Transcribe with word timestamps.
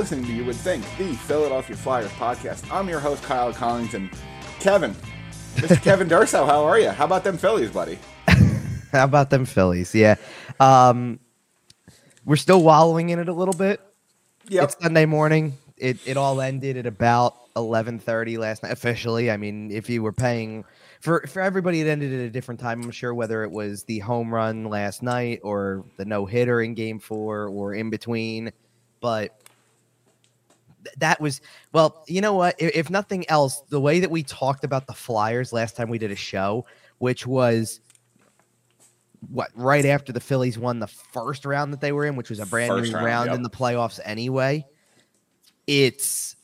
listening 0.00 0.24
to 0.24 0.32
You 0.32 0.46
Would 0.46 0.56
Think, 0.56 0.82
the 0.96 1.12
Philadelphia 1.12 1.76
Flyers 1.76 2.10
podcast. 2.12 2.72
I'm 2.72 2.88
your 2.88 3.00
host, 3.00 3.22
Kyle 3.22 3.52
Collington. 3.52 4.10
Kevin, 4.58 4.94
Mr. 5.56 5.82
Kevin 5.82 6.08
Durso, 6.08 6.46
how 6.46 6.64
are 6.64 6.80
you? 6.80 6.88
How 6.88 7.04
about 7.04 7.22
them 7.22 7.36
Phillies, 7.36 7.70
buddy? 7.70 7.98
How 8.92 9.04
about 9.04 9.28
them 9.28 9.44
Phillies? 9.44 9.94
Yeah. 9.94 10.14
Um, 10.58 11.20
we're 12.24 12.36
still 12.36 12.62
wallowing 12.62 13.10
in 13.10 13.18
it 13.18 13.28
a 13.28 13.32
little 13.34 13.52
bit. 13.52 13.78
Yep. 14.48 14.64
It's 14.64 14.76
Sunday 14.80 15.04
morning. 15.04 15.58
It 15.76 15.98
it 16.06 16.16
all 16.16 16.40
ended 16.40 16.78
at 16.78 16.86
about 16.86 17.36
eleven 17.54 17.98
thirty 17.98 18.38
last 18.38 18.62
night. 18.62 18.72
Officially, 18.72 19.30
I 19.30 19.36
mean, 19.36 19.70
if 19.70 19.90
you 19.90 20.02
were 20.02 20.12
paying 20.12 20.64
for 21.00 21.26
for 21.28 21.42
everybody, 21.42 21.82
it 21.82 21.86
ended 21.86 22.14
at 22.14 22.20
a 22.20 22.30
different 22.30 22.58
time. 22.58 22.82
I'm 22.82 22.90
sure 22.90 23.12
whether 23.12 23.44
it 23.44 23.50
was 23.50 23.84
the 23.84 23.98
home 23.98 24.32
run 24.32 24.64
last 24.64 25.02
night 25.02 25.40
or 25.42 25.84
the 25.98 26.06
no 26.06 26.24
hitter 26.24 26.62
in 26.62 26.72
Game 26.72 27.00
Four 27.00 27.48
or 27.48 27.74
in 27.74 27.90
between, 27.90 28.50
but 29.02 29.39
th- 30.84 30.96
that 30.98 31.20
was 31.20 31.40
well. 31.72 32.04
You 32.06 32.20
know 32.20 32.34
what? 32.34 32.56
If, 32.58 32.74
if 32.74 32.90
nothing 32.90 33.28
else, 33.28 33.60
the 33.68 33.80
way 33.80 34.00
that 34.00 34.10
we 34.10 34.22
talked 34.22 34.64
about 34.64 34.86
the 34.86 34.94
Flyers 34.94 35.52
last 35.52 35.76
time 35.76 35.88
we 35.88 35.98
did 35.98 36.10
a 36.10 36.16
show, 36.16 36.66
which 36.98 37.26
was 37.26 37.80
what 39.28 39.50
right 39.54 39.84
after 39.84 40.12
the 40.12 40.20
Phillies 40.20 40.58
won 40.58 40.78
the 40.78 40.86
first 40.86 41.44
round 41.44 41.72
that 41.72 41.80
they 41.80 41.92
were 41.92 42.06
in, 42.06 42.16
which 42.16 42.30
was 42.30 42.40
a 42.40 42.46
brand 42.46 42.70
First 42.70 42.90
new 42.90 42.96
round, 42.96 43.06
round, 43.06 43.26
yep. 43.28 43.36
in 43.36 43.42
the 43.42 43.50
playoffs 43.50 44.00
anyway. 44.04 44.66
It's 45.66 46.36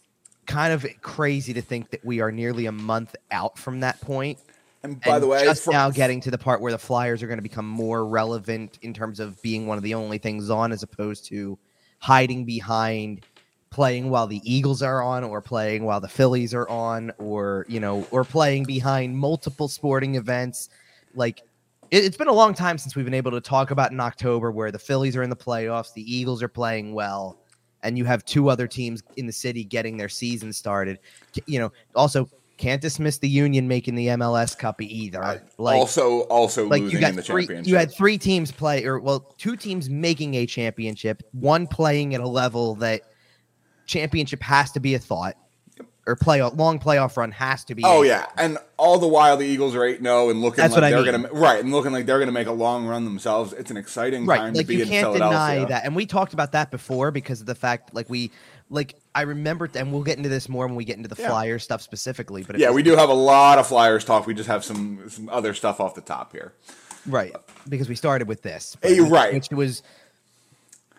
kind 0.46 0.72
of 0.72 0.86
crazy 1.00 1.54
to 1.54 1.62
think 1.62 1.90
that 1.90 2.04
we 2.04 2.20
are 2.20 2.30
nearly 2.30 2.66
a 2.66 2.72
month 2.72 3.16
out 3.30 3.58
from 3.58 3.80
that 3.80 4.00
point. 4.00 4.38
And 4.82 5.00
by 5.00 5.14
and 5.14 5.22
the 5.22 5.26
way, 5.26 5.44
just 5.44 5.64
for- 5.64 5.72
now 5.72 5.90
getting 5.90 6.20
to 6.22 6.30
the 6.30 6.38
part 6.38 6.60
where 6.60 6.70
the 6.70 6.78
Flyers 6.78 7.22
are 7.22 7.26
going 7.26 7.38
to 7.38 7.42
become 7.42 7.68
more 7.68 8.06
relevant 8.06 8.78
in 8.82 8.94
terms 8.94 9.20
of 9.20 9.40
being 9.42 9.66
one 9.66 9.78
of 9.78 9.84
the 9.84 9.94
only 9.94 10.18
things 10.18 10.50
on, 10.50 10.70
as 10.70 10.82
opposed 10.82 11.26
to 11.26 11.58
hiding 11.98 12.44
behind 12.44 13.24
playing 13.70 14.10
while 14.10 14.26
the 14.26 14.40
Eagles 14.44 14.82
are 14.82 15.02
on, 15.02 15.24
or 15.24 15.40
playing 15.40 15.84
while 15.84 16.00
the 16.00 16.08
Phillies 16.08 16.54
are 16.54 16.68
on, 16.68 17.12
or 17.18 17.66
you 17.68 17.80
know, 17.80 18.06
or 18.10 18.24
playing 18.24 18.64
behind 18.64 19.16
multiple 19.16 19.68
sporting 19.68 20.14
events. 20.14 20.68
Like 21.14 21.42
it, 21.90 22.04
it's 22.04 22.16
been 22.16 22.28
a 22.28 22.32
long 22.32 22.54
time 22.54 22.78
since 22.78 22.96
we've 22.96 23.04
been 23.04 23.14
able 23.14 23.32
to 23.32 23.40
talk 23.40 23.70
about 23.70 23.92
in 23.92 24.00
October 24.00 24.50
where 24.50 24.70
the 24.70 24.78
Phillies 24.78 25.16
are 25.16 25.22
in 25.22 25.30
the 25.30 25.36
playoffs, 25.36 25.92
the 25.92 26.02
Eagles 26.02 26.42
are 26.42 26.48
playing 26.48 26.94
well, 26.94 27.38
and 27.82 27.98
you 27.98 28.04
have 28.04 28.24
two 28.24 28.48
other 28.48 28.66
teams 28.66 29.02
in 29.16 29.26
the 29.26 29.32
city 29.32 29.64
getting 29.64 29.96
their 29.96 30.08
season 30.08 30.52
started. 30.52 30.98
You 31.46 31.58
know, 31.58 31.72
also 31.94 32.28
can't 32.56 32.80
dismiss 32.80 33.18
the 33.18 33.28
Union 33.28 33.68
making 33.68 33.94
the 33.94 34.08
MLS 34.08 34.56
Cup 34.56 34.80
either. 34.80 35.42
Like, 35.58 35.76
also, 35.76 36.20
also 36.22 36.66
like 36.66 36.82
losing 36.82 36.96
you 36.96 37.00
got 37.00 37.10
in 37.10 37.16
the 37.16 37.22
three, 37.22 37.42
championship. 37.42 37.68
you 37.68 37.76
had 37.76 37.92
three 37.92 38.18
teams 38.18 38.50
play, 38.50 38.84
or 38.84 38.98
well, 38.98 39.34
two 39.38 39.56
teams 39.56 39.90
making 39.90 40.34
a 40.34 40.46
championship, 40.46 41.22
one 41.32 41.66
playing 41.66 42.14
at 42.14 42.20
a 42.20 42.28
level 42.28 42.74
that 42.76 43.02
championship 43.86 44.42
has 44.42 44.72
to 44.72 44.80
be 44.80 44.94
a 44.94 44.98
thought, 44.98 45.36
or 46.06 46.14
playoff 46.16 46.56
long 46.56 46.78
playoff 46.78 47.16
run 47.16 47.32
has 47.32 47.64
to 47.64 47.74
be. 47.74 47.82
Oh 47.84 48.02
a 48.02 48.06
yeah, 48.06 48.26
and 48.36 48.58
all 48.76 48.98
the 48.98 49.08
while 49.08 49.36
the 49.36 49.44
Eagles 49.46 49.74
are 49.74 49.84
eight 49.84 50.00
0 50.02 50.30
and 50.30 50.40
looking 50.40 50.58
That's 50.62 50.74
like 50.76 50.92
they're 50.92 51.02
mean. 51.12 51.22
gonna 51.22 51.32
right 51.32 51.60
and 51.60 51.72
looking 51.72 51.92
like 51.92 52.06
they're 52.06 52.18
gonna 52.18 52.30
make 52.32 52.46
a 52.46 52.52
long 52.52 52.86
run 52.86 53.04
themselves. 53.04 53.52
It's 53.52 53.70
an 53.70 53.76
exciting 53.76 54.26
right 54.26 54.38
time 54.38 54.54
like 54.54 54.66
to 54.66 54.68
be 54.68 54.76
you 54.76 54.82
in 54.82 54.88
can't 54.88 55.06
Philadelphia. 55.06 55.60
deny 55.60 55.64
that 55.68 55.84
and 55.84 55.96
we 55.96 56.06
talked 56.06 56.32
about 56.34 56.52
that 56.52 56.70
before 56.70 57.10
because 57.10 57.40
of 57.40 57.46
the 57.46 57.54
fact 57.54 57.94
like 57.94 58.08
we 58.10 58.30
like 58.68 58.94
i 59.14 59.22
remember 59.22 59.68
and 59.74 59.92
we'll 59.92 60.02
get 60.02 60.16
into 60.16 60.28
this 60.28 60.48
more 60.48 60.66
when 60.66 60.74
we 60.74 60.84
get 60.84 60.96
into 60.96 61.08
the 61.08 61.20
Yeah. 61.20 61.28
flyer 61.28 61.58
stuff 61.60 61.80
specifically 61.82 62.42
but 62.42 62.58
Yeah, 62.58 62.68
was- 62.68 62.74
we 62.76 62.82
do 62.82 62.96
have 62.96 63.08
a 63.08 63.14
lot 63.14 63.58
of 63.60 63.66
Flyers 63.68 64.04
talk. 64.04 64.26
We 64.26 64.34
just 64.34 64.48
have 64.48 64.64
some 64.64 65.08
some 65.08 65.28
other 65.28 65.54
stuff 65.54 65.80
off 65.80 65.94
the 65.94 66.00
top 66.00 66.32
here. 66.32 66.52
right 67.06 67.34
because 67.68 67.88
we 67.88 67.94
started 67.94 68.26
with 68.28 68.42
this 68.42 68.76
Eh, 68.82 68.90
you're 68.90 69.06
right. 69.06 69.32
which 69.34 69.48
was 69.50 69.82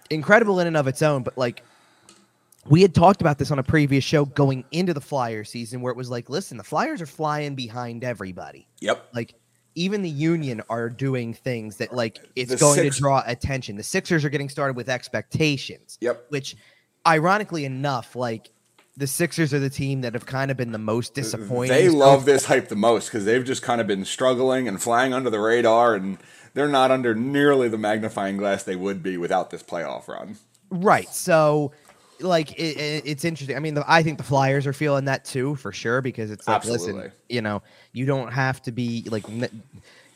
incredible 0.10 0.60
in 0.60 0.68
and 0.68 0.78
of 0.78 0.88
its 0.88 1.02
own 1.02 1.24
but 1.24 1.38
like 1.38 1.64
we 2.70 2.82
had 2.82 2.94
talked 2.94 3.22
about 3.22 3.38
this 3.38 3.52
on 3.52 3.60
a 3.60 3.64
previous 3.64 4.04
show 4.04 4.26
going 4.26 4.64
into 4.72 4.94
the 4.94 5.02
flyer 5.02 5.44
season 5.44 5.82
where 5.82 5.92
it 5.92 5.98
was 5.98 6.10
like 6.10 6.30
listen 6.30 6.58
the 6.58 6.64
flyers 6.64 7.02
are 7.02 7.06
flying 7.08 7.56
behind 7.56 8.04
everybody 8.04 8.68
Yep. 8.80 9.10
like 9.14 9.34
even 9.76 10.02
the 10.02 10.10
union 10.10 10.62
are 10.70 10.90
doing 10.90 11.34
things 11.34 11.78
that 11.78 11.94
like 11.94 12.20
it's 12.36 12.52
The 12.52 12.58
going 12.58 12.76
Six- 12.80 12.96
to 12.98 13.02
draw 13.02 13.24
attention 13.26 13.76
the 13.76 13.84
sixers 13.84 14.26
are 14.26 14.30
getting 14.30 14.50
started 14.50 14.76
with 14.76 14.90
expectations 14.90 15.98
Yep. 16.02 16.26
which 16.30 16.56
ironically 17.06 17.66
enough 17.66 18.16
like 18.16 18.50
the 18.98 19.08
sixers 19.08 19.54
are 19.54 19.60
the 19.60 19.70
team 19.70 20.02
that 20.02 20.14
have 20.16 20.26
kind 20.26 20.50
of 20.50 20.58
been 20.58 20.72
the 20.72 20.80
most 20.80 21.14
disappointing 21.14 21.76
They 21.76 21.88
love 21.90 22.26
this 22.26 22.46
hype 22.46 22.68
the 22.68 22.76
most 22.76 23.06
because 23.10 23.26
they've 23.26 23.46
just 23.46 23.62
kind 23.62 23.80
of 23.80 23.86
been 23.86 24.04
struggling 24.06 24.68
and 24.68 24.82
flying 24.82 25.14
under 25.14 25.30
the 25.30 25.40
radar, 25.40 25.94
and 25.94 26.18
they're 26.56 26.68
not 26.68 26.90
under 26.90 27.14
nearly 27.14 27.70
the 27.70 27.78
magnifying 27.78 28.38
glass 28.38 28.64
they 28.64 28.76
would 28.76 29.04
be 29.04 29.16
without 29.16 29.52
this 29.52 29.62
playoff 29.62 30.08
run. 30.08 30.38
Right. 30.72 31.08
So, 31.10 31.74
like, 32.20 32.52
it, 32.54 32.78
it- 32.78 33.04
it's 33.06 33.26
interesting. 33.26 33.56
I 33.56 33.60
mean, 33.60 33.74
the, 33.76 33.84
I 33.88 34.04
think 34.04 34.18
the 34.18 34.24
Flyers 34.24 34.66
are 34.68 34.74
feeling 34.74 35.06
that 35.06 35.26
too, 35.26 35.56
for 35.56 35.72
sure, 35.72 36.02
because 36.02 36.32
it's 36.32 36.48
like, 36.48 36.58
Absolutely. 36.58 36.94
listen, 36.94 37.12
you 37.30 37.42
know, 37.42 37.62
you 37.94 38.06
don't 38.06 38.32
have 38.32 38.62
to 38.64 38.72
be 38.72 39.08
like. 39.10 39.26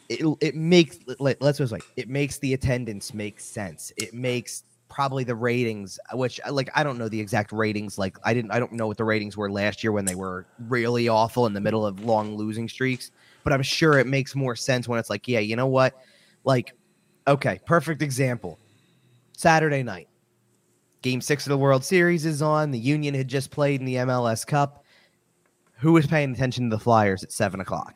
It, 0.10 0.26
it 0.42 0.56
makes 0.56 0.98
let, 1.20 1.42
let's 1.42 1.58
just 1.60 1.72
like 1.72 1.86
it 1.96 2.10
makes 2.10 2.38
the 2.40 2.54
attendance 2.54 3.14
make 3.14 3.40
sense. 3.40 3.94
It 3.96 4.14
makes 4.14 4.64
probably 4.90 5.24
the 5.24 5.36
ratings, 5.36 5.98
which 6.12 6.38
like 6.50 6.70
I 6.76 6.84
don't 6.84 6.98
know 6.98 7.08
the 7.08 7.20
exact 7.20 7.54
ratings. 7.54 7.98
Like 7.98 8.18
I 8.26 8.34
didn't, 8.34 8.52
I 8.52 8.60
don't 8.60 8.74
know 8.74 8.88
what 8.88 8.98
the 8.98 9.06
ratings 9.06 9.38
were 9.38 9.50
last 9.50 9.84
year 9.86 9.94
when 9.94 10.04
they 10.04 10.16
were 10.16 10.48
really 10.68 11.08
awful 11.08 11.46
in 11.46 11.54
the 11.54 11.62
middle 11.62 11.86
of 11.86 12.02
long 12.02 12.36
losing 12.36 12.68
streaks. 12.68 13.10
But 13.46 13.54
I'm 13.54 13.62
sure 13.64 14.00
it 14.00 14.06
makes 14.08 14.36
more 14.36 14.54
sense 14.54 14.86
when 14.86 15.00
it's 15.00 15.10
like, 15.10 15.30
yeah, 15.30 15.40
you 15.40 15.56
know 15.56 15.68
what, 15.68 15.96
like, 16.44 16.74
okay, 17.26 17.62
perfect 17.66 18.02
example. 18.02 18.60
Saturday 19.38 19.82
night. 19.82 20.10
Game 21.02 21.22
six 21.22 21.46
of 21.46 21.50
the 21.50 21.58
World 21.58 21.84
Series 21.84 22.26
is 22.26 22.42
on. 22.42 22.72
The 22.72 22.80
Union 22.80 23.16
had 23.16 23.28
just 23.28 23.50
played 23.52 23.80
in 23.80 23.86
the 23.86 23.96
MLS 23.96 24.46
Cup. 24.46 24.84
Who 25.78 25.94
was 25.94 26.06
paying 26.06 26.32
attention 26.32 26.70
to 26.70 26.76
the 26.76 26.82
Flyers 26.82 27.24
at 27.24 27.32
seven 27.32 27.60
o'clock? 27.60 27.96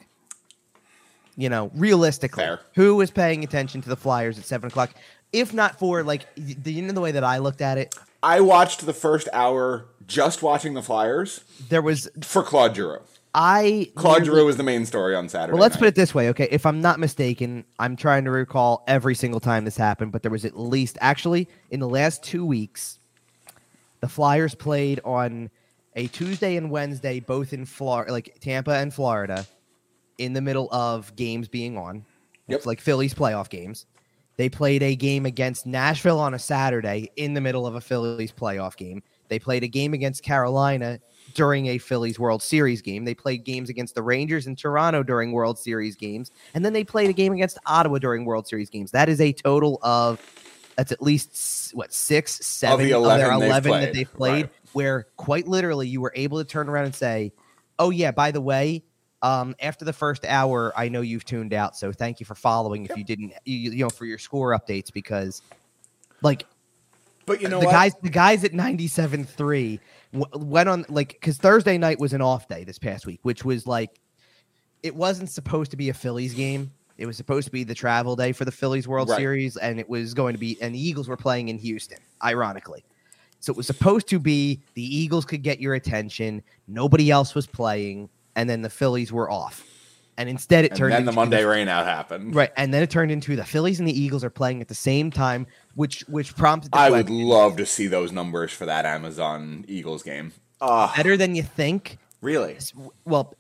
You 1.38 1.50
know, 1.50 1.70
realistically, 1.76 2.44
Fair. 2.44 2.62
who 2.74 2.96
was 2.96 3.12
paying 3.12 3.44
attention 3.44 3.82
to 3.82 3.90
the 3.90 3.98
Flyers 3.98 4.40
at 4.40 4.46
seven 4.46 4.68
o'clock? 4.70 4.92
If 5.32 5.54
not 5.54 5.78
for 5.78 6.02
like, 6.02 6.26
the, 6.36 6.72
you 6.72 6.82
know, 6.82 6.94
the 6.94 7.02
way 7.02 7.12
that 7.12 7.24
I 7.24 7.38
looked 7.40 7.62
at 7.62 7.78
it, 7.78 7.94
I 8.24 8.42
watched 8.42 8.86
the 8.86 8.94
first 8.94 9.28
hour 9.34 9.86
just 10.08 10.42
watching 10.42 10.74
the 10.74 10.82
Flyers 10.82 11.44
there 11.70 11.82
was 11.82 12.10
for 12.24 12.42
Claude 12.42 12.76
Giroux. 12.76 13.02
I 13.38 13.92
Claude 13.96 14.24
nearly- 14.24 14.38
Giroux 14.38 14.46
was 14.46 14.56
the 14.58 14.64
main 14.64 14.86
story 14.86 15.14
on 15.14 15.28
Saturday. 15.28 15.54
Well, 15.54 15.62
let's 15.62 15.76
night. 15.76 15.80
put 15.80 15.88
it 15.90 15.96
this 15.96 16.16
way, 16.16 16.30
okay? 16.30 16.48
If 16.50 16.66
I'm 16.66 16.80
not 16.80 17.00
mistaken, 17.00 17.66
I'm 17.78 17.98
trying 17.98 18.24
to 18.24 18.32
recall 18.32 18.84
every 18.88 19.14
single 19.14 19.42
time 19.42 19.66
this 19.66 19.76
happened, 19.76 20.14
but 20.14 20.22
there 20.22 20.32
was 20.32 20.46
at 20.46 20.58
least 20.58 20.98
actually 21.02 21.50
in 21.70 21.82
the 21.82 21.90
last 21.90 22.24
two 22.24 22.46
weeks, 22.46 22.98
the 24.00 24.08
Flyers 24.08 24.56
played 24.56 25.02
on 25.04 25.50
a 25.98 26.08
Tuesday 26.08 26.56
and 26.56 26.72
Wednesday, 26.72 27.20
both 27.20 27.52
in 27.52 27.66
Florida, 27.66 28.12
like 28.12 28.38
Tampa 28.40 28.72
and 28.72 28.94
Florida, 28.94 29.46
in 30.18 30.32
the 30.32 30.42
middle 30.42 30.70
of 30.72 31.14
games 31.18 31.50
being 31.50 31.78
on. 31.78 32.06
Yep. 32.48 32.66
Like 32.66 32.80
Phillies 32.80 33.14
playoff 33.14 33.50
games. 33.50 33.86
They 34.38 34.50
played 34.50 34.84
a 34.84 34.96
game 34.96 35.26
against 35.26 35.66
Nashville 35.66 36.20
on 36.20 36.34
a 36.34 36.40
Saturday 36.40 37.10
in 37.16 37.34
the 37.34 37.42
middle 37.42 37.66
of 37.68 37.76
a 37.76 37.82
Phillies 37.82 38.32
playoff 38.32 38.78
game. 38.78 39.02
They 39.28 39.40
played 39.40 39.64
a 39.64 39.68
game 39.68 39.94
against 39.94 40.24
Carolina 40.24 41.00
during 41.34 41.68
a 41.68 41.78
Phillies 41.78 42.20
World 42.20 42.42
Series 42.42 42.82
game. 42.82 43.06
They 43.06 43.16
played 43.16 43.44
games 43.44 43.70
against 43.70 43.96
the 43.96 44.02
Rangers 44.02 44.48
in 44.48 44.56
Toronto 44.56 45.04
during 45.04 45.32
World 45.32 45.60
Series 45.60 45.96
games. 45.96 46.32
And 46.54 46.64
then 46.64 46.74
they 46.74 46.84
played 46.84 47.10
a 47.10 47.14
game 47.14 47.34
against 47.34 47.58
Ottawa 47.66 47.98
during 47.98 48.26
World 48.26 48.48
Series 48.48 48.70
games. 48.70 48.92
That 48.92 49.10
is 49.10 49.20
a 49.20 49.34
total 49.34 49.80
of 49.82 50.22
that's 50.76 50.92
at 50.92 51.02
least 51.02 51.74
what 51.74 51.94
six, 51.94 52.46
seven 52.46 52.86
of, 52.86 52.92
11 52.92 53.20
their 53.20 53.40
they've 53.40 53.48
eleven 53.48 53.72
that 53.72 53.94
they've 53.94 54.14
played, 54.14 54.46
right. 54.46 54.54
where 54.74 55.08
quite 55.18 55.48
literally 55.48 55.88
you 55.88 56.02
were 56.02 56.14
able 56.16 56.38
to 56.38 56.46
turn 56.46 56.70
around 56.70 56.86
and 56.86 56.96
say, 56.96 57.32
"Oh 57.80 57.90
yeah, 57.92 58.12
by 58.12 58.32
the 58.32 58.42
way, 58.42 58.84
um, 59.22 59.56
after 59.60 59.86
the 59.86 59.94
first 59.94 60.26
hour, 60.26 60.74
I 60.76 60.90
know 60.90 61.02
you've 61.02 61.26
tuned 61.26 61.54
out, 61.54 61.76
so 61.76 61.92
thank 61.92 62.20
you 62.20 62.26
for 62.26 62.36
following. 62.36 62.86
If 62.86 62.96
you 62.98 63.04
didn't, 63.04 63.34
you, 63.46 63.72
you 63.72 63.84
know, 63.84 63.90
for 63.90 64.06
your 64.06 64.20
score 64.20 64.58
updates, 64.58 64.92
because 64.94 65.42
like 66.22 66.46
But 67.26 67.42
you 67.42 67.48
know 67.48 67.60
the 67.60 67.66
what? 67.66 67.72
guys, 67.72 67.94
the 68.04 68.10
guys 68.10 68.44
at 68.44 68.52
97.3 68.52 69.26
w- 69.38 69.80
went 70.34 70.70
on 70.70 70.86
like 70.90 71.10
because 71.10 71.38
Thursday 71.38 71.78
night 71.78 72.00
was 72.00 72.14
an 72.14 72.22
off 72.22 72.48
day 72.48 72.64
this 72.64 72.80
past 72.80 73.06
week, 73.06 73.20
which 73.24 73.44
was 73.46 73.68
like 73.68 74.00
it 74.84 74.96
wasn't 74.96 75.30
supposed 75.30 75.72
to 75.72 75.78
be 75.78 75.90
a 75.90 75.94
Phillies 75.94 76.34
game. 76.34 76.72
It 76.98 77.06
was 77.06 77.18
supposed 77.18 77.46
to 77.46 77.52
be 77.52 77.64
the 77.64 77.76
travel 77.76 78.16
day 78.16 78.32
for 78.32 78.46
the 78.46 78.52
Phillies 78.52 78.88
World 78.88 79.10
Right. 79.10 79.18
Series, 79.18 79.58
and 79.58 79.80
it 79.80 79.90
was 79.90 80.14
going 80.14 80.34
to 80.34 80.40
be, 80.40 80.58
and 80.62 80.74
the 80.74 80.80
Eagles 80.80 81.10
were 81.10 81.18
playing 81.18 81.50
in 81.50 81.58
Houston, 81.58 81.98
ironically. 82.24 82.86
So 83.40 83.52
it 83.52 83.58
was 83.58 83.68
supposed 83.68 84.08
to 84.10 84.20
be 84.20 84.62
the 84.76 84.84
Eagles 84.84 85.26
could 85.26 85.44
get 85.44 85.60
your 85.60 85.74
attention. 85.74 86.42
Nobody 86.68 87.12
else 87.12 87.36
was 87.36 87.48
playing, 87.48 88.10
and 88.36 88.50
then 88.50 88.62
the 88.62 88.70
Phillies 88.70 89.12
were 89.12 89.30
off. 89.30 89.64
And 90.18 90.30
instead, 90.30 90.64
it 90.64 90.72
and 90.72 90.78
turned 90.78 90.94
then 90.94 91.06
the 91.06 91.12
Monday 91.12 91.44
rainout 91.44 91.84
happened. 91.84 92.34
Right, 92.34 92.52
and 92.56 92.74
then 92.74 92.82
it 92.82 92.90
turned 92.90 93.12
into 93.12 93.36
the 93.36 93.44
Phillies 93.44 93.80
and 93.80 93.88
the 93.88 94.00
Eagles 94.00 94.24
are 94.24 94.30
playing 94.30 94.62
at 94.62 94.70
the 94.70 94.76
same 94.76 95.12
time, 95.12 95.46
which 95.76 96.02
which 96.08 96.36
prompted 96.36 96.72
the 96.72 96.78
I 96.78 96.90
would 96.90 97.08
question, 97.08 97.26
love 97.28 97.58
to 97.58 97.66
see 97.66 97.88
those 97.88 98.12
numbers 98.12 98.52
for 98.52 98.66
that 98.66 98.86
Amazon 98.86 99.66
Eagles 99.68 100.04
game. 100.04 100.32
Ah, 100.62 100.92
better 100.96 101.16
than 101.18 101.36
you 101.36 101.44
think. 101.44 101.98
really? 102.22 102.58
Well, 103.06 103.36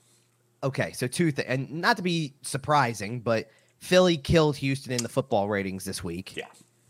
okay, 0.64 0.92
so 0.92 1.08
two 1.08 1.32
things, 1.32 1.48
and 1.48 1.72
not 1.82 1.98
to 1.98 2.04
be 2.04 2.34
surprising, 2.42 3.20
but 3.22 3.50
Philly 3.80 4.18
killed 4.18 4.58
Houston 4.58 4.92
in 4.94 5.02
the 5.04 5.10
football 5.10 5.48
ratings 5.50 5.86
this 5.86 6.04
week. 6.04 6.36
Yeah. 6.36 6.46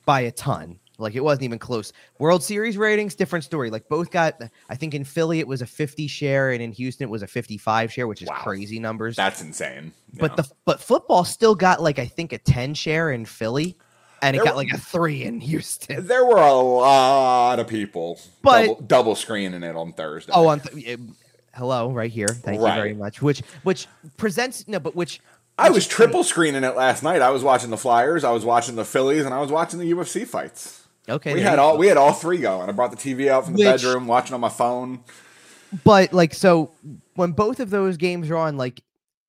by 0.06 0.22
a 0.22 0.32
ton. 0.32 0.80
Like 0.98 1.16
it 1.16 1.24
wasn't 1.24 1.44
even 1.44 1.60
close. 1.60 1.92
World 2.20 2.42
Series 2.44 2.78
ratings, 2.78 3.16
different 3.16 3.44
story. 3.44 3.70
Like 3.70 3.90
both 3.90 4.12
got, 4.12 4.40
I 4.70 4.76
think 4.76 4.94
in 4.94 5.04
Philly 5.04 5.40
it 5.40 5.48
was 5.48 5.62
a 5.62 5.66
50 5.66 6.08
share, 6.08 6.52
and 6.52 6.62
in 6.62 6.72
Houston 6.72 7.06
it 7.06 7.10
was 7.10 7.22
a 7.24 7.28
55 7.28 7.92
share, 7.92 8.08
which 8.08 8.22
is 8.22 8.30
Wow. 8.30 8.36
crazy 8.44 8.80
numbers. 8.80 9.16
That's 9.18 9.42
insane. 9.42 9.92
but 10.14 10.32
Yeah. 10.32 10.36
the 10.44 10.50
but 10.64 10.80
football 10.80 11.26
still 11.26 11.54
got 11.56 11.82
like 11.82 12.00
I 12.00 12.06
think 12.06 12.32
a 12.34 12.38
10 12.38 12.76
share 12.76 13.12
in 13.12 13.26
Philly, 13.26 13.78
and 14.26 14.36
it 14.36 14.40
There 14.40 14.46
got 14.46 14.56
were- 14.56 14.64
like 14.64 14.74
a 14.74 14.78
three 14.78 15.24
in 15.24 15.40
Houston. 15.42 16.08
there 16.08 16.26
were 16.26 16.38
a 16.42 16.54
lot 16.54 17.60
of 17.60 17.68
people 17.68 18.20
But- 18.42 18.66
double, 18.66 18.82
double 18.82 19.16
screening 19.16 19.64
it 19.64 19.76
on 19.76 19.94
Thursday. 19.94 20.32
Oh, 20.36 20.48
on 20.48 20.60
th- 20.62 21.00
hello, 21.54 21.92
right 21.92 22.12
here. 22.12 22.28
Thank 22.28 22.60
you 22.60 22.66
very 22.66 22.94
much. 22.94 23.22
Which 23.22 23.40
which 23.64 23.88
presents 24.18 24.68
no, 24.68 24.80
but 24.80 24.96
which 24.96 25.22
I 25.58 25.70
was 25.70 25.88
triple 25.88 26.24
screening 26.24 26.64
it 26.64 26.76
last 26.76 27.02
night. 27.04 27.22
I 27.22 27.30
was 27.30 27.44
watching 27.44 27.70
the 27.70 27.78
Flyers, 27.78 28.24
I 28.24 28.32
was 28.32 28.44
watching 28.44 28.76
the 28.76 28.84
Phillies, 28.86 29.26
and 29.26 29.34
I 29.34 29.40
was 29.40 29.52
watching 29.52 29.80
the 29.80 29.90
UFC 29.94 30.26
fights. 30.26 30.82
Okay, 31.08 31.34
we 31.36 31.42
had 31.42 31.60
all 31.60 31.74
go. 31.74 31.80
we 31.80 31.88
had 31.88 31.98
all 31.98 32.14
three 32.14 32.40
going. 32.40 32.68
I 32.68 32.72
brought 32.72 32.92
the 32.92 32.98
TV 32.98 33.30
out 33.30 33.46
from 33.46 33.54
the 33.54 33.60
Which- 33.60 33.82
bedroom, 33.84 34.08
watching 34.08 34.34
on 34.34 34.42
my 34.42 34.50
phone. 34.50 35.00
But 35.84 36.14
like 36.14 36.34
so 36.34 36.72
when 37.16 37.32
both 37.32 37.60
of 37.60 37.70
those 37.70 37.96
games 37.98 38.30
are 38.30 38.38
on, 38.38 38.58
like 38.58 38.82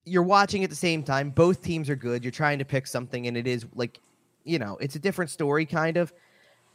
you're 0.04 0.22
watching 0.22 0.62
at 0.64 0.70
the 0.70 0.76
same 0.76 1.02
time, 1.02 1.30
both 1.30 1.62
teams 1.62 1.90
are 1.90 1.96
good. 1.96 2.24
You're 2.24 2.30
trying 2.30 2.58
to 2.60 2.64
pick 2.64 2.86
something, 2.86 3.26
and 3.26 3.36
it 3.36 3.46
is 3.48 3.66
like, 3.74 4.00
you 4.46 4.58
know, 4.58 4.76
it's 4.80 4.94
a 4.94 4.98
different 4.98 5.30
story 5.30 5.66
kind 5.66 5.96
of. 5.96 6.12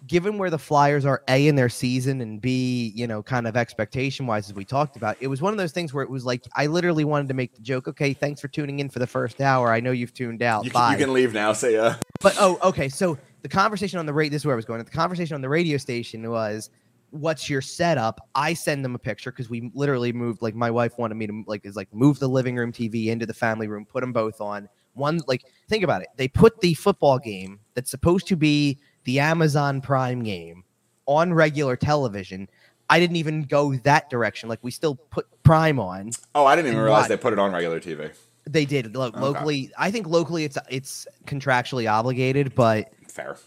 Given 0.08 0.40
where 0.40 0.50
the 0.50 0.58
Flyers 0.58 1.06
are 1.06 1.22
A 1.28 1.48
in 1.48 1.56
their 1.56 1.70
season 1.70 2.22
and 2.22 2.42
B, 2.42 2.92
you 2.96 3.06
know, 3.06 3.22
kind 3.22 3.46
of 3.48 3.56
expectation 3.56 4.26
wise, 4.26 4.50
as 4.50 4.56
we 4.56 4.66
talked 4.66 4.96
about, 4.96 5.16
it 5.20 5.28
was 5.28 5.44
one 5.44 5.54
of 5.54 5.60
those 5.60 5.74
things 5.74 5.94
where 5.94 6.04
it 6.04 6.10
was 6.10 6.26
like 6.26 6.44
I 6.56 6.66
literally 6.66 7.04
wanted 7.06 7.28
to 7.28 7.36
make 7.36 7.54
the 7.54 7.62
joke, 7.62 7.88
okay, 7.88 8.12
thanks 8.12 8.42
for 8.42 8.48
tuning 8.48 8.80
in 8.80 8.90
for 8.90 8.98
the 8.98 9.06
first 9.06 9.40
hour. 9.42 9.72
I 9.72 9.80
know 9.80 9.92
you've 9.92 10.14
tuned 10.14 10.42
out. 10.42 10.66
You, 10.66 10.72
Bye. 10.72 10.94
can, 10.94 11.00
you 11.00 11.06
can 11.06 11.14
leave 11.14 11.34
now. 11.36 11.54
Say 11.54 11.76
uh 11.78 11.94
But 12.20 12.36
oh, 12.40 12.58
okay. 12.64 12.90
So 12.90 13.16
the 13.44 13.50
conversation 13.50 14.00
on 14.00 14.08
the 14.08 14.14
rate, 14.14 14.30
this 14.30 14.42
is 14.42 14.46
where 14.46 14.56
I 14.56 14.56
was 14.56 14.66
going. 14.66 14.84
The 14.84 14.90
conversation 14.90 15.36
on 15.36 15.42
the 15.42 15.50
radio 15.50 15.78
station 15.78 16.28
was, 16.30 16.72
"What's 17.12 17.50
your 17.50 17.62
setup?" 17.62 18.28
I 18.34 18.56
send 18.56 18.84
them 18.84 18.96
a 18.96 19.00
picture 19.00 19.32
because 19.32 19.50
we 19.50 19.72
literally 19.76 20.14
moved. 20.14 20.42
Like 20.42 20.56
my 20.56 20.72
wife 20.72 20.98
wanted 20.98 21.16
me 21.16 21.28
to 21.28 21.44
like 21.46 21.64
is 21.64 21.76
like 21.76 21.94
move 21.94 22.20
the 22.20 22.28
living 22.28 22.56
room 22.56 22.72
TV 22.72 23.08
into 23.08 23.28
the 23.28 23.34
family 23.36 23.68
room, 23.68 23.86
put 23.86 24.02
them 24.02 24.14
both 24.14 24.42
on. 24.42 24.68
One 24.94 25.22
like 25.28 25.44
think 25.70 25.84
about 25.84 26.02
it. 26.02 26.10
They 26.18 26.28
put 26.28 26.60
the 26.60 26.74
football 26.74 27.18
game 27.18 27.60
that's 27.74 27.90
supposed 27.92 28.28
to 28.28 28.36
be 28.36 28.78
the 29.04 29.20
Amazon 29.20 29.82
Prime 29.82 30.24
game 30.24 30.64
on 31.06 31.34
regular 31.34 31.76
television. 31.76 32.48
I 32.90 33.00
didn't 33.00 33.16
even 33.16 33.44
go 33.44 33.76
that 33.76 34.10
direction. 34.10 34.50
Like 34.50 34.60
we 34.62 34.72
still 34.72 34.96
put 34.96 35.26
Prime 35.44 35.80
on. 35.80 36.12
Oh, 36.36 36.46
I 36.46 36.56
didn't 36.56 36.72
even 36.72 36.82
realize 36.82 37.04
what? 37.04 37.10
they 37.10 37.18
put 37.18 37.34
it 37.34 37.40
on 37.40 37.52
regular 37.54 37.80
TV. 37.80 38.12
They 38.50 38.66
did 38.66 38.96
lo- 38.96 39.08
Okay. 39.08 39.20
locally. 39.20 39.72
I 39.78 39.92
think 39.92 40.08
locally 40.08 40.44
it's 40.44 40.58
it's 40.70 41.08
contractually 41.26 41.90
obligated, 41.92 42.54
but 42.56 42.92
Fair. 43.08 43.38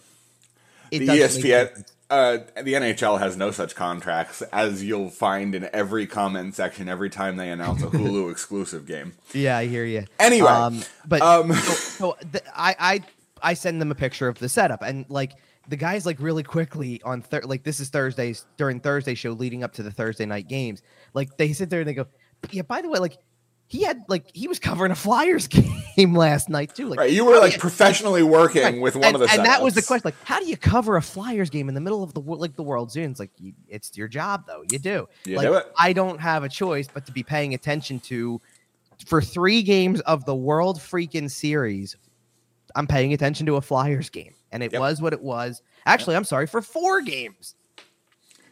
the 0.91 1.01
ESPN, 1.01 1.85
uh, 2.11 2.39
the 2.63 2.75
NHL 2.75 3.19
has 3.19 3.37
no 3.37 3.51
such 3.51 3.75
contracts, 3.75 4.41
as 4.53 4.85
you'll 4.85 5.11
find 5.11 5.55
in 5.55 5.69
every 5.73 6.07
comment 6.07 6.55
section 6.55 6.89
every 6.89 7.11
time 7.11 7.37
they 7.37 7.51
announce 7.51 7.83
a 7.83 7.87
Hulu 7.89 8.31
exclusive 8.33 8.87
game. 8.87 9.13
Yeah, 9.33 9.59
I 9.59 9.67
hear 9.67 9.85
you. 9.85 10.05
Anyway, 10.21 10.49
um, 10.49 10.81
but 11.07 11.21
um, 11.23 11.53
so, 11.53 11.73
so 11.73 12.17
th- 12.33 12.45
I 12.55 12.77
I 12.79 13.01
I 13.45 13.55
send 13.55 13.81
them 13.81 13.91
a 13.91 13.95
picture 13.95 14.27
of 14.27 14.39
the 14.39 14.49
setup, 14.49 14.83
and 14.83 15.05
like 15.09 15.33
the 15.69 15.77
guys 15.77 16.05
like 16.07 16.19
really 16.21 16.43
quickly 16.43 17.01
on 17.05 17.23
thir- 17.23 17.43
like 17.45 17.63
this 17.63 17.79
is 17.81 17.89
Thursdays 17.91 18.47
during 18.57 18.81
Thursday 18.81 19.15
show 19.15 19.31
leading 19.33 19.63
up 19.63 19.73
to 19.75 19.83
the 19.83 19.91
Thursday 19.91 20.27
night 20.27 20.49
games. 20.49 20.83
Like 21.15 21.37
they 21.37 21.53
sit 21.53 21.71
there 21.71 21.81
and 21.81 21.89
they 21.89 21.95
go, 21.95 22.07
yeah. 22.51 22.63
By 22.63 22.83
the 22.83 22.89
way, 22.89 22.99
like 22.99 23.17
he 23.67 23.83
had 23.83 24.03
like 24.09 24.27
he 24.35 24.47
was 24.47 24.59
covering 24.59 24.93
a 24.93 24.95
Flyers 24.95 25.47
game 25.97 26.15
last 26.15 26.49
night 26.51 26.75
too. 26.75 26.89
Like 26.89 26.99
Right, 26.99 27.11
you 27.13 27.25
were 27.25 27.39
like 27.39 27.55
you- 27.55 27.59
professionally 27.59 28.23
working 28.23 28.63
Right, 28.63 28.81
with 28.81 28.95
one 28.95 29.05
and, 29.05 29.15
of 29.15 29.21
the 29.21 29.31
and 29.31 29.45
that 29.47 29.63
was 29.63 29.75
the 29.75 29.83
question. 29.83 30.03
Like, 30.05 30.23
how 30.25 30.39
do 30.39 30.47
you 30.47 30.57
cover 30.57 30.97
a 30.97 31.03
Flyers 31.03 31.49
game 31.51 31.69
in 31.69 31.75
the 31.75 31.81
middle 31.81 32.03
of 32.03 32.13
the 32.13 32.21
like 32.21 32.57
the 32.57 32.63
World 32.63 32.93
Series? 32.93 33.19
Like, 33.19 33.31
you, 33.39 33.53
it's 33.69 33.97
your 33.97 34.09
job 34.09 34.45
though. 34.47 34.65
You 34.71 34.79
do. 34.79 35.09
You 35.25 35.37
like, 35.37 35.47
do 35.47 35.55
it. 35.55 35.73
I 35.79 35.93
don't 35.93 36.21
have 36.21 36.45
a 36.45 36.49
choice 36.49 36.89
but 36.93 37.07
to 37.07 37.13
be 37.13 37.23
paying 37.23 37.55
attention 37.55 38.01
to 38.01 38.41
for 39.07 39.23
three 39.23 39.63
games 39.63 40.01
of 40.03 40.25
the 40.27 40.35
World 40.35 40.79
freaking 40.79 41.31
Series. 41.31 41.97
I'm 42.75 42.87
paying 42.87 43.13
attention 43.13 43.47
to 43.47 43.57
a 43.57 43.61
Flyers 43.61 44.11
game, 44.11 44.35
and 44.53 44.63
it 44.63 44.73
Yep. 44.73 44.81
was 44.81 45.03
what 45.03 45.13
it 45.13 45.23
was. 45.23 45.63
Actually, 45.87 46.17
I'm 46.17 46.25
sorry 46.25 46.47
for 46.47 46.61
four 46.63 47.01
games 47.03 47.55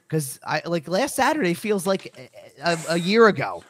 because 0.08 0.38
I 0.46 0.62
like 0.66 0.86
last 0.88 1.16
Saturday 1.16 1.54
feels 1.54 1.86
like 1.86 2.30
a, 2.62 2.78
a, 2.90 2.98
year 2.98 3.26
ago. 3.28 3.64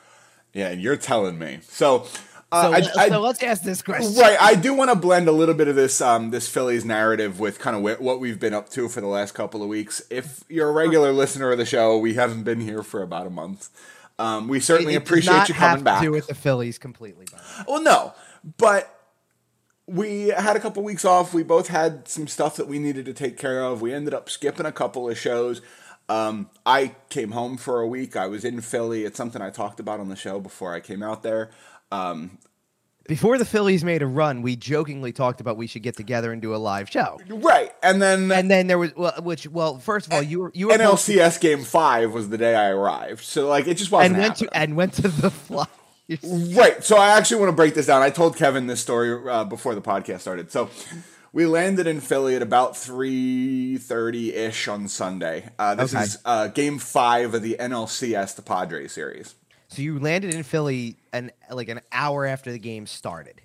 Yeah, 0.52 0.68
and 0.68 0.82
you're 0.82 0.96
telling 0.96 1.38
me. 1.38 1.60
So, 1.62 2.06
uh, 2.50 2.82
So, 2.82 2.98
I, 3.00 3.08
so 3.08 3.20
let's 3.20 3.42
ask 3.42 3.62
this 3.62 3.80
question. 3.80 4.20
right, 4.20 4.36
I 4.40 4.54
do 4.54 4.74
want 4.74 4.90
to 4.90 4.96
blend 4.96 5.28
a 5.28 5.32
little 5.32 5.54
bit 5.54 5.68
of 5.68 5.76
this 5.76 6.00
um, 6.00 6.30
this 6.30 6.48
Phillies 6.48 6.84
narrative 6.84 7.38
with 7.40 7.58
kind 7.58 7.76
of 7.76 8.00
what 8.00 8.20
we've 8.20 8.38
been 8.40 8.52
up 8.54 8.68
to 8.70 8.88
for 8.88 9.00
the 9.00 9.06
last 9.06 9.32
couple 9.32 9.62
of 9.62 9.68
weeks. 9.68 10.02
If 10.10 10.44
you're 10.48 10.68
a 10.68 10.72
regular 10.72 11.12
listener 11.12 11.50
of 11.52 11.58
the 11.58 11.64
show, 11.66 11.96
we 11.96 12.14
haven't 12.14 12.42
been 12.42 12.60
here 12.60 12.82
for 12.82 13.02
about 13.02 13.26
a 13.26 13.30
month. 13.30 13.70
Um, 14.18 14.48
we 14.48 14.60
certainly 14.60 14.92
It- 14.94 14.96
it 14.98 15.02
appreciate 15.08 15.32
not 15.32 15.48
you 15.48 15.54
have 15.54 15.70
coming 15.70 15.78
to 15.78 15.84
back. 15.84 16.02
Do 16.02 16.10
with 16.10 16.26
the 16.26 16.34
Phillies 16.34 16.76
completely. 16.78 17.24
by 17.32 17.38
the 17.38 17.44
way. 17.60 17.64
Well, 17.68 17.82
no, 17.82 18.12
but 18.58 18.94
we 19.86 20.28
had 20.28 20.56
a 20.56 20.60
couple 20.60 20.82
weeks 20.82 21.04
off. 21.04 21.34
We 21.34 21.42
both 21.42 21.68
had 21.68 22.06
some 22.08 22.26
stuff 22.28 22.56
that 22.56 22.68
we 22.68 22.78
needed 22.78 23.04
to 23.06 23.12
take 23.12 23.36
care 23.36 23.62
of. 23.64 23.82
We 23.82 23.92
ended 23.92 24.14
up 24.14 24.30
skipping 24.30 24.66
a 24.66 24.72
couple 24.72 25.08
of 25.08 25.18
shows. 25.18 25.60
Um, 26.08 26.50
I 26.66 26.94
came 27.10 27.30
home 27.32 27.56
for 27.56 27.80
a 27.80 27.86
week. 27.86 28.16
I 28.16 28.26
was 28.26 28.44
in 28.44 28.60
Philly. 28.60 29.04
It's 29.04 29.16
something 29.16 29.40
I 29.42 29.50
talked 29.50 29.80
about 29.80 30.00
on 30.00 30.08
the 30.08 30.16
show 30.16 30.40
before 30.40 30.74
I 30.74 30.80
came 30.80 31.02
out 31.02 31.22
there. 31.22 31.50
Um, 31.90 32.38
Before 33.08 33.36
the 33.38 33.44
Phillies 33.44 33.82
made 33.84 34.02
a 34.02 34.06
run, 34.06 34.42
we 34.42 34.54
jokingly 34.56 35.12
talked 35.12 35.40
about 35.40 35.56
we 35.56 35.66
should 35.66 35.82
get 35.82 35.96
together 35.96 36.32
and 36.32 36.40
do 36.42 36.54
a 36.54 36.56
live 36.58 36.88
show. 36.90 37.18
right, 37.28 37.70
and 37.82 38.00
then 38.00 38.30
And 38.30 38.50
then 38.50 38.66
there 38.68 38.78
was 38.78 38.94
well, 38.96 39.14
which 39.22 39.48
well, 39.48 39.78
first 39.78 40.06
of 40.06 40.12
all, 40.12 40.22
you 40.22 40.40
were 40.40 40.52
you 40.54 40.68
were 40.68 40.74
NLCS 40.74 41.40
Game 41.40 41.64
Five 41.64 42.12
was 42.12 42.28
the 42.28 42.38
day 42.38 42.54
I 42.54 42.68
arrived. 42.70 43.24
So 43.24 43.48
like 43.48 43.66
it 43.66 43.74
just 43.76 43.90
wasn't 43.90 44.14
and 44.14 44.22
went 44.22 44.32
happening. 44.38 44.50
to 44.50 44.56
and 44.56 44.76
went 44.76 44.92
to 44.94 45.08
the 45.08 45.30
Flyers. 45.48 45.68
Right. 46.22 46.82
So 46.84 46.96
I 46.96 47.16
actually 47.16 47.40
want 47.40 47.50
to 47.50 47.56
break 47.56 47.74
this 47.74 47.86
down. 47.86 48.02
I 48.02 48.10
told 48.10 48.36
Kevin 48.36 48.66
this 48.66 48.80
story 48.80 49.28
uh, 49.30 49.44
before 49.44 49.74
the 49.74 49.82
podcast 49.82 50.20
started. 50.20 50.50
So 50.52 50.70
we 51.32 51.46
landed 51.46 51.86
in 51.86 52.00
Philly 52.00 52.34
at 52.36 52.42
about 52.42 52.76
three 52.76 53.76
thirty 53.78 54.34
ish 54.34 54.68
on 54.68 54.88
Sunday. 54.88 55.48
Uh, 55.58 55.74
this 55.74 55.94
Okay. 55.94 56.04
is 56.04 56.18
uh, 56.24 56.48
Game 56.48 56.78
Five 56.78 57.34
of 57.34 57.42
the 57.42 57.56
NLCS, 57.58 58.36
the 58.36 58.42
Padres 58.42 58.92
series. 58.92 59.34
So 59.68 59.80
you 59.82 59.98
landed 59.98 60.34
in 60.34 60.42
Philly 60.42 60.96
an 61.12 61.30
like 61.50 61.68
an 61.68 61.80
hour 61.92 62.26
after 62.26 62.52
the 62.52 62.58
game 62.58 62.86
started. 62.86 63.40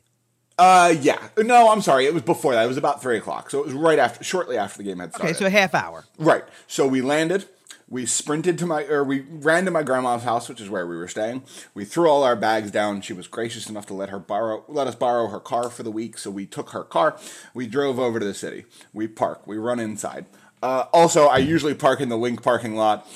Uh, 0.60 0.94
yeah. 1.02 1.20
No, 1.38 1.72
I'm 1.72 1.82
sorry. 1.82 2.08
It 2.08 2.14
was 2.16 2.24
before 2.24 2.54
that. 2.56 2.64
It 2.66 2.68
was 2.68 2.78
about 2.78 3.00
three 3.02 3.18
o'clock. 3.18 3.52
So 3.52 3.60
it 3.60 3.66
was 3.66 3.76
right 3.76 4.00
after, 4.00 4.24
shortly 4.24 4.58
after 4.58 4.80
the 4.80 4.84
game 4.86 4.98
had 5.00 5.12
started. 5.14 5.30
Okay, 5.32 5.38
so 5.40 5.46
a 5.46 5.50
half 5.52 5.76
hour. 5.76 6.04
Right. 6.18 6.44
So 6.66 6.88
we 6.88 7.02
landed. 7.04 7.46
We 7.90 8.06
sprinted 8.06 8.58
to 8.58 8.66
my, 8.66 8.84
or 8.84 9.04
we 9.04 9.22
ran 9.22 9.64
to 9.66 9.72
my 9.72 9.82
grandma's 9.82 10.24
house, 10.24 10.50
which 10.50 10.60
is 10.60 10.70
where 10.70 10.86
we 10.86 10.98
were 10.98 11.08
staying. 11.08 11.44
We 11.74 11.86
threw 11.86 12.10
all 12.10 12.24
our 12.24 12.36
bags 12.36 12.70
down. 12.70 13.00
She 13.02 13.14
was 13.14 13.28
gracious 13.28 13.70
enough 13.70 13.86
to 13.86 13.94
let 13.94 14.10
her 14.10 14.20
borrow, 14.20 14.66
let 14.68 14.88
us 14.88 14.96
borrow 14.96 15.28
her 15.28 15.40
car 15.40 15.70
for 15.70 15.84
the 15.84 15.92
week. 15.92 16.18
So 16.18 16.30
we 16.30 16.46
took 16.46 16.72
her 16.72 16.84
car. 16.84 17.18
We 17.54 17.66
drove 17.66 17.98
over 17.98 18.20
to 18.20 18.26
the 18.26 18.34
city. 18.34 18.66
We 18.94 19.08
park. 19.08 19.48
We 19.48 19.58
run 19.58 19.80
inside. 19.80 20.26
Uh, 20.62 20.86
also, 20.92 21.28
I 21.28 21.38
usually 21.38 21.76
park 21.76 22.02
in 22.02 22.10
the 22.10 22.18
Link 22.18 22.44
parking 22.44 22.76
lot. 22.76 23.08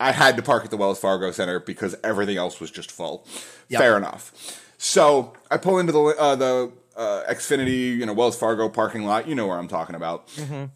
I 0.00 0.12
had 0.12 0.36
to 0.36 0.42
park 0.42 0.64
at 0.64 0.70
the 0.70 0.76
Wells 0.76 0.98
Fargo 0.98 1.30
Center 1.30 1.60
because 1.60 1.94
everything 2.02 2.36
else 2.36 2.60
was 2.60 2.70
just 2.70 2.90
full. 2.90 3.26
Yep. 3.68 3.80
Fair 3.80 3.96
enough. 3.96 4.60
So 4.78 5.34
I 5.50 5.56
pull 5.56 5.78
into 5.78 5.92
the 5.92 6.00
uh, 6.00 6.36
the 6.36 6.72
uh, 6.96 7.22
Xfinity, 7.28 7.96
you 7.96 8.06
know, 8.06 8.12
Wells 8.12 8.38
Fargo 8.38 8.68
parking 8.68 9.04
lot. 9.04 9.28
You 9.28 9.34
know 9.34 9.46
where 9.46 9.58
I'm 9.58 9.68
talking 9.68 9.94
about. 9.96 10.28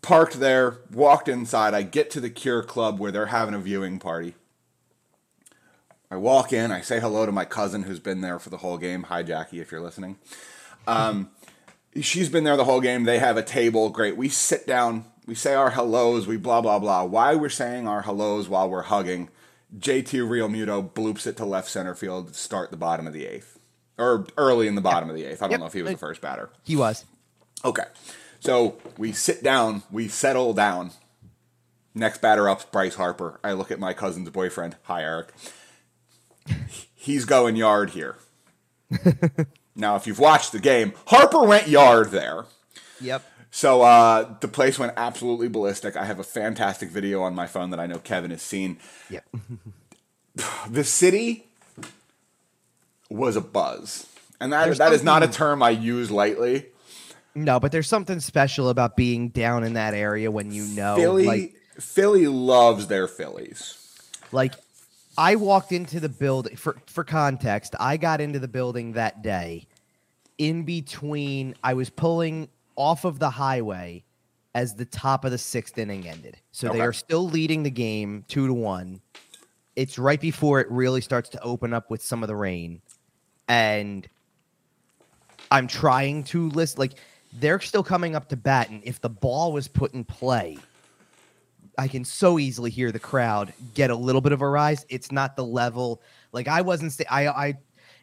Parked 0.02 0.40
there, 0.40 0.78
walked 0.92 1.28
inside. 1.28 1.74
I 1.74 1.82
get 1.82 2.10
to 2.10 2.20
the 2.20 2.30
Cure 2.30 2.62
Club 2.62 2.98
where 2.98 3.12
they're 3.12 3.26
having 3.26 3.54
a 3.54 3.58
viewing 3.58 3.98
party. 3.98 4.34
I 6.10 6.16
walk 6.16 6.52
in. 6.52 6.72
I 6.72 6.80
say 6.80 7.00
hello 7.00 7.26
to 7.26 7.32
my 7.32 7.44
cousin 7.44 7.82
who's 7.82 8.00
been 8.00 8.22
there 8.22 8.38
for 8.38 8.50
the 8.50 8.58
whole 8.58 8.78
game. 8.78 9.04
Hi, 9.04 9.22
Jackie, 9.22 9.60
if 9.60 9.70
you're 9.70 9.80
listening. 9.80 10.16
Um, 10.86 11.30
she's 12.00 12.28
been 12.28 12.44
there 12.44 12.56
the 12.56 12.64
whole 12.64 12.80
game. 12.80 13.04
They 13.04 13.18
have 13.18 13.36
a 13.36 13.42
table. 13.42 13.90
Great. 13.90 14.16
We 14.16 14.28
sit 14.28 14.66
down. 14.66 15.04
We 15.26 15.34
say 15.34 15.54
our 15.54 15.70
hellos. 15.70 16.26
We 16.26 16.38
blah 16.38 16.62
blah 16.62 16.78
blah. 16.78 17.04
Why 17.04 17.34
we're 17.34 17.50
saying 17.50 17.86
our 17.86 18.02
hellos 18.02 18.48
while 18.48 18.70
we're 18.70 18.82
hugging? 18.82 19.28
JT 19.76 20.20
Realmuto 20.26 20.90
bloops 20.90 21.26
it 21.26 21.36
to 21.36 21.44
left 21.44 21.68
center 21.68 21.94
field 21.94 22.34
start 22.34 22.70
the 22.70 22.78
bottom 22.78 23.06
of 23.06 23.12
the 23.12 23.26
eighth, 23.26 23.57
or 23.98 24.26
early 24.36 24.66
in 24.68 24.74
the 24.74 24.80
bottom 24.80 25.08
of 25.10 25.16
the 25.16 25.24
eighth. 25.24 25.42
I 25.42 25.46
don't 25.46 25.52
Yep. 25.52 25.60
know 25.60 25.66
if 25.66 25.72
he 25.72 25.82
was 25.82 25.92
the 25.92 25.98
first 25.98 26.20
batter. 26.20 26.50
He 26.64 26.76
was. 26.76 27.04
Okay. 27.64 27.84
So 28.40 28.76
we 28.96 29.12
sit 29.12 29.42
down, 29.42 29.82
we 29.90 30.08
settle 30.08 30.52
down. 30.54 30.92
Next 31.94 32.20
batter 32.20 32.48
up's 32.48 32.64
Bryce 32.64 32.94
Harper. 32.94 33.40
I 33.42 33.52
look 33.52 33.70
at 33.72 33.80
my 33.80 33.92
cousin's 33.92 34.30
boyfriend. 34.30 34.76
Hi, 34.84 35.02
Eric. 35.02 35.32
He's 36.94 37.24
going 37.24 37.56
yard 37.56 37.90
here. 37.90 38.16
now, 39.74 39.96
if 39.96 40.06
you've 40.06 40.18
watched 40.20 40.52
the 40.52 40.60
game, 40.60 40.92
Harper 41.08 41.42
went 41.42 41.66
yard 41.68 42.10
there. 42.10 42.44
Yep. 43.00 43.24
So 43.50 43.82
uh, 43.82 44.34
the 44.40 44.48
place 44.48 44.78
went 44.78 44.92
absolutely 44.96 45.48
ballistic. 45.48 45.96
I 45.96 46.04
have 46.04 46.20
a 46.20 46.24
fantastic 46.24 46.90
video 46.90 47.22
on 47.22 47.34
my 47.34 47.46
phone 47.46 47.70
that 47.70 47.80
I 47.80 47.86
know 47.86 47.98
Kevin 47.98 48.30
has 48.30 48.42
seen. 48.42 48.78
Yep. 49.10 49.24
The 50.70 50.84
city 50.84 51.47
was 53.08 53.36
a 53.36 53.40
buzz. 53.40 54.06
And 54.40 54.52
that, 54.52 54.66
There's 54.66 54.78
that 54.78 54.92
is 54.92 55.02
not 55.02 55.22
a 55.22 55.28
term 55.28 55.62
I 55.62 55.70
use 55.70 56.10
lightly. 56.10 56.66
No, 57.34 57.60
but 57.60 57.72
there's 57.72 57.88
something 57.88 58.20
special 58.20 58.68
about 58.68 58.96
being 58.96 59.28
down 59.28 59.64
in 59.64 59.74
that 59.74 59.94
area 59.94 60.30
when 60.30 60.52
you 60.52 60.64
know 60.64 60.96
Philly 60.96 61.24
like 61.24 61.54
Philly 61.78 62.26
loves 62.26 62.86
their 62.86 63.06
Phillies. 63.06 63.76
like 64.32 64.54
I 65.16 65.36
walked 65.36 65.72
into 65.72 66.00
the 66.00 66.08
building 66.08 66.56
for 66.56 66.76
for 66.86 67.04
context, 67.04 67.74
I 67.78 67.96
got 67.96 68.20
into 68.20 68.38
the 68.38 68.48
building 68.48 68.92
that 68.92 69.22
day 69.22 69.66
in 70.38 70.62
between 70.62 71.54
I 71.62 71.74
was 71.74 71.90
pulling 71.90 72.48
off 72.76 73.04
of 73.04 73.18
the 73.18 73.30
highway 73.30 74.04
as 74.54 74.74
the 74.74 74.84
top 74.84 75.24
of 75.24 75.30
the 75.30 75.36
6th 75.36 75.76
inning 75.76 76.08
ended. 76.08 76.36
So 76.52 76.70
they 76.70 76.80
are 76.80 76.92
still 76.92 77.28
leading 77.28 77.64
the 77.64 77.70
game 77.70 78.24
2 78.28 78.46
to 78.46 78.54
1. 78.54 79.00
It's 79.76 79.98
right 79.98 80.20
before 80.20 80.60
it 80.60 80.70
really 80.70 81.00
starts 81.00 81.28
to 81.30 81.42
open 81.42 81.74
up 81.74 81.90
with 81.90 82.02
some 82.02 82.22
of 82.22 82.28
the 82.28 82.36
rain. 82.36 82.80
And 83.48 84.06
I'm 85.50 85.66
trying 85.66 86.24
to 86.24 86.50
list 86.50 86.78
like 86.78 86.92
they're 87.32 87.60
still 87.60 87.82
coming 87.82 88.14
up 88.14 88.28
to 88.28 88.36
bat 88.36 88.70
and 88.70 88.82
if 88.84 89.00
the 89.00 89.08
ball 89.08 89.52
was 89.52 89.68
put 89.68 89.92
in 89.94 90.04
play 90.04 90.58
I 91.78 91.86
can 91.86 92.04
so 92.04 92.40
easily 92.40 92.70
hear 92.70 92.90
the 92.90 92.98
crowd 92.98 93.54
get 93.74 93.90
a 93.90 93.94
little 93.94 94.20
bit 94.20 94.32
of 94.32 94.42
a 94.42 94.48
rise. 94.48 94.84
It's 94.88 95.12
not 95.12 95.36
the 95.36 95.44
level 95.44 96.02
like 96.32 96.48
I 96.48 96.60
wasn't. 96.60 96.92
Sta- 96.92 97.06
I 97.08 97.28
I 97.28 97.54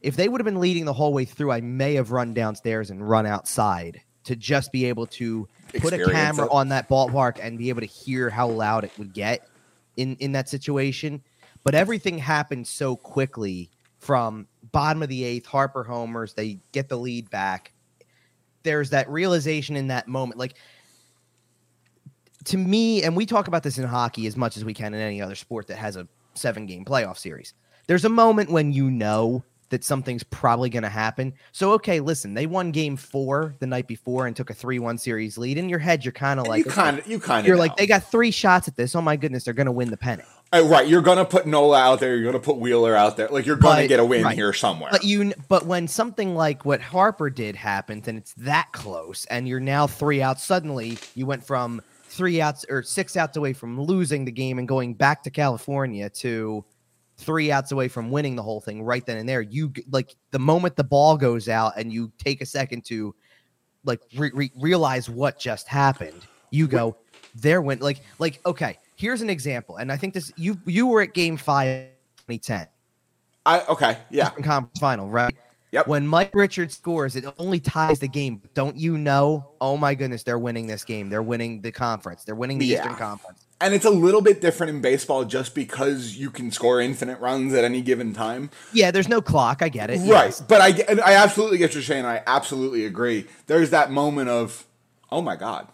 if 0.02 0.16
they 0.16 0.30
would 0.30 0.40
have 0.40 0.46
been 0.46 0.62
leading 0.62 0.86
the 0.86 0.94
whole 0.94 1.14
way 1.14 1.26
through, 1.26 1.52
I 1.52 1.60
may 1.62 1.96
have 1.96 2.12
run 2.12 2.34
downstairs 2.34 2.90
and 2.90 3.08
run 3.08 3.26
outside 3.26 4.02
to 4.24 4.36
just 4.36 4.72
be 4.72 4.86
able 4.86 5.06
to 5.08 5.48
put 5.80 5.94
a 5.94 6.06
camera 6.06 6.46
it. 6.46 6.52
on 6.52 6.70
that 6.70 6.88
ballpark 6.88 7.38
and 7.42 7.58
be 7.58 7.70
able 7.70 7.82
to 7.82 7.88
hear 7.88 8.30
how 8.30 8.48
loud 8.48 8.86
it 8.86 8.92
would 8.98 9.14
get 9.14 9.48
in 9.98 10.16
in 10.18 10.32
that 10.32 10.48
situation. 10.48 11.22
But 11.66 11.76
everything 11.76 12.18
happened 12.18 12.68
so 12.68 12.96
quickly 12.96 13.70
from 14.06 14.48
bottom 14.72 15.02
of 15.02 15.10
the 15.10 15.24
eighth, 15.24 15.48
Harper 15.48 15.84
homers, 15.84 16.36
they 16.36 16.60
get 16.72 16.90
the 16.90 16.98
lead 16.98 17.30
back. 17.32 17.74
There's 18.62 18.92
that 18.92 19.10
realization 19.10 19.76
in 19.76 19.88
that 19.88 20.08
moment, 20.08 20.38
like 20.38 20.56
to 22.46 22.58
me, 22.58 23.02
and 23.02 23.16
we 23.16 23.26
talk 23.26 23.48
about 23.48 23.64
this 23.64 23.80
in 23.80 23.84
hockey 23.86 24.28
as 24.28 24.38
much 24.38 24.58
as 24.58 24.64
we 24.64 24.76
can 24.76 24.94
in 24.94 25.00
any 25.02 25.22
other 25.22 25.34
sport 25.34 25.68
that 25.68 25.78
has 25.78 25.96
a 25.96 26.08
seven 26.36 26.68
game 26.68 26.86
playoff 26.86 27.18
series. 27.18 27.54
There's 27.88 28.06
a 28.06 28.10
moment 28.10 28.52
when 28.52 28.72
you 28.72 28.92
know 28.92 29.44
that 29.70 29.84
something's 29.84 30.24
probably 30.24 30.70
going 30.70 30.84
to 30.84 30.90
happen. 30.90 31.34
So, 31.52 31.72
okay, 31.74 32.00
listen, 32.00 32.36
they 32.36 32.46
won 32.46 32.72
game 32.72 32.98
four 32.98 33.56
the 33.60 33.68
night 33.68 33.88
before 33.88 34.28
and 34.28 34.36
took 34.36 34.52
a 34.52 34.54
3 34.54 34.78
1 34.78 35.00
series 35.00 35.38
lead. 35.38 35.58
In 35.58 35.68
your 35.70 35.80
head, 35.80 36.06
you're 36.06 36.12
kind 36.12 36.40
of 36.40 36.46
like, 36.46 36.66
you 36.66 36.72
kind 36.72 37.00
of 37.00 37.08
you 37.08 37.20
kind 37.20 37.40
of 37.40 37.48
you're 37.48 37.58
like, 37.58 37.76
they 37.76 37.88
got 37.88 38.04
three 38.04 38.32
shots 38.32 38.68
at 38.68 38.76
this. 38.76 38.96
Oh 38.96 39.02
my 39.02 39.16
goodness, 39.16 39.44
they're 39.44 39.56
going 39.56 39.66
to 39.66 39.72
win 39.72 39.90
the 39.90 39.98
pennant. 39.98 40.28
Oh, 40.58 40.68
right. 40.68 40.88
You're 40.88 41.02
gonna 41.02 41.26
put 41.26 41.46
Nola 41.46 41.80
out 41.80 42.00
there. 42.00 42.16
You're 42.16 42.26
gonna 42.32 42.44
put 42.44 42.58
Wheeler 42.58 42.96
out 42.96 43.18
there. 43.18 43.28
Like 43.28 43.46
you're 43.46 43.56
gonna 43.58 43.82
But- 43.82 43.88
get 43.90 44.00
a 44.00 44.06
win 44.06 44.24
right. 44.24 44.36
here 44.36 44.54
somewhere. 44.54 44.90
But 44.92 45.04
you, 45.04 45.34
but 45.48 45.66
when 45.66 45.88
something 45.88 46.36
like 46.36 46.66
what 46.66 46.82
Harper 46.82 47.30
did 47.30 47.56
happens, 47.56 48.08
and 48.08 48.18
it's 48.18 48.34
that 48.36 48.72
close, 48.72 49.26
and 49.30 49.48
you're 49.48 49.60
now 49.60 49.88
three 49.88 50.22
outs. 50.22 50.44
Suddenly, 50.44 50.98
you 51.16 51.26
went 51.26 51.46
from 51.46 51.82
three 52.06 52.40
outs 52.42 52.66
or 52.70 52.84
six 52.84 53.18
outs 53.18 53.36
away 53.36 53.52
from 53.54 53.80
losing 53.82 54.24
the 54.24 54.32
game 54.32 54.58
and 54.58 54.68
going 54.68 54.94
back 54.94 55.24
to 55.24 55.30
California 55.30 56.10
to 56.10 56.64
three 57.18 57.52
outs 57.52 57.72
away 57.72 57.88
from 57.88 58.10
winning 58.12 58.36
the 58.36 58.44
whole 58.44 58.62
thing 58.62 58.84
right 58.84 59.06
then 59.06 59.18
and 59.18 59.28
there. 59.28 59.42
You 59.42 59.74
like 59.90 60.16
the 60.32 60.40
moment 60.40 60.76
the 60.78 60.84
ball 60.84 61.18
goes 61.18 61.50
out, 61.50 61.74
and 61.78 61.92
you 61.92 62.12
take 62.18 62.42
a 62.42 62.46
second 62.46 62.86
to 62.86 63.14
like 63.84 64.00
re- 64.16 64.32
re- 64.34 64.52
realize 64.58 65.10
what 65.10 65.38
just 65.38 65.68
happened. 65.68 66.22
You 66.52 66.68
go, 66.68 66.96
there 67.36 67.62
went 67.62 67.82
like 67.82 68.02
like 68.20 68.40
okay. 68.46 68.78
Here's 68.96 69.22
an 69.22 69.30
example, 69.30 69.78
and 69.78 69.92
I 69.92 69.98
think 69.98 70.14
this 70.14 70.32
you 70.38 70.58
you 70.66 70.88
were 70.88 71.02
at 71.02 71.14
Game 71.14 71.38
Five, 71.38 71.88
2010. 72.28 72.68
I 73.46 73.62
okay. 73.66 73.98
Yeah. 74.10 74.28
Eastern 74.30 74.44
Conference 74.44 74.80
Final, 74.80 75.10
right? 75.10 75.36
Yep. 75.72 75.88
When 75.88 76.08
Mike 76.08 76.34
Richards 76.34 76.78
scores, 76.78 77.18
it 77.18 77.26
only 77.38 77.60
ties 77.60 78.00
the 78.00 78.08
game. 78.08 78.42
Don't 78.54 78.78
you 78.78 78.98
know? 78.98 79.52
Oh 79.60 79.76
my 79.76 79.94
goodness, 79.94 80.24
they're 80.24 80.40
winning 80.40 80.68
this 80.68 80.86
game. 80.86 81.10
They're 81.10 81.22
winning 81.22 81.60
the 81.62 81.72
conference. 81.72 82.24
They're 82.24 82.34
winning 82.36 82.60
the 82.60 82.66
Yeah. 82.66 82.78
Eastern 82.80 82.96
Conference. 82.96 83.46
And 83.60 83.74
it's 83.74 83.84
a 83.84 83.90
little 83.90 84.22
bit 84.22 84.40
different 84.40 84.70
in 84.70 84.82
baseball 84.82 85.26
just 85.26 85.54
because 85.54 86.16
you 86.16 86.30
can 86.30 86.50
score 86.52 86.80
infinite 86.80 87.20
runs 87.20 87.54
at 87.54 87.66
any 87.66 87.82
given 87.82 88.14
time. 88.14 88.52
Yeah, 88.72 88.92
there's 88.92 89.10
no 89.10 89.22
clock. 89.22 89.62
I 89.62 89.68
get 89.70 89.90
it. 89.90 89.98
Right. 90.00 90.08
yes. 90.08 90.40
But 90.42 90.62
I, 90.62 90.72
get- 90.72 91.06
I 91.06 91.14
absolutely 91.16 91.58
get 91.58 91.66
what 91.72 91.74
you're 91.74 91.84
saying. 91.84 92.06
I 92.06 92.22
absolutely 92.26 92.86
agree. 92.86 93.26
There's 93.48 93.70
that 93.72 93.92
moment 93.92 94.30
of, 94.30 94.66
oh 95.12 95.22
my 95.22 95.36
God. 95.36 95.68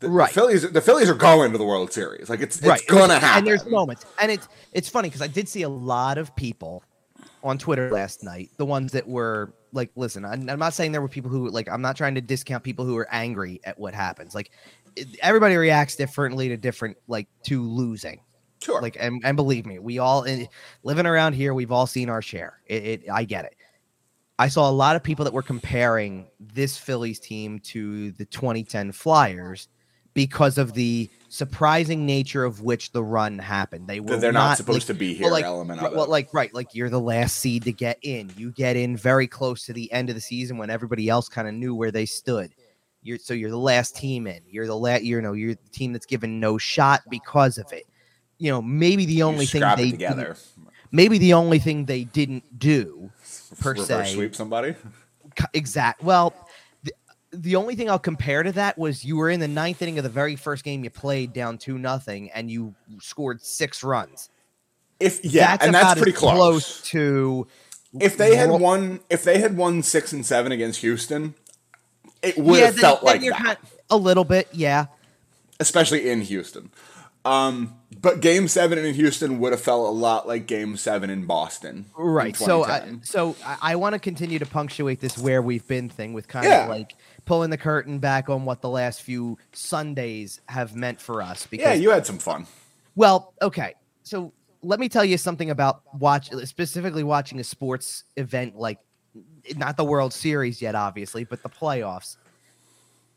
The, 0.00 0.08
Right. 0.08 0.28
The 0.28 0.34
Phillies, 0.34 0.70
the 0.70 0.80
Phillies 0.80 1.10
are 1.10 1.14
going 1.14 1.52
to 1.52 1.58
the 1.58 1.64
World 1.64 1.92
Series. 1.92 2.28
Like 2.30 2.40
it's, 2.40 2.58
it's 2.58 2.66
right. 2.66 2.86
gonna 2.86 3.18
happen. 3.18 3.38
And 3.38 3.46
there's 3.46 3.66
moments, 3.66 4.06
and 4.20 4.30
it's 4.30 4.48
it's 4.72 4.88
funny 4.88 5.08
because 5.08 5.22
I 5.22 5.26
did 5.26 5.48
see 5.48 5.62
a 5.62 5.68
lot 5.68 6.18
of 6.18 6.34
people 6.36 6.84
on 7.42 7.58
Twitter 7.58 7.90
last 7.90 8.22
night. 8.22 8.50
The 8.58 8.66
ones 8.66 8.92
that 8.92 9.08
were 9.08 9.52
like, 9.72 9.90
listen, 9.96 10.24
I'm, 10.24 10.48
I'm 10.48 10.58
not 10.58 10.74
saying 10.74 10.92
there 10.92 11.00
were 11.00 11.08
people 11.08 11.30
who 11.30 11.48
like. 11.50 11.68
I'm 11.68 11.82
not 11.82 11.96
trying 11.96 12.14
to 12.14 12.20
discount 12.20 12.62
people 12.62 12.84
who 12.84 12.96
are 12.96 13.08
angry 13.10 13.60
at 13.64 13.78
what 13.78 13.92
happens. 13.94 14.34
Like 14.34 14.52
it- 14.94 15.18
everybody 15.20 15.56
reacts 15.56 15.96
differently 15.96 16.48
to 16.48 16.56
different 16.56 16.96
like 17.08 17.28
to 17.44 17.62
losing. 17.62 18.20
Sure. 18.60 18.82
Like, 18.82 18.96
and, 18.98 19.22
and 19.24 19.36
believe 19.36 19.66
me, 19.66 19.78
we 19.78 20.00
all 20.00 20.24
in, 20.24 20.48
living 20.82 21.06
around 21.06 21.34
here, 21.34 21.54
we've 21.54 21.70
all 21.70 21.86
seen 21.86 22.10
our 22.10 22.20
share. 22.20 22.60
It, 22.66 22.84
it, 22.84 23.10
I 23.10 23.22
get 23.22 23.44
it. 23.44 23.54
I 24.38 24.48
saw 24.48 24.68
a 24.68 24.72
lot 24.72 24.96
of 24.96 25.02
people 25.02 25.24
that 25.24 25.34
were 25.34 25.42
comparing 25.42 26.28
this 26.40 26.76
Phillies 26.76 27.20
team 27.20 27.60
to 27.60 28.12
the 28.12 28.24
2010 28.24 28.92
Flyers 28.92 29.68
because 30.26 30.58
of 30.58 30.72
the 30.74 31.08
surprising 31.28 32.04
nature 32.06 32.44
of 32.44 32.62
which 32.62 32.90
the 32.90 33.02
run 33.04 33.38
happened. 33.38 33.86
They 33.86 34.00
were 34.00 34.16
they're 34.16 34.32
not, 34.32 34.48
like- 34.48 34.56
supposed 34.56 34.86
to 34.88 34.94
be 34.94 35.14
here. 35.14 35.24
well, 35.24 35.32
like, 35.32 35.44
element 35.44 35.80
well, 35.80 36.02
it. 36.04 36.08
like 36.10 36.34
right, 36.34 36.52
like 36.52 36.74
you're 36.74 36.90
the 36.90 36.98
last 37.00 37.36
seed 37.36 37.62
to 37.64 37.72
get 37.72 37.98
in. 38.02 38.32
You 38.36 38.50
get 38.50 38.74
in 38.76 38.96
very 38.96 39.28
close 39.28 39.64
to 39.66 39.72
the 39.72 39.92
end 39.92 40.08
of 40.08 40.16
the 40.16 40.20
season 40.20 40.58
when 40.58 40.70
everybody 40.70 41.08
else 41.08 41.28
kind 41.28 41.46
of 41.46 41.54
knew 41.54 41.72
where 41.74 41.92
they 41.92 42.04
stood. 42.06 42.52
You're 43.02 43.18
so 43.18 43.32
you're 43.32 43.50
the 43.50 43.56
last 43.56 43.94
team 43.94 44.26
in. 44.26 44.40
You're 44.50 44.66
the 44.66 44.76
last. 44.76 45.04
You 45.04 45.20
know, 45.22 45.34
you're 45.34 45.54
the 45.54 45.70
team 45.70 45.92
that's 45.92 46.06
given 46.06 46.40
no 46.40 46.58
shot 46.58 47.02
because 47.08 47.56
of 47.58 47.72
it. 47.72 47.86
You 48.38 48.50
know, 48.50 48.60
maybe 48.60 49.06
the 49.06 49.22
only 49.22 49.46
thing 49.46 49.62
they 49.76 49.92
together. 49.92 50.34
didn't- 50.34 50.68
maybe 50.90 51.18
the 51.18 51.34
only 51.34 51.60
thing 51.60 51.84
they 51.84 52.04
didn't 52.04 52.58
do 52.58 53.10
per 53.60 53.70
Reverse 53.72 53.86
se 53.86 54.14
sweep 54.14 54.34
somebody. 54.34 54.74
exact. 55.54 56.02
Well, 56.02 56.34
the, 57.32 57.56
only 57.56 57.74
thing 57.74 57.90
I'll 57.90 57.98
compare 57.98 58.42
to 58.42 58.52
that 58.52 58.78
was 58.78 59.04
you 59.04 59.16
were 59.16 59.30
in 59.30 59.40
the 59.40 59.48
ninth 59.48 59.82
inning 59.82 59.98
of 59.98 60.04
the 60.04 60.10
very 60.10 60.36
first 60.36 60.64
game 60.64 60.84
you 60.84 60.90
played 60.90 61.32
down 61.32 61.58
two 61.58 61.78
nothing, 61.78 62.30
and 62.30 62.50
you 62.50 62.74
scored 63.00 63.42
six 63.42 63.82
runs. 63.84 64.30
If 65.00 65.24
yeah, 65.24 65.56
and 65.60 65.74
that's 65.74 66.00
pretty 66.00 66.12
close. 66.16 66.82
to. 66.90 67.46
If 68.00 68.16
they 68.16 68.36
had 68.36 68.50
won, 68.50 69.00
if 69.08 69.24
they 69.24 69.38
had 69.38 69.56
won 69.56 69.82
six 69.82 70.12
and 70.12 70.24
seven 70.26 70.52
against 70.52 70.80
Houston, 70.80 71.34
it 72.22 72.36
would 72.36 72.58
yeah, 72.58 72.66
have 72.66 72.74
then- 72.74 72.82
felt 72.82 73.04
then 73.04 73.20
like 73.22 73.30
that. 73.30 73.44
kind- 73.44 73.58
a 73.90 73.96
little 73.96 74.24
bit, 74.24 74.48
yeah. 74.52 74.86
especially 75.60 76.10
in 76.10 76.20
Houston. 76.22 76.70
Um, 77.24 77.74
but 78.00 78.20
Game 78.20 78.48
Seven 78.48 78.78
in 78.78 78.94
Houston 78.94 79.38
would 79.40 79.52
have 79.52 79.60
felt 79.60 79.88
a 79.88 79.90
lot 79.90 80.26
like 80.28 80.46
Game 80.46 80.76
Seven 80.76 81.10
in 81.10 81.26
Boston. 81.26 81.86
in 81.98 82.04
Right. 82.04 82.36
So, 82.36 82.64
I, 82.64 82.98
so 83.02 83.34
I, 83.44 83.56
I 83.62 83.76
want 83.76 83.94
to 83.94 83.98
continue 83.98 84.38
to 84.38 84.46
punctuate 84.46 85.00
this 85.00 85.18
where 85.18 85.42
we've 85.42 85.66
been 85.66 85.88
thing 85.88 86.12
with 86.12 86.28
kind 86.28 86.46
Yeah. 86.46 86.64
of 86.64 86.68
like 86.70 86.94
pulling 87.28 87.50
the 87.50 87.58
curtain 87.58 87.98
back 87.98 88.30
on 88.30 88.46
what 88.46 88.62
the 88.62 88.70
last 88.70 89.02
few 89.02 89.36
Sundays 89.52 90.40
have 90.48 90.74
meant 90.74 90.98
for 90.98 91.20
us. 91.20 91.46
Because 91.46 91.66
yeah, 91.66 91.74
you 91.74 91.90
had 91.90 92.06
some 92.06 92.18
fun. 92.18 92.46
Well, 92.96 93.34
okay. 93.42 93.74
So 94.02 94.32
let 94.62 94.80
me 94.80 94.88
tell 94.88 95.04
you 95.04 95.18
something 95.18 95.50
about 95.50 95.82
watch 95.94 96.30
specifically 96.46 97.04
watching 97.04 97.38
a 97.38 97.44
sports 97.44 98.04
event 98.16 98.56
like 98.56 98.78
not 99.56 99.76
the 99.76 99.84
World 99.84 100.14
Series 100.14 100.62
yet, 100.62 100.74
obviously, 100.74 101.24
but 101.24 101.42
the 101.42 101.50
playoffs 101.50 102.16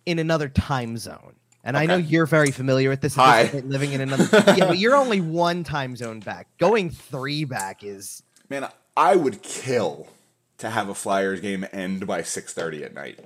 in 0.06 0.20
another 0.20 0.50
time 0.50 0.98
zone. 0.98 1.36
And 1.64 1.78
I 1.78 1.86
know 1.86 1.96
you're 1.96 2.26
very 2.26 2.52
familiar 2.52 2.90
with 2.90 3.02
this, 3.02 3.16
Hi. 3.16 3.44
living 3.64 3.94
in 3.94 4.02
another. 4.02 4.28
yeah, 4.58 4.68
but 4.68 4.78
you're 4.78 4.96
only 4.96 5.22
one 5.22 5.64
time 5.64 5.96
zone 5.96 6.20
back. 6.20 6.48
Going 6.58 6.90
three 6.90 7.46
back 7.46 7.84
is 7.84 8.24
Man, 8.50 8.68
I 8.98 9.16
would 9.16 9.42
kill 9.42 10.10
to 10.58 10.70
have 10.70 10.90
a 10.90 10.94
Flyers 10.94 11.40
game 11.40 11.66
end 11.72 12.06
by 12.06 12.24
six 12.24 12.54
thirty 12.54 12.84
at 12.84 12.94
night. 12.94 13.20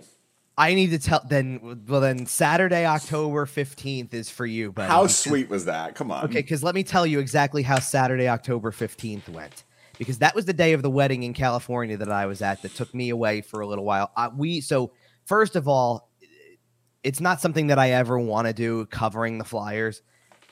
I 0.57 0.73
need 0.73 0.91
to 0.91 0.99
tell 0.99 1.21
then. 1.27 1.83
Well, 1.87 1.99
then 2.01 2.25
Saturday, 2.25 2.85
October 2.85 3.45
fifteenth 3.45 4.13
is 4.13 4.29
for 4.29 4.45
you. 4.45 4.71
But 4.71 4.87
How 4.89 5.07
sweet 5.07 5.49
was 5.49 5.65
that? 5.65 5.95
Come 5.95 6.11
on. 6.11 6.25
Okay, 6.25 6.41
because 6.41 6.63
let 6.63 6.75
me 6.75 6.83
tell 6.83 7.05
you 7.05 7.19
exactly 7.19 7.61
how 7.61 7.79
Saturday, 7.79 8.29
October 8.29 8.71
15th 8.71 9.27
went. 9.29 9.63
Because 9.97 10.19
that 10.19 10.33
was 10.35 10.45
the 10.45 10.53
day 10.53 10.73
of 10.73 10.81
the 10.81 10.89
wedding 10.89 11.23
in 11.23 11.33
California 11.33 11.97
that 11.97 12.11
I 12.11 12.25
was 12.25 12.41
at 12.41 12.61
that 12.61 12.73
took 12.75 12.93
me 12.93 13.09
away 13.09 13.41
for 13.41 13.61
a 13.61 13.67
little 13.67 13.85
while. 13.85 14.11
Uh, 14.15 14.29
we 14.35 14.61
so 14.61 14.91
first 15.25 15.55
of 15.55 15.67
all, 15.67 16.09
it's 17.03 17.19
not 17.21 17.39
something 17.41 17.67
that 17.67 17.79
I 17.79 17.91
ever 17.91 18.17
want 18.19 18.47
to 18.47 18.53
do 18.53 18.85
covering 18.87 19.37
the 19.37 19.45
Flyers. 19.45 20.01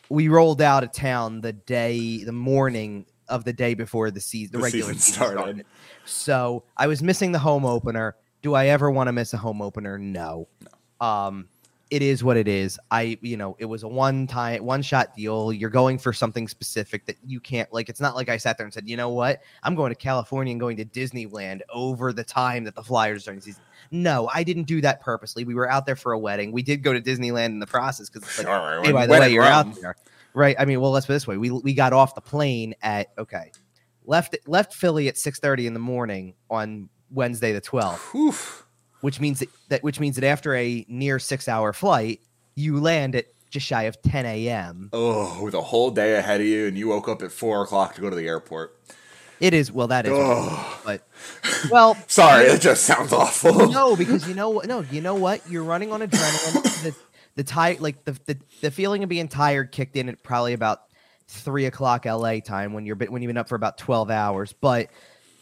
We 0.09 0.27
rolled 0.27 0.61
out 0.61 0.83
of 0.83 0.91
town 0.91 1.41
the 1.41 1.53
day, 1.53 2.23
the 2.23 2.31
morning 2.31 3.05
of 3.27 3.43
the 3.45 3.53
day 3.53 3.73
before 3.73 4.11
the 4.11 4.19
season, 4.21 4.51
the, 4.51 4.57
The 4.59 4.63
regular 4.63 4.93
season 4.93 4.99
season 4.99 5.13
started. 5.13 5.39
started. 5.39 5.65
So 6.05 6.63
I 6.77 6.87
was 6.87 7.01
missing 7.01 7.31
the 7.31 7.39
home 7.39 7.65
opener. 7.65 8.15
Do 8.43 8.53
I 8.53 8.67
ever 8.67 8.91
want 8.91 9.07
to 9.07 9.11
miss 9.11 9.33
a 9.33 9.37
home 9.37 9.61
opener? 9.61 9.97
No. 9.97 10.47
Um, 11.01 11.47
it 11.89 12.01
is 12.01 12.23
what 12.23 12.37
it 12.37 12.47
is. 12.47 12.79
I, 12.89 13.19
you 13.21 13.37
know, 13.37 13.55
it 13.59 13.65
was 13.65 13.83
a 13.83 13.87
one 13.87 14.25
time, 14.25 14.65
one 14.65 14.81
shot 14.81 15.15
deal. 15.15 15.53
You're 15.53 15.69
going 15.69 15.99
for 15.99 16.11
something 16.11 16.47
specific 16.47 17.05
that 17.05 17.17
you 17.23 17.39
can't, 17.39 17.71
like, 17.71 17.87
it's 17.87 18.01
not 18.01 18.15
like 18.15 18.29
I 18.29 18.37
sat 18.37 18.57
there 18.57 18.65
and 18.65 18.73
said, 18.73 18.89
you 18.89 18.97
know 18.97 19.09
what, 19.09 19.41
I'm 19.61 19.75
going 19.75 19.91
to 19.91 19.95
California 19.95 20.51
and 20.51 20.59
going 20.59 20.75
to 20.77 20.85
Disneyland 20.85 21.61
over 21.71 22.11
the 22.11 22.23
time 22.23 22.63
that 22.63 22.73
the 22.73 22.83
Flyers 22.83 23.25
during 23.25 23.39
the 23.39 23.45
season. 23.45 23.61
No, 23.91 24.27
I 24.33 24.43
didn't 24.43 24.63
do 24.63 24.81
that 24.81 25.01
purposely. 25.01 25.43
We 25.45 25.53
were 25.53 25.69
out 25.69 25.85
there 25.85 25.95
for 25.95 26.13
a 26.13 26.19
wedding. 26.19 26.51
We 26.51 26.63
did 26.63 26.81
go 26.81 26.93
to 26.93 27.01
Disneyland 27.01 27.47
in 27.47 27.59
the 27.59 27.67
process 27.67 28.09
because 28.09 28.27
it's 28.27 28.39
like, 28.39 28.47
Sure, 28.47 28.81
hey, 28.83 28.91
by 28.91 29.05
the 29.05 29.13
way, 29.13 29.31
you're 29.31 29.43
out 29.43 29.73
there. 29.79 29.95
Right. 30.33 30.55
I 30.57 30.65
mean, 30.65 30.81
well, 30.81 30.89
let's 30.89 31.05
put 31.05 31.13
it 31.13 31.17
this 31.17 31.27
way. 31.27 31.37
We, 31.37 31.51
we 31.51 31.75
got 31.75 31.93
off 31.93 32.15
the 32.15 32.21
plane 32.21 32.73
at, 32.81 33.11
okay, 33.19 33.51
left, 34.03 34.35
left 34.47 34.73
Philly 34.73 35.07
at 35.07 35.15
6.30 35.15 35.65
in 35.67 35.73
the 35.75 35.79
morning 35.79 36.33
on 36.49 36.89
Wednesday 37.13 37.53
the 37.53 37.61
12th 37.61 37.99
Whew. 38.11 38.33
which 39.01 39.19
means 39.19 39.39
that, 39.39 39.49
that 39.69 39.83
which 39.83 39.99
means 39.99 40.15
that 40.15 40.25
after 40.25 40.55
a 40.55 40.85
near 40.87 41.19
six 41.19 41.47
hour 41.47 41.73
flight, 41.73 42.19
you 42.55 42.79
land 42.79 43.15
at 43.15 43.25
just 43.49 43.65
shy 43.67 43.83
of 43.83 44.01
10 44.01 44.25
a.m. 44.25 44.89
Oh, 44.93 45.43
with 45.43 45.53
a 45.53 45.61
whole 45.61 45.91
day 45.91 46.15
ahead 46.15 46.41
of 46.41 46.47
you, 46.47 46.67
and 46.67 46.77
you 46.77 46.87
woke 46.87 47.07
up 47.07 47.21
at 47.21 47.31
four 47.31 47.61
o'clock 47.63 47.93
to 47.95 48.01
go 48.01 48.09
to 48.09 48.15
the 48.15 48.27
airport. 48.27 48.75
It 49.39 49.53
is 49.53 49.71
well, 49.71 49.87
that 49.87 50.05
is, 50.05 50.11
Oh, 50.15 50.81
but 50.85 51.05
well, 51.69 51.95
sorry, 52.07 52.45
it 52.45 52.61
just 52.61 52.83
sounds 52.83 53.11
awful. 53.13 53.69
no, 53.69 53.95
because 53.95 54.27
you 54.27 54.33
know 54.33 54.49
what? 54.49 54.67
No, 54.67 54.81
you 54.91 55.01
know 55.01 55.15
what? 55.15 55.41
You're 55.49 55.63
running 55.63 55.91
on 55.91 56.01
adrenaline. 56.01 56.63
the 56.83 56.95
the 57.35 57.43
tired, 57.43 57.81
like 57.81 58.05
the, 58.05 58.17
the 58.25 58.37
the 58.61 58.71
feeling 58.71 59.03
of 59.03 59.09
being 59.09 59.27
tired 59.27 59.71
kicked 59.71 59.95
in 59.97 60.07
at 60.09 60.23
probably 60.23 60.53
about 60.53 60.79
three 61.27 61.65
o'clock 61.65 62.05
LA 62.05 62.39
time 62.39 62.73
when 62.73 62.85
you're 62.85 62.95
when 62.95 63.21
you've 63.21 63.29
been 63.29 63.37
up 63.37 63.49
for 63.49 63.55
about 63.55 63.77
12 63.77 64.09
hours. 64.09 64.53
But 64.53 64.89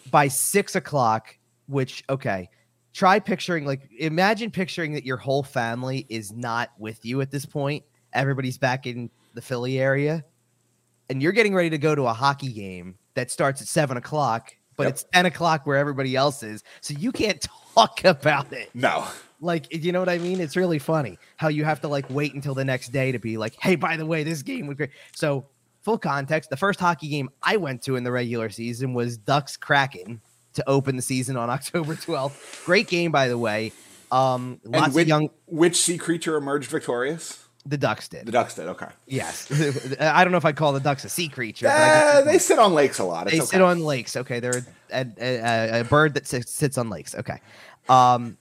by 0.10 0.28
six 0.30 0.76
o'clock, 0.76 1.36
which 1.68 2.04
okay, 2.10 2.50
try 2.94 3.20
picturing 3.20 3.66
like 3.66 3.90
imagine 4.00 4.52
picturing 4.52 4.94
that 4.94 5.06
your 5.06 5.18
whole 5.18 5.44
family 5.44 6.06
is 6.10 6.32
not 6.32 6.72
with 6.78 7.04
you 7.06 7.22
at 7.22 7.32
this 7.32 7.46
point. 7.46 7.84
Everybody's 8.14 8.58
back 8.58 8.86
in 8.88 9.10
the 9.34 9.42
Philly 9.42 9.80
area, 9.80 10.24
and 11.10 11.22
you're 11.22 11.32
getting 11.32 11.56
ready 11.56 11.70
to 11.70 11.78
go 11.78 11.96
to 11.96 12.04
a 12.04 12.14
hockey 12.14 12.52
game 12.52 12.96
that 13.16 13.32
starts 13.32 13.62
at 13.62 13.68
seven 13.68 13.98
o'clock, 13.98 14.52
but 14.78 14.84
Yep. 14.84 14.92
it's 14.92 15.06
10 15.14 15.26
o'clock 15.28 15.66
where 15.66 15.78
everybody 15.78 16.16
else 16.16 16.44
is. 16.44 16.64
So 16.82 16.94
you 16.98 17.12
can't 17.12 17.46
talk 17.76 18.04
about 18.06 18.52
it. 18.54 18.70
No. 18.74 19.06
Like, 19.40 19.74
you 19.74 19.92
know 19.92 20.00
what 20.00 20.10
I 20.10 20.18
mean? 20.18 20.40
It's 20.40 20.56
really 20.56 20.80
funny 20.80 21.18
how 21.38 21.48
you 21.48 21.64
have 21.66 21.82
to 21.82 21.88
like 21.88 22.06
wait 22.10 22.34
until 22.36 22.54
the 22.54 22.64
next 22.66 22.90
day 22.90 23.12
to 23.12 23.20
be 23.20 23.38
like, 23.38 23.56
hey, 23.60 23.76
by 23.76 23.98
the 23.98 24.06
way, 24.06 24.24
this 24.24 24.42
game 24.44 24.68
was 24.68 24.78
great. 24.78 24.92
So, 25.16 25.46
full 25.82 25.98
context 25.98 26.50
the 26.52 26.58
first 26.58 26.80
hockey 26.80 27.08
game 27.10 27.30
I 27.42 27.58
went 27.58 27.82
to 27.84 27.96
in 27.96 28.04
the 28.04 28.12
regular 28.12 28.50
season 28.50 28.94
was 28.94 29.18
Ducks 29.18 29.58
Kraken 29.58 30.22
to 30.54 30.68
open 30.70 30.96
the 30.96 31.02
season 31.02 31.38
on 31.38 31.50
October 31.58 31.96
12th. 31.96 32.66
Great 32.66 32.88
game, 32.88 33.12
by 33.12 33.28
the 33.28 33.38
way. 33.38 33.72
Um, 34.12 34.60
lots 34.66 34.86
and 34.88 34.96
which, 34.96 35.04
of 35.04 35.08
young, 35.08 35.30
which 35.46 35.78
sea 35.78 35.98
creature 35.98 36.36
emerged 36.36 36.70
victorious? 36.70 37.46
the 37.66 37.78
Ducks 37.78 38.08
did. 38.08 38.26
The 38.26 38.32
ducks 38.32 38.56
did. 38.56 38.68
Okay. 38.68 38.88
yes. 39.06 39.48
I 40.00 40.24
don't 40.24 40.32
know 40.32 40.38
if 40.38 40.46
I'd 40.46 40.56
call 40.56 40.74
the 40.74 40.80
Ducks 40.80 41.06
a 41.06 41.10
sea 41.10 41.28
creature. 41.28 41.68
I 41.68 41.72
Uh, 41.72 42.22
they 42.22 42.40
sit 42.40 42.58
on 42.58 42.74
lakes 42.74 43.00
a 43.00 43.04
lot. 43.04 43.28
It's 43.28 43.36
they 43.36 43.42
okay. 43.42 43.48
sit 43.48 43.62
on 43.62 43.82
lakes. 43.82 44.16
Okay, 44.18 44.40
they're 44.40 44.64
a, 44.92 45.06
a, 45.20 45.78
a, 45.78 45.80
a 45.82 45.84
bird 45.84 46.16
that 46.16 46.26
sits, 46.26 46.78
on 46.78 46.90
lakes. 46.90 47.14
Okay, 47.14 47.40
um, 47.88 48.38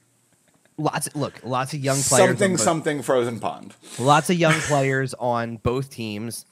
lots. 0.78 1.14
look, 1.14 1.40
lots 1.44 1.74
of 1.74 1.80
young 1.80 1.98
players. 2.00 2.28
something 2.28 2.52
both- 2.52 2.60
something 2.60 3.02
frozen 3.02 3.40
pond. 3.40 3.74
Lots 3.98 4.30
of 4.30 4.36
young 4.36 4.54
players 4.54 5.12
on 5.14 5.58
both 5.58 5.90
teams. 5.90 6.46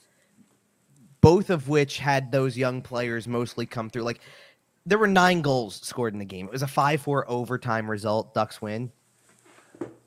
Both 1.21 1.49
of 1.49 1.67
which 1.67 1.97
had 1.97 2.31
those 2.31 2.57
young 2.57 2.81
players 2.81 3.27
mostly 3.27 3.65
come 3.65 3.89
through. 3.89 4.03
Like 4.03 4.21
there 4.89 4.97
were 4.97 5.07
nine 5.07 5.41
goals 5.41 5.79
scored 5.83 6.13
in 6.13 6.19
the 6.19 6.25
game. 6.25 6.47
It 6.47 6.51
was 6.51 6.63
a 6.63 6.67
five-four 6.67 7.29
overtime 7.29 7.89
result. 7.89 8.33
Ducks 8.33 8.61
win. 8.61 8.91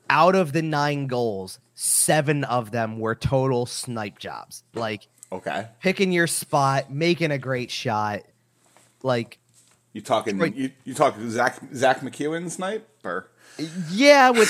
Out 0.09 0.35
of 0.35 0.51
the 0.53 0.61
nine 0.61 1.07
goals, 1.07 1.59
seven 1.73 2.43
of 2.43 2.71
them 2.71 2.99
were 2.99 3.15
total 3.15 3.65
snipe 3.65 4.19
jobs. 4.19 4.63
Like 4.73 5.07
Okay. 5.31 5.67
picking 5.81 6.11
your 6.11 6.27
spot, 6.27 6.91
making 6.91 7.31
a 7.31 7.37
great 7.39 7.71
shot. 7.71 8.21
Like 9.01 9.39
You 9.93 10.01
talking? 10.01 10.37
Right. 10.37 10.53
You, 10.53 10.69
you 10.83 10.93
talking 10.93 11.29
Zack 11.31 11.59
Zack 11.73 12.01
MacEwen 12.01 12.51
snipe 12.51 12.87
or? 13.03 13.29
Yeah, 13.89 14.31
which 14.31 14.49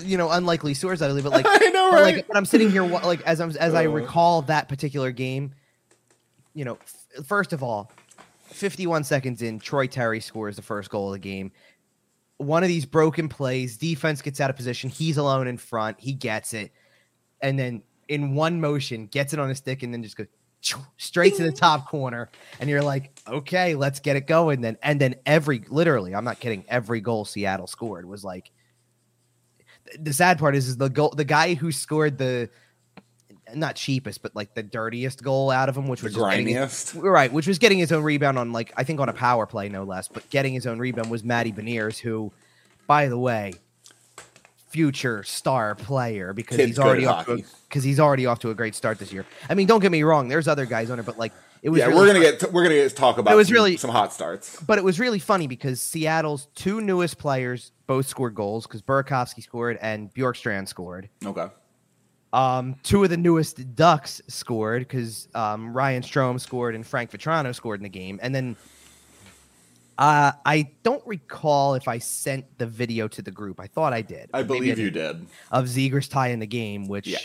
you 0.00 0.16
know, 0.18 0.30
unlikely 0.30 0.74
source, 0.74 1.00
I 1.00 1.08
believe, 1.08 1.24
but 1.24 1.32
like, 1.32 1.46
I 1.48 1.68
know, 1.70 1.92
right? 1.92 2.16
like, 2.16 2.26
but 2.28 2.36
I'm 2.36 2.44
sitting 2.44 2.70
here, 2.70 2.82
like, 2.82 3.22
as 3.22 3.40
I'm 3.40 3.50
as 3.56 3.72
I 3.74 3.86
Uh. 3.86 3.90
recall 3.90 4.42
that 4.42 4.68
particular 4.68 5.10
game, 5.12 5.54
you 6.54 6.64
know, 6.64 6.78
f- 6.82 7.24
first 7.26 7.52
of 7.52 7.62
all, 7.62 7.90
51 8.52 9.04
seconds 9.04 9.42
in, 9.42 9.58
Troy 9.58 9.86
Terry 9.86 10.20
scores 10.20 10.56
the 10.56 10.62
first 10.62 10.90
goal 10.90 11.08
of 11.08 11.12
the 11.14 11.18
game. 11.18 11.52
One 12.38 12.62
of 12.62 12.68
these 12.68 12.86
broken 12.86 13.28
plays, 13.28 13.76
defense 13.76 14.22
gets 14.22 14.40
out 14.40 14.50
of 14.50 14.56
position. 14.56 14.90
He's 14.90 15.16
alone 15.16 15.46
in 15.46 15.56
front. 15.56 16.00
He 16.00 16.12
gets 16.12 16.54
it, 16.54 16.72
and 17.40 17.58
then 17.58 17.82
in 18.08 18.34
one 18.34 18.60
motion, 18.60 19.06
gets 19.06 19.32
it 19.32 19.38
on 19.38 19.50
a 19.50 19.54
stick, 19.54 19.82
and 19.82 19.92
then 19.92 20.02
just 20.02 20.16
goes 20.16 20.26
straight 20.96 21.36
to 21.36 21.42
the 21.42 21.52
top 21.52 21.88
corner. 21.88 22.30
And 22.60 22.68
you're 22.68 22.82
like, 22.82 23.18
okay, 23.28 23.74
let's 23.74 24.00
get 24.00 24.16
it 24.16 24.26
going. 24.26 24.60
Then 24.60 24.76
and 24.82 25.00
then 25.00 25.16
every 25.26 25.64
literally, 25.68 26.14
I'm 26.14 26.24
not 26.24 26.40
kidding, 26.40 26.64
every 26.68 27.00
goal 27.00 27.24
Seattle 27.24 27.66
scored 27.66 28.06
was 28.06 28.24
like. 28.24 28.50
The 29.98 30.12
sad 30.12 30.38
part 30.38 30.54
is, 30.54 30.68
is 30.68 30.76
the 30.76 30.88
goal. 30.88 31.10
The 31.10 31.24
guy 31.24 31.54
who 31.54 31.72
scored 31.72 32.16
the 32.16 32.48
not 33.54 33.76
cheapest, 33.76 34.22
but 34.22 34.34
like 34.34 34.54
the 34.54 34.62
dirtiest 34.62 35.22
goal 35.22 35.50
out 35.50 35.68
of 35.68 35.76
him, 35.76 35.88
which 35.88 36.00
The 36.00 36.06
was 36.06 36.16
getting 36.16 36.48
his- 36.48 36.94
right, 36.94 37.32
which 37.32 37.46
was 37.46 37.58
getting 37.58 37.78
his 37.78 37.92
own 37.92 38.02
rebound 38.02 38.38
on 38.38 38.52
like 38.52 38.72
I 38.76 38.84
think 38.84 39.00
on 39.00 39.08
a 39.08 39.12
power 39.12 39.46
play, 39.46 39.68
no 39.68 39.84
less. 39.84 40.08
But 40.08 40.28
getting 40.30 40.54
his 40.54 40.66
own 40.66 40.78
rebound 40.78 41.10
was 41.10 41.22
Matty 41.24 41.52
Beniers, 41.52 41.98
who, 41.98 42.32
by 42.86 43.08
the 43.08 43.18
way, 43.18 43.54
future 44.70 45.22
star 45.22 45.74
player 45.74 46.32
because 46.32 46.56
Kid's 46.56 46.70
he's 46.70 46.78
already 46.78 47.04
off 47.06 47.26
to 47.26 47.32
a, 47.32 47.36
because 47.68 47.84
he's 47.84 48.00
already 48.00 48.24
off 48.26 48.38
to 48.40 48.50
a 48.50 48.54
great 48.54 48.74
start 48.74 48.98
this 48.98 49.12
year. 49.12 49.26
I 49.50 49.54
mean, 49.54 49.66
don't 49.66 49.80
get 49.80 49.92
me 49.92 50.02
wrong, 50.02 50.28
there's 50.28 50.48
other 50.48 50.64
guys 50.66 50.90
on 50.90 50.98
it, 50.98 51.04
but 51.06 51.18
like 51.18 51.32
it 51.62 51.68
was 51.68 51.78
Yeah, 51.80 51.86
really 51.86 52.00
we're 52.00 52.06
gonna 52.06 52.24
fun- 52.24 52.38
get 52.40 52.52
we're 52.52 52.62
gonna 52.64 52.74
get 52.76 52.88
to 52.88 52.94
talk 52.94 53.18
about 53.18 53.32
It 53.32 53.36
was 53.36 53.48
some, 53.48 53.54
really- 53.54 53.76
some 53.76 53.90
hot 53.90 54.12
starts. 54.12 54.58
but 54.62 54.78
it 54.78 54.84
was 54.84 54.98
really 54.98 55.18
funny 55.18 55.46
because 55.46 55.80
Seattle's 55.82 56.48
two 56.54 56.80
newest 56.80 57.18
players 57.18 57.72
both 57.86 58.06
scored 58.06 58.34
goals 58.34 58.66
because 58.66 58.80
Burakovsky 58.82 59.42
scored 59.42 59.78
and 59.82 60.12
Bjorkstrand 60.14 60.68
scored. 60.68 61.08
Okay. 61.24 61.46
Um, 62.32 62.76
two 62.82 63.04
of 63.04 63.10
the 63.10 63.16
newest 63.16 63.74
Ducks 63.76 64.22
scored 64.28 64.82
because 64.82 65.28
um, 65.34 65.72
Ryan 65.74 66.02
Strome 66.02 66.40
scored 66.40 66.74
and 66.74 66.86
Frank 66.86 67.10
Vatrano 67.10 67.54
scored 67.54 67.78
in 67.80 67.82
the 67.84 67.88
game. 67.90 68.18
And 68.22 68.34
then 68.34 68.56
uh, 69.98 70.32
I 70.46 70.70
don't 70.82 71.06
recall 71.06 71.74
if 71.74 71.86
I 71.88 71.98
sent 71.98 72.46
the 72.58 72.66
video 72.66 73.06
to 73.08 73.20
the 73.22 73.30
group. 73.30 73.60
I 73.60 73.66
thought 73.66 73.92
I 73.92 74.00
did. 74.00 74.30
I 74.32 74.42
believe 74.42 74.78
you 74.78 74.90
didn't. 74.90 75.28
Of 75.50 75.66
Zegras 75.66 76.08
tie 76.10 76.28
in 76.28 76.38
the 76.38 76.46
game, 76.46 76.88
which 76.88 77.06
Yeah. 77.08 77.18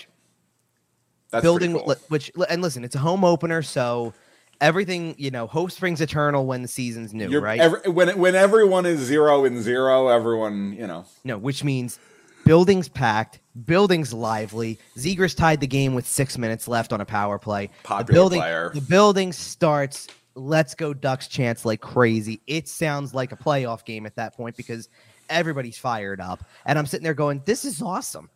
That's 1.30 1.41
building, 1.41 1.74
cool. 1.74 1.93
which 2.08 2.32
and 2.50 2.62
listen, 2.62 2.84
it's 2.86 2.96
a 2.96 3.00
home 3.00 3.26
opener, 3.26 3.62
so 3.62 4.13
everything 4.62 5.13
you 5.17 5.30
know, 5.30 5.46
hope 5.46 5.72
springs 5.72 6.00
eternal 6.00 6.46
when 6.46 6.62
the 6.62 6.67
season's 6.70 7.13
new, 7.13 7.30
You're- 7.30 7.43
right? 7.43 7.60
every- 7.60 7.89
when 7.91 8.17
when 8.17 8.34
everyone 8.34 8.86
is 8.86 9.00
zero 9.02 9.43
and 9.43 9.62
zero, 9.62 10.08
everyone 10.08 10.74
you 10.74 10.88
know. 10.88 11.06
No, 11.26 11.38
which 11.38 11.65
means 11.65 12.00
buildings 12.48 12.88
packed, 12.88 13.40
buildings 13.66 14.14
lively. 14.14 14.80
Zegras 14.98 15.36
tied 15.36 15.60
the 15.60 15.68
game 15.68 15.94
with 15.94 16.08
six 16.08 16.38
minutes 16.38 16.68
left 16.68 16.94
on 16.94 17.02
a 17.02 17.06
power 17.06 17.38
play. 17.38 17.70
Popular 17.84 18.06
the 18.06 18.14
building, 18.14 18.40
player. 18.40 18.72
The 18.74 18.82
building 18.82 19.34
starts. 19.34 20.08
Let's 20.36 20.76
go 20.76 20.94
Ducks 20.94 21.28
chance 21.28 21.66
like 21.66 21.82
crazy. 21.82 22.42
It 22.48 22.68
sounds 22.68 23.14
like 23.14 23.32
a 23.32 23.38
playoff 23.38 23.86
game 23.86 24.06
at 24.06 24.16
that 24.16 24.36
point 24.36 24.56
because 24.56 24.90
everybody's 25.30 25.78
fired 25.78 26.22
up, 26.22 26.44
and 26.66 26.80
I'm 26.80 26.86
sitting 26.86 27.04
there 27.04 27.14
going, 27.14 27.42
"This 27.46 27.66
is 27.66 27.82
awesome." 27.82 28.30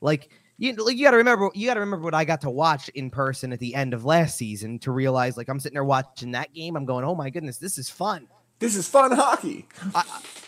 Like 0.00 0.30
you, 0.58 0.74
like, 0.74 0.96
you 0.96 1.04
got 1.04 1.12
to 1.12 1.16
remember, 1.16 1.50
you 1.54 1.66
got 1.66 1.74
to 1.74 1.80
remember 1.80 2.04
what 2.04 2.14
I 2.14 2.24
got 2.24 2.42
to 2.42 2.50
watch 2.50 2.88
in 2.90 3.10
person 3.10 3.52
at 3.52 3.58
the 3.58 3.74
end 3.74 3.94
of 3.94 4.04
last 4.04 4.36
season 4.36 4.78
to 4.80 4.92
realize, 4.92 5.36
like, 5.36 5.48
I'm 5.48 5.58
sitting 5.58 5.74
there 5.74 5.84
watching 5.84 6.32
that 6.32 6.52
game. 6.52 6.76
I'm 6.76 6.84
going, 6.84 7.04
"Oh 7.04 7.14
my 7.14 7.30
goodness, 7.30 7.58
this 7.58 7.78
is 7.78 7.90
fun." 7.90 8.28
This 8.60 8.76
is 8.76 8.86
fun 8.86 9.10
hockey. 9.12 9.66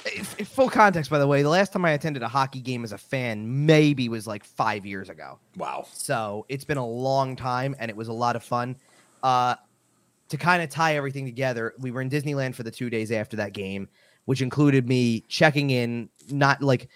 if 0.05 0.49
full 0.49 0.69
context, 0.69 1.11
by 1.11 1.19
the 1.19 1.27
way, 1.27 1.43
the 1.43 1.49
last 1.49 1.73
time 1.73 1.85
I 1.87 1.93
attended 1.93 2.23
a 2.23 2.29
hockey 2.29 2.61
game 2.61 2.85
as 2.85 2.93
a 2.93 2.99
fan 2.99 3.67
maybe 3.67 4.11
was 4.11 4.27
like 4.27 4.45
five 4.45 4.85
years 4.85 5.09
ago. 5.09 5.39
Wow. 5.57 5.87
So 5.93 6.45
it's 6.51 6.65
been 6.65 6.77
a 6.77 6.87
long 6.87 7.37
time, 7.37 7.75
and 7.79 7.91
it 7.91 7.97
was 7.97 8.09
a 8.09 8.13
lot 8.13 8.37
of 8.37 8.45
fun. 8.45 8.77
Uh, 9.23 9.55
to 10.29 10.37
kind 10.37 10.63
of 10.63 10.69
tie 10.69 10.97
everything 10.97 11.25
together, 11.25 11.73
we 11.79 11.91
were 11.91 12.03
in 12.03 12.11
Disneyland 12.11 12.55
for 12.55 12.65
the 12.65 12.71
two 12.71 12.91
days 12.91 13.11
after 13.11 13.37
that 13.39 13.55
game, 13.55 13.89
which 14.27 14.43
included 14.43 14.87
me 14.87 15.25
checking 15.29 15.71
in. 15.71 16.11
Not 16.31 16.63
like 16.63 16.91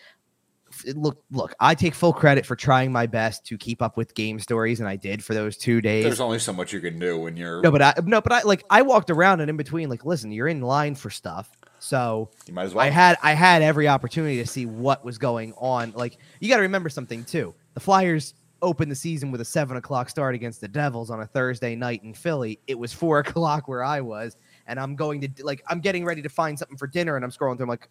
look, 0.94 1.22
look. 1.30 1.54
I 1.60 1.74
take 1.74 1.94
full 1.94 2.12
credit 2.12 2.44
for 2.46 2.56
trying 2.56 2.92
my 2.92 3.06
best 3.06 3.44
to 3.46 3.58
keep 3.58 3.82
up 3.82 3.96
with 3.96 4.14
game 4.14 4.38
stories, 4.38 4.80
and 4.80 4.88
I 4.88 4.96
did 4.96 5.24
for 5.24 5.34
those 5.34 5.56
two 5.56 5.80
days. 5.80 6.04
There's 6.04 6.20
only 6.20 6.38
so 6.38 6.52
much 6.52 6.72
you 6.72 6.80
can 6.80 6.98
do 6.98 7.18
when 7.18 7.36
you're. 7.36 7.62
no, 7.62 7.70
but 7.70 7.82
I 7.82 7.94
no, 8.04 8.20
but 8.20 8.32
I 8.32 8.42
like 8.42 8.64
I 8.70 8.82
walked 8.82 9.10
around 9.10 9.40
and 9.40 9.50
in 9.50 9.56
between, 9.56 9.88
like, 9.88 10.04
listen, 10.04 10.32
you're 10.32 10.48
in 10.48 10.60
line 10.60 10.94
for 10.94 11.10
stuff, 11.10 11.50
so 11.78 12.30
you 12.46 12.54
might 12.54 12.64
as 12.64 12.74
well. 12.74 12.84
I 12.84 12.90
had 12.90 13.16
I 13.22 13.32
had 13.32 13.62
every 13.62 13.88
opportunity 13.88 14.36
to 14.38 14.46
see 14.46 14.66
what 14.66 15.04
was 15.04 15.18
going 15.18 15.52
on. 15.54 15.92
Like 15.94 16.18
you 16.40 16.48
got 16.48 16.56
to 16.56 16.62
remember 16.62 16.88
something 16.88 17.24
too. 17.24 17.54
The 17.74 17.80
Flyers 17.80 18.34
opened 18.62 18.90
the 18.90 18.96
season 18.96 19.30
with 19.30 19.40
a 19.40 19.44
seven 19.44 19.76
o'clock 19.76 20.08
start 20.08 20.34
against 20.34 20.60
the 20.60 20.68
Devils 20.68 21.10
on 21.10 21.20
a 21.20 21.26
Thursday 21.26 21.76
night 21.76 22.02
in 22.02 22.14
Philly. 22.14 22.58
It 22.66 22.78
was 22.78 22.92
four 22.92 23.18
o'clock 23.20 23.68
where 23.68 23.84
I 23.84 24.00
was, 24.00 24.36
and 24.66 24.80
I'm 24.80 24.96
going 24.96 25.20
to 25.20 25.44
like 25.44 25.62
I'm 25.68 25.80
getting 25.80 26.04
ready 26.04 26.22
to 26.22 26.28
find 26.28 26.58
something 26.58 26.76
for 26.76 26.86
dinner, 26.86 27.16
and 27.16 27.24
I'm 27.24 27.30
scrolling 27.30 27.56
through. 27.56 27.64
I'm 27.64 27.70
like, 27.70 27.88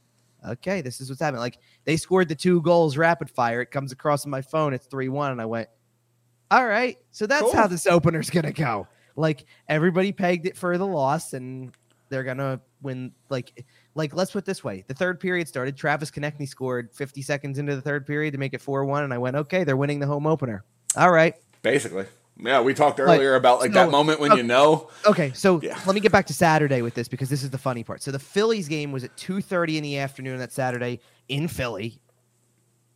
okay, 0.49 0.81
this 0.81 1.01
is 1.01 1.09
what's 1.09 1.21
happening. 1.21 1.39
Like 1.41 1.59
they 1.83 1.97
scored 1.97 2.27
the 2.29 2.35
two 2.35 2.61
goals 2.61 2.97
rapid 2.97 3.29
fire. 3.29 3.61
It 3.61 3.71
comes 3.71 3.91
across 3.91 4.25
on 4.25 4.31
my 4.31 4.41
phone. 4.41 4.73
It's 4.73 4.87
3 4.87 5.09
1. 5.09 5.31
And 5.31 5.41
I 5.41 5.45
went, 5.45 5.69
all 6.51 6.65
right. 6.65 6.97
So 7.11 7.25
that's 7.27 7.41
Cool. 7.43 7.53
how 7.53 7.67
this 7.67 7.87
opener's 7.87 8.29
going 8.29 8.45
to 8.45 8.53
go. 8.53 8.87
Like 9.15 9.45
everybody 9.69 10.11
pegged 10.11 10.45
it 10.45 10.57
for 10.57 10.77
the 10.77 10.85
loss 10.85 11.33
and 11.33 11.71
they're 12.09 12.23
going 12.23 12.37
to 12.37 12.59
win. 12.81 13.11
Like, 13.29 13.65
like 13.95 14.13
let's 14.13 14.31
put 14.31 14.39
it 14.39 14.45
this 14.45 14.63
way 14.63 14.83
the 14.87 14.93
third 14.93 15.19
period 15.19 15.47
started. 15.47 15.75
Travis 15.77 16.11
Konecny 16.11 16.47
scored 16.47 16.89
50 16.93 17.21
seconds 17.21 17.57
into 17.57 17.75
the 17.75 17.81
third 17.81 18.05
period 18.05 18.31
to 18.31 18.37
make 18.37 18.53
it 18.53 18.61
4 18.61 18.85
1. 18.85 19.03
And 19.03 19.13
I 19.13 19.17
went, 19.17 19.35
okay, 19.35 19.63
they're 19.63 19.77
winning 19.77 19.99
the 19.99 20.07
home 20.07 20.27
opener. 20.27 20.63
All 20.97 21.11
right. 21.11 21.33
Basically. 21.61 22.05
Yeah, 22.37 22.61
we 22.61 22.73
talked 22.73 22.99
Like, 22.99 23.07
earlier 23.17 23.35
about 23.35 23.59
like 23.61 23.71
so- 23.71 23.85
that 23.85 23.91
moment 23.91 24.19
when 24.19 24.31
uh, 24.31 24.35
you 24.35 24.43
know. 24.43 24.89
Okay, 25.05 25.31
so 25.33 25.61
Yeah. 25.61 25.79
let 25.85 25.95
me 25.95 26.01
get 26.01 26.11
back 26.11 26.25
to 26.27 26.33
Saturday 26.33 26.81
with 26.81 26.93
this 26.93 27.07
because 27.07 27.29
this 27.29 27.43
is 27.43 27.49
the 27.49 27.57
funny 27.57 27.83
part. 27.83 28.01
So 28.03 28.11
the 28.11 28.19
Phillies 28.19 28.67
game 28.67 28.91
was 28.91 29.03
at 29.05 29.15
2:30 29.15 29.77
in 29.77 29.83
the 29.83 29.97
afternoon 29.99 30.39
that 30.39 30.51
Saturday 30.51 30.99
in 31.29 31.47
Philly. 31.47 31.99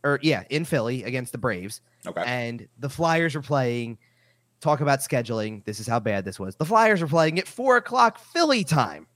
Or 0.04 0.18
yeah, 0.22 0.44
in 0.50 0.64
Philly 0.64 1.04
against 1.04 1.32
the 1.32 1.38
Braves. 1.38 1.80
Okay. 2.06 2.22
And 2.26 2.68
the 2.78 2.88
Flyers 2.88 3.34
were 3.34 3.42
playing. 3.42 3.98
Talk 4.60 4.80
about 4.82 4.98
scheduling. 5.00 5.64
This 5.64 5.80
is 5.80 5.86
how 5.86 6.00
bad 6.00 6.24
this 6.26 6.38
was. 6.38 6.56
The 6.56 6.66
Flyers 6.66 7.00
were 7.00 7.06
playing 7.08 7.38
at 7.38 7.46
four 7.48 7.76
o'clock 7.78 8.18
Philly 8.18 8.62
time. 8.64 9.06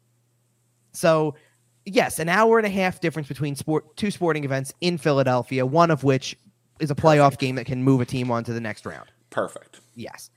So 0.92 1.34
yes, 1.84 2.18
an 2.18 2.30
hour 2.30 2.58
and 2.58 2.66
a 2.66 2.70
half 2.70 3.00
difference 3.00 3.28
between 3.28 3.56
sport 3.56 3.94
two 3.96 4.10
sporting 4.10 4.44
events 4.44 4.72
in 4.80 4.96
Philadelphia, 4.96 5.66
one 5.66 5.90
of 5.90 6.02
which 6.02 6.36
is 6.80 6.90
a 6.90 6.94
playoff 6.94 7.24
Perfect. 7.32 7.40
game 7.40 7.54
that 7.56 7.66
can 7.66 7.82
move 7.82 8.00
a 8.00 8.06
team 8.06 8.30
on 8.30 8.42
to 8.44 8.52
the 8.54 8.60
next 8.60 8.86
round. 8.86 9.10
Perfect. 9.30 9.80
Yes. 9.94 10.30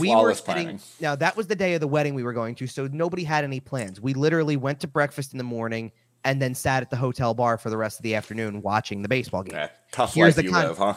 We 0.00 0.08
Flawless 0.08 0.38
sitting- 0.38 0.52
planning. 0.54 0.80
now 1.00 1.14
that 1.16 1.36
was 1.36 1.46
the 1.46 1.54
day 1.54 1.74
of 1.74 1.80
the 1.80 1.86
wedding 1.88 2.14
we 2.14 2.24
were 2.24 2.32
going 2.32 2.54
to, 2.56 2.66
so 2.66 2.88
nobody 2.88 3.22
had 3.24 3.44
any 3.44 3.60
plans. 3.60 4.00
We 4.00 4.14
literally 4.14 4.56
went 4.56 4.80
to 4.80 4.88
breakfast 4.88 5.32
in 5.32 5.38
the 5.38 5.44
morning 5.44 5.92
and 6.24 6.42
then 6.42 6.54
sat 6.56 6.82
at 6.82 6.90
the 6.90 6.96
hotel 6.96 7.34
bar 7.34 7.56
for 7.56 7.70
the 7.70 7.76
rest 7.76 8.00
of 8.00 8.02
the 8.02 8.16
afternoon 8.16 8.60
watching 8.62 9.02
the 9.02 9.08
baseball 9.08 9.44
game. 9.44 9.54
Yeah, 9.56 9.68
tough 9.92 10.12
Here's 10.14 10.36
life 10.36 10.36
the 10.36 10.42
you 10.44 10.50
con- 10.50 10.66
live, 10.66 10.78
huh? 10.78 10.94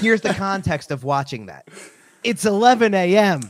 Here's 0.00 0.22
the 0.22 0.34
context 0.34 0.90
of 0.90 1.04
watching 1.04 1.46
that. 1.46 1.68
It's 2.24 2.44
11 2.44 2.94
a.m. 2.94 3.42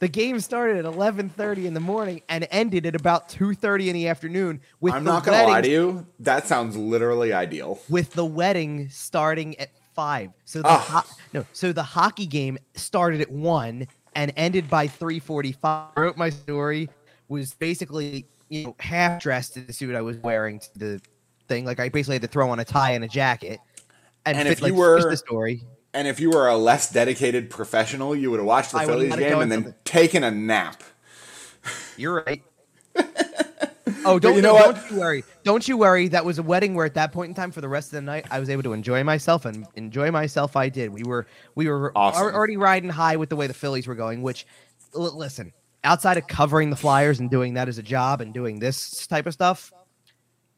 The 0.00 0.08
game 0.08 0.38
started 0.40 0.84
at 0.84 0.84
11:30 0.92 1.64
in 1.66 1.74
the 1.74 1.80
morning 1.80 2.22
and 2.28 2.46
ended 2.50 2.86
at 2.86 2.94
about 2.96 3.28
2:30 3.28 3.88
in 3.88 3.94
the 3.94 4.08
afternoon. 4.08 4.60
With 4.80 4.94
I'm 4.94 5.02
not 5.04 5.24
gonna 5.24 5.44
lie 5.44 5.60
to 5.60 5.68
you. 5.68 6.06
That 6.20 6.46
sounds 6.46 6.76
literally 6.76 7.32
ideal. 7.32 7.80
with 7.88 8.12
the 8.12 8.24
wedding 8.24 8.88
starting 8.90 9.58
at 9.58 9.70
five. 9.98 10.30
So 10.44 10.62
the 10.62 10.68
Ah. 10.68 11.02
ho- 11.04 11.14
no, 11.32 11.44
so 11.52 11.72
the 11.72 11.82
hockey 11.82 12.24
game 12.26 12.56
started 12.76 13.20
at 13.20 13.32
one 13.32 13.88
and 14.14 14.32
ended 14.36 14.70
by 14.70 14.86
three 14.86 15.18
forty-five. 15.18 15.90
I 15.96 16.00
wrote 16.00 16.16
my 16.16 16.30
story 16.30 16.88
was 17.28 17.54
basically 17.54 18.26
you 18.48 18.66
know 18.66 18.76
half 18.78 19.20
dressed 19.20 19.56
in 19.56 19.66
the 19.66 19.72
suit 19.72 19.96
I 19.96 20.00
was 20.00 20.16
wearing 20.18 20.60
to 20.60 20.78
the 20.78 21.00
thing. 21.48 21.64
Like 21.64 21.80
I 21.80 21.88
basically 21.88 22.14
had 22.14 22.22
to 22.22 22.28
throw 22.28 22.48
on 22.48 22.60
a 22.60 22.64
tie 22.64 22.92
and 22.92 23.02
a 23.02 23.08
jacket 23.08 23.58
and, 24.24 24.38
And 24.38 24.46
fit, 24.46 24.52
if 24.52 24.60
you 24.60 24.66
like, 24.68 24.74
were- 24.74 25.10
the 25.10 25.16
story. 25.16 25.64
And 25.94 26.06
if 26.06 26.20
you 26.20 26.30
were 26.30 26.46
a 26.46 26.56
less 26.56 26.92
dedicated 26.92 27.50
professional, 27.50 28.14
you 28.14 28.30
would 28.30 28.38
have 28.38 28.46
watched 28.46 28.70
the 28.72 28.78
I 28.78 28.86
Phillies 28.86 29.16
game 29.16 29.40
and 29.40 29.50
then 29.50 29.74
taken 29.84 30.22
a 30.22 30.30
nap. 30.30 30.84
You're 31.96 32.22
right. 32.24 32.42
Oh, 34.04 34.18
don't 34.18 34.36
you 34.36 34.42
know 34.42 34.56
don't 34.58 34.76
what? 34.76 34.90
you 34.90 34.98
worry. 34.98 35.24
Don't 35.44 35.68
you 35.68 35.76
worry. 35.76 36.08
That 36.08 36.24
was 36.24 36.38
a 36.38 36.42
wedding 36.42 36.74
where 36.74 36.86
at 36.86 36.94
that 36.94 37.12
point 37.12 37.28
in 37.30 37.34
time 37.34 37.50
for 37.50 37.60
the 37.60 37.68
rest 37.68 37.88
of 37.88 37.92
the 37.92 38.02
night 38.02 38.26
I 38.30 38.38
was 38.40 38.48
able 38.50 38.62
to 38.64 38.72
enjoy 38.72 39.02
myself 39.04 39.44
and 39.44 39.66
enjoy 39.74 40.10
myself 40.10 40.56
I 40.56 40.68
did. 40.68 40.90
We 40.90 41.02
were 41.04 41.26
we 41.54 41.68
were 41.68 41.92
Awesome. 41.96 42.22
already 42.34 42.56
riding 42.56 42.90
high 42.90 43.16
with 43.16 43.28
the 43.28 43.36
way 43.36 43.46
the 43.46 43.54
Phillies 43.54 43.86
were 43.86 43.94
going, 43.94 44.22
which 44.22 44.46
l- 44.94 45.16
listen, 45.16 45.52
outside 45.84 46.16
of 46.16 46.26
covering 46.26 46.70
the 46.70 46.76
Flyers 46.76 47.20
and 47.20 47.30
doing 47.30 47.54
that 47.54 47.68
as 47.68 47.78
a 47.78 47.82
job 47.82 48.20
and 48.20 48.32
doing 48.32 48.58
this 48.58 49.06
type 49.06 49.26
of 49.26 49.32
stuff, 49.34 49.72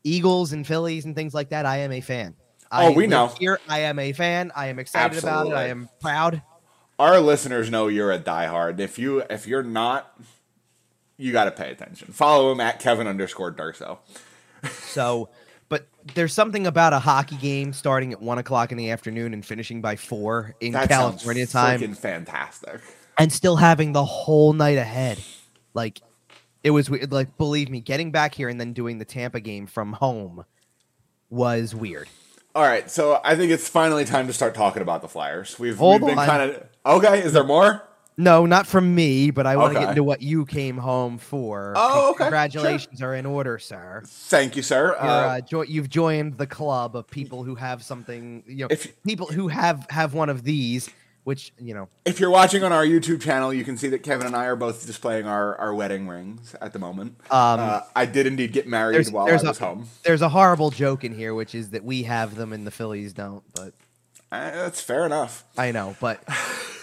Eagles 0.04 0.52
and 0.52 0.66
Phillies 0.66 1.04
and 1.04 1.14
things 1.14 1.34
like 1.34 1.50
that, 1.50 1.66
I 1.66 1.78
am 1.78 1.92
a 1.92 2.00
fan. 2.00 2.34
Oh, 2.72 2.76
I 2.76 2.86
Oh, 2.86 2.92
we 2.92 3.06
know. 3.06 3.28
Here, 3.38 3.58
I 3.68 3.80
am 3.80 3.98
a 3.98 4.12
fan. 4.12 4.52
I 4.54 4.66
am 4.68 4.78
excited 4.78 5.18
about 5.18 5.48
it. 5.48 5.52
I 5.54 5.68
am 5.68 5.88
proud. 6.00 6.42
Our 6.98 7.18
listeners 7.20 7.70
know 7.70 7.88
you're 7.88 8.12
a 8.12 8.18
diehard. 8.18 8.78
If 8.78 8.98
you 8.98 9.22
if 9.30 9.46
you're 9.46 9.62
not, 9.62 10.14
you 11.20 11.32
got 11.32 11.44
to 11.44 11.50
pay 11.52 11.70
attention. 11.70 12.12
Follow 12.12 12.50
him 12.52 12.60
at 12.60 12.80
Kevin 12.80 13.06
underscore 13.06 13.52
Durso. 13.52 13.98
So, 14.82 15.28
but 15.68 15.86
there's 16.14 16.32
something 16.32 16.66
about 16.66 16.92
a 16.92 16.98
hockey 16.98 17.36
game 17.36 17.72
starting 17.72 18.12
at 18.12 18.20
one 18.20 18.38
o'clock 18.38 18.72
in 18.72 18.78
the 18.78 18.90
afternoon 18.90 19.32
and 19.34 19.44
finishing 19.44 19.80
by 19.80 19.96
four 19.96 20.54
in 20.60 20.72
That 20.72 20.88
California 20.88 21.46
time, 21.46 21.80
freaking 21.80 21.96
fantastic. 21.96 22.80
and 23.18 23.32
still 23.32 23.56
having 23.56 23.92
the 23.92 24.04
whole 24.04 24.52
night 24.52 24.78
ahead. 24.78 25.18
Like, 25.74 26.00
it 26.64 26.70
was 26.70 26.90
weird. 26.90 27.12
Like, 27.12 27.38
believe 27.38 27.70
me, 27.70 27.80
getting 27.80 28.10
back 28.10 28.34
here 28.34 28.48
and 28.48 28.60
then 28.60 28.72
doing 28.72 28.98
the 28.98 29.04
Tampa 29.04 29.40
game 29.40 29.66
from 29.66 29.92
home 29.94 30.44
was 31.30 31.74
weird. 31.74 32.08
All 32.54 32.64
right, 32.64 32.90
so 32.90 33.20
I 33.24 33.36
think 33.36 33.52
it's 33.52 33.68
finally 33.68 34.04
time 34.04 34.26
to 34.26 34.32
start 34.32 34.54
talking 34.56 34.82
about 34.82 35.02
the 35.02 35.08
Flyers. 35.08 35.58
We've, 35.58 35.78
Hold 35.78 36.02
we've 36.02 36.16
been 36.16 36.26
kind 36.26 36.50
of 36.50 36.64
okay. 36.84 37.20
Is 37.22 37.32
there 37.32 37.44
more? 37.44 37.86
No, 38.20 38.44
not 38.46 38.66
from 38.66 38.94
me, 38.94 39.30
but 39.30 39.46
I 39.46 39.56
want 39.56 39.72
to 39.72 39.78
Okay. 39.78 39.84
get 39.86 39.90
into 39.90 40.04
what 40.04 40.20
you 40.22 40.44
came 40.44 40.76
home 40.76 41.16
for. 41.18 41.72
Oh, 41.76 42.10
okay, 42.10 42.24
Congratulations 42.24 43.00
are 43.02 43.14
in 43.14 43.24
order, 43.26 43.58
sir. 43.58 44.02
Thank 44.06 44.56
you, 44.56 44.62
sir. 44.62 44.94
Uh, 44.94 45.02
uh, 45.04 45.40
jo- 45.40 45.62
you've 45.62 45.88
joined 45.88 46.36
the 46.38 46.46
club 46.46 46.96
of 46.96 47.08
people 47.08 47.44
who 47.44 47.54
have 47.54 47.82
something, 47.82 48.42
you 48.46 48.56
know, 48.64 48.68
If- 48.70 49.02
people 49.04 49.26
who 49.26 49.48
have 49.48 49.86
have 49.90 50.12
one 50.14 50.28
of 50.28 50.42
these, 50.44 50.90
which 51.24 51.52
you 51.58 51.72
know, 51.74 51.88
if 52.04 52.20
you're 52.20 52.30
watching 52.30 52.62
on 52.62 52.72
our 52.72 52.84
YouTube 52.84 53.20
channel, 53.20 53.52
you 53.54 53.64
can 53.64 53.76
see 53.78 53.88
that 53.88 54.02
Kevin 54.02 54.26
and 54.26 54.36
I 54.36 54.46
are 54.46 54.56
both 54.56 54.86
displaying 54.86 55.26
our, 55.26 55.56
our 55.56 55.74
wedding 55.74 56.06
rings 56.08 56.54
at 56.60 56.72
the 56.72 56.78
moment. 56.78 57.16
Um, 57.30 57.60
uh, 57.60 57.80
I 57.96 58.04
did 58.06 58.26
indeed 58.26 58.52
get 58.52 58.66
married 58.66 58.96
there's 58.96 59.10
while 59.10 59.26
there's 59.26 59.44
I 59.44 59.48
was 59.48 59.60
a 59.60 59.64
home. 59.64 59.88
there's 60.04 60.22
a 60.22 60.28
horrible 60.30 60.70
joke 60.70 61.04
in 61.04 61.14
here, 61.14 61.34
which 61.34 61.54
is 61.54 61.70
that 61.70 61.84
we 61.84 62.02
have 62.04 62.34
them 62.36 62.52
and 62.52 62.66
the 62.66 62.70
Phillies 62.70 63.12
don't. 63.12 63.42
But 63.54 63.72
Uh, 64.32 64.50
that's 64.52 64.80
fair 64.80 65.04
enough. 65.06 65.44
I 65.58 65.72
know, 65.72 65.96
but 66.00 66.22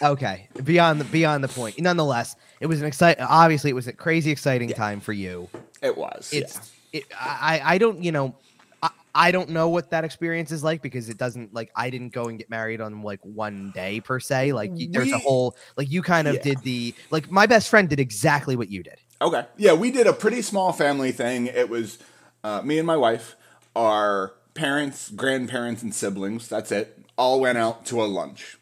okay, 0.01 0.49
beyond 0.63 0.99
the 1.01 1.05
beyond 1.05 1.43
the 1.43 1.47
point. 1.47 1.79
Nonetheless, 1.79 2.35
it 2.59 2.65
was 2.67 2.81
an 2.81 2.87
exciting. 2.87 3.23
Obviously, 3.23 3.69
it 3.69 3.73
was 3.73 3.87
a 3.87 3.93
crazy 3.93 4.31
exciting 4.31 4.69
time 4.69 4.99
for 4.99 5.13
you. 5.13 5.47
It 5.81 5.95
was. 5.97 6.29
It's 6.33 6.71
it. 6.91 7.05
I 7.17 7.61
I 7.63 7.77
don't 7.77 8.03
you 8.03 8.11
know. 8.11 8.35
I, 8.83 8.89
I 9.15 9.31
don't 9.31 9.49
know 9.51 9.69
what 9.69 9.91
that 9.91 10.03
experience 10.03 10.51
is 10.51 10.61
like 10.63 10.81
because 10.81 11.07
it 11.09 11.17
doesn't 11.17 11.53
like 11.53 11.71
I 11.75 11.89
didn't 11.89 12.11
go 12.13 12.25
and 12.25 12.37
get 12.37 12.49
married 12.49 12.81
on 12.81 13.01
like 13.01 13.21
one 13.23 13.71
day 13.73 14.01
per 14.01 14.19
se. 14.19 14.51
Like 14.53 14.71
y- 14.73 14.87
there's 14.91 15.11
a 15.13 15.17
whole 15.17 15.55
like 15.77 15.89
you 15.89 16.01
kind 16.01 16.27
of 16.27 16.35
Yeah. 16.35 16.41
did 16.41 16.57
the 16.63 16.93
like 17.11 17.31
my 17.31 17.45
best 17.47 17.69
friend 17.69 17.87
did 17.87 17.99
exactly 18.01 18.55
what 18.57 18.69
you 18.69 18.83
did. 18.83 18.97
Okay. 19.21 19.45
Yeah, 19.55 19.73
we 19.73 19.89
did 19.89 20.05
a 20.05 20.13
pretty 20.13 20.41
small 20.41 20.73
family 20.73 21.11
thing. 21.13 21.47
It 21.47 21.69
was 21.69 21.97
uh, 22.43 22.61
me 22.61 22.77
and 22.77 22.85
my 22.85 22.97
wife, 22.97 23.35
our 23.75 24.33
parents, 24.53 25.09
grandparents, 25.09 25.81
and 25.81 25.95
siblings. 25.95 26.47
That's 26.49 26.71
it. 26.71 26.96
All 27.17 27.39
went 27.39 27.57
out 27.57 27.85
to 27.87 28.01
a 28.01 28.05
lunch. 28.05 28.57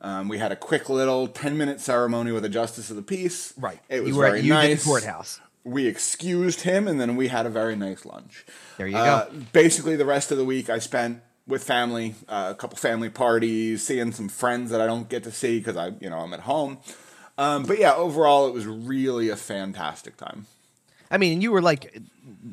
Um, 0.00 0.28
we 0.28 0.38
had 0.38 0.50
a 0.50 0.56
quick 0.56 0.88
little 0.88 1.28
10 1.28 1.58
minute 1.58 1.80
ceremony 1.80 2.32
with 2.32 2.44
a 2.44 2.48
justice 2.48 2.88
of 2.90 2.96
the 2.96 3.02
peace. 3.02 3.52
Right. 3.58 3.80
It 3.88 4.00
was 4.00 4.08
you 4.10 4.16
were 4.16 4.24
very 4.26 4.38
at 4.38 4.44
you 4.44 4.52
did 4.54 4.58
nice. 4.70 4.82
the 4.82 4.88
courthouse. 4.88 5.40
We 5.62 5.86
excused 5.86 6.62
him 6.62 6.88
and 6.88 6.98
then 6.98 7.16
we 7.16 7.28
had 7.28 7.44
a 7.44 7.50
very 7.50 7.76
nice 7.76 8.06
lunch. 8.06 8.46
There 8.78 8.86
you 8.86 8.96
Uh, 8.96 9.26
go. 9.26 9.32
Basically, 9.52 9.96
the 9.96 10.06
rest 10.06 10.32
of 10.32 10.38
the 10.38 10.44
week 10.44 10.70
I 10.70 10.78
spent 10.78 11.20
with 11.46 11.62
family, 11.62 12.14
uh, 12.28 12.48
a 12.50 12.54
couple 12.54 12.78
family 12.78 13.10
parties, 13.10 13.86
seeing 13.86 14.12
some 14.12 14.30
friends 14.30 14.70
that 14.70 14.80
I 14.80 14.86
don't 14.86 15.08
get 15.10 15.22
to 15.24 15.30
see 15.32 15.58
because 15.58 15.76
I, 15.76 15.88
you 16.00 16.08
know, 16.08 16.18
I'm 16.20 16.32
at 16.32 16.40
home. 16.40 16.78
Um, 17.36 17.64
but 17.64 17.78
yeah, 17.78 17.92
overall, 17.94 18.46
it 18.48 18.54
was 18.54 18.66
really 18.66 19.28
a 19.28 19.36
fantastic 19.36 20.16
time. 20.16 20.46
I 21.10 21.18
mean, 21.18 21.40
you 21.40 21.50
were 21.50 21.60
like, 21.60 22.00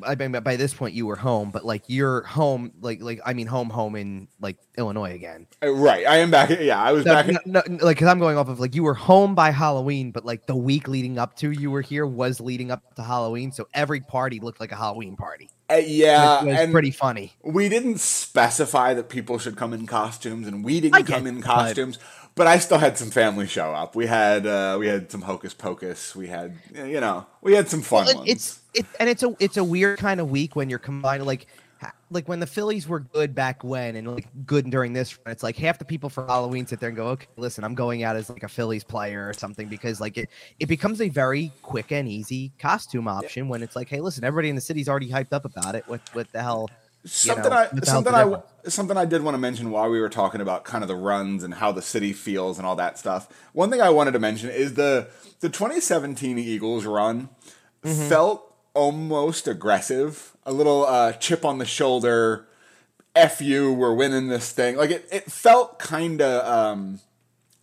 I 0.02 0.16
mean, 0.16 0.32
by 0.32 0.56
this 0.56 0.74
point 0.74 0.94
you 0.94 1.06
were 1.06 1.14
home, 1.16 1.50
but 1.50 1.64
like 1.64 1.84
you're 1.86 2.22
home, 2.22 2.72
like 2.80 3.00
like 3.00 3.20
I 3.24 3.32
mean, 3.32 3.46
home, 3.46 3.70
home 3.70 3.94
in 3.94 4.26
like 4.40 4.56
Illinois 4.76 5.14
again. 5.14 5.46
Uh, 5.62 5.72
Right, 5.72 6.04
I 6.06 6.16
am 6.18 6.30
back. 6.32 6.50
Yeah, 6.60 6.82
I 6.82 6.90
was 6.92 7.04
No, 7.04 7.14
back. 7.14 7.26
no, 7.26 7.40
no, 7.46 7.62
like, 7.84 7.96
because 7.96 8.08
I'm 8.08 8.18
going 8.18 8.36
off 8.36 8.48
of 8.48 8.58
like 8.58 8.74
you 8.74 8.82
were 8.82 8.94
home 8.94 9.34
by 9.36 9.50
Halloween, 9.50 10.10
but 10.10 10.24
like 10.24 10.46
the 10.46 10.56
week 10.56 10.88
leading 10.88 11.18
up 11.18 11.36
to 11.36 11.50
you 11.52 11.70
were 11.70 11.82
here 11.82 12.04
was 12.06 12.40
leading 12.40 12.70
up 12.72 12.94
to 12.96 13.02
Halloween, 13.02 13.52
so 13.52 13.68
every 13.74 14.00
party 14.00 14.40
looked 14.40 14.58
like 14.60 14.72
a 14.72 14.76
Halloween 14.76 15.16
party. 15.16 15.50
Uh, 15.70 15.76
yeah, 15.76 16.42
was 16.42 16.58
and 16.58 16.72
pretty 16.72 16.90
funny. 16.90 17.34
we 17.44 17.68
didn't 17.68 18.00
specify 18.00 18.94
that 18.94 19.08
people 19.08 19.38
should 19.38 19.56
come 19.56 19.72
in 19.72 19.86
costumes, 19.86 20.46
and 20.48 20.64
we 20.64 20.80
didn't 20.80 21.04
come 21.04 21.26
in 21.26 21.38
it, 21.38 21.40
but- 21.42 21.46
costumes. 21.46 21.98
But 22.38 22.46
I 22.46 22.58
still 22.60 22.78
had 22.78 22.96
some 22.96 23.10
family 23.10 23.48
show 23.48 23.72
up. 23.74 23.96
We 23.96 24.06
had 24.06 24.46
uh, 24.46 24.76
we 24.78 24.86
had 24.86 25.10
some 25.10 25.22
hocus 25.22 25.54
pocus. 25.54 26.14
We 26.14 26.28
had 26.28 26.56
you 26.72 27.00
know 27.00 27.26
we 27.42 27.54
had 27.54 27.68
some 27.68 27.82
fun 27.82 28.06
ones. 28.14 28.30
it's 28.30 28.60
it, 28.74 28.86
and 29.00 29.10
it's 29.10 29.24
a 29.24 29.34
it's 29.40 29.56
a 29.56 29.64
weird 29.64 29.98
kind 29.98 30.20
of 30.20 30.30
week 30.30 30.54
when 30.54 30.70
you're 30.70 30.78
combining 30.78 31.26
like 31.26 31.48
like 32.10 32.28
when 32.28 32.40
the 32.40 32.46
Phillies 32.46 32.88
were 32.88 33.00
good 33.00 33.34
back 33.34 33.62
when 33.62 33.96
and 33.96 34.14
like 34.14 34.28
good 34.46 34.70
during 34.70 34.92
this. 34.92 35.18
It's 35.26 35.42
like 35.42 35.56
half 35.56 35.78
the 35.78 35.84
people 35.84 36.08
for 36.08 36.26
Halloween 36.26 36.66
sit 36.66 36.80
there 36.80 36.88
and 36.88 36.96
go, 36.96 37.08
okay, 37.08 37.26
listen, 37.36 37.64
I'm 37.64 37.74
going 37.74 38.02
out 38.02 38.16
as 38.16 38.30
like 38.30 38.42
a 38.42 38.48
Phillies 38.48 38.84
player 38.84 39.28
or 39.28 39.32
something 39.32 39.68
because 39.68 40.00
like 40.00 40.16
it 40.16 40.30
it 40.60 40.66
becomes 40.66 41.00
a 41.00 41.08
very 41.08 41.52
quick 41.62 41.92
and 41.92 42.08
easy 42.08 42.52
costume 42.58 43.08
option 43.08 43.48
when 43.48 43.62
it's 43.62 43.76
like, 43.76 43.88
hey, 43.88 44.00
listen, 44.00 44.24
everybody 44.24 44.48
in 44.48 44.54
the 44.54 44.60
city's 44.60 44.88
already 44.88 45.10
hyped 45.10 45.32
up 45.32 45.44
about 45.44 45.74
it. 45.74 45.84
What 45.86 46.00
what 46.12 46.30
the 46.32 46.42
hell? 46.42 46.70
Something 47.08 47.44
know, 47.50 47.56
I 47.56 47.60
what 47.62 47.70
the 47.84 47.90
hell's 47.90 48.04
something 48.04 48.14
I 48.14 48.68
something 48.68 48.96
I 48.96 49.04
did 49.04 49.22
want 49.22 49.34
to 49.34 49.38
mention 49.38 49.70
while 49.70 49.88
we 49.90 50.00
were 50.00 50.08
talking 50.08 50.40
about 50.40 50.64
kind 50.64 50.82
of 50.84 50.88
the 50.88 50.96
runs 50.96 51.42
and 51.44 51.54
how 51.54 51.72
the 51.72 51.82
city 51.82 52.12
feels 52.12 52.58
and 52.58 52.66
all 52.66 52.76
that 52.76 52.98
stuff. 52.98 53.28
One 53.52 53.70
thing 53.70 53.80
I 53.80 53.90
wanted 53.90 54.12
to 54.12 54.18
mention 54.18 54.50
is 54.50 54.74
the 54.74 55.08
the 55.40 55.48
2017 55.48 56.38
Eagles 56.38 56.84
run 56.84 57.28
Mm-hmm. 57.84 58.08
felt 58.08 58.52
almost 58.74 59.46
aggressive, 59.46 60.32
a 60.44 60.52
little 60.52 60.84
uh, 60.84 61.12
chip 61.12 61.44
on 61.44 61.58
the 61.58 61.64
shoulder. 61.64 62.46
F 63.14 63.40
you, 63.40 63.72
we're 63.72 63.94
winning 63.94 64.26
this 64.28 64.50
thing. 64.52 64.76
Like 64.76 64.90
it, 64.90 65.06
it 65.12 65.30
felt 65.30 65.78
kind 65.78 66.20
of 66.20 66.44
um, 66.46 67.00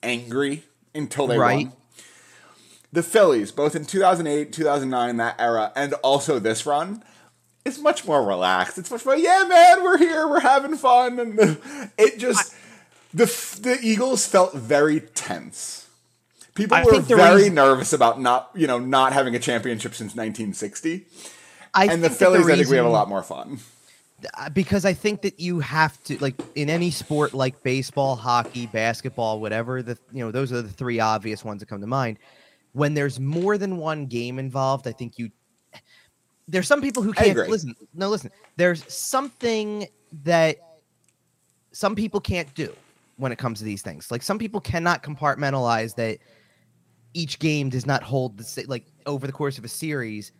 angry 0.01 0.63
until 0.93 1.27
they 1.27 1.37
Right. 1.37 1.65
won. 1.67 1.73
The 2.93 3.03
Phillies, 3.03 3.51
both 3.51 3.75
in 3.75 3.85
2008, 3.85 4.53
2009, 4.53 5.17
that 5.17 5.35
era, 5.37 5.73
and 5.75 5.93
also 5.95 6.39
this 6.39 6.65
run, 6.65 7.03
is 7.65 7.79
much 7.79 8.05
more 8.05 8.23
relaxed. 8.23 8.77
It's 8.77 8.91
much 8.91 9.05
more, 9.05 9.15
yeah, 9.17 9.45
man, 9.49 9.83
we're 9.83 9.97
here, 9.97 10.27
we're 10.27 10.39
having 10.39 10.75
fun, 10.77 11.19
and 11.19 11.39
it 11.97 12.17
just 12.19 12.53
the 13.13 13.25
the 13.61 13.77
Eagles 13.81 14.25
felt 14.27 14.53
very 14.53 14.99
tense. 15.01 15.87
People 16.53 16.77
I 16.77 16.83
were 16.85 16.99
very 17.01 17.35
reason- 17.35 17.55
nervous 17.55 17.91
about 17.91 18.21
not, 18.21 18.49
you 18.55 18.67
know, 18.67 18.79
not 18.79 19.11
having 19.11 19.35
a 19.35 19.39
championship 19.39 19.93
since 19.93 20.15
1960. 20.15 21.05
I 21.73 21.85
And 21.87 22.01
the 22.01 22.07
think 22.07 22.19
that 22.19 22.25
Phillies, 22.25 22.47
I 22.47 22.55
think 22.55 22.69
we 22.69 22.77
have 22.77 22.85
a 22.85 22.89
lot 22.89 23.09
more 23.09 23.21
fun. 23.23 23.59
uh, 24.37 24.47
because 24.49 24.85
I 24.85 24.93
think 24.93 25.23
that 25.23 25.41
you 25.41 25.59
have 25.59 26.01
to 26.05 26.17
like 26.19 26.35
in 26.55 26.69
any 26.69 26.91
sport 26.91 27.33
like 27.33 27.61
baseball, 27.63 28.15
hockey, 28.15 28.67
basketball, 28.67 29.41
whatever. 29.41 29.81
The 29.83 29.97
you 30.13 30.23
know 30.23 30.31
those 30.31 30.53
are 30.53 30.61
the 30.61 30.69
three 30.69 31.01
obvious 31.01 31.43
ones 31.43 31.59
that 31.59 31.65
come 31.65 31.81
to 31.81 31.87
mind. 31.87 32.19
When 32.71 32.93
there's 32.93 33.19
more 33.19 33.57
than 33.57 33.75
one 33.77 34.05
game 34.05 34.39
involved, 34.39 34.87
I 34.87 34.91
think 34.93 35.17
you. 35.19 35.31
There's 36.47 36.67
some 36.67 36.81
people 36.81 37.01
who 37.03 37.13
can't 37.13 37.35
listen. 37.49 37.75
No, 37.93 38.09
listen. 38.09 38.31
There's 38.55 38.91
something 38.93 39.87
that 40.23 40.57
some 41.71 41.95
people 41.95 42.19
can't 42.19 42.53
do 42.53 42.73
when 43.17 43.31
it 43.31 43.37
comes 43.37 43.59
to 43.59 43.65
these 43.65 43.81
things. 43.81 44.11
Like 44.11 44.21
some 44.21 44.37
people 44.37 44.61
cannot 44.61 45.01
compartmentalize 45.03 45.95
that 45.95 46.19
each 47.13 47.39
game 47.39 47.69
does 47.69 47.85
not 47.85 48.03
hold 48.03 48.37
the 48.37 48.43
same. 48.43 48.65
Like 48.67 48.85
over 49.05 49.25
the 49.25 49.33
course 49.33 49.57
of 49.57 49.63
a 49.65 49.69
series, 49.69 50.31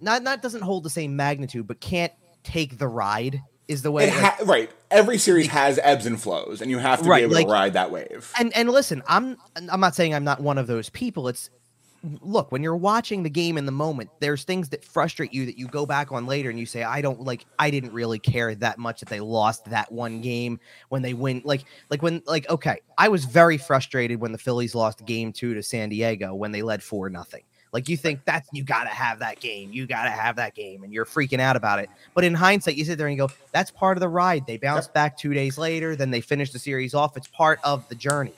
not 0.00 0.22
not 0.22 0.40
doesn't 0.42 0.62
hold 0.62 0.84
the 0.84 0.90
same 0.90 1.16
magnitude, 1.16 1.66
but 1.66 1.80
can't 1.80 2.12
take 2.44 2.78
the 2.78 2.86
ride 2.86 3.42
is 3.66 3.82
the 3.82 3.90
way. 3.90 4.08
It 4.08 4.14
like- 4.22 4.46
right. 4.46 4.70
Every 4.90 5.18
series 5.18 5.48
has 5.48 5.78
ebbs 5.82 6.06
and 6.06 6.18
flows, 6.20 6.62
and 6.62 6.70
you 6.70 6.78
have 6.78 7.02
to 7.02 7.08
Right, 7.08 7.18
be 7.20 7.24
able 7.24 7.34
like- 7.34 7.46
to 7.46 7.52
ride 7.52 7.72
that 7.74 7.90
wave. 7.90 8.32
and 8.38 8.56
and 8.56 8.70
listen, 8.70 9.02
I'm 9.08 9.36
I'm 9.70 9.80
not 9.80 9.94
saying 9.96 10.14
I'm 10.14 10.24
not 10.24 10.40
one 10.40 10.58
of 10.58 10.66
those 10.68 10.88
people. 10.90 11.26
It's 11.28 11.50
look 12.20 12.52
when 12.52 12.62
you're 12.62 12.76
watching 12.76 13.22
the 13.22 13.30
game 13.30 13.58
in 13.58 13.66
the 13.66 13.72
moment. 13.72 14.10
There's 14.20 14.44
things 14.44 14.68
that 14.70 14.84
frustrate 14.84 15.32
you 15.32 15.46
that 15.46 15.58
you 15.58 15.66
go 15.66 15.86
back 15.86 16.12
on 16.12 16.26
later 16.26 16.50
and 16.50 16.58
you 16.58 16.66
say, 16.66 16.82
I 16.82 17.00
don't 17.00 17.20
like. 17.20 17.46
I 17.58 17.70
didn't 17.70 17.92
really 17.92 18.18
care 18.18 18.54
that 18.56 18.78
much 18.78 19.00
that 19.00 19.08
they 19.08 19.20
lost 19.20 19.64
that 19.66 19.90
one 19.90 20.20
game 20.20 20.60
when 20.88 21.02
they 21.02 21.14
win. 21.14 21.42
Like 21.44 21.64
like 21.90 22.02
when 22.02 22.22
like 22.26 22.48
okay, 22.50 22.80
I 22.96 23.08
was 23.08 23.24
very 23.24 23.58
frustrated 23.58 24.20
when 24.20 24.32
the 24.32 24.38
Phillies 24.38 24.74
lost 24.74 25.04
game 25.06 25.32
two 25.32 25.54
to 25.54 25.62
San 25.62 25.88
Diego 25.88 26.34
when 26.34 26.52
they 26.52 26.62
led 26.62 26.82
four 26.82 27.10
nothing. 27.10 27.42
Like 27.72 27.88
you 27.88 27.96
think 27.96 28.24
that's 28.24 28.48
you 28.52 28.64
gotta 28.64 28.88
have 28.88 29.18
that 29.18 29.40
game, 29.40 29.70
you 29.72 29.86
gotta 29.86 30.10
have 30.10 30.36
that 30.36 30.54
game, 30.54 30.84
and 30.84 30.92
you're 30.92 31.04
freaking 31.04 31.40
out 31.40 31.56
about 31.56 31.80
it. 31.80 31.90
But 32.14 32.24
in 32.24 32.34
hindsight, 32.34 32.76
you 32.76 32.84
sit 32.84 32.96
there 32.96 33.08
and 33.08 33.16
you 33.16 33.26
go, 33.26 33.32
"That's 33.52 33.70
part 33.70 33.96
of 33.96 34.00
the 34.00 34.08
ride." 34.08 34.46
They 34.46 34.56
bounced 34.56 34.94
back 34.94 35.18
two 35.18 35.34
days 35.34 35.58
later, 35.58 35.94
then 35.94 36.10
they 36.10 36.20
finished 36.20 36.52
the 36.52 36.58
series 36.58 36.94
off. 36.94 37.16
It's 37.16 37.28
part 37.28 37.60
of 37.64 37.86
the 37.88 37.94
journey. 37.94 38.32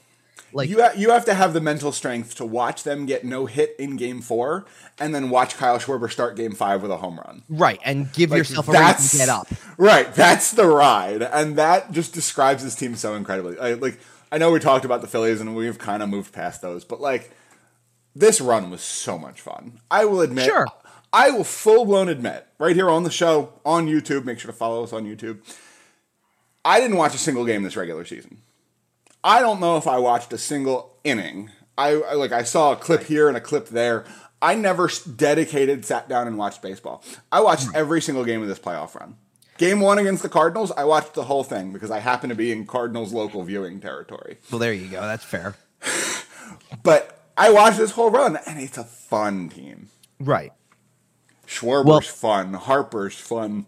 Like 0.52 0.68
you 0.68 0.82
ha- 0.82 0.92
you 0.96 1.10
have 1.10 1.24
to 1.26 1.34
have 1.34 1.52
the 1.52 1.60
mental 1.60 1.92
strength 1.92 2.34
to 2.36 2.44
watch 2.46 2.82
them 2.82 3.06
get 3.06 3.24
no 3.24 3.46
hit 3.46 3.76
in 3.78 3.96
game 3.96 4.20
four, 4.20 4.66
and 4.98 5.14
then 5.14 5.30
watch 5.30 5.56
Kyle 5.56 5.78
Schwarber 5.78 6.10
start 6.10 6.36
game 6.36 6.52
five 6.52 6.82
with 6.82 6.90
a 6.90 6.96
home 6.96 7.18
run. 7.18 7.42
right, 7.48 7.78
and 7.84 8.12
give 8.12 8.30
Like, 8.30 8.38
yourself 8.38 8.68
a 8.68 8.72
reason 8.72 9.10
to 9.10 9.16
get 9.18 9.28
up. 9.28 9.48
Right, 9.78 10.12
that's 10.14 10.50
the 10.52 10.66
ride, 10.66 11.22
and 11.22 11.56
that 11.56 11.92
just 11.92 12.12
describes 12.12 12.64
this 12.64 12.74
team 12.74 12.96
so 12.96 13.14
incredibly. 13.14 13.58
I, 13.58 13.74
like 13.74 13.98
I 14.32 14.38
know 14.38 14.50
we 14.50 14.58
talked 14.60 14.84
about 14.84 15.00
the 15.02 15.06
Phillies, 15.06 15.40
and 15.40 15.54
we've 15.54 15.78
kind 15.78 16.02
of 16.02 16.08
moved 16.08 16.32
past 16.32 16.62
those, 16.62 16.84
but 16.84 17.00
like 17.00 17.30
this 18.16 18.40
run 18.40 18.70
was 18.70 18.80
so 18.80 19.16
much 19.18 19.40
fun. 19.40 19.80
I 19.90 20.04
will 20.04 20.20
admit, 20.20 20.46
Sure. 20.46 20.66
I 21.12 21.30
will 21.30 21.44
full 21.44 21.84
blown 21.84 22.08
admit 22.08 22.46
right 22.58 22.74
here 22.74 22.88
on 22.90 23.04
the 23.04 23.10
show 23.10 23.52
on 23.64 23.86
YouTube. 23.86 24.24
Make 24.24 24.38
sure 24.40 24.50
to 24.50 24.56
follow 24.56 24.82
us 24.82 24.92
on 24.92 25.04
YouTube. 25.04 25.38
I 26.64 26.80
didn't 26.80 26.96
watch 26.96 27.14
a 27.14 27.18
single 27.18 27.44
game 27.46 27.62
this 27.62 27.76
regular 27.76 28.04
season. 28.04 28.38
I 29.22 29.40
don't 29.40 29.60
know 29.60 29.76
if 29.76 29.86
I 29.86 29.98
watched 29.98 30.32
a 30.32 30.38
single 30.38 30.96
inning. 31.04 31.50
I, 31.76 32.00
I 32.00 32.14
like 32.14 32.32
I 32.32 32.42
saw 32.42 32.72
a 32.72 32.76
clip 32.76 33.04
here 33.04 33.28
and 33.28 33.36
a 33.36 33.40
clip 33.40 33.68
there. 33.68 34.04
I 34.42 34.54
never 34.54 34.90
dedicated, 35.16 35.84
sat 35.84 36.08
down 36.08 36.26
and 36.26 36.38
watched 36.38 36.62
baseball. 36.62 37.02
I 37.30 37.40
watched 37.40 37.66
hmm. 37.66 37.76
every 37.76 38.00
single 38.00 38.24
game 38.24 38.42
of 38.42 38.48
this 38.48 38.58
playoff 38.58 38.94
run. 38.94 39.16
Game 39.58 39.80
one 39.80 39.98
against 39.98 40.22
the 40.22 40.30
Cardinals, 40.30 40.72
I 40.72 40.84
watched 40.84 41.12
the 41.12 41.24
whole 41.24 41.44
thing 41.44 41.72
because 41.72 41.90
I 41.90 41.98
happen 41.98 42.30
to 42.30 42.34
be 42.34 42.50
in 42.50 42.66
Cardinals 42.66 43.12
local 43.12 43.42
viewing 43.42 43.78
territory. 43.78 44.38
Well, 44.50 44.58
there 44.58 44.72
you 44.72 44.88
go. 44.88 45.02
That's 45.02 45.24
fair. 45.24 45.56
But 46.82 47.20
I 47.36 47.50
watched 47.50 47.78
this 47.78 47.92
whole 47.92 48.10
run, 48.10 48.38
and 48.46 48.60
it's 48.60 48.78
a 48.78 48.84
fun 48.84 49.48
team. 49.48 49.88
Right. 50.18 50.52
Schwarber's 51.46 51.86
Well- 51.86 52.00
fun, 52.00 52.54
Harper's 52.54 53.14
fun. 53.14 53.66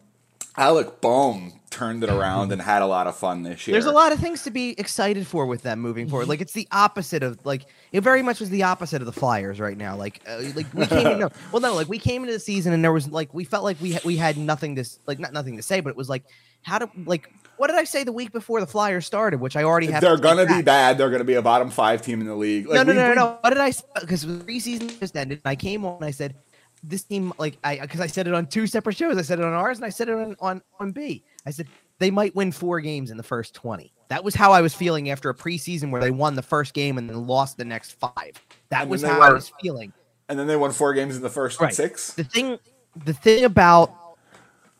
Alec 0.56 1.00
Bohm 1.00 1.60
turned 1.72 2.04
it 2.04 2.10
around 2.10 2.52
and 2.52 2.62
had 2.62 2.82
a 2.82 2.86
lot 2.86 3.08
of 3.08 3.16
fun 3.16 3.42
this 3.42 3.66
year. 3.66 3.72
There's 3.74 3.86
a 3.86 3.90
lot 3.90 4.12
of 4.12 4.20
things 4.20 4.42
to 4.44 4.50
be 4.52 4.78
excited 4.78 5.26
for 5.26 5.46
with 5.46 5.62
them 5.62 5.80
moving 5.80 6.08
forward. 6.08 6.28
Like 6.28 6.40
it's 6.40 6.52
the 6.52 6.68
opposite 6.70 7.22
of 7.24 7.44
like 7.44 7.66
it 7.90 8.02
very 8.02 8.22
much 8.22 8.38
was 8.38 8.50
the 8.50 8.62
opposite 8.62 9.02
of 9.02 9.06
the 9.06 9.12
Flyers 9.12 9.58
right 9.58 9.76
now. 9.76 9.96
Like 9.96 10.20
uh, 10.28 10.42
like 10.54 10.72
we 10.72 10.86
came 10.86 11.06
in, 11.06 11.18
no, 11.18 11.30
well 11.52 11.60
no 11.60 11.74
like 11.74 11.88
we 11.88 11.98
came 11.98 12.22
into 12.22 12.34
the 12.34 12.38
season 12.40 12.72
and 12.72 12.84
there 12.84 12.92
was 12.92 13.08
like 13.10 13.34
we 13.34 13.42
felt 13.44 13.64
like 13.64 13.80
we 13.80 13.98
we 14.04 14.16
had 14.16 14.36
nothing 14.36 14.76
to 14.76 14.84
like 15.06 15.18
not 15.18 15.32
nothing 15.32 15.56
to 15.56 15.62
say, 15.62 15.80
but 15.80 15.90
it 15.90 15.96
was 15.96 16.08
like 16.08 16.22
how 16.62 16.78
to 16.78 16.88
like 17.06 17.28
what 17.56 17.68
did 17.68 17.76
I 17.76 17.84
say 17.84 18.04
the 18.04 18.12
week 18.12 18.32
before 18.32 18.60
the 18.60 18.66
Flyers 18.66 19.06
started, 19.06 19.40
which 19.40 19.56
I 19.56 19.62
already 19.62 19.86
have. 19.88 20.00
They're 20.00 20.16
to 20.16 20.22
gonna 20.22 20.46
take 20.46 20.56
be 20.58 20.62
bad. 20.62 20.98
They're 20.98 21.10
gonna 21.10 21.24
be 21.24 21.34
a 21.34 21.42
bottom 21.42 21.70
five 21.70 22.02
team 22.02 22.20
in 22.20 22.26
the 22.26 22.34
league. 22.34 22.66
Like, 22.66 22.76
no, 22.76 22.82
no, 22.82 22.92
no, 22.92 23.02
no, 23.02 23.08
we- 23.10 23.14
no. 23.16 23.38
What 23.40 23.50
did 23.50 23.58
I? 23.58 23.72
Because 24.00 24.22
the 24.22 24.44
preseason 24.44 24.98
just 25.00 25.16
ended, 25.16 25.40
and 25.44 25.50
I 25.50 25.54
came 25.56 25.84
on 25.84 25.96
and 25.96 26.04
I 26.04 26.10
said, 26.10 26.34
"This 26.82 27.04
team, 27.04 27.32
like, 27.38 27.58
I 27.62 27.78
because 27.78 28.00
I 28.00 28.06
said 28.06 28.26
it 28.26 28.34
on 28.34 28.46
two 28.46 28.66
separate 28.66 28.96
shows. 28.96 29.16
I 29.18 29.22
said 29.22 29.38
it 29.38 29.44
on 29.44 29.52
ours, 29.52 29.78
and 29.78 29.84
I 29.84 29.90
said 29.90 30.08
it 30.08 30.14
on 30.14 30.34
on 30.40 30.62
on 30.80 30.92
B. 30.92 31.22
I 31.46 31.50
said 31.50 31.68
they 31.98 32.10
might 32.10 32.34
win 32.34 32.52
four 32.52 32.80
games 32.80 33.10
in 33.10 33.16
the 33.16 33.22
first 33.22 33.54
twenty. 33.54 33.92
That 34.08 34.24
was 34.24 34.34
how 34.34 34.52
I 34.52 34.60
was 34.60 34.74
feeling 34.74 35.10
after 35.10 35.30
a 35.30 35.34
preseason 35.34 35.90
where 35.90 36.00
they 36.00 36.10
won 36.10 36.34
the 36.34 36.42
first 36.42 36.74
game 36.74 36.98
and 36.98 37.08
then 37.08 37.26
lost 37.26 37.56
the 37.56 37.64
next 37.64 37.92
five. 37.92 38.32
That 38.68 38.88
was 38.88 39.02
how 39.02 39.20
I 39.20 39.32
was 39.32 39.52
feeling. 39.60 39.92
And 40.28 40.38
then 40.38 40.46
they 40.46 40.56
won 40.56 40.72
four 40.72 40.92
games 40.94 41.16
in 41.16 41.22
the 41.22 41.30
first 41.30 41.60
Right. 41.60 41.74
six. 41.74 42.12
The 42.12 42.24
thing, 42.24 42.58
the 43.04 43.12
thing 43.12 43.44
about 43.44 43.94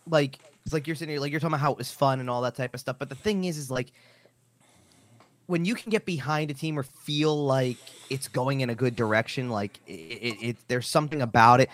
like, 0.07 0.39
it's 0.65 0.73
like 0.73 0.87
you're 0.87 0.97
sitting 0.97 1.13
here, 1.13 1.21
like 1.21 1.31
you're 1.31 1.41
talking 1.41 1.55
about 1.55 1.61
how 1.61 1.73
it 1.73 1.79
was 1.79 1.91
fun 1.91 2.21
and 2.21 2.29
all 2.29 2.43
that 2.43 2.55
type 2.55 2.75
of 2.75 2.81
stuff. 2.81 2.97
But 2.99 3.09
the 3.09 3.15
thing 3.15 3.45
is, 3.45 3.57
is 3.57 3.71
like 3.71 3.93
when 5.53 5.67
you 5.67 5.75
can 5.75 5.91
get 5.91 6.07
behind 6.07 6.51
a 6.51 6.55
team 6.55 6.79
or 6.79 6.83
feel 6.83 7.45
like 7.45 7.77
it's 8.09 8.27
going 8.27 8.63
in 8.63 8.71
a 8.71 8.75
good 8.75 8.97
direction, 8.97 9.51
like 9.51 9.79
it, 9.87 9.93
it, 9.93 10.43
it 10.43 10.57
there's 10.69 10.89
something 10.89 11.21
about 11.21 11.61
it. 11.61 11.69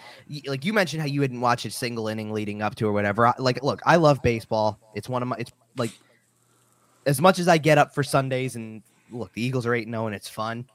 Like 0.48 0.64
you 0.64 0.72
mentioned 0.72 1.00
how 1.00 1.06
you 1.06 1.22
hadn't 1.22 1.40
watched 1.40 1.64
a 1.64 1.70
single 1.70 2.08
inning 2.08 2.32
leading 2.32 2.60
up 2.60 2.74
to 2.74 2.88
or 2.88 2.92
whatever. 2.92 3.28
I, 3.28 3.34
like, 3.38 3.62
look, 3.62 3.80
I 3.86 3.94
love 3.94 4.20
baseball. 4.20 4.80
It's 4.96 5.08
one 5.08 5.22
of 5.22 5.28
my. 5.28 5.36
It's 5.38 5.52
like 5.76 5.92
as 7.06 7.20
much 7.20 7.38
as 7.38 7.46
I 7.46 7.56
get 7.56 7.78
up 7.78 7.94
for 7.94 8.02
Sundays 8.02 8.56
and 8.56 8.82
look, 9.12 9.32
the 9.32 9.42
Eagles 9.42 9.64
are 9.64 9.76
eight 9.76 9.86
zero 9.86 10.02
oh 10.02 10.06
and 10.06 10.14
it's 10.16 10.28
fun. 10.28 10.66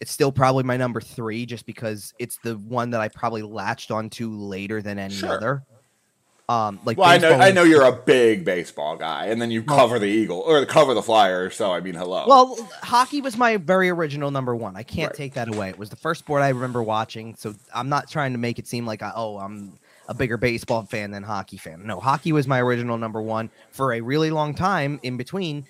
It's 0.00 0.10
still 0.10 0.32
probably 0.32 0.64
my 0.64 0.78
number 0.78 1.02
three, 1.02 1.44
just 1.44 1.66
because 1.66 2.14
it's 2.18 2.38
the 2.42 2.54
one 2.56 2.88
that 2.90 3.02
I 3.02 3.08
probably 3.08 3.42
latched 3.42 3.90
onto 3.90 4.30
later 4.30 4.80
than 4.80 4.98
any 4.98 5.14
Sure. 5.14 5.36
other. 5.36 5.62
Um, 6.48 6.80
like 6.84 6.96
Well, 6.96 7.08
I 7.08 7.18
know, 7.18 7.32
I 7.34 7.50
know 7.50 7.62
you're 7.62 7.84
a 7.84 7.92
big 7.92 8.44
baseball 8.44 8.96
guy, 8.96 9.26
and 9.26 9.40
then 9.40 9.50
you 9.50 9.62
cover 9.62 9.98
the 9.98 10.06
Eagle 10.06 10.38
or 10.38 10.64
cover 10.64 10.94
the 10.94 11.02
Flyers. 11.02 11.54
So 11.54 11.72
I 11.72 11.80
mean, 11.80 11.94
hello. 11.94 12.24
Well, 12.26 12.56
hockey 12.82 13.20
was 13.20 13.36
my 13.36 13.58
very 13.58 13.90
original 13.90 14.30
number 14.30 14.56
one. 14.56 14.74
I 14.74 14.82
can't 14.82 15.10
Right. 15.10 15.16
take 15.16 15.34
that 15.34 15.48
away. 15.48 15.68
It 15.68 15.78
was 15.78 15.90
the 15.90 15.96
first 15.96 16.20
sport 16.20 16.40
I 16.42 16.48
remember 16.48 16.82
watching. 16.82 17.34
So 17.36 17.54
I'm 17.74 17.90
not 17.90 18.08
trying 18.10 18.32
to 18.32 18.38
make 18.38 18.58
it 18.58 18.66
seem 18.66 18.86
like 18.86 19.02
I, 19.02 19.12
oh 19.14 19.36
I'm 19.38 19.78
a 20.08 20.14
bigger 20.14 20.38
baseball 20.38 20.84
fan 20.84 21.10
than 21.10 21.22
hockey 21.22 21.58
fan. 21.58 21.86
No, 21.86 22.00
hockey 22.00 22.32
was 22.32 22.46
my 22.46 22.62
original 22.62 22.96
number 22.96 23.20
one 23.20 23.50
for 23.70 23.92
a 23.92 24.00
really 24.00 24.30
long 24.30 24.54
time. 24.54 25.00
In 25.02 25.18
between, 25.18 25.66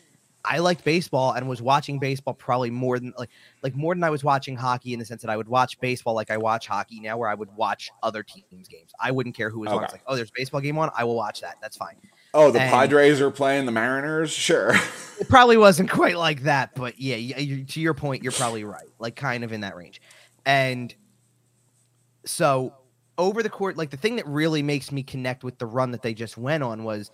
I 0.48 0.58
liked 0.58 0.82
baseball 0.82 1.32
and 1.32 1.46
was 1.46 1.61
watching 1.61 1.98
baseball 1.98 2.32
probably 2.32 2.70
more 2.70 2.98
than 2.98 3.12
like 3.18 3.28
like 3.62 3.76
more 3.76 3.94
than 3.94 4.02
I 4.02 4.08
was 4.08 4.24
watching 4.24 4.56
hockey 4.56 4.94
in 4.94 4.98
the 4.98 5.04
sense 5.04 5.20
that 5.20 5.30
I 5.30 5.37
would 5.37 5.48
watch 5.48 5.78
baseball 5.78 6.14
like 6.14 6.30
I 6.30 6.38
watch 6.38 6.66
hockey 6.66 7.00
now, 7.00 7.18
where 7.18 7.28
I 7.28 7.34
would 7.34 7.54
watch 7.54 7.90
other 8.02 8.22
teams' 8.22 8.66
games. 8.66 8.92
I 8.98 9.11
wouldn't 9.11 9.37
care 9.37 9.50
who 9.50 9.61
was 9.61 9.70
on. 9.70 9.84
It's 9.84 9.92
like 9.92 10.02
oh, 10.06 10.16
there's 10.16 10.30
a 10.30 10.32
baseball 10.34 10.62
game 10.62 10.78
on. 10.78 10.90
I 10.96 11.04
will 11.04 11.16
watch 11.16 11.42
that. 11.42 11.56
That's 11.61 11.76
fine. 11.76 11.96
oh, 12.32 12.50
the 12.50 12.61
and- 12.61 12.70
Padres 12.70 13.20
are 13.20 13.30
playing 13.30 13.66
the 13.66 13.72
Mariners. 13.72 14.30
Sure. 14.30 14.72
It 15.20 15.28
probably 15.28 15.56
wasn't 15.56 15.90
quite 15.90 16.16
like 16.16 16.44
that, 16.44 16.74
but 16.74 17.00
yeah, 17.00 17.16
you, 17.16 17.64
to 17.64 17.80
your 17.80 17.92
point, 17.92 18.22
you're 18.22 18.32
probably 18.32 18.64
right. 18.64 18.88
Like 18.98 19.16
kind 19.16 19.44
of 19.44 19.52
in 19.52 19.62
that 19.62 19.76
range. 19.76 20.00
And 20.46 20.94
so 22.24 22.74
over 23.18 23.42
the 23.42 23.50
court, 23.50 23.76
like 23.76 23.90
the 23.90 23.96
thing 23.96 24.16
that 24.16 24.26
really 24.26 24.62
makes 24.62 24.92
me 24.92 25.02
connect 25.02 25.42
with 25.42 25.58
the 25.58 25.66
run 25.66 25.90
that 25.90 26.02
they 26.02 26.14
just 26.14 26.38
went 26.38 26.62
on 26.62 26.84
was, 26.84 27.11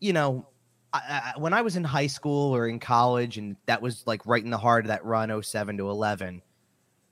you 0.00 0.12
know, 0.12 0.46
I, 0.92 1.32
I, 1.34 1.38
when 1.38 1.52
I 1.52 1.62
was 1.62 1.76
in 1.76 1.84
high 1.84 2.06
school 2.06 2.54
or 2.54 2.68
in 2.68 2.78
college, 2.78 3.38
and 3.38 3.56
that 3.66 3.82
was 3.82 4.06
like 4.06 4.26
right 4.26 4.42
in 4.42 4.50
the 4.50 4.58
heart 4.58 4.84
of 4.84 4.88
that 4.88 5.04
run, 5.04 5.42
07 5.42 5.76
to 5.78 5.90
11. 5.90 6.42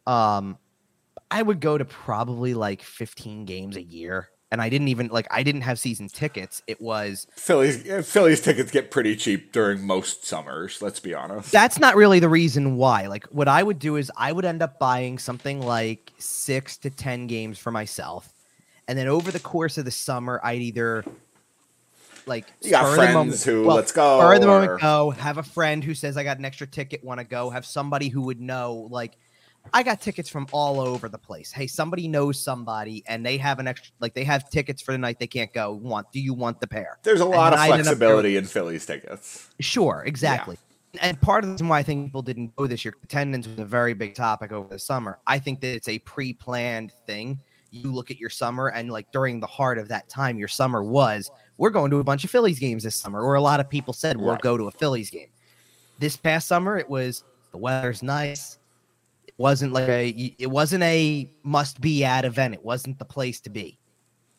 Um, 0.06 0.58
I 1.30 1.42
would 1.42 1.60
go 1.60 1.78
to 1.78 1.84
probably 1.84 2.54
like 2.54 2.82
15 2.82 3.44
games 3.44 3.76
a 3.76 3.82
year. 3.82 4.28
And 4.52 4.60
I 4.60 4.68
didn't 4.68 4.88
even 4.88 5.06
like 5.08 5.28
I 5.30 5.44
didn't 5.44 5.60
have 5.60 5.78
season 5.78 6.08
tickets. 6.08 6.60
It 6.66 6.80
was 6.80 7.28
Phillies 7.36 7.84
Phillies 8.04 8.40
tickets 8.40 8.72
get 8.72 8.90
pretty 8.90 9.14
cheap 9.14 9.52
during 9.52 9.86
most 9.86 10.26
summers. 10.26 10.82
Let's 10.82 10.98
be 10.98 11.14
honest. 11.14 11.52
that's 11.52 11.78
not 11.78 11.94
really 11.94 12.18
the 12.18 12.28
reason 12.28 12.76
why. 12.76 13.06
Like 13.06 13.26
what 13.26 13.46
I 13.46 13.62
would 13.62 13.78
do 13.78 13.94
is 13.94 14.10
I 14.16 14.32
would 14.32 14.44
end 14.44 14.60
up 14.60 14.80
buying 14.80 15.20
something 15.20 15.62
like 15.62 16.10
6 16.18 16.78
to 16.78 16.90
10 16.90 17.28
games 17.28 17.60
for 17.60 17.70
myself 17.70 18.34
and 18.90 18.98
then 18.98 19.06
over 19.06 19.30
the 19.30 19.38
course 19.38 19.78
of 19.78 19.84
the 19.84 19.92
summer, 19.92 20.40
I'd 20.42 20.62
either 20.62 21.04
like 22.30 22.46
You 22.62 22.70
got 22.70 22.86
of 22.86 22.94
friends 22.94 23.14
moment- 23.14 23.42
who, 23.42 23.64
well, 23.66 23.76
let's 23.76 23.92
go, 23.92 24.18
spur 24.18 24.34
of 24.36 24.40
the 24.40 24.46
moment 24.46 24.80
go. 24.80 25.10
Have 25.10 25.36
a 25.36 25.42
friend 25.42 25.84
who 25.84 25.94
says 25.94 26.16
I 26.16 26.24
got 26.24 26.38
an 26.38 26.46
extra 26.46 26.66
ticket, 26.66 27.04
want 27.04 27.20
to 27.20 27.24
go. 27.24 27.50
Have 27.50 27.66
somebody 27.66 28.08
who 28.08 28.22
would 28.22 28.40
know 28.40 28.88
like. 28.90 29.18
I 29.74 29.82
got 29.82 30.00
tickets 30.00 30.30
from 30.30 30.46
all 30.52 30.80
over 30.80 31.10
the 31.10 31.18
place. 31.18 31.52
Hey, 31.52 31.66
somebody 31.66 32.08
knows 32.08 32.40
somebody, 32.40 33.04
and 33.06 33.24
they 33.24 33.36
have 33.36 33.58
an 33.58 33.68
extra, 33.68 33.92
like 34.00 34.14
they 34.14 34.24
have 34.24 34.48
tickets 34.48 34.80
for 34.80 34.92
the 34.92 34.96
night 34.98 35.18
they 35.18 35.26
can't 35.26 35.52
go. 35.52 35.72
Want? 35.72 36.10
Do 36.12 36.18
you 36.18 36.32
want 36.32 36.60
the 36.60 36.66
pair? 36.66 36.98
There's 37.02 37.20
a 37.20 37.26
lot 37.26 37.52
of 37.52 37.58
end 37.58 37.72
up 37.72 37.80
flexibility 37.80 38.38
in 38.38 38.46
Phillies 38.46 38.86
tickets. 38.86 39.50
Sure, 39.60 40.02
exactly. 40.06 40.56
And 41.02 41.20
part 41.20 41.44
of 41.44 41.48
the 41.48 41.54
reason 41.54 41.68
why 41.68 41.80
I 41.80 41.82
think 41.82 42.06
people 42.06 42.22
didn't 42.22 42.56
go 42.56 42.66
this 42.66 42.86
year, 42.86 42.94
attendance 43.04 43.46
was 43.46 43.58
a 43.58 43.66
very 43.66 43.92
big 43.92 44.14
topic 44.14 44.50
over 44.50 44.66
the 44.66 44.78
summer. 44.78 45.18
I 45.26 45.38
think 45.38 45.60
that 45.60 45.74
it's 45.74 45.88
a 45.88 45.98
pre-planned 46.00 46.92
thing. 47.06 47.38
You 47.70 47.92
look 47.92 48.10
at 48.10 48.18
your 48.18 48.30
summer, 48.30 48.68
and 48.68 48.90
like 48.90 49.12
during 49.12 49.40
the 49.40 49.46
heart 49.46 49.76
of 49.76 49.88
that 49.88 50.08
time, 50.08 50.38
your 50.38 50.48
summer 50.48 50.82
was 50.82 51.30
we're 51.61 51.68
going 51.70 51.90
to 51.90 51.99
a 51.99 52.05
bunch 52.05 52.25
of 52.25 52.31
Phillies 52.31 52.59
games 52.59 52.85
this 52.85 52.96
summer, 52.96 53.20
or 53.20 53.35
a 53.35 53.40
lot 53.40 53.61
of 53.61 53.68
people 53.68 53.92
said 53.92 54.16
we'll 54.16 54.31
Right. 54.33 54.40
go 54.40 54.57
to 54.57 54.64
a 54.68 54.70
Phillies 54.70 55.11
game. 55.11 55.29
This 55.99 56.16
past 56.16 56.49
summer, 56.49 56.79
it 56.79 56.88
was 56.88 57.23
the 57.53 57.59
weather's 57.59 58.03
nice. 58.03 58.59
It 59.27 59.35
wasn't 59.37 59.75
like 59.75 59.87
a 59.88 60.09
it 60.38 60.51
wasn't 60.51 60.83
a 60.85 61.31
must 61.42 61.81
be 61.83 62.03
at 62.03 62.25
event. 62.25 62.55
It 62.55 62.64
wasn't 62.64 62.99
the 62.99 63.05
place 63.05 63.40
to 63.40 63.51
be, 63.51 63.79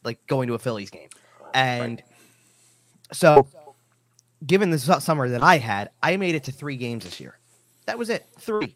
like 0.03 0.17
going 0.25 0.47
to 0.47 0.55
a 0.55 0.59
Phillies 0.59 0.89
game. 0.89 1.09
And 1.53 2.01
so, 3.13 3.47
given 4.47 4.71
the 4.71 4.79
summer 4.79 5.29
that 5.29 5.43
I 5.43 5.59
had, 5.59 5.91
I 6.01 6.17
made 6.17 6.33
it 6.33 6.43
to 6.45 6.51
three 6.51 6.75
games 6.75 7.03
this 7.03 7.19
year. 7.19 7.37
That 7.85 7.99
was 7.99 8.09
it, 8.09 8.25
three. 8.39 8.75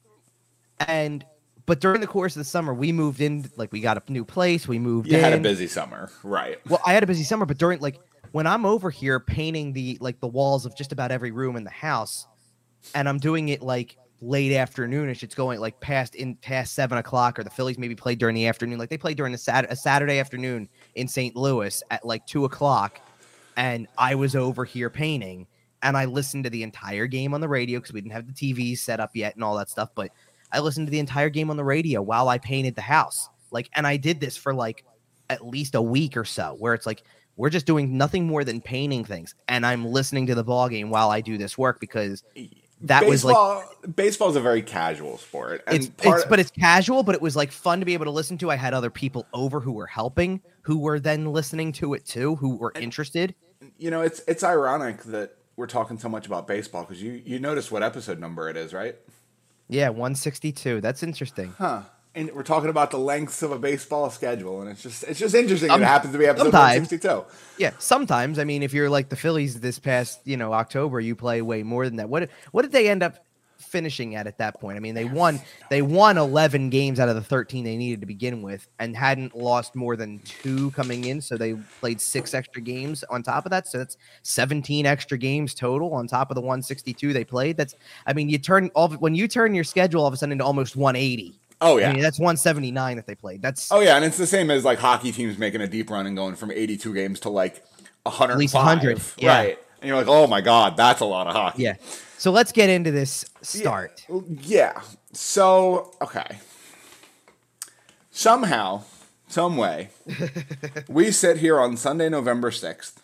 And 0.87 1.25
but 1.65 1.79
during 1.81 1.99
the 1.99 2.05
course 2.07 2.35
of 2.35 2.41
the 2.41 2.45
summer, 2.45 2.75
we 2.75 2.91
moved 2.91 3.21
in. 3.21 3.49
Like 3.55 3.71
we 3.71 3.81
got 3.81 3.97
a 3.97 4.11
new 4.11 4.23
place. 4.25 4.67
We 4.67 4.77
moved 4.77 5.09
You 5.09 5.17
in. 5.17 5.23
had 5.23 5.33
a 5.33 5.39
busy 5.39 5.65
summer, 5.65 6.11
right? 6.21 6.59
Well, 6.69 6.81
I 6.85 6.93
had 6.93 7.01
a 7.01 7.07
busy 7.07 7.23
summer, 7.23 7.47
but 7.47 7.57
during 7.57 7.79
like 7.79 7.97
when 8.35 8.45
I'm 8.45 8.65
over 8.65 8.89
here 8.89 9.17
painting 9.17 9.71
the 9.71 9.97
like 10.01 10.19
the 10.19 10.27
walls 10.27 10.65
of 10.65 10.75
just 10.75 10.91
about 10.91 11.09
every 11.09 11.31
room 11.31 11.55
in 11.55 11.63
the 11.63 11.69
house, 11.69 12.27
and 12.93 13.07
I'm 13.07 13.17
doing 13.17 13.47
it 13.47 13.61
like 13.61 13.95
late 14.19 14.51
afternoonish, 14.51 15.23
it's 15.23 15.33
going 15.33 15.61
like 15.61 15.79
past 15.79 16.15
in 16.15 16.35
past 16.35 16.73
seven 16.73 16.97
o'clock, 16.97 17.39
or 17.39 17.45
the 17.45 17.49
Phillies 17.49 17.77
maybe 17.77 17.95
played 17.95 18.19
during 18.19 18.35
the 18.35 18.45
afternoon. 18.45 18.77
Like 18.77 18.89
they 18.89 18.97
played 18.97 19.15
during 19.15 19.31
the 19.31 19.37
Sat- 19.37 19.71
a 19.71 19.75
Saturday 19.77 20.19
afternoon 20.19 20.67
in 20.95 21.07
St. 21.07 21.33
Louis 21.33 21.81
at 21.91 22.03
like 22.03 22.27
two 22.27 22.43
o'clock, 22.43 22.99
and 23.55 23.87
I 23.97 24.15
was 24.15 24.35
over 24.35 24.65
here 24.65 24.89
painting, 24.89 25.47
and 25.81 25.95
I 25.95 26.03
listened 26.03 26.43
to 26.43 26.49
the 26.49 26.63
entire 26.63 27.07
game 27.07 27.33
on 27.33 27.39
the 27.39 27.47
radio 27.47 27.79
because 27.79 27.93
we 27.93 28.01
didn't 28.01 28.15
have 28.15 28.27
the 28.27 28.33
TV 28.33 28.77
set 28.77 28.99
up 28.99 29.11
yet 29.13 29.35
and 29.35 29.45
all 29.45 29.55
that 29.55 29.69
stuff, 29.69 29.91
but. 29.95 30.11
I 30.51 30.59
listened 30.59 30.87
to 30.87 30.91
the 30.91 30.99
entire 30.99 31.29
game 31.29 31.49
on 31.49 31.57
the 31.57 31.65
radio 31.65 32.01
while 32.01 32.29
I 32.29 32.37
painted 32.37 32.75
the 32.75 32.81
house. 32.81 33.27
Like, 33.51 33.69
and 33.73 33.85
I 33.85 33.97
did 33.97 34.21
this 34.21 34.37
for 34.37 34.53
like 34.53 34.85
at 35.29 35.45
least 35.45 35.75
a 35.75 35.81
week 35.81 36.15
or 36.15 36.23
so, 36.23 36.55
where 36.59 36.73
it's 36.73 36.85
like 36.85 37.03
we're 37.37 37.49
just 37.49 37.65
doing 37.65 37.97
nothing 37.97 38.25
more 38.27 38.43
than 38.43 38.61
painting 38.61 39.03
things, 39.05 39.35
and 39.47 39.65
I'm 39.65 39.85
listening 39.85 40.27
to 40.27 40.35
the 40.35 40.43
ball 40.43 40.69
game 40.69 40.89
while 40.89 41.09
I 41.09 41.21
do 41.21 41.37
this 41.37 41.57
work 41.57 41.79
because 41.79 42.23
that 42.81 43.05
was 43.05 43.23
like 43.25 43.35
baseball. 43.35 43.63
baseball's 43.95 44.35
a 44.35 44.41
very 44.41 44.61
casual 44.61 45.17
sport, 45.17 45.63
and 45.67 45.77
it's, 45.77 45.91
it's 46.03 46.25
but 46.25 46.39
it's 46.39 46.51
casual, 46.51 47.03
but 47.03 47.15
it 47.15 47.21
was 47.21 47.35
like 47.35 47.51
fun 47.51 47.79
to 47.79 47.85
be 47.85 47.93
able 47.93 48.05
to 48.05 48.11
listen 48.11 48.37
to. 48.39 48.51
I 48.51 48.55
had 48.55 48.73
other 48.73 48.89
people 48.89 49.25
over 49.33 49.59
who 49.59 49.71
were 49.71 49.87
helping, 49.87 50.41
who 50.61 50.79
were 50.79 50.99
then 50.99 51.31
listening 51.31 51.71
to 51.73 51.93
it 51.93 52.05
too, 52.05 52.35
who 52.35 52.55
were 52.55 52.73
interested. 52.75 53.35
you 53.77 53.91
know, 53.91 54.01
it's 54.01 54.21
it's 54.27 54.43
ironic 54.43 55.03
that 55.03 55.37
we're 55.55 55.67
talking 55.67 55.97
so 55.97 56.09
much 56.09 56.25
about 56.27 56.47
baseball 56.47 56.83
because 56.83 57.01
you 57.01 57.21
you 57.25 57.39
notice 57.39 57.71
what 57.71 57.83
episode 57.83 58.19
number 58.19 58.49
it 58.49 58.57
is, 58.57 58.73
right? 58.73 58.95
Yeah, 59.67 59.89
162. 59.89 60.81
That's 60.81 61.01
interesting. 61.01 61.53
Huh. 61.57 61.83
And 62.15 62.31
we're 62.31 62.43
talking 62.43 62.69
about 62.69 62.91
the 62.91 62.97
lengths 62.97 63.43
of 63.43 63.51
a 63.51 63.59
baseball 63.59 64.09
schedule, 64.09 64.61
and 64.61 64.69
it's 64.69 64.81
just 64.81 65.03
it's 65.03 65.19
just 65.19 65.35
interesting. 65.35 65.69
Um, 65.69 65.81
it 65.81 65.85
happens 65.85 66.13
to 66.13 66.17
be 66.17 66.25
episode 66.25 66.45
sometimes. 66.45 66.89
162. 66.89 67.25
Yeah, 67.61 67.71
sometimes. 67.77 68.39
I 68.39 68.45
mean, 68.45 68.63
if 68.63 68.73
you're 68.73 68.89
like 68.89 69.09
the 69.09 69.17
Phillies 69.17 69.59
this 69.59 69.79
past, 69.79 70.21
you 70.23 70.37
know, 70.37 70.53
October, 70.53 71.01
you 71.01 71.13
play 71.13 71.41
way 71.41 71.61
more 71.61 71.85
than 71.85 71.97
that. 71.97 72.07
What 72.07 72.29
what 72.51 72.61
did 72.61 72.71
they 72.71 72.89
end 72.89 73.03
up 73.03 73.25
finishing 73.59 74.15
at 74.15 74.27
at 74.27 74.37
that 74.37 74.61
point? 74.61 74.77
I 74.77 74.79
mean, 74.79 74.95
they 74.95 75.03
won 75.03 75.41
they 75.69 75.81
won 75.81 76.17
11 76.17 76.69
games 76.69 77.01
out 77.01 77.09
of 77.09 77.15
the 77.15 77.21
13 77.21 77.65
they 77.65 77.75
needed 77.75 77.99
to 77.99 78.07
begin 78.07 78.41
with 78.41 78.65
and 78.79 78.95
hadn't 78.95 79.35
lost 79.35 79.75
more 79.75 79.97
than 79.97 80.19
2 80.19 80.71
coming 80.71 81.03
in, 81.03 81.19
so 81.19 81.35
they 81.35 81.55
played 81.81 81.99
6 81.99 82.33
extra 82.33 82.61
games 82.61 83.03
on 83.09 83.23
top 83.23 83.45
of 83.45 83.49
that. 83.49 83.67
So 83.67 83.79
that's 83.79 83.97
17 84.23 84.85
extra 84.85 85.17
games 85.17 85.53
total 85.53 85.93
on 85.93 86.07
top 86.07 86.31
of 86.31 86.35
the 86.35 86.41
162 86.41 87.11
they 87.11 87.25
played. 87.25 87.57
That's 87.57 87.75
I 88.07 88.13
mean, 88.13 88.29
you 88.29 88.37
turn 88.37 88.71
all 88.73 88.87
when 88.89 89.15
you 89.15 89.27
turn 89.27 89.53
your 89.53 89.65
schedule 89.65 90.01
all 90.01 90.07
of 90.07 90.13
a 90.13 90.17
sudden 90.17 90.31
into 90.31 90.45
almost 90.45 90.77
180. 90.77 91.41
Oh 91.65 91.77
yeah. 91.77 91.89
I 91.89 91.93
mean, 91.93 92.01
that's 92.01 92.19
179 92.19 92.95
that 92.97 93.07
they 93.07 93.15
played. 93.15 93.41
That's 93.41 93.71
Oh 93.71 93.79
yeah, 93.79 93.95
and 93.95 94.05
it's 94.05 94.17
the 94.17 94.27
same 94.27 94.51
as 94.51 94.63
like 94.63 94.79
hockey 94.79 95.11
teams 95.11 95.37
making 95.37 95.61
a 95.61 95.67
deep 95.67 95.89
run 95.89 96.05
and 96.05 96.15
going 96.15 96.35
from 96.35 96.51
82 96.51 96.93
games 96.93 97.19
to 97.21 97.29
like 97.29 97.63
105. 98.03 98.37
least 98.37 98.53
100, 98.53 99.01
yeah. 99.17 99.35
Right. 99.35 99.59
And 99.81 99.87
you're 99.89 99.97
like, 99.97 100.07
"Oh 100.07 100.27
my 100.27 100.41
god, 100.41 100.77
that's 100.77 101.01
a 101.01 101.05
lot 101.05 101.27
of 101.27 101.33
hockey." 101.33 101.63
yeah. 101.63 101.75
So 102.17 102.31
let's 102.31 102.51
get 102.51 102.69
into 102.69 102.91
this 102.91 103.25
start. 103.41 104.05
Yeah. 104.41 104.81
So, 105.11 105.91
okay. 106.01 106.39
Somehow, 108.09 108.83
some 109.27 109.57
way, 109.57 109.89
we 110.87 111.11
sit 111.11 111.37
here 111.37 111.59
on 111.59 111.75
Sunday, 111.75 112.07
November 112.07 112.51
6th, 112.51 112.95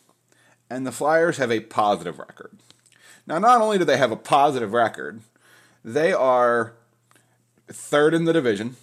and 0.70 0.88
the 0.88 0.92
Flyers 0.92 1.38
have 1.38 1.52
a 1.52 1.60
positive 1.60 2.18
record. 2.20 2.58
Now, 3.28 3.38
not 3.40 3.62
only 3.62 3.78
do 3.78 3.84
they 3.84 3.98
have 3.98 4.12
a 4.12 4.16
positive 4.16 4.74
record, 4.74 5.22
they 5.84 6.14
are 6.14 6.74
third 7.74 8.14
in 8.14 8.26
the 8.26 8.34
division. 8.34 8.76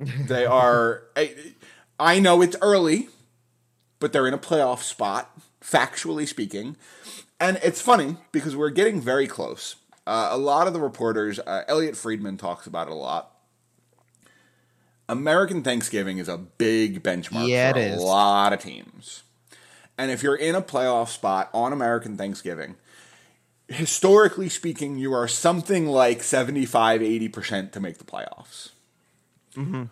They 0.00 0.44
are. 0.46 1.02
I, 1.16 1.34
I 1.98 2.18
know 2.20 2.42
it's 2.42 2.56
early, 2.60 3.08
but 4.00 4.12
they're 4.12 4.26
in 4.26 4.34
a 4.34 4.38
playoff 4.38 4.82
spot, 4.82 5.30
factually 5.60 6.26
speaking. 6.26 6.76
And 7.40 7.58
it's 7.62 7.80
funny 7.80 8.16
because 8.32 8.56
we're 8.56 8.70
getting 8.70 9.00
very 9.00 9.26
close. 9.26 9.76
Uh, 10.06 10.28
a 10.30 10.38
lot 10.38 10.66
of 10.66 10.72
the 10.72 10.80
reporters, 10.80 11.38
uh, 11.40 11.62
Elliot 11.68 11.96
Friedman 11.96 12.36
talks 12.36 12.66
about 12.66 12.88
it 12.88 12.92
a 12.92 12.96
lot. 12.96 13.30
American 15.08 15.62
Thanksgiving 15.62 16.18
is 16.18 16.28
a 16.28 16.38
big 16.38 17.02
benchmark 17.02 17.46
Yeah, 17.48 17.72
for 17.72 17.78
a 17.78 17.82
is. 17.82 18.02
lot 18.02 18.52
of 18.52 18.60
teams. 18.60 19.22
And 19.98 20.10
if 20.10 20.22
you're 20.22 20.34
in 20.36 20.54
a 20.54 20.62
playoff 20.62 21.08
spot 21.08 21.50
on 21.52 21.72
American 21.72 22.16
Thanksgiving, 22.16 22.76
historically 23.68 24.48
speaking, 24.48 24.98
you 24.98 25.12
are 25.12 25.28
something 25.28 25.86
like 25.86 26.22
75, 26.22 27.00
80% 27.00 27.72
to 27.72 27.80
make 27.80 27.98
the 27.98 28.04
playoffs. 28.04 28.70
Mm-hmm. 29.56 29.84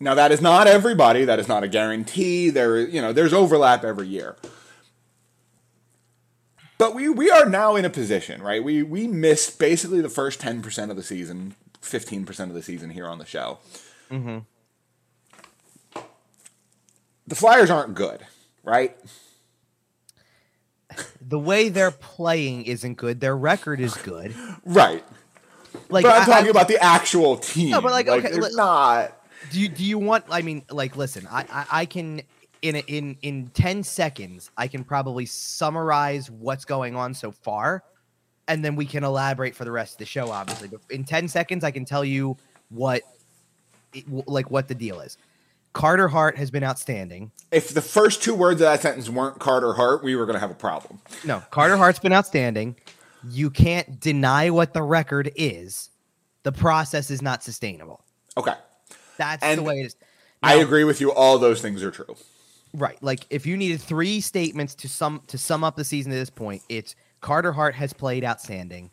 Now 0.00 0.14
that 0.14 0.32
is 0.32 0.40
not 0.40 0.66
everybody. 0.66 1.24
That 1.24 1.38
is 1.38 1.48
not 1.48 1.62
a 1.62 1.68
guarantee. 1.68 2.50
There, 2.50 2.78
you 2.78 3.00
know, 3.00 3.12
there's 3.12 3.32
overlap 3.32 3.84
every 3.84 4.08
year. 4.08 4.36
But 6.76 6.96
we 6.96 7.08
we 7.08 7.30
are 7.30 7.48
now 7.48 7.76
in 7.76 7.84
a 7.84 7.90
position, 7.90 8.42
right? 8.42 8.62
We 8.62 8.82
we 8.82 9.06
missed 9.06 9.60
basically 9.60 10.00
the 10.00 10.08
first 10.08 10.40
ten 10.40 10.60
percent 10.62 10.90
of 10.90 10.96
the 10.96 11.02
season, 11.04 11.54
fifteen 11.80 12.26
percent 12.26 12.50
of 12.50 12.56
the 12.56 12.62
season 12.62 12.90
here 12.90 13.06
on 13.06 13.18
the 13.18 13.24
show. 13.24 13.60
Mm-hmm. 14.10 14.38
The 17.28 17.34
Flyers 17.36 17.70
aren't 17.70 17.94
good, 17.94 18.26
right? 18.64 18.96
The 21.20 21.38
way 21.38 21.68
they're 21.68 21.90
playing 21.90 22.64
isn't 22.66 22.94
good. 22.96 23.20
Their 23.20 23.36
record 23.36 23.80
is 23.80 23.94
good. 23.96 24.34
Right. 24.64 25.04
Like 25.88 26.04
but 26.04 26.14
I'm 26.14 26.22
I- 26.22 26.24
talking 26.26 26.46
I- 26.46 26.50
about 26.50 26.68
the 26.68 26.82
actual 26.82 27.36
team. 27.36 27.70
No, 27.70 27.80
but, 27.80 27.92
like, 27.92 28.08
okay, 28.08 28.30
they're 28.30 28.50
not. 28.52 29.16
do 29.50 29.60
you 29.60 29.68
do 29.68 29.84
you 29.84 29.98
want? 29.98 30.24
I 30.30 30.42
mean, 30.42 30.62
like, 30.70 30.96
listen, 30.96 31.26
I 31.30 31.44
I, 31.50 31.66
I 31.80 31.86
can 31.86 32.22
in 32.60 32.76
a- 32.76 32.84
in 32.86 33.16
in 33.22 33.48
ten 33.54 33.82
seconds 33.82 34.50
I 34.56 34.68
can 34.68 34.84
probably 34.84 35.26
summarize 35.26 36.30
what's 36.30 36.64
going 36.64 36.94
on 36.96 37.14
so 37.14 37.32
far, 37.32 37.82
and 38.48 38.64
then 38.64 38.76
we 38.76 38.86
can 38.86 39.02
elaborate 39.04 39.54
for 39.56 39.64
the 39.64 39.72
rest 39.72 39.94
of 39.94 39.98
the 39.98 40.06
show. 40.06 40.30
Obviously, 40.30 40.68
but 40.68 40.80
in 40.90 41.04
ten 41.04 41.26
seconds 41.28 41.64
I 41.64 41.70
can 41.70 41.84
tell 41.84 42.04
you 42.04 42.36
what 42.68 43.02
like 44.26 44.50
what 44.50 44.68
the 44.68 44.74
deal 44.74 45.00
is. 45.00 45.16
Carter 45.72 46.08
Hart 46.08 46.36
has 46.36 46.50
been 46.50 46.64
outstanding. 46.64 47.30
If 47.50 47.72
the 47.72 47.80
first 47.80 48.22
two 48.22 48.34
words 48.34 48.60
of 48.60 48.66
that 48.66 48.82
sentence 48.82 49.08
weren't 49.08 49.38
Carter 49.38 49.72
Hart, 49.72 50.04
we 50.04 50.16
were 50.16 50.26
going 50.26 50.34
to 50.34 50.40
have 50.40 50.50
a 50.50 50.54
problem. 50.54 51.00
No, 51.24 51.42
Carter 51.50 51.76
Hart's 51.76 51.98
been 51.98 52.12
outstanding. 52.12 52.76
You 53.28 53.50
can't 53.50 54.00
deny 54.00 54.50
what 54.50 54.74
the 54.74 54.82
record 54.82 55.30
is. 55.36 55.90
The 56.42 56.52
process 56.52 57.10
is 57.10 57.22
not 57.22 57.42
sustainable. 57.42 58.04
Okay. 58.36 58.54
That's 59.16 59.42
And 59.42 59.58
the 59.58 59.62
way 59.62 59.80
it 59.80 59.86
is. 59.86 59.96
I 60.42 60.54
agree 60.56 60.84
with 60.84 61.00
you. 61.00 61.12
All 61.12 61.38
those 61.38 61.62
things 61.62 61.82
are 61.82 61.90
true. 61.92 62.16
Right. 62.74 63.00
Like 63.02 63.26
if 63.30 63.46
you 63.46 63.56
needed 63.56 63.80
three 63.80 64.20
statements 64.20 64.74
to 64.76 64.88
sum 64.88 65.22
to 65.28 65.38
sum 65.38 65.62
up 65.62 65.76
the 65.76 65.84
season 65.84 66.10
to 66.10 66.18
this 66.18 66.30
point, 66.30 66.62
it's 66.68 66.96
Carter 67.20 67.52
Hart 67.52 67.74
has 67.76 67.92
played 67.92 68.24
outstanding. 68.24 68.90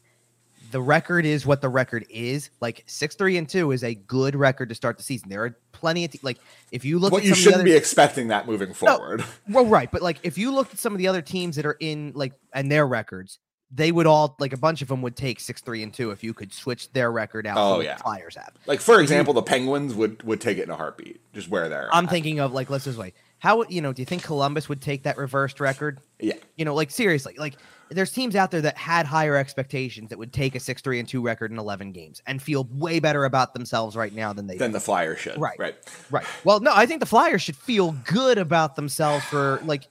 The 0.72 0.82
record 0.82 1.26
is 1.26 1.46
what 1.46 1.62
the 1.62 1.70
record 1.70 2.06
is. 2.10 2.50
Like 2.62 2.84
six, 2.86 3.16
three, 3.16 3.38
and 3.38 3.48
two 3.48 3.72
is 3.72 3.84
a 3.84 3.96
good 3.96 4.36
record 4.36 4.70
to 4.70 4.76
start 4.76 4.98
the 4.98 5.04
season. 5.04 5.30
There 5.30 5.44
are 5.44 5.58
plenty 5.72 6.06
of 6.06 6.12
te- 6.12 6.20
like 6.22 6.38
if 6.72 6.86
you 6.86 7.00
look 7.00 7.12
But 7.12 7.18
at 7.18 7.24
you 7.24 7.30
some 7.30 7.38
shouldn't 7.38 7.62
of 7.62 7.66
the 7.66 7.72
be 7.72 7.78
expecting 7.78 8.28
that 8.28 8.48
moving 8.48 8.74
forward. 8.74 9.24
well, 9.50 9.66
right, 9.66 9.92
but 9.92 10.02
like 10.02 10.20
if 10.24 10.38
you 10.38 10.52
looked 10.52 10.74
at 10.74 10.80
some 10.80 10.94
of 10.94 11.00
the 11.00 11.08
other 11.08 11.22
teams 11.22 11.56
that 11.56 11.66
are 11.66 11.78
in 11.80 12.12
like 12.16 12.34
and 12.54 12.72
their 12.72 12.86
records, 12.86 13.40
they 13.72 13.92
would 13.92 14.08
all 14.08 14.36
like 14.40 14.54
a 14.54 14.58
bunch 14.58 14.82
of 14.82 14.88
them 14.88 15.02
would 15.02 15.16
take 15.16 15.40
six, 15.40 15.62
three, 15.62 15.84
and 15.84 15.94
two 15.94 16.12
if 16.12 16.24
you 16.24 16.34
could 16.34 16.54
switch 16.54 16.92
their 16.94 17.12
record 17.12 17.46
out. 17.46 17.58
Oh, 17.58 17.80
yeah. 17.82 17.98
Flyers 17.98 18.36
have. 18.36 18.54
Like 18.66 18.80
for 18.80 19.00
example, 19.00 19.34
the 19.34 19.44
Penguins 19.44 19.94
would 19.94 20.24
would 20.24 20.42
take 20.42 20.58
it 20.58 20.64
in 20.64 20.70
a 20.70 20.76
heartbeat, 20.76 21.22
just 21.34 21.50
where 21.50 21.70
they're. 21.70 21.90
I'm 21.94 22.06
at. 22.06 22.12
thinking 22.12 22.40
of 22.40 22.52
like 22.52 22.70
let's 22.70 22.86
just 22.86 22.98
wait. 22.98 23.14
How 23.40 23.64
you 23.64 23.82
know? 23.82 23.94
Do 23.94 24.02
you 24.02 24.06
think 24.06 24.24
Columbus 24.24 24.68
would 24.70 24.82
take 24.82 25.04
that 25.04 25.18
reversed 25.18 25.60
record? 25.60 26.00
Yeah. 26.20 26.34
You 26.58 26.66
know, 26.66 26.74
like 26.76 26.92
seriously, 26.92 27.36
like 27.38 27.56
there's 27.92 28.12
teams 28.12 28.36
out 28.36 28.52
there 28.52 28.62
that 28.62 28.78
had 28.78 29.06
higher 29.06 29.36
expectations 29.36 30.10
that 30.10 30.20
would 30.20 30.32
take 30.34 30.56
a 30.56 30.60
six 30.60 30.82
three 30.82 31.00
and 31.00 31.08
two 31.08 31.22
record 31.22 31.52
in 31.52 31.58
eleven 31.60 31.92
games 31.92 32.22
and 32.28 32.42
feel 32.42 32.68
way 32.72 33.00
better 33.00 33.26
about 33.26 33.54
themselves 33.54 33.96
right 33.96 34.14
now 34.14 34.34
than 34.34 34.48
they 34.48 34.58
Than 34.58 34.72
do. 34.72 34.74
the 34.74 34.80
Flyers 34.80 35.20
should. 35.20 35.40
Right. 35.40 35.58
Right. 35.60 35.76
Right. 36.12 36.26
Well, 36.44 36.60
no, 36.60 36.72
I 36.74 36.86
think 36.86 37.00
the 37.00 37.06
Flyers 37.06 37.42
should 37.42 37.56
feel 37.58 37.92
good 38.06 38.38
about 38.38 38.76
themselves 38.76 39.26
for 39.26 39.60
like 39.64 39.88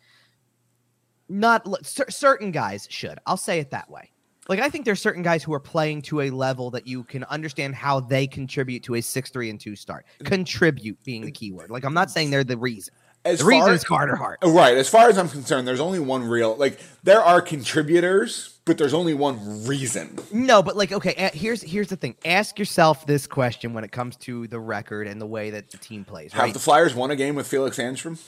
not 1.28 1.66
cer- 1.86 2.10
certain 2.10 2.52
guys 2.52 2.86
should. 2.90 3.18
I'll 3.26 3.36
say 3.36 3.58
it 3.60 3.70
that 3.70 3.90
way. 3.90 4.10
Like 4.48 4.60
I 4.60 4.70
think 4.70 4.86
there's 4.86 5.00
certain 5.02 5.22
guys 5.22 5.42
who 5.42 5.52
are 5.52 5.60
playing 5.60 6.02
to 6.02 6.22
a 6.22 6.30
level 6.30 6.70
that 6.70 6.86
you 6.86 7.04
can 7.04 7.24
understand 7.24 7.74
how 7.74 8.00
they 8.00 8.26
contribute 8.26 8.82
to 8.84 8.94
a 8.94 9.02
six 9.02 9.28
three 9.30 9.50
and 9.50 9.60
two 9.60 9.76
start. 9.76 10.06
Mm-hmm. 10.20 10.26
Contribute 10.26 11.02
being 11.04 11.24
the 11.24 11.30
key 11.32 11.52
word. 11.52 11.70
Like 11.70 11.84
I'm 11.84 11.92
not 11.94 12.10
saying 12.10 12.30
they're 12.30 12.44
the 12.44 12.56
reason. 12.56 12.94
As 13.24 13.40
The 13.40 13.44
reason 13.46 13.66
far- 13.66 13.74
is 13.74 13.84
Carter 13.84 14.16
Hart. 14.16 14.38
Oh, 14.42 14.52
right. 14.52 14.76
As 14.76 14.88
far 14.88 15.08
as 15.08 15.18
I'm 15.18 15.28
concerned, 15.28 15.66
there's 15.68 15.80
only 15.80 15.98
one 16.00 16.22
real 16.24 16.56
like 16.56 16.80
there 17.02 17.20
are 17.22 17.42
contributors, 17.42 18.58
but 18.64 18.78
there's 18.78 18.94
only 18.94 19.12
one 19.12 19.66
reason. 19.66 20.18
No, 20.32 20.62
but 20.62 20.76
like, 20.76 20.92
okay, 20.92 21.30
here's 21.34 21.60
here's 21.60 21.88
the 21.88 21.96
thing. 21.96 22.14
Ask 22.24 22.58
yourself 22.58 23.06
this 23.06 23.26
question 23.26 23.74
when 23.74 23.84
it 23.84 23.92
comes 23.92 24.16
to 24.18 24.46
the 24.46 24.58
record 24.60 25.06
and 25.08 25.20
the 25.20 25.26
way 25.26 25.50
that 25.50 25.70
the 25.70 25.78
team 25.78 26.04
plays. 26.04 26.32
Have 26.32 26.42
Right? 26.42 26.52
the 26.54 26.60
Flyers 26.60 26.94
won 26.94 27.10
a 27.10 27.16
game 27.16 27.34
with 27.34 27.46
Felix 27.46 27.76
Sandstrom? 27.76 28.18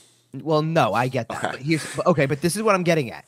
well, 0.42 0.62
no, 0.62 0.92
I 0.92 1.08
get 1.08 1.28
that. 1.28 1.38
Okay. 1.44 1.50
But 1.52 1.60
here's 1.62 1.98
okay, 2.06 2.26
but 2.26 2.40
this 2.42 2.56
is 2.56 2.62
what 2.62 2.74
I'm 2.74 2.82
getting 2.84 3.10
at. 3.10 3.24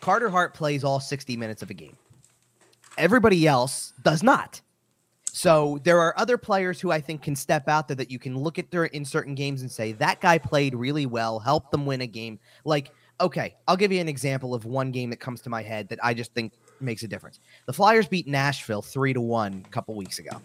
Carter 0.00 0.30
Hart 0.30 0.52
plays 0.54 0.84
all 0.84 1.00
60 1.00 1.36
minutes 1.36 1.62
of 1.62 1.70
a 1.70 1.74
game. 1.74 1.96
Everybody 2.98 3.46
else 3.46 3.92
does 4.02 4.22
not. 4.22 4.60
So 5.36 5.80
there 5.82 5.98
are 5.98 6.14
other 6.16 6.38
players 6.38 6.80
who 6.80 6.92
I 6.92 7.00
think 7.00 7.22
can 7.22 7.34
step 7.34 7.68
out 7.68 7.88
there 7.88 7.96
that 7.96 8.08
you 8.08 8.20
can 8.20 8.38
look 8.38 8.56
at 8.56 8.70
their 8.70 8.84
in 8.84 9.04
certain 9.04 9.34
games 9.34 9.62
and 9.62 9.70
say 9.70 9.90
that 9.90 10.20
guy 10.20 10.38
played 10.38 10.76
really 10.76 11.06
well, 11.06 11.40
helped 11.40 11.72
them 11.72 11.86
win 11.86 12.02
a 12.02 12.06
game. 12.06 12.38
Like, 12.64 12.92
okay, 13.20 13.56
I'll 13.66 13.76
give 13.76 13.90
you 13.90 14.00
an 14.00 14.08
example 14.08 14.54
of 14.54 14.64
one 14.64 14.92
game 14.92 15.10
that 15.10 15.18
comes 15.18 15.40
to 15.40 15.50
my 15.50 15.60
head 15.60 15.88
that 15.88 15.98
I 16.04 16.14
just 16.14 16.32
think 16.34 16.52
makes 16.78 17.02
a 17.02 17.08
difference. 17.08 17.40
The 17.66 17.72
Flyers 17.72 18.06
beat 18.06 18.28
Nashville 18.28 18.80
three 18.80 19.12
to 19.12 19.20
one 19.20 19.64
a 19.66 19.70
couple 19.70 19.96
weeks 19.96 20.20
ago. 20.20 20.40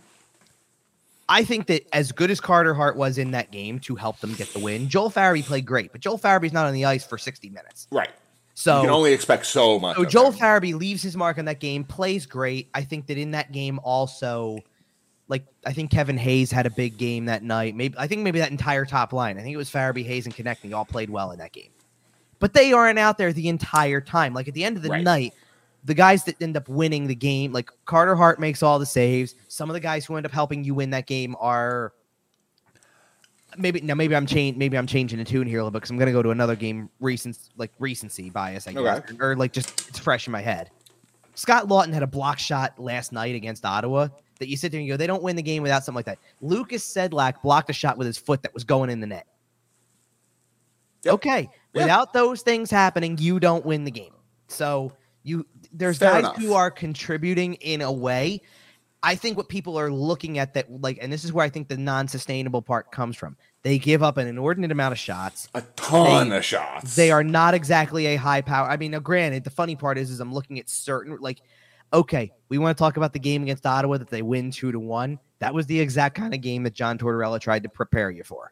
I 1.29 1.43
think 1.43 1.67
that 1.67 1.87
as 1.93 2.11
good 2.11 2.31
as 2.31 2.41
Carter 2.41 2.73
Hart 2.73 2.95
was 2.95 3.19
in 3.19 3.29
that 3.29 3.51
game 3.51 3.77
to 3.81 3.95
help 3.95 4.19
them 4.21 4.33
get 4.33 4.51
the 4.53 4.59
win, 4.59 4.89
Joel 4.89 5.11
Farabee 5.11 5.45
played 5.45 5.67
great, 5.67 5.91
but 5.91 6.01
Joel 6.01 6.17
Farabee's 6.17 6.51
not 6.51 6.65
on 6.65 6.73
the 6.73 6.85
ice 6.85 7.05
for 7.05 7.19
60 7.19 7.51
minutes. 7.51 7.87
Right. 7.91 8.09
So 8.55 8.77
you 8.77 8.87
can 8.87 8.89
only 8.89 9.13
expect 9.13 9.45
so 9.45 9.77
much. 9.77 9.97
so 9.97 10.03
Joel. 10.03 10.33
Farabee 10.33 10.73
leaves 10.73 11.03
his 11.03 11.15
mark 11.15 11.37
on 11.37 11.45
that 11.45 11.59
game, 11.59 11.83
plays 11.83 12.25
great. 12.25 12.69
I 12.73 12.81
think 12.81 13.05
that 13.05 13.19
in 13.19 13.29
that 13.31 13.51
game 13.51 13.79
also, 13.83 14.57
like 15.29 15.45
I 15.65 15.71
think 15.71 15.91
Kevin 15.91 16.17
Hayes 16.17 16.51
had 16.51 16.65
a 16.65 16.69
big 16.71 16.97
game 16.97 17.25
that 17.25 17.43
night. 17.43 17.75
Maybe 17.75 17.95
I 17.97 18.07
think 18.07 18.21
maybe 18.23 18.39
that 18.39 18.51
entire 18.51 18.85
top 18.85 19.13
line. 19.13 19.37
I 19.37 19.41
think 19.41 19.53
it 19.53 19.57
was 19.57 19.69
Farabee, 19.69 20.05
Hayes, 20.05 20.25
and 20.25 20.35
Konecny 20.35 20.73
all 20.75 20.85
played 20.85 21.09
well 21.09 21.31
in 21.31 21.39
that 21.39 21.53
game. 21.53 21.69
But 22.39 22.53
they 22.53 22.73
aren't 22.73 22.99
out 22.99 23.17
there 23.17 23.31
the 23.31 23.47
entire 23.47 24.01
time. 24.01 24.33
Like 24.33 24.47
at 24.47 24.53
the 24.53 24.63
end 24.65 24.75
of 24.75 24.83
the 24.83 24.89
Right. 24.89 25.03
night, 25.03 25.33
the 25.85 25.93
guys 25.93 26.23
that 26.25 26.41
end 26.41 26.57
up 26.57 26.67
winning 26.67 27.07
the 27.07 27.15
game, 27.15 27.53
like 27.53 27.69
Carter 27.85 28.15
Hart 28.15 28.39
makes 28.39 28.61
all 28.63 28.79
the 28.79 28.85
saves. 28.85 29.35
Some 29.47 29.69
of 29.69 29.73
the 29.73 29.79
guys 29.79 30.05
who 30.05 30.15
end 30.17 30.25
up 30.25 30.31
helping 30.31 30.63
you 30.63 30.73
win 30.73 30.89
that 30.89 31.05
game 31.07 31.35
are 31.39 31.93
maybe 33.57 33.81
now 33.81 33.95
maybe 33.95 34.15
I'm 34.15 34.25
change 34.25 34.57
maybe 34.57 34.77
I'm 34.77 34.87
changing 34.87 35.17
the 35.19 35.25
tune 35.25 35.47
here 35.47 35.59
a 35.59 35.63
little 35.63 35.71
bit 35.71 35.79
because 35.79 35.89
I'm 35.91 35.97
gonna 35.97 36.11
go 36.11 36.21
to 36.21 36.29
another 36.29 36.55
game 36.55 36.89
recent 36.99 37.37
like 37.57 37.71
recency 37.79 38.29
bias 38.29 38.67
I 38.67 38.73
guess 38.73 38.99
Okay. 38.99 39.15
or, 39.19 39.31
or 39.31 39.35
like 39.35 39.53
just 39.53 39.89
it's 39.89 39.99
fresh 39.99 40.27
in 40.27 40.31
my 40.31 40.41
head. 40.41 40.69
Scott 41.35 41.67
Laughton 41.67 41.93
had 41.93 42.03
a 42.03 42.07
block 42.07 42.37
shot 42.39 42.77
last 42.79 43.11
night 43.11 43.33
against 43.35 43.65
Ottawa 43.65 44.09
that 44.39 44.47
you 44.49 44.57
sit 44.57 44.71
there 44.71 44.79
and 44.79 44.87
you 44.87 44.93
go 44.93 44.97
they 44.97 45.07
don't 45.07 45.21
win 45.23 45.35
the 45.35 45.41
game 45.43 45.61
without 45.63 45.83
something 45.83 45.97
like 45.97 46.05
that. 46.05 46.19
Lukas 46.41 46.83
Sedlak 46.83 47.41
blocked 47.41 47.69
a 47.69 47.73
shot 47.73 47.97
with 47.97 48.07
his 48.07 48.17
foot 48.17 48.41
that 48.43 48.53
was 48.53 48.63
going 48.63 48.89
in 48.89 48.99
the 48.99 49.07
net. 49.07 49.27
Yep. 51.03 51.13
Okay, 51.15 51.49
Yeah. 51.73 51.83
without 51.83 52.13
those 52.13 52.41
things 52.41 52.69
happening, 52.69 53.17
you 53.17 53.39
don't 53.39 53.65
win 53.65 53.83
the 53.85 53.91
game. 53.91 54.13
So 54.47 54.91
you 55.23 55.45
there's 55.71 55.97
Fair 55.97 56.11
guys 56.13 56.19
enough. 56.21 56.37
who 56.37 56.53
are 56.53 56.71
contributing 56.71 57.53
in 57.55 57.81
a 57.81 57.91
way. 57.91 58.41
I 59.01 59.15
think 59.15 59.37
what 59.37 59.47
people 59.47 59.79
are 59.79 59.89
looking 59.89 60.39
at 60.39 60.53
that 60.55 60.81
like, 60.81 60.97
and 61.01 61.11
this 61.13 61.23
is 61.23 61.31
where 61.31 61.45
I 61.45 61.49
think 61.49 61.69
the 61.69 61.77
non-sustainable 61.77 62.61
part 62.61 62.91
comes 62.91 63.15
from. 63.15 63.37
They 63.61 63.77
give 63.77 64.03
up 64.03 64.17
an 64.17 64.27
inordinate 64.27 64.71
amount 64.71 64.91
of 64.91 64.99
shots. 64.99 65.47
a 65.53 65.61
ton 65.77 66.29
They- 66.29 66.37
of 66.37 66.43
shots. 66.45 66.95
They 66.95 67.11
are 67.11 67.23
not 67.23 67.53
exactly 67.53 68.07
a 68.07 68.15
high 68.17 68.41
power. 68.41 68.69
I 68.69 68.75
mean, 68.75 68.91
now 68.91 68.99
granted, 68.99 69.43
the 69.45 69.49
funny 69.51 69.75
part 69.77 69.97
is, 69.97 70.09
is 70.09 70.19
I'm 70.19 70.33
looking 70.33 70.59
at 70.59 70.69
certain 70.69 71.17
like, 71.21 71.41
okay, 71.93 72.31
we 72.49 72.57
want 72.57 72.77
to 72.77 72.81
talk 72.81 72.97
about 72.97 73.13
the 73.13 73.19
game 73.19 73.43
against 73.43 73.65
Ottawa 73.65 73.97
that 73.97 74.09
they 74.09 74.21
win 74.21 74.51
two 74.51 74.71
to 74.71 74.79
one. 74.79 75.19
That 75.39 75.53
was 75.53 75.65
the 75.65 75.79
exact 75.79 76.15
kind 76.15 76.33
of 76.33 76.41
game 76.41 76.63
that 76.63 76.73
John 76.73 76.97
Tortorella 76.97 77.39
tried 77.39 77.63
to 77.63 77.69
prepare 77.69 78.11
you 78.11 78.23
for. 78.23 78.51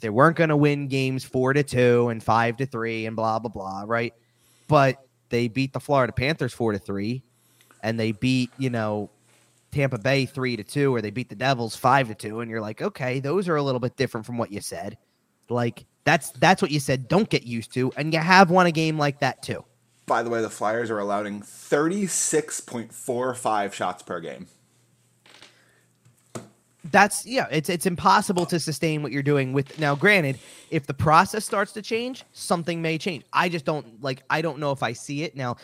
They 0.00 0.10
weren't 0.10 0.36
going 0.36 0.50
to 0.50 0.56
win 0.56 0.88
games 0.88 1.24
four 1.24 1.52
to 1.52 1.62
two 1.62 2.08
and 2.08 2.22
five 2.22 2.56
to 2.58 2.66
three 2.66 3.06
and 3.06 3.16
blah 3.16 3.38
blah 3.38 3.50
blah, 3.50 3.84
right? 3.86 4.12
But 4.68 4.98
they 5.28 5.48
beat 5.48 5.72
the 5.72 5.80
Florida 5.80 6.12
Panthers 6.12 6.52
four 6.52 6.72
to 6.72 6.78
three, 6.78 7.22
and 7.82 7.98
they 7.98 8.12
beat 8.12 8.50
you 8.58 8.70
know 8.70 9.10
Tampa 9.72 9.98
Bay 9.98 10.26
three 10.26 10.56
to 10.56 10.64
two, 10.64 10.94
or 10.94 11.00
they 11.00 11.10
beat 11.10 11.28
the 11.28 11.34
Devils 11.34 11.76
five 11.76 12.08
to 12.08 12.14
two, 12.14 12.40
and 12.40 12.50
you're 12.50 12.60
like, 12.60 12.82
okay, 12.82 13.20
those 13.20 13.48
are 13.48 13.56
a 13.56 13.62
little 13.62 13.80
bit 13.80 13.96
different 13.96 14.26
from 14.26 14.36
what 14.36 14.52
you 14.52 14.60
said. 14.60 14.98
Like 15.48 15.86
that's 16.04 16.30
that's 16.30 16.60
what 16.60 16.70
you 16.70 16.80
said. 16.80 17.08
Don't 17.08 17.28
get 17.28 17.44
used 17.44 17.72
to, 17.74 17.92
and 17.96 18.12
you 18.12 18.18
have 18.18 18.50
won 18.50 18.66
a 18.66 18.72
game 18.72 18.98
like 18.98 19.20
that 19.20 19.42
too. 19.42 19.64
By 20.06 20.22
the 20.22 20.30
way, 20.30 20.40
the 20.40 20.48
Flyers 20.50 20.88
are 20.90 20.98
allowing 21.00 21.42
36.45 21.42 23.72
shots 23.72 24.02
per 24.04 24.20
game. 24.20 24.46
That's 26.84 27.26
yeah. 27.26 27.48
It's 27.50 27.68
it's 27.68 27.84
impossible 27.86 28.46
to 28.46 28.60
sustain 28.60 29.02
what 29.02 29.10
you're 29.10 29.24
doing 29.24 29.52
with 29.52 29.80
now. 29.80 29.96
Granted, 29.96 30.38
if 30.70 30.86
the 30.86 30.94
process 30.94 31.44
starts 31.44 31.72
to 31.72 31.82
change, 31.82 32.22
something 32.32 32.80
may 32.80 32.96
change. 32.96 33.24
I 33.32 33.48
just 33.48 33.64
don't 33.64 34.00
like. 34.00 34.22
I 34.30 34.40
don't 34.40 34.60
know 34.60 34.70
if 34.70 34.84
I 34.84 34.92
see 34.92 35.24
it 35.24 35.34
now. 35.34 35.56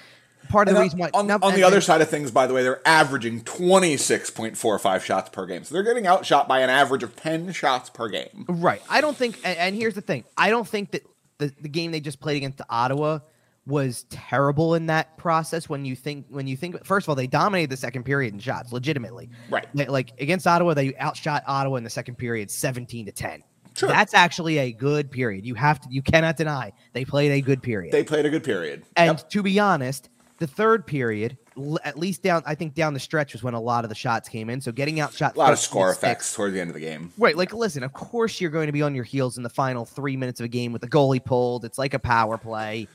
Part 0.49 0.67
of 0.67 0.73
And 0.75 0.79
the 0.79 0.83
reason 0.83 0.99
why 0.99 1.11
on, 1.15 1.29
now- 1.29 1.39
on 1.41 1.55
the 1.55 1.63
other 1.63 1.81
side 1.81 2.01
of 2.01 2.11
things, 2.11 2.33
by 2.33 2.49
the 2.49 2.55
way, 2.55 2.65
they're 2.65 2.83
averaging 2.85 3.43
26.45 3.43 5.03
shots 5.03 5.31
per 5.31 5.47
game. 5.47 5.63
So 5.63 5.73
they're 5.73 5.85
getting 5.85 6.09
outshot 6.09 6.49
by 6.49 6.59
an 6.63 6.71
average 6.71 7.05
of 7.05 7.15
10 7.15 7.53
shots 7.53 7.89
per 7.89 8.09
game. 8.09 8.47
Right. 8.49 8.83
I 8.91 9.01
don't 9.01 9.17
think, 9.17 9.39
and, 9.45 9.57
and 9.57 9.77
here's 9.77 9.95
the 9.95 10.01
thing 10.01 10.25
I 10.37 10.51
don't 10.51 10.67
think 10.67 10.91
that 10.91 11.07
the, 11.39 11.53
the 11.61 11.69
game 11.69 11.93
they 11.93 12.01
just 12.01 12.19
played 12.19 12.39
against 12.39 12.61
Ottawa 12.69 13.21
was 13.67 14.05
terrible 14.11 14.75
in 14.75 14.87
that 14.87 15.17
process 15.19 15.69
when 15.69 15.85
you 15.85 15.95
think 15.95 16.27
when 16.31 16.47
you 16.49 16.57
think 16.57 16.85
first 16.85 17.05
of 17.05 17.09
all 17.09 17.15
they 17.15 17.29
dominated 17.29 17.71
the 17.71 17.77
second 17.77 18.03
period 18.03 18.35
in 18.35 18.41
shots 18.41 18.73
legitimately 18.73 19.31
Right. 19.51 19.67
Like- 19.75 19.89
like 19.89 20.13
against 20.21 20.47
ottawa 20.47 20.75
they 20.75 20.95
outshot 20.97 21.45
ottawa 21.47 21.77
in 21.77 21.85
the 21.85 21.91
second 21.91 22.17
period 22.17 22.51
17 22.51 23.07
to 23.07 23.13
10 23.13 23.43
Sure. 23.75 23.89
that's 23.89 24.15
actually 24.15 24.59
a 24.59 24.73
good 24.73 25.11
period 25.13 25.47
you 25.47 25.55
have 25.55 25.81
to 25.81 25.87
you 25.91 26.03
cannot 26.03 26.37
deny 26.37 26.73
they 26.93 27.05
played 27.05 27.31
a 27.31 27.41
good 27.41 27.63
period 27.63 27.93
They 27.93 28.03
played 28.03 28.27
a 28.27 28.31
good 28.31 28.43
period. 28.45 28.83
and 28.97 29.19
Yep. 29.19 29.31
to 29.31 29.43
be 29.45 29.61
honest, 29.61 30.09
the 30.39 30.47
third 30.49 30.85
period, 30.89 31.39
at 31.85 31.97
least 31.97 32.25
down, 32.25 32.43
I 32.45 32.57
think 32.57 32.75
down 32.75 32.95
the 32.95 32.99
stretch 33.01 33.33
was 33.33 33.45
when 33.45 33.55
a 33.55 33.61
lot 33.61 33.85
of 33.85 33.91
the 33.91 33.95
shots 33.95 34.29
came 34.29 34.51
in. 34.51 34.61
So 34.61 34.73
getting 34.73 34.99
outshot, 34.99 35.37
a 35.37 35.39
lot 35.39 35.53
of 35.53 35.61
score 35.61 35.87
to 35.87 35.93
six- 35.93 36.03
effects 36.03 36.35
towards 36.35 36.55
the 36.55 36.61
end 36.61 36.69
of 36.71 36.75
the 36.75 36.81
game. 36.81 37.13
Right, 37.17 37.37
like 37.37 37.55
listen, 37.55 37.85
of 37.85 37.93
course 37.93 38.41
you're 38.41 38.51
going 38.51 38.67
to 38.67 38.73
be 38.73 38.83
on 38.83 38.93
your 38.93 39.05
heels 39.05 39.37
in 39.37 39.45
the 39.45 39.49
final 39.49 39.85
three 39.85 40.17
minutes 40.17 40.41
of 40.41 40.47
a 40.47 40.49
game 40.49 40.73
with 40.73 40.83
the 40.83 40.89
goalie 40.89 41.25
pulled. 41.25 41.65
It's 41.65 41.79
like 41.79 41.95
a 41.95 42.01
power 42.01 42.39
play. 42.39 42.89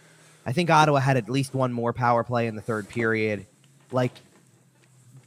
I 0.48 0.54
think 0.54 0.70
Ottawa 0.70 1.00
had 1.00 1.18
at 1.18 1.30
least 1.30 1.54
one 1.54 1.74
more 1.74 1.92
power 1.92 2.24
play 2.24 2.48
in 2.48 2.56
the 2.56 2.62
third 2.62 2.88
period. 2.88 3.46
Like 3.92 4.14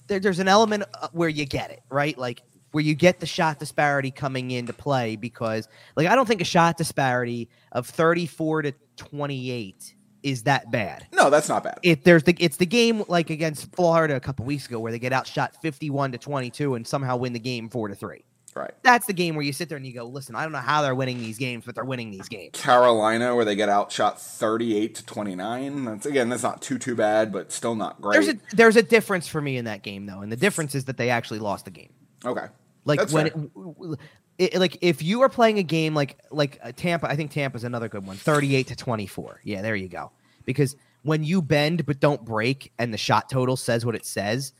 there, 0.06 0.18
there's 0.18 0.38
an 0.38 0.48
element 0.48 0.84
uh, 0.94 1.08
where 1.12 1.28
you 1.28 1.44
get 1.44 1.70
it, 1.70 1.82
right? 1.90 2.16
Like 2.16 2.42
where 2.72 2.82
you 2.82 2.94
get 2.94 3.20
the 3.20 3.26
shot 3.26 3.58
disparity 3.58 4.10
coming 4.10 4.50
into 4.50 4.72
play 4.72 5.16
because 5.16 5.68
like 5.94 6.08
I 6.08 6.14
don't 6.14 6.26
think 6.26 6.40
a 6.40 6.44
shot 6.44 6.78
disparity 6.78 7.50
of 7.72 7.86
34 7.86 8.62
to 8.62 8.72
28 8.96 9.94
is 10.22 10.44
that 10.44 10.70
bad. 10.70 11.06
No, 11.12 11.28
that's 11.28 11.50
not 11.50 11.64
bad. 11.64 11.78
If 11.82 12.02
there's 12.02 12.22
the 12.22 12.34
it's 12.38 12.56
the 12.56 12.66
game 12.66 13.04
like 13.06 13.28
against 13.28 13.74
Florida 13.76 14.16
a 14.16 14.20
couple 14.20 14.46
weeks 14.46 14.66
ago 14.66 14.80
where 14.80 14.90
they 14.90 14.98
get 14.98 15.12
outshot 15.12 15.54
51 15.60 16.12
to 16.12 16.18
22 16.18 16.76
and 16.76 16.86
somehow 16.86 17.18
win 17.18 17.34
the 17.34 17.38
game 17.38 17.68
4 17.68 17.88
to 17.88 17.94
3 17.94 18.24
right. 18.54 18.72
that's 18.82 19.06
the 19.06 19.12
game 19.12 19.34
where 19.34 19.44
you 19.44 19.52
sit 19.52 19.68
there 19.68 19.76
and 19.76 19.86
you 19.86 19.92
go, 19.92 20.04
listen, 20.04 20.34
I 20.34 20.42
don't 20.42 20.52
know 20.52 20.58
how 20.58 20.82
they're 20.82 20.94
winning 20.94 21.18
these 21.18 21.38
games, 21.38 21.64
but 21.64 21.74
they're 21.74 21.84
winning 21.84 22.10
these 22.10 22.28
games. 22.28 22.50
Carolina, 22.52 23.34
where 23.34 23.44
they 23.44 23.56
get 23.56 23.68
outshot 23.68 24.20
38 24.20 24.94
to 24.96 25.06
29. 25.06 25.84
That's 25.84 26.06
again, 26.06 26.28
that's 26.28 26.42
not 26.42 26.62
too 26.62 26.78
too 26.78 26.94
bad, 26.94 27.32
but 27.32 27.52
still 27.52 27.74
not 27.74 28.00
great. 28.00 28.14
There's 28.14 28.28
a 28.28 28.56
there's 28.56 28.76
a 28.76 28.82
difference 28.82 29.28
for 29.28 29.40
me 29.40 29.56
in 29.56 29.64
that 29.66 29.82
game 29.82 30.06
though, 30.06 30.20
and 30.20 30.30
the 30.30 30.36
difference 30.36 30.74
is 30.74 30.86
that 30.86 30.96
they 30.96 31.10
actually 31.10 31.38
lost 31.38 31.64
the 31.64 31.70
game. 31.70 31.92
okay. 32.24 32.46
Like 32.84 32.98
That's 32.98 33.12
when 33.12 33.26
it, 33.26 34.54
it, 34.54 34.58
like 34.58 34.78
if 34.80 35.02
you 35.02 35.20
are 35.20 35.28
playing 35.28 35.58
a 35.58 35.62
game 35.62 35.94
like 35.94 36.18
like 36.30 36.58
uh, 36.62 36.72
Tampa, 36.74 37.08
I 37.08 37.16
think 37.16 37.30
Tampa's 37.30 37.64
another 37.64 37.88
good 37.88 38.06
one, 38.06 38.16
38 38.16 38.68
to 38.68 38.76
24. 38.76 39.40
Yeah, 39.44 39.62
there 39.62 39.76
you 39.76 39.88
go. 39.88 40.12
Because 40.44 40.76
when 41.02 41.22
you 41.22 41.42
bend 41.42 41.84
but 41.84 42.00
don't 42.00 42.24
break 42.24 42.72
and 42.78 42.92
the 42.92 42.98
shot 42.98 43.28
total 43.28 43.56
says 43.56 43.84
what 43.84 43.94
it 43.94 44.06
says, 44.06 44.54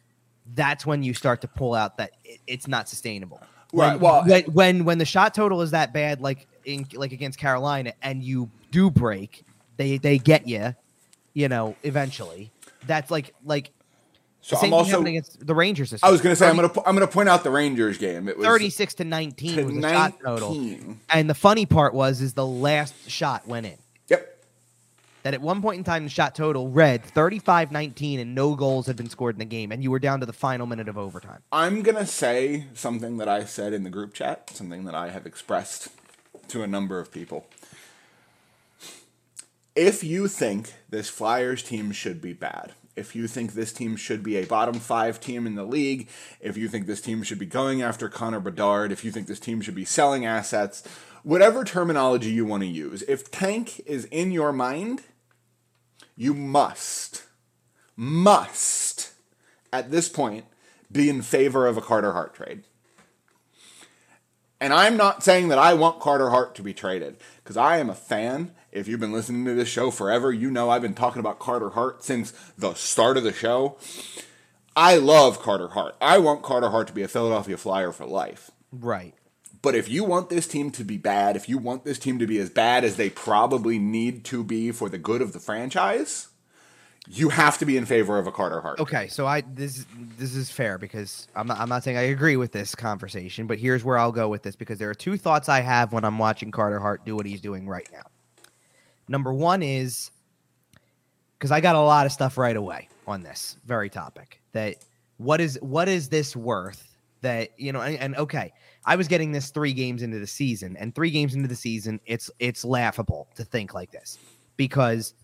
that's 0.55 0.85
when 0.85 1.03
you 1.03 1.15
start 1.15 1.41
to 1.41 1.49
pull 1.49 1.75
out 1.75 1.97
that 1.97 2.13
it, 2.25 2.41
it's 2.47 2.69
not 2.69 2.89
sustainable. 2.89 3.41
Right, 3.73 3.93
When, 3.93 4.01
well- 4.01 4.25
when, 4.25 4.43
when 4.45 4.85
when 4.85 4.99
the 4.99 5.05
shot 5.05 5.35
total 5.35 5.63
is 5.63 5.71
that 5.73 5.93
bad, 5.93 6.21
like 6.21 6.47
in 6.65 6.87
like 6.95 7.13
against 7.13 7.39
Carolina, 7.39 7.93
and 8.03 8.23
you 8.23 8.51
do 8.71 8.91
break, 8.91 9.45
they 9.77 9.99
they 9.99 10.19
get 10.19 10.47
you, 10.49 10.75
you 11.35 11.49
know, 11.49 11.77
eventually. 11.83 12.51
That's 12.87 13.11
like 13.11 13.35
like 13.45 13.71
So 14.41 14.57
Same 14.57 14.73
I'm 14.75 14.85
thing 14.85 14.95
also. 14.95 15.07
against 15.07 15.47
the 15.47 15.55
Rangers. 15.55 15.95
I 16.03 16.11
was 16.11 16.21
going 16.21 16.33
to 16.33 16.37
say 16.37 16.49
I'm 16.49 16.57
going 16.57 16.69
to 16.69 16.79
I'm 16.87 16.97
going 16.97 17.07
to 17.07 17.13
point 17.13 17.29
out 17.29 17.45
the 17.45 17.51
Rangers 17.51 17.99
game. 17.99 18.29
It 18.29 18.37
was 18.39 18.47
36 18.47 18.95
to 18.95 19.05
19 19.05 19.57
to 19.57 19.65
was 19.65 19.75
the 19.75 19.83
shot 19.83 20.15
total. 20.25 20.55
19. 20.55 21.01
And 21.11 21.31
the 21.31 21.35
funny 21.35 21.67
part 21.67 21.95
was 21.95 22.21
is 22.21 22.35
the 22.35 22.47
last 22.47 22.95
shot 23.09 23.47
went 23.47 23.67
in. 23.67 23.77
That 25.23 25.35
at 25.35 25.41
one 25.41 25.61
point 25.61 25.79
in 25.79 25.85
time 25.85 26.05
the 26.05 26.11
shot 26.11 26.35
total 26.35 26.69
read 26.69 27.05
35-19 27.05 28.21
and 28.21 28.35
no 28.35 28.55
goals 28.55 28.87
had 28.87 28.97
been 28.97 29.11
scored 29.11 29.35
in 29.35 29.39
the 29.39 29.45
game 29.45 29.71
and 29.71 29.83
you 29.83 29.91
were 29.91 29.99
down 29.99 30.21
to 30.21 30.27
the 30.27 30.33
final 30.33 30.67
minute 30.67 30.89
of 30.89 30.97
overtime. 30.97 31.43
I'm 31.53 31.83
going 31.83 31.97
to 31.97 32.07
say 32.07 32.67
something 32.75 33.19
that 33.19 33.29
I 33.29 33.45
said 33.45 33.73
in 33.73 33.85
the 33.85 33.91
group 33.91 34.15
chat, 34.15 34.51
something 34.51 34.85
that 34.85 34.95
I 34.95 35.11
have 35.11 35.27
expressed 35.27 35.89
to 36.49 36.63
a 36.63 36.67
number 36.67 36.99
of 36.99 37.13
people. 37.13 37.47
If 39.77 40.03
you 40.03 40.27
think 40.27 40.73
this 40.89 41.09
Flyers 41.09 41.63
team 41.63 41.93
should 41.93 42.21
be 42.21 42.33
bad, 42.33 42.73
if 42.97 43.15
you 43.15 43.29
think 43.29 43.53
this 43.53 43.73
team 43.73 43.97
should 43.97 44.23
be 44.23 44.37
a 44.37 44.45
bottom 44.45 44.75
five 44.75 45.21
team 45.21 45.47
in 45.47 45.55
the 45.55 45.65
league, 45.65 46.09
if 46.41 46.57
you 46.57 46.69
think 46.69 46.87
this 46.87 47.01
team 47.01 47.23
should 47.23 47.39
be 47.39 47.47
going 47.47 47.83
after 47.83 48.09
Connor 48.09 48.41
Bedard, 48.41 48.93
if 48.93 49.05
you 49.05 49.11
think 49.11 49.27
this 49.27 49.41
team 49.41 49.61
should 49.61 49.75
be 49.75 49.85
selling 49.85 50.27
assets, 50.27 50.83
whatever 51.23 51.65
terminology 51.65 52.31
you 52.31 52.45
want 52.45 52.63
to 52.63 52.67
use, 52.67 53.03
if 53.03 53.31
tank 53.31 53.81
is 53.87 54.07
in 54.07 54.33
your 54.33 54.53
mind, 54.53 55.03
you 56.21 56.35
must, 56.35 57.25
must, 57.97 59.15
at 59.73 59.91
this 59.91 60.07
point, 60.07 60.45
be 60.93 61.09
in 61.09 61.23
favor 61.23 61.67
of 61.67 61.79
a 61.79 61.81
Carter 61.81 62.13
Hart 62.13 62.35
trade. 62.35 62.65
And 64.61 64.75
I'm 64.75 64.99
not 64.99 65.25
saying 65.25 65.49
that 65.49 65.59
I 65.59 65.73
want 65.73 65.99
Carter 65.99 66.29
Hart 66.29 66.55
to 66.57 66.63
be 66.63 66.75
traded 66.75 67.17
because 67.43 67.57
I 67.57 67.79
am 67.79 67.89
a 67.89 67.95
fan. 67.95 68.53
If 68.71 68.87
you've 68.87 69.01
been 69.01 69.15
listening 69.15 69.47
to 69.47 69.55
this 69.55 69.71
show 69.71 69.91
forever, 69.91 70.31
you 70.31 70.51
know 70.51 70.69
I've 70.69 70.83
been 70.83 70.93
talking 70.93 71.21
about 71.21 71.39
Carter 71.39 71.71
Hart 71.71 72.05
since 72.05 72.33
the 72.59 72.75
start 72.75 73.17
of 73.17 73.25
the 73.25 73.33
show. 73.33 73.79
I 74.77 74.99
love 74.99 75.41
Carter 75.41 75.69
Hart. 75.69 75.97
I 76.03 76.19
want 76.19 76.43
Carter 76.43 76.69
Hart 76.69 76.87
to 76.89 76.93
be 76.93 77.03
a 77.03 77.09
Philadelphia 77.09 77.57
Flyer 77.57 77.93
for 77.93 78.05
life. 78.05 78.51
Right. 78.71 79.15
But 79.63 79.75
if 79.75 79.89
you 79.91 80.05
want 80.05 80.31
this 80.31 80.47
team 80.47 80.71
to 80.73 80.85
be 80.85 80.97
bad, 80.97 81.37
if 81.37 81.49
you 81.49 81.59
want 81.59 81.85
this 81.85 81.99
team 81.99 82.19
to 82.19 82.27
be 82.27 82.39
as 82.39 82.49
bad 82.49 82.83
as 82.83 82.97
they 82.97 83.11
probably 83.11 83.79
need 83.79 84.25
to 84.27 84.43
be 84.43 84.73
for 84.73 84.89
the 84.89 84.99
good 84.99 85.21
of 85.21 85.33
the 85.33 85.41
franchise, 85.41 86.29
you 87.09 87.29
have 87.31 87.59
to 87.59 87.67
be 87.67 87.77
in 87.77 87.85
favor 87.85 88.19
of 88.19 88.27
a 88.27 88.33
Carter 88.33 88.61
Hart. 88.61 88.81
Okay, 88.81 89.09
so 89.09 89.27
I 89.27 89.43
this 89.43 89.85
this 90.17 90.35
is 90.35 90.51
fair 90.51 90.79
because 90.79 91.29
I'm 91.35 91.47
not 91.47 91.59
I'm 91.59 91.69
not 91.69 91.83
saying 91.83 91.97
I 91.97 92.03
agree 92.03 92.37
with 92.37 92.53
this 92.53 92.75
conversation, 92.75 93.47
but 93.47 93.59
here's 93.59 93.85
where 93.85 93.99
I'll 93.99 94.13
go 94.13 94.29
with 94.29 94.43
this 94.43 94.57
because 94.57 94.79
there 94.79 94.89
are 94.91 94.95
two 94.95 95.17
thoughts 95.17 95.49
I 95.49 95.61
have 95.61 95.93
when 95.93 96.05
I'm 96.05 96.19
watching 96.19 96.51
Carter 96.51 96.79
Hart 96.79 97.05
do 97.05 97.17
what 97.17 97.27
he's 97.27 97.41
doing 97.41 97.69
right 97.69 97.89
now. 97.93 98.03
Number 99.09 99.33
one 99.33 99.63
is 99.63 100.11
because 101.39 101.51
I 101.51 101.61
got 101.61 101.75
a 101.75 101.81
lot 101.81 102.07
of 102.07 102.13
stuff 102.13 102.39
right 102.39 102.57
away 102.57 102.89
on 103.07 103.23
this 103.23 103.57
very 103.67 103.91
topic. 103.91 104.41
That 104.53 104.77
what 105.17 105.41
is 105.41 105.59
what 105.61 105.89
is 105.89 106.09
this 106.09 106.37
worth? 106.37 106.87
That 107.23 107.51
you 107.59 107.73
know, 107.73 107.81
and, 107.81 107.99
and 107.99 108.17
okay, 108.17 108.53
I 108.85 108.97
was 108.97 109.09
getting 109.09 109.33
this 109.33 109.51
three 109.51 109.73
games 109.73 110.03
into 110.03 110.19
the 110.19 110.27
season, 110.27 110.77
and 110.77 110.95
three 110.95 111.11
games 111.11 111.35
into 111.35 111.49
the 111.49 111.57
season, 111.57 112.01
it's 112.07 112.31
it's 112.39 112.65
laughable 112.65 113.29
to 113.37 113.45
think 113.45 113.75
like 113.75 113.91
this 113.91 114.19
because 114.57 115.15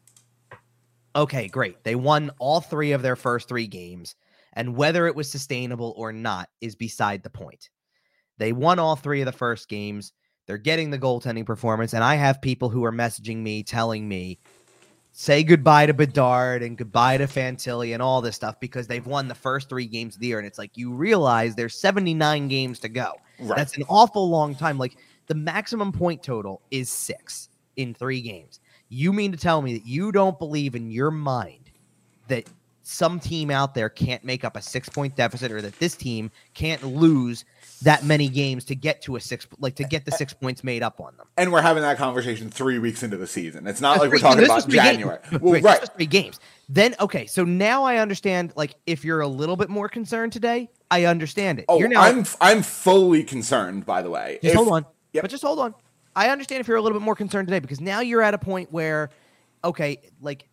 okay, 1.15 1.49
great. 1.49 1.83
They 1.83 1.95
won 1.95 2.31
all 2.39 2.61
three 2.61 2.93
of 2.93 3.03
their 3.03 3.17
first 3.17 3.49
three 3.49 3.67
games, 3.67 4.15
and 4.53 4.77
whether 4.77 5.07
it 5.07 5.15
was 5.15 5.31
sustainable 5.31 5.95
or 5.97 6.13
not 6.13 6.49
is 6.61 6.75
beside 6.75 7.23
the 7.23 7.31
point. 7.31 7.71
They 8.39 8.53
won 8.53 8.79
all 8.79 8.97
three 8.97 9.23
of 9.23 9.27
the 9.27 9.33
first 9.33 9.69
games. 9.69 10.13
They're 10.47 10.59
getting 10.59 10.91
the 10.91 10.99
goaltending 10.99 11.47
performance, 11.47 11.95
and 11.95 12.05
I 12.05 12.17
have 12.17 12.43
people 12.43 12.69
who 12.69 12.85
are 12.85 12.93
messaging 12.93 13.39
me 13.39 13.63
telling 13.63 14.07
me, 14.07 14.39
say 15.19 15.43
goodbye 15.43 15.87
to 15.87 15.95
Bedard 15.95 16.63
and 16.63 16.77
goodbye 16.77 17.17
to 17.17 17.27
Fantilli 17.27 17.95
and 17.95 18.03
all 18.03 18.21
this 18.21 18.37
stuff 18.37 18.61
because 18.61 18.87
they've 18.87 19.07
won 19.07 19.29
the 19.29 19.35
first 19.35 19.71
three 19.71 19.87
games 19.87 20.15
of 20.15 20.21
the 20.21 20.27
year. 20.27 20.37
And 20.37 20.47
it's 20.47 20.59
like 20.59 20.77
you 20.77 20.93
realize 20.93 21.55
there's 21.55 21.81
79 21.81 22.49
games 22.49 22.79
to 22.81 22.91
go. 22.91 23.13
Right. 23.39 23.57
That's 23.57 23.79
an 23.79 23.85
awful 23.89 24.29
long 24.29 24.55
time. 24.55 24.77
Like 24.77 24.99
the 25.27 25.35
maximum 25.35 25.91
point 25.91 26.23
total 26.23 26.61
is 26.71 26.93
six 26.93 27.49
in 27.77 27.95
three 27.95 28.21
games. 28.21 28.61
You 28.91 29.11
mean 29.11 29.33
to 29.33 29.39
tell 29.39 29.63
me 29.63 29.73
that 29.79 29.87
you 29.87 30.13
don't 30.13 30.39
believe 30.39 30.75
in 30.75 30.91
your 30.91 31.11
mind 31.11 31.71
that 32.29 32.47
some 32.89 33.19
team 33.19 33.51
out 33.51 33.75
there 33.75 33.89
can't 33.89 34.23
make 34.23 34.45
up 34.45 34.57
a 34.57 34.63
six 34.63 34.89
point 34.89 35.17
deficit 35.17 35.51
or 35.51 35.61
that 35.61 35.77
this 35.81 35.97
team 35.97 36.31
can't 36.55 36.85
lose 36.85 37.45
that 37.83 38.05
many 38.05 38.29
games 38.29 38.65
to 38.67 38.77
get 38.77 39.03
to 39.03 39.17
a 39.17 39.21
six, 39.21 39.45
like 39.59 39.75
to 39.75 39.83
get 39.83 40.05
the 40.05 40.13
six 40.13 40.33
points 40.33 40.63
made 40.63 40.85
up 40.85 41.01
on 41.01 41.17
them? 41.17 41.27
And 41.37 41.53
we're 41.53 41.63
having 41.63 41.83
that 41.83 41.99
conversation 41.99 42.49
three 42.49 42.79
weeks 42.79 43.03
into 43.03 43.17
the 43.17 43.27
season. 43.27 43.67
It's 43.67 43.81
not 43.81 43.99
like 43.99 44.13
we're 44.13 44.19
talking 44.19 44.45
about 44.45 44.69
games. 44.69 44.75
January. 44.75 45.19
Wait, 45.33 45.43
Well, 45.43 45.53
wait, 45.55 45.65
right. 45.65 45.81
was 45.81 45.91
three 45.91 46.07
games. 46.07 46.39
Then 46.69 46.95
okay, 47.01 47.27
so 47.27 47.43
now 47.45 47.83
I 47.83 47.97
understand. 47.97 48.53
Like, 48.55 48.75
if 48.87 49.05
you're 49.05 49.21
a 49.21 49.27
little 49.29 49.57
bit 49.57 49.69
more 49.69 49.89
concerned 49.89 50.33
today, 50.33 50.71
I 50.91 51.07
understand 51.07 51.59
it. 51.59 51.65
Oh, 51.69 51.81
you're 51.81 51.89
now, 51.89 52.03
I'm 52.03 52.25
I'm 52.41 52.63
fully 52.63 53.25
concerned. 53.25 53.85
By 53.85 54.03
the 54.03 54.11
way, 54.11 54.39
Just 54.43 54.53
If- 54.53 54.57
hold 54.57 54.69
on. 54.69 54.87
Yep. 55.13 55.23
But 55.23 55.31
just 55.33 55.43
hold 55.43 55.59
on. 55.59 55.75
I 56.15 56.29
understand 56.31 56.61
if 56.61 56.69
you're 56.69 56.77
a 56.77 56.83
little 56.83 56.99
bit 56.99 57.05
more 57.05 57.17
concerned 57.17 57.49
today 57.49 57.59
because 57.59 57.81
now 57.81 57.99
you're 58.01 58.23
at 58.23 58.33
a 58.33 58.39
point 58.39 58.73
where, 58.73 59.11
okay, 59.65 59.99
like 60.21 60.49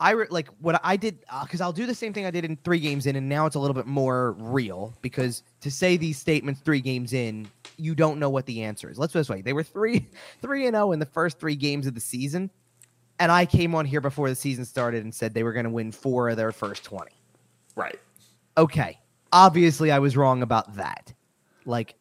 I 0.00 0.10
re- 0.12 0.26
like 0.30 0.48
what 0.60 0.80
I 0.84 0.96
did 0.96 1.18
uh, 1.28 1.42
because 1.42 1.60
I'll 1.60 1.72
do 1.72 1.84
the 1.84 1.94
same 1.94 2.12
thing 2.12 2.24
I 2.24 2.30
did 2.30 2.44
in 2.44 2.56
three 2.56 2.78
games 2.78 3.06
in, 3.06 3.16
and 3.16 3.28
now 3.28 3.46
it's 3.46 3.56
a 3.56 3.58
little 3.58 3.74
bit 3.74 3.86
more 3.86 4.32
real 4.32 4.94
because 5.02 5.42
to 5.60 5.70
say 5.70 5.96
these 5.96 6.18
statements 6.18 6.60
three 6.60 6.80
games 6.80 7.12
in, 7.12 7.48
you 7.76 7.94
don't 7.94 8.18
know 8.20 8.30
what 8.30 8.46
the 8.46 8.62
answer 8.62 8.90
is. 8.90 8.98
Let's 8.98 9.12
put 9.12 9.20
this 9.20 9.28
way: 9.28 9.42
they 9.42 9.52
were 9.52 9.64
three 9.64 10.08
three 10.42 10.66
and 10.66 10.74
zero 10.74 10.92
in 10.92 11.00
the 11.00 11.06
first 11.06 11.40
three 11.40 11.56
games 11.56 11.86
of 11.86 11.94
the 11.94 12.00
season, 12.00 12.50
and 13.18 13.32
I 13.32 13.44
came 13.44 13.74
on 13.74 13.84
here 13.84 14.00
before 14.00 14.28
the 14.28 14.36
season 14.36 14.64
started 14.64 15.02
and 15.02 15.12
said 15.12 15.34
they 15.34 15.42
were 15.42 15.52
going 15.52 15.64
to 15.64 15.70
win 15.70 15.90
four 15.90 16.28
of 16.28 16.36
their 16.36 16.52
first 16.52 16.84
twenty. 16.84 17.12
Right. 17.74 17.98
Okay, 18.56 18.98
obviously 19.32 19.90
I 19.90 19.98
was 19.98 20.16
wrong 20.16 20.42
about 20.42 20.76
that. 20.76 21.12
Like 21.64 21.94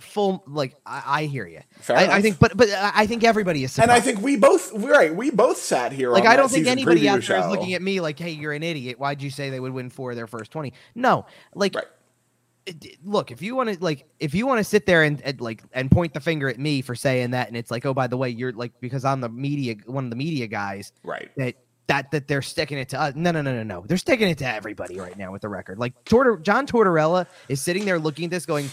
full, 0.00 0.44
like 0.46 0.74
I, 0.86 1.02
I 1.06 1.24
hear 1.26 1.46
you. 1.46 1.60
I, 1.88 2.06
I 2.08 2.22
think, 2.22 2.38
but 2.38 2.56
but 2.56 2.68
I 2.70 3.06
think 3.06 3.24
everybody 3.24 3.64
is. 3.64 3.78
And 3.78 3.90
I 3.90 4.00
think 4.00 4.20
we 4.20 4.36
both 4.36 4.72
right. 4.72 5.14
We 5.14 5.30
both 5.30 5.58
sat 5.58 5.92
here. 5.92 6.10
like 6.10 6.26
I 6.26 6.36
don't 6.36 6.48
think 6.50 6.66
anybody 6.66 7.08
out 7.08 7.22
there 7.22 7.38
is 7.38 7.46
looking 7.46 7.74
at 7.74 7.82
me 7.82 8.00
like, 8.00 8.18
"Hey, 8.18 8.30
you're 8.30 8.52
an 8.52 8.62
idiot. 8.62 8.98
Why'd 8.98 9.22
you 9.22 9.30
say 9.30 9.50
they 9.50 9.60
would 9.60 9.72
win 9.72 9.90
four 9.90 10.10
of 10.10 10.16
their 10.16 10.26
first 10.26 10.50
20? 10.52 10.72
No, 10.94 11.26
like. 11.54 11.74
Right. 11.74 11.84
it- 12.66 12.98
Look, 13.04 13.30
if 13.30 13.40
you 13.40 13.54
want 13.56 13.72
to 13.72 13.82
like, 13.82 14.06
if 14.20 14.34
you 14.34 14.46
want 14.46 14.58
to 14.58 14.64
sit 14.64 14.84
there 14.84 15.02
and, 15.02 15.20
and 15.22 15.40
like 15.40 15.62
and 15.72 15.90
point 15.90 16.12
the 16.12 16.20
finger 16.20 16.48
at 16.48 16.58
me 16.58 16.82
for 16.82 16.94
saying 16.94 17.30
that, 17.30 17.48
and 17.48 17.56
it's 17.56 17.70
like, 17.70 17.86
oh, 17.86 17.94
by 17.94 18.06
the 18.06 18.16
way, 18.16 18.28
you're 18.28 18.52
like 18.52 18.72
because 18.80 19.04
I'm 19.04 19.20
the 19.22 19.28
media, 19.30 19.76
one 19.86 20.04
of 20.04 20.10
the 20.10 20.16
media 20.16 20.46
guys, 20.46 20.92
Right. 21.02 21.30
that 21.38 21.54
that 21.88 22.10
that 22.12 22.28
they're 22.28 22.42
sticking 22.42 22.78
it 22.78 22.88
to 22.90 23.00
us. 23.00 23.14
No, 23.16 23.30
no, 23.30 23.42
no, 23.42 23.52
no, 23.52 23.62
no. 23.62 23.84
They're 23.86 23.96
sticking 23.98 24.28
it 24.28 24.38
to 24.38 24.46
everybody 24.46 24.98
right 25.00 25.16
now 25.18 25.32
with 25.32 25.42
the 25.42 25.48
record. 25.48 25.78
Like 25.78 25.92
Tortor- 26.04 26.36
John 26.38 26.66
Tortorella 26.66 27.26
is 27.48 27.60
sitting 27.60 27.84
there 27.84 27.98
looking 27.98 28.26
at 28.26 28.30
this, 28.30 28.46
going, 28.46 28.70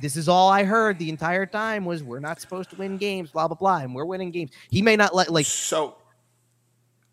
"This 0.00 0.16
is 0.16 0.28
all 0.28 0.50
I 0.50 0.64
heard 0.64 0.98
the 0.98 1.08
entire 1.08 1.46
time 1.46 1.84
was 1.84 2.02
we're 2.02 2.18
not 2.20 2.40
supposed 2.40 2.70
to 2.70 2.76
win 2.76 2.96
games, 2.98 3.30
blah 3.30 3.48
blah 3.48 3.56
blah, 3.56 3.78
and 3.78 3.94
we're 3.94 4.04
winning 4.04 4.30
games." 4.32 4.50
He 4.70 4.82
may 4.82 4.96
not 4.96 5.14
let 5.14 5.30
like 5.32 5.46
So, 5.46 5.96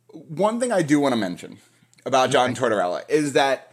one 0.08 0.60
thing 0.60 0.72
I 0.72 0.82
do 0.82 0.99
want 0.99 1.14
to 1.14 1.18
mention 1.18 1.60
about 2.06 2.30
John 2.32 2.56
Tortorella 2.56 3.04
is 3.10 3.34
that 3.34 3.72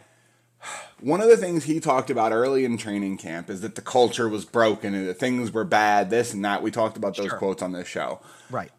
one 0.99 1.19
of 1.19 1.27
the 1.29 1.37
things 1.37 1.63
he 1.63 1.79
talked 1.79 2.09
about 2.11 2.31
early 2.31 2.63
in 2.63 2.77
training 2.77 3.17
camp 3.17 3.49
is 3.49 3.61
that 3.61 3.73
the 3.75 3.81
culture 3.81 4.29
was 4.29 4.45
broken 4.45 4.93
and 4.93 5.07
that 5.07 5.15
things 5.15 5.51
were 5.51 5.63
bad, 5.63 6.09
this 6.11 6.33
and 6.33 6.45
that. 6.45 6.61
We 6.61 6.69
talked 6.71 6.95
about 6.95 7.17
those 7.17 7.27
Sure. 7.29 7.37
quotes 7.37 7.61
on 7.63 7.71
this 7.71 7.87
show. 7.87 8.19
right. 8.51 8.71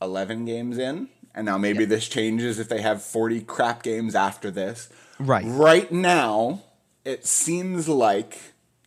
11 0.00 0.44
games 0.44 0.78
in, 0.78 1.08
and 1.34 1.46
now 1.46 1.58
maybe 1.58 1.84
this 1.84 2.08
changes 2.08 2.58
if 2.58 2.68
they 2.68 2.82
have 2.82 3.02
40 3.02 3.42
crap 3.42 3.82
games 3.82 4.14
after 4.14 4.50
this. 4.50 4.88
Right. 5.18 5.44
Right 5.46 5.90
now, 5.90 6.62
it 7.04 7.26
seems 7.26 7.88
like 7.88 8.38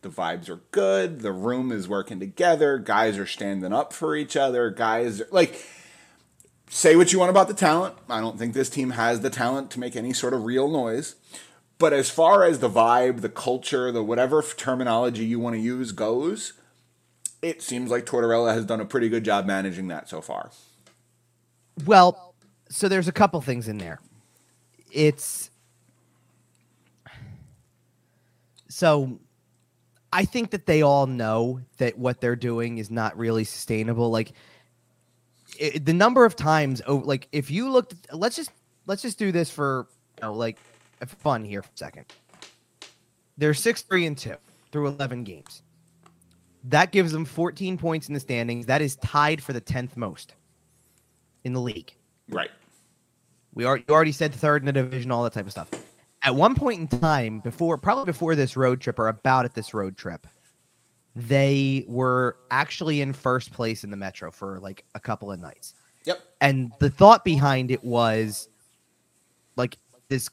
the 0.02 0.08
vibes 0.08 0.48
are 0.48 0.60
good, 0.70 1.20
the 1.20 1.32
room 1.32 1.72
is 1.72 1.88
working 1.88 2.20
together, 2.20 2.78
guys 2.78 3.18
are 3.18 3.26
standing 3.26 3.72
up 3.72 3.92
for 3.92 4.14
each 4.14 4.36
other, 4.36 4.70
guys 4.70 5.20
are 5.20 5.28
like 5.30 5.64
say 6.70 6.96
what 6.96 7.12
you 7.12 7.18
want 7.18 7.30
about 7.30 7.48
the 7.48 7.54
talent. 7.54 7.94
I 8.08 8.20
don't 8.20 8.38
think 8.38 8.54
this 8.54 8.70
team 8.70 8.90
has 8.90 9.20
the 9.20 9.30
talent 9.30 9.70
to 9.72 9.80
make 9.80 9.96
any 9.96 10.12
sort 10.12 10.34
of 10.34 10.44
real 10.44 10.68
noise. 10.68 11.14
But 11.78 11.92
as 11.92 12.10
far 12.10 12.44
as 12.44 12.58
the 12.58 12.68
vibe, 12.68 13.20
the 13.20 13.28
culture, 13.28 13.92
the 13.92 14.02
whatever 14.02 14.42
terminology 14.42 15.24
you 15.24 15.38
want 15.38 15.54
to 15.54 15.60
use 15.60 15.92
goes, 15.92 16.54
it 17.40 17.62
seems 17.62 17.90
like 17.90 18.04
Tortorella 18.04 18.52
has 18.52 18.64
done 18.64 18.80
a 18.80 18.84
pretty 18.84 19.08
good 19.08 19.24
job 19.24 19.46
managing 19.46 19.86
that 19.88 20.08
so 20.08 20.20
far. 20.20 20.50
Well, 21.84 22.34
so 22.68 22.88
there's 22.88 23.08
a 23.08 23.12
couple 23.12 23.40
things 23.40 23.68
in 23.68 23.78
there. 23.78 24.00
It's 24.92 25.50
so 28.68 29.18
I 30.12 30.24
think 30.24 30.50
that 30.50 30.66
they 30.66 30.82
all 30.82 31.06
know 31.06 31.60
that 31.78 31.98
what 31.98 32.20
they're 32.20 32.36
doing 32.36 32.78
is 32.78 32.90
not 32.90 33.16
really 33.16 33.44
sustainable. 33.44 34.10
Like 34.10 34.32
it, 35.58 35.84
the 35.84 35.92
number 35.92 36.24
of 36.24 36.36
times, 36.36 36.80
oh, 36.86 36.96
like 36.96 37.28
if 37.32 37.50
you 37.50 37.70
looked, 37.70 37.94
let's 38.12 38.36
just 38.36 38.50
let's 38.86 39.02
just 39.02 39.18
do 39.18 39.32
this 39.32 39.50
for 39.50 39.86
you 40.18 40.28
know, 40.28 40.34
like 40.34 40.58
fun 41.06 41.44
here 41.44 41.62
for 41.62 41.70
a 41.74 41.78
second. 41.78 42.06
They're 43.36 43.54
six, 43.54 43.82
three, 43.82 44.06
and 44.06 44.16
two 44.16 44.36
through 44.72 44.88
eleven 44.88 45.24
games. 45.24 45.62
That 46.64 46.90
gives 46.90 47.12
them 47.12 47.24
14 47.24 47.78
points 47.78 48.08
in 48.08 48.14
the 48.14 48.20
standings. 48.20 48.66
That 48.66 48.82
is 48.82 48.96
tied 48.96 49.42
for 49.42 49.52
the 49.52 49.60
10th 49.60 49.96
most 49.96 50.34
in 51.44 51.52
the 51.52 51.60
league. 51.60 51.92
Right. 52.28 52.50
We 53.54 53.64
are, 53.64 53.78
you 53.78 53.84
already 53.90 54.12
said 54.12 54.34
third 54.34 54.62
in 54.62 54.66
the 54.66 54.72
division, 54.72 55.10
all 55.10 55.24
that 55.24 55.32
type 55.32 55.46
of 55.46 55.52
stuff. 55.52 55.68
At 56.22 56.34
one 56.34 56.54
point 56.54 56.80
in 56.80 57.00
time, 57.00 57.40
before 57.40 57.78
probably 57.78 58.04
before 58.04 58.34
this 58.34 58.56
road 58.56 58.80
trip 58.80 58.98
or 58.98 59.08
about 59.08 59.44
at 59.44 59.54
this 59.54 59.72
road 59.72 59.96
trip, 59.96 60.26
they 61.14 61.84
were 61.88 62.36
actually 62.50 63.00
in 63.00 63.12
first 63.12 63.52
place 63.52 63.84
in 63.84 63.90
the 63.90 63.96
Metro 63.96 64.30
for 64.30 64.60
like 64.60 64.84
a 64.94 65.00
couple 65.00 65.32
of 65.32 65.40
nights. 65.40 65.74
Yep. 66.04 66.20
And 66.40 66.72
the 66.78 66.90
thought 66.90 67.24
behind 67.24 67.70
it 67.70 67.82
was 67.82 68.48
like 69.56 69.78
this 70.08 70.30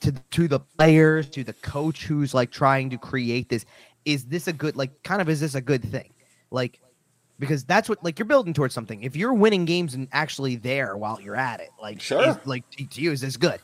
to 0.00 0.12
to 0.12 0.48
the 0.48 0.60
players, 0.60 1.28
to 1.30 1.44
the 1.44 1.54
coach 1.54 2.04
who's 2.04 2.34
like 2.34 2.50
trying 2.50 2.90
to 2.90 2.98
create 2.98 3.48
this. 3.48 3.64
Is 4.04 4.24
this 4.26 4.46
a 4.46 4.52
good 4.52 4.76
like 4.76 5.02
kind 5.02 5.20
of 5.20 5.28
is 5.28 5.40
this 5.40 5.54
a 5.54 5.60
good 5.60 5.82
thing? 5.82 6.12
Like 6.50 6.80
because 7.38 7.64
that's 7.64 7.88
what 7.88 8.02
like 8.04 8.18
you're 8.18 8.26
building 8.26 8.54
towards 8.54 8.74
something. 8.74 9.02
If 9.02 9.16
you're 9.16 9.34
winning 9.34 9.64
games 9.64 9.94
and 9.94 10.08
actually 10.12 10.56
there 10.56 10.96
while 10.96 11.20
you're 11.20 11.36
at 11.36 11.60
it, 11.60 11.70
like 11.80 12.00
Sure. 12.00 12.30
is- 12.30 12.36
like 12.46 12.64
to 12.70 13.00
you 13.00 13.12
is 13.12 13.20
this 13.20 13.36
good? 13.36 13.60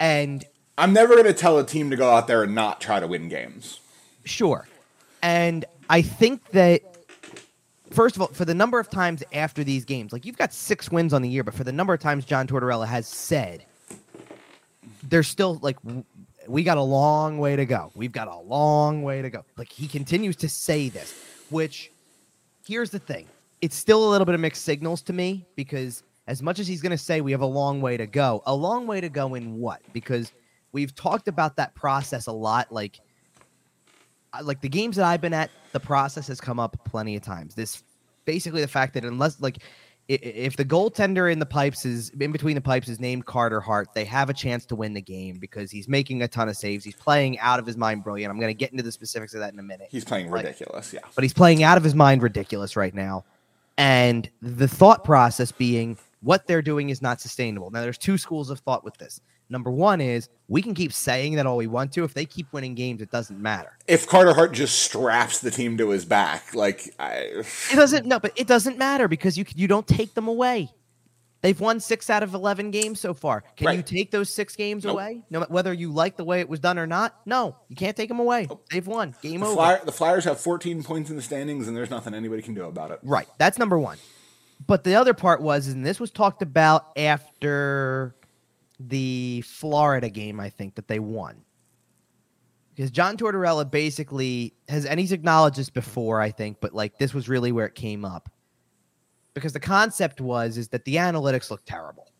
And 0.00 0.44
I'm 0.78 0.92
never 0.92 1.14
going 1.14 1.26
to 1.26 1.32
tell 1.32 1.58
a 1.58 1.64
team 1.64 1.90
to 1.90 1.96
go 1.96 2.10
out 2.10 2.26
there 2.26 2.42
and 2.42 2.54
not 2.54 2.80
try 2.80 3.00
to 3.00 3.06
win 3.06 3.28
games. 3.28 3.80
Sure. 4.24 4.68
And 5.22 5.64
I 5.88 6.02
think 6.02 6.50
that 6.50 6.82
first 7.90 8.16
of 8.16 8.22
all, 8.22 8.28
for 8.28 8.44
the 8.44 8.54
number 8.54 8.78
of 8.78 8.90
times 8.90 9.22
after 9.32 9.64
these 9.64 9.84
games, 9.84 10.12
like 10.12 10.26
you've 10.26 10.36
got 10.36 10.52
six 10.52 10.90
wins 10.90 11.14
on 11.14 11.22
the 11.22 11.28
year, 11.28 11.42
but 11.44 11.54
for 11.54 11.64
the 11.64 11.72
number 11.72 11.94
of 11.94 12.00
times 12.00 12.24
John 12.24 12.46
Tortorella 12.46 12.86
has 12.86 13.06
said, 13.06 13.64
there's 15.02 15.28
still 15.28 15.58
like 15.62 15.76
we 16.46 16.62
got 16.62 16.76
a 16.76 16.82
long 16.82 17.38
way 17.38 17.56
to 17.56 17.64
go. 17.64 17.90
We've 17.94 18.12
got 18.12 18.28
a 18.28 18.36
long 18.38 19.02
way 19.02 19.22
to 19.22 19.30
go. 19.30 19.44
Like 19.56 19.70
he 19.72 19.88
continues 19.88 20.36
to 20.36 20.48
say 20.48 20.88
this, 20.88 21.14
which 21.50 21.90
here's 22.66 22.90
the 22.90 22.98
thing. 22.98 23.26
It's 23.60 23.76
still 23.76 24.06
a 24.06 24.10
little 24.10 24.24
bit 24.24 24.34
of 24.34 24.40
mixed 24.40 24.64
signals 24.64 25.02
to 25.02 25.12
me 25.12 25.46
because 25.56 26.02
as 26.26 26.42
much 26.42 26.58
as 26.58 26.66
he's 26.66 26.82
going 26.82 26.90
to 26.90 26.98
say 26.98 27.20
we 27.20 27.32
have 27.32 27.40
a 27.40 27.46
long 27.46 27.80
way 27.80 27.96
to 27.96 28.06
go, 28.06 28.42
a 28.46 28.54
long 28.54 28.86
way 28.86 29.00
to 29.00 29.08
go 29.08 29.34
in 29.34 29.58
what? 29.58 29.80
Because 29.92 30.32
we've 30.72 30.94
talked 30.94 31.28
about 31.28 31.56
that 31.56 31.74
process 31.74 32.26
a 32.26 32.32
lot 32.32 32.70
like 32.72 33.00
like 34.42 34.60
the 34.60 34.68
games 34.68 34.96
that 34.96 35.06
I've 35.06 35.22
been 35.22 35.32
at, 35.32 35.50
the 35.72 35.80
process 35.80 36.28
has 36.28 36.40
come 36.40 36.60
up 36.60 36.76
plenty 36.84 37.16
of 37.16 37.22
times. 37.22 37.54
This 37.54 37.82
basically 38.26 38.60
the 38.60 38.68
fact 38.68 38.92
that 38.94 39.04
unless 39.04 39.40
like 39.40 39.58
if 40.08 40.56
the 40.56 40.64
goaltender 40.64 41.30
in 41.32 41.38
the 41.40 41.46
pipes 41.46 41.84
is 41.84 42.10
in 42.10 42.30
between 42.30 42.54
the 42.54 42.60
pipes 42.60 42.88
is 42.88 43.00
named 43.00 43.26
Carter 43.26 43.60
Hart, 43.60 43.88
they 43.94 44.04
have 44.04 44.30
a 44.30 44.32
chance 44.34 44.64
to 44.66 44.76
win 44.76 44.94
the 44.94 45.00
game 45.02 45.38
because 45.38 45.70
he's 45.70 45.88
making 45.88 46.22
a 46.22 46.28
ton 46.28 46.48
of 46.48 46.56
saves. 46.56 46.84
He's 46.84 46.94
playing 46.94 47.38
out 47.40 47.58
of 47.58 47.66
his 47.66 47.76
mind 47.76 48.04
brilliant. 48.04 48.30
I'm 48.30 48.38
going 48.38 48.50
to 48.50 48.54
get 48.54 48.70
into 48.70 48.84
the 48.84 48.92
specifics 48.92 49.34
of 49.34 49.40
that 49.40 49.52
in 49.52 49.58
a 49.58 49.62
minute 49.64 49.88
He's 49.90 50.04
playing 50.04 50.30
Like- 50.30 50.44
ridiculous. 50.44 50.92
Yeah. 50.92 51.00
but 51.16 51.24
he's 51.24 51.34
playing 51.34 51.62
out 51.64 51.76
of 51.76 51.82
his 51.82 51.94
mind 51.94 52.22
ridiculous 52.22 52.76
right 52.76 52.94
now. 52.94 53.24
And 53.78 54.30
the 54.40 54.68
thought 54.68 55.02
process 55.04 55.50
being 55.52 55.98
what 56.22 56.46
they're 56.46 56.62
doing 56.62 56.90
is 56.90 57.02
not 57.02 57.20
sustainable. 57.20 57.70
Now, 57.70 57.82
there's 57.82 57.98
two 57.98 58.16
schools 58.16 58.48
of 58.50 58.60
thought 58.60 58.84
with 58.84 58.96
this. 58.98 59.20
Number 59.48 59.70
one 59.70 60.00
is 60.00 60.28
we 60.48 60.60
can 60.62 60.74
keep 60.74 60.92
saying 60.92 61.36
that 61.36 61.46
all 61.46 61.56
we 61.56 61.66
want 61.66 61.92
to. 61.92 62.04
If 62.04 62.14
they 62.14 62.24
keep 62.24 62.52
winning 62.52 62.74
games, 62.74 63.00
it 63.00 63.10
doesn't 63.10 63.40
matter. 63.40 63.76
If 63.86 64.08
Carter 64.08 64.34
Hart 64.34 64.52
just 64.52 64.80
straps 64.82 65.40
the 65.40 65.50
team 65.50 65.76
to 65.78 65.90
his 65.90 66.04
back, 66.04 66.54
like 66.54 66.94
I, 66.98 67.42
It 67.70 67.76
doesn't. 67.76 68.06
No, 68.06 68.18
but 68.18 68.32
it 68.36 68.46
doesn't 68.46 68.78
matter 68.78 69.08
because 69.08 69.38
you 69.38 69.44
you 69.54 69.68
don't 69.68 69.86
take 69.86 70.14
them 70.14 70.26
away. 70.28 70.70
They've 71.42 71.60
won 71.60 71.78
six 71.78 72.10
out 72.10 72.24
of 72.24 72.34
eleven 72.34 72.72
games 72.72 72.98
so 72.98 73.14
far. 73.14 73.44
Can 73.56 73.76
you 73.76 73.82
take 73.82 74.10
those 74.10 74.34
six 74.34 74.56
games 74.56 74.84
Nope. 74.84 74.94
away? 74.94 75.22
No, 75.30 75.42
whether 75.42 75.72
you 75.72 75.92
like 75.92 76.16
the 76.16 76.24
way 76.24 76.40
it 76.40 76.48
was 76.48 76.58
done 76.58 76.76
or 76.76 76.88
not. 76.88 77.20
No, 77.24 77.54
you 77.68 77.76
can't 77.76 77.96
take 77.96 78.08
them 78.08 78.18
away. 78.18 78.48
They've 78.72 78.86
won. 78.86 79.14
Game 79.22 79.40
the, 79.40 79.46
over. 79.46 79.54
Flyer, 79.54 79.80
the 79.84 79.92
Flyers 79.92 80.24
have 80.24 80.40
14 80.40 80.82
points 80.82 81.08
in 81.10 81.14
the 81.14 81.22
standings, 81.22 81.68
and 81.68 81.76
there's 81.76 81.90
nothing 81.90 82.14
anybody 82.14 82.42
can 82.42 82.54
do 82.54 82.64
about 82.64 82.90
it. 82.90 82.98
Right. 83.04 83.28
That's 83.38 83.58
number 83.58 83.78
one. 83.78 83.98
But 84.66 84.82
the 84.82 84.94
other 84.94 85.14
part 85.14 85.40
was, 85.40 85.68
and 85.68 85.86
this 85.86 86.00
was 86.00 86.10
talked 86.10 86.42
about 86.42 86.86
after 86.96 88.15
the 88.78 89.42
Florida 89.42 90.08
game, 90.08 90.40
I 90.40 90.50
think, 90.50 90.74
that 90.74 90.88
they 90.88 90.98
won. 90.98 91.42
Because 92.74 92.90
John 92.90 93.16
Tortorella 93.16 93.70
basically 93.70 94.52
has, 94.68 94.84
and 94.84 95.00
he's 95.00 95.12
acknowledged 95.12 95.56
this 95.56 95.70
before, 95.70 96.20
I 96.20 96.30
think, 96.30 96.58
but 96.60 96.74
like 96.74 96.98
this 96.98 97.14
was 97.14 97.28
really 97.28 97.52
where 97.52 97.66
it 97.66 97.74
came 97.74 98.04
up. 98.04 98.30
Because 99.32 99.52
the 99.52 99.60
concept 99.60 100.20
was 100.20 100.58
is 100.58 100.68
that 100.68 100.84
the 100.84 100.96
analytics 100.96 101.50
look 101.50 101.64
terrible. 101.64 102.10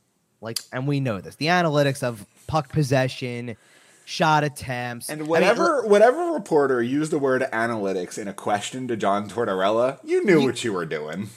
Like, 0.41 0.59
and 0.73 0.87
we 0.87 1.01
know 1.01 1.21
this. 1.21 1.37
The 1.37 1.47
analytics 1.47 2.03
of 2.03 2.27
puck 2.47 2.71
possession, 2.71 3.57
shot 4.07 4.45
attempts. 4.45 5.11
I 5.11 5.15
And 5.15 5.23
mean, 5.23 5.31
whatever 5.31 5.87
whatever 5.87 6.33
reporter 6.33 6.83
used 6.83 7.11
the 7.11 7.19
word 7.19 7.43
analytics 7.53 8.19
in 8.19 8.29
a 8.29 8.33
question 8.33 8.89
to 8.89 8.97
John 8.97 9.29
Tortorella, 9.29 9.99
you 10.05 10.25
knew 10.25 10.43
what 10.43 10.63
you 10.65 10.73
were 10.73 10.87
doing. 10.87 11.29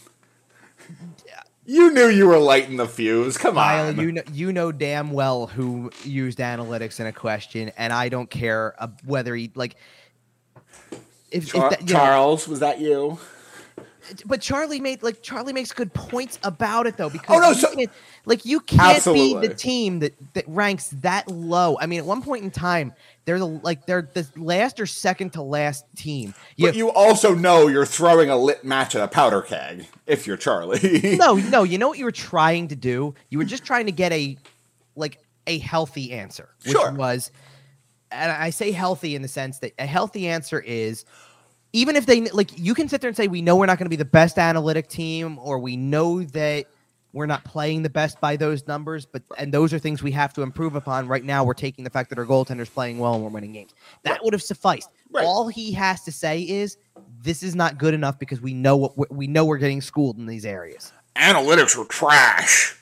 You 1.72 1.92
knew 1.92 2.08
you 2.08 2.26
were 2.26 2.40
lighting 2.40 2.78
the 2.78 2.88
fuse. 2.88 3.38
Come 3.38 3.54
Kyle, 3.54 3.90
on. 3.90 4.00
you 4.00 4.12
know, 4.12 4.24
you 4.34 4.52
know 4.52 4.72
damn 4.72 5.12
well 5.12 5.46
who 5.46 5.92
used 6.04 6.40
analytics 6.40 7.00
in 7.00 7.06
a 7.06 7.14
question, 7.14 7.72
and 7.78 7.94
I 7.94 8.10
don't 8.10 8.28
care 8.28 8.74
uh, 8.80 8.88
whether 9.06 9.36
he 9.36 9.52
like. 9.54 9.76
If, 11.30 11.46
if 11.46 11.52
that- 11.54 11.82
you 11.82 11.94
know, 11.94 12.00
Charles, 12.00 12.48
was 12.48 12.62
that 12.62 12.80
you? 12.80 13.20
But 14.26 14.42
Charlie 14.42 14.80
made 14.80 15.04
like 15.04 15.22
Charlie 15.22 15.54
makes 15.54 15.72
good 15.72 15.94
points 15.94 16.40
about 16.44 16.88
it 16.88 16.98
though 16.98 17.10
because 17.10 17.38
Oh, 17.38 17.40
no, 17.40 17.50
you 17.50 17.56
so- 17.56 17.74
can't- 17.76 17.92
like 18.26 18.46
you 18.46 18.60
can't 18.60 18.98
Absolutely. 18.98 19.42
be 19.42 19.48
the 19.48 19.54
team 19.54 20.00
that 20.00 20.14
that 20.34 20.46
ranks 20.48 20.88
that 21.02 21.28
low. 21.30 21.78
I 21.80 21.86
mean, 21.86 22.00
at 22.00 22.06
one 22.06 22.22
point 22.22 22.44
in 22.44 22.52
time, 22.52 22.94
they're 23.26 23.40
the 23.40 23.46
like 23.48 23.86
they're 23.86 24.10
the 24.14 24.28
last 24.36 24.80
or 24.80 24.86
second 24.86 25.34
to 25.34 25.42
last 25.42 25.86
team. 25.96 26.34
But 26.58 26.76
you 26.76 26.92
also 26.92 27.34
know 27.34 27.68
you're 27.68 27.86
throwing 27.86 28.30
a 28.30 28.38
lit 28.38 28.64
match 28.64 28.96
at 28.96 29.02
a 29.02 29.08
powder 29.08 29.42
keg 29.42 29.88
if 30.08 30.28
you're 30.28 30.38
Charlie. 30.38 31.16
no, 31.18 31.36
no, 31.50 31.64
you 31.64 31.78
know 31.78 31.88
what 31.90 31.98
you 31.98 32.06
were 32.06 32.12
trying 32.12 32.68
to 32.70 32.76
do? 32.76 33.14
You 33.30 33.38
were 33.38 33.46
just 33.46 33.64
trying 33.64 33.86
to 33.88 33.92
get 33.92 34.12
a 34.12 34.38
like 34.96 35.20
a 35.48 35.58
healthy 35.60 36.12
answer, 36.14 36.50
which 36.64 36.74
Sure. 36.74 36.92
was 36.92 37.32
and 38.12 38.32
I 38.32 38.50
say 38.50 38.72
healthy 38.72 39.16
in 39.16 39.22
the 39.22 39.28
sense 39.28 39.60
that 39.60 39.74
a 39.78 39.86
healthy 39.86 40.28
answer 40.28 40.60
is 40.60 41.06
even 41.74 41.96
if 41.96 42.06
they 42.06 42.22
like 42.32 42.58
you 42.58 42.74
can 42.74 42.88
sit 42.90 43.02
there 43.02 43.08
and 43.10 43.18
say 43.18 43.28
we 43.28 43.42
know 43.42 43.56
we're 43.56 43.66
not 43.66 43.78
going 43.78 43.86
to 43.86 43.90
be 43.90 43.96
the 43.96 44.06
best 44.06 44.38
analytic 44.38 44.88
team 44.88 45.38
or 45.40 45.60
we 45.60 45.78
know 45.78 46.24
that 46.24 46.66
we're 47.12 47.26
not 47.26 47.44
playing 47.44 47.82
the 47.82 47.90
best 47.90 48.20
by 48.22 48.36
those 48.36 48.66
numbers 48.68 49.06
but 49.06 49.22
and 49.38 49.54
those 49.54 49.74
are 49.74 49.80
things 49.80 50.02
we 50.04 50.12
have 50.12 50.34
to 50.34 50.42
improve 50.42 50.76
upon 50.76 51.08
right 51.08 51.24
now 51.24 51.44
we're 51.44 51.54
taking 51.54 51.84
the 51.84 51.90
fact 51.90 52.10
that 52.10 52.20
our 52.20 52.26
goaltender's 52.26 52.70
playing 52.70 52.98
well 53.00 53.16
and 53.16 53.24
we're 53.24 53.30
winning 53.30 53.52
games 53.52 53.74
that 54.04 54.24
would 54.24 54.34
have 54.34 54.44
sufficed 54.44 54.90
Right. 55.12 55.26
all 55.26 55.48
he 55.48 55.72
has 55.72 56.04
to 56.04 56.12
say 56.12 56.42
is 56.42 56.78
this 57.22 57.42
is 57.42 57.56
not 57.56 57.78
good 57.80 57.94
enough 57.96 58.20
because 58.20 58.42
we 58.42 58.54
know 58.54 58.78
what 58.78 59.12
we 59.12 59.26
know 59.28 59.44
we're 59.46 59.58
getting 59.58 59.82
schooled 59.82 60.18
in 60.18 60.26
these 60.28 60.46
areas 60.46 60.94
Analytics 61.16 61.76
were 61.76 61.86
trash. 61.86 62.76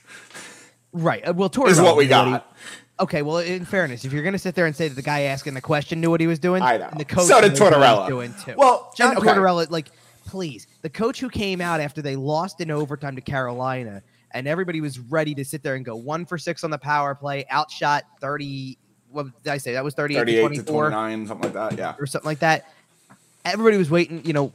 right 0.91 1.25
uh, 1.27 1.33
well 1.33 1.49
Tortorella 1.49 1.69
Is 1.69 1.81
what 1.81 1.95
we 1.97 2.05
got. 2.07 2.53
Okay 2.99 3.21
well 3.21 3.37
in 3.37 3.63
fairness 3.65 4.03
if 4.05 4.11
you're 4.13 4.23
going 4.23 4.33
to 4.33 4.39
sit 4.39 4.55
there 4.55 4.65
and 4.65 4.75
say 4.75 4.87
that 4.87 4.95
the 4.95 5.01
guy 5.01 5.21
asking 5.21 5.53
the 5.53 5.61
question 5.61 6.01
knew 6.01 6.09
what 6.09 6.19
he 6.21 6.27
was 6.27 6.39
doing 6.39 6.61
I 6.63 6.77
know. 6.77 6.87
and 6.89 6.99
the 6.99 7.05
coach 7.05 7.25
So 7.25 7.39
did 7.41 7.51
knows 7.51 7.59
what 7.59 7.73
he's 7.73 7.79
Tortorella. 7.81 8.07
doing 8.07 8.33
too 8.43 8.53
Well, 8.57 8.91
John 8.95 9.09
and- 9.11 9.19
okay. 9.19 9.29
Tortorella, 9.29 9.69
like, 9.69 9.89
please, 10.25 10.67
the 10.81 10.89
coach 10.89 11.19
who 11.19 11.29
came 11.29 11.61
out 11.61 11.79
after 11.79 12.01
they 12.01 12.15
lost 12.15 12.59
in 12.61 12.71
overtime 12.71 13.15
to 13.15 13.21
Carolina, 13.21 14.01
and 14.31 14.47
everybody 14.47 14.81
was 14.81 14.99
ready 14.99 15.33
to 15.35 15.45
sit 15.45 15.63
there 15.63 15.75
and 15.75 15.85
go 15.85 15.95
one 15.95 16.25
for 16.25 16.37
six 16.37 16.63
on 16.63 16.69
the 16.71 16.77
power 16.77 17.15
play, 17.15 17.45
outshot 17.51 18.03
thirty. 18.19 18.77
What 19.09 19.27
did 19.43 19.51
I 19.53 19.57
say? 19.57 19.71
That 19.73 19.83
was 19.85 19.93
thirty-eight, 19.93 20.19
38 20.19 20.41
to 20.41 20.47
to 20.49 20.63
24 20.63 20.89
29, 20.89 21.27
something 21.27 21.53
like 21.53 21.53
that. 21.71 21.77
Yeah. 21.79 21.95
or 21.97 22.05
something 22.05 22.27
like 22.27 22.39
that. 22.39 22.69
Everybody 23.45 23.77
was 23.77 23.89
waiting, 23.89 24.25
you 24.25 24.33
know, 24.33 24.51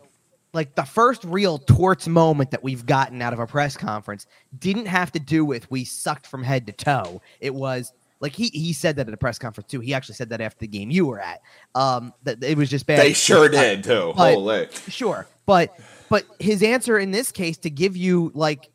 like 0.53 0.75
the 0.75 0.85
first 0.85 1.25
real 1.25 1.59
torts 1.59 2.07
moment 2.07 2.51
that 2.51 2.63
we've 2.63 2.85
gotten 2.85 3.23
out 3.23 3.33
of 3.33 3.39
a 3.39 3.47
press 3.47 3.75
conference 3.75 4.27
didn't 4.59 4.85
have 4.87 5.11
to 5.13 5.19
do 5.19 5.43
with 5.47 5.71
we 5.71 5.85
sucked 5.87 6.27
from 6.27 6.43
head 6.43 6.67
to 6.67 6.73
toe. 6.73 7.23
It 7.41 7.55
was 7.55 7.93
like 8.23 8.35
he 8.35 8.47
he 8.49 8.73
said 8.73 8.97
that 8.97 9.09
at 9.09 9.13
a 9.13 9.19
press 9.19 9.39
conference 9.39 9.69
too. 9.71 9.81
He 9.81 9.93
actually 9.93 10.15
said 10.15 10.31
that 10.31 10.41
after 10.41 10.61
the 10.61 10.69
game 10.69 10.91
you 10.91 11.05
were 11.05 11.21
at. 11.21 11.43
Um, 11.75 12.15
that 12.23 12.43
it 12.43 12.57
was 12.57 12.71
just 12.71 12.87
bad. 12.87 13.01
They 13.01 13.13
sure 13.13 13.49
did, 13.49 13.85
too. 13.85 14.15
But- 14.17 14.35
Holy. 14.35 14.69
Sure, 14.89 15.27
but 15.45 15.79
but 16.09 16.25
his 16.39 16.63
answer 16.63 16.99
in 16.99 17.11
this 17.11 17.33
case 17.33 17.59
to 17.59 17.71
give 17.71 17.97
you 17.97 18.31
like 18.35 18.71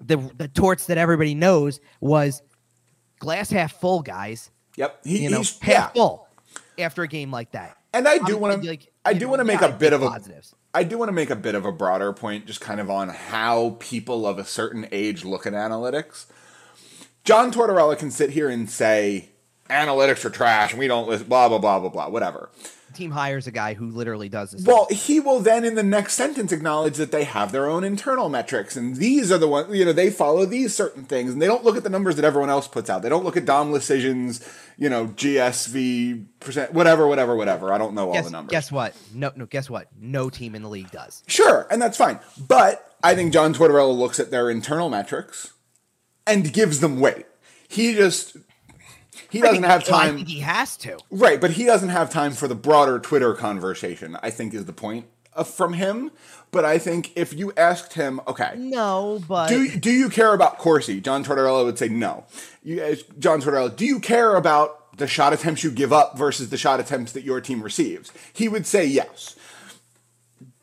the 0.00 0.16
the 0.38 0.48
torts 0.48 0.86
that 0.86 0.96
everybody 0.96 1.34
knows 1.34 1.80
was 2.00 2.40
glass 3.18 3.50
half 3.50 3.78
full, 3.80 4.00
guys. 4.02 4.50
Yep. 4.76 5.00
He, 5.04 5.24
You 5.24 5.30
know, 5.30 5.38
he's, 5.38 5.58
half 5.58 5.92
yeah. 5.94 6.02
full 6.02 6.28
after 6.78 7.02
a 7.02 7.08
game 7.08 7.30
like 7.30 7.50
that. 7.52 7.76
And 7.92 8.06
I 8.06 8.18
do 8.18 8.36
want 8.36 8.62
to 8.62 8.68
like, 8.68 8.92
I 9.04 9.14
do 9.14 9.28
want 9.28 9.40
to 9.40 9.44
make 9.44 9.60
yeah, 9.60 9.68
a 9.68 9.72
bit 9.72 9.92
of 9.92 10.02
a 10.02 10.08
positives. 10.08 10.54
I 10.74 10.84
do 10.84 10.98
want 10.98 11.08
to 11.08 11.12
make 11.12 11.30
a 11.30 11.36
bit 11.36 11.54
of 11.54 11.64
a 11.64 11.72
broader 11.72 12.12
point, 12.12 12.46
just 12.46 12.60
kind 12.60 12.78
of 12.78 12.90
on 12.90 13.08
how 13.08 13.76
people 13.80 14.26
of 14.26 14.38
a 14.38 14.44
certain 14.44 14.86
age 14.92 15.24
look 15.24 15.46
at 15.46 15.54
analytics. 15.54 16.26
John 17.28 17.52
Tortorella 17.52 17.98
can 17.98 18.10
sit 18.10 18.30
here 18.30 18.48
and 18.48 18.70
say 18.70 19.28
analytics 19.68 20.24
are 20.24 20.30
trash, 20.30 20.70
and 20.70 20.78
we 20.78 20.88
don't 20.88 21.06
listen, 21.06 21.28
blah 21.28 21.46
blah 21.50 21.58
blah 21.58 21.78
blah 21.78 21.90
blah, 21.90 22.08
whatever. 22.08 22.48
team 22.94 23.10
hires 23.10 23.46
a 23.46 23.50
guy 23.50 23.74
who 23.74 23.90
literally 23.90 24.30
does 24.30 24.52
this. 24.52 24.64
Well, 24.64 24.86
he 24.90 25.20
will 25.20 25.38
then 25.38 25.62
in 25.62 25.74
the 25.74 25.82
next 25.82 26.14
sentence 26.14 26.52
acknowledge 26.52 26.96
that 26.96 27.12
they 27.12 27.24
have 27.24 27.52
their 27.52 27.68
own 27.68 27.84
internal 27.84 28.30
metrics, 28.30 28.78
and 28.78 28.96
these 28.96 29.30
are 29.30 29.36
the 29.36 29.46
ones 29.46 29.76
you 29.76 29.84
know 29.84 29.92
they 29.92 30.08
follow 30.08 30.46
these 30.46 30.74
certain 30.74 31.04
things, 31.04 31.30
and 31.30 31.42
they 31.42 31.46
don't 31.46 31.64
look 31.64 31.76
at 31.76 31.82
the 31.82 31.90
numbers 31.90 32.16
that 32.16 32.24
everyone 32.24 32.48
else 32.48 32.66
puts 32.66 32.88
out. 32.88 33.02
They 33.02 33.10
don't 33.10 33.26
look 33.26 33.36
at 33.36 33.44
Dom 33.44 33.74
Luszczyszyn's, 33.74 34.42
you 34.78 34.88
know, 34.88 35.08
GSV 35.08 36.24
percent, 36.40 36.72
whatever, 36.72 37.06
whatever, 37.06 37.36
whatever. 37.36 37.74
I 37.74 37.76
don't 37.76 37.92
know 37.92 38.10
all 38.10 38.22
the 38.22 38.30
numbers. 38.30 38.52
guess 38.52 38.72
what? 38.72 38.96
No, 39.12 39.32
no. 39.36 39.44
Guess 39.44 39.68
what? 39.68 39.88
No 40.00 40.30
team 40.30 40.54
in 40.54 40.62
the 40.62 40.70
league 40.70 40.90
does. 40.92 41.22
Sure, 41.26 41.66
and 41.70 41.82
that's 41.82 41.98
fine. 41.98 42.20
But 42.38 42.96
I 43.04 43.14
think 43.14 43.34
John 43.34 43.52
Tortorella 43.52 43.94
looks 43.94 44.18
at 44.18 44.30
their 44.30 44.48
internal 44.48 44.88
metrics 44.88 45.52
and 46.28 46.52
gives 46.52 46.80
them 46.80 47.00
weight. 47.00 47.26
He 47.68 47.94
just 47.94 48.36
he 49.30 49.40
doesn't 49.40 49.64
have 49.64 49.86
Well, 49.88 50.00
I 50.00 50.06
time. 50.06 50.16
think 50.16 50.28
he 50.28 50.40
has 50.40 50.76
to. 50.78 50.98
Right, 51.10 51.40
but 51.40 51.52
he 51.52 51.64
doesn't 51.64 51.88
have 51.90 52.10
time 52.10 52.32
for 52.32 52.48
the 52.48 52.54
broader 52.54 52.98
Twitter 52.98 53.34
conversation. 53.34 54.16
I 54.22 54.30
think 54.30 54.54
is 54.54 54.64
the 54.66 54.72
point 54.72 55.06
uh, 55.34 55.44
from 55.44 55.74
him. 55.74 56.10
But 56.50 56.64
I 56.64 56.78
think 56.78 57.12
if 57.14 57.34
you 57.34 57.52
asked 57.58 57.92
him, 57.92 58.20
okay, 58.26 58.54
No, 58.56 59.22
but 59.28 59.48
do 59.48 59.76
do 59.76 59.90
you 59.90 60.08
care 60.08 60.32
about 60.32 60.56
Corsi? 60.58 61.00
John 61.00 61.22
Tortorella 61.24 61.64
would 61.64 61.78
say 61.78 61.88
no. 61.88 62.24
You, 62.62 62.82
uh, 62.82 62.94
John 63.18 63.42
Tortorella, 63.42 63.74
do 63.76 63.84
you 63.84 64.00
care 64.00 64.34
about 64.34 64.96
the 64.96 65.06
shot 65.06 65.32
attempts 65.34 65.62
you 65.62 65.70
give 65.70 65.92
up 65.92 66.16
versus 66.16 66.48
the 66.48 66.56
shot 66.56 66.80
attempts 66.80 67.12
that 67.12 67.22
your 67.22 67.42
team 67.42 67.62
receives? 67.62 68.12
He 68.32 68.48
would 68.48 68.66
say 68.66 68.86
yes. 68.86 69.36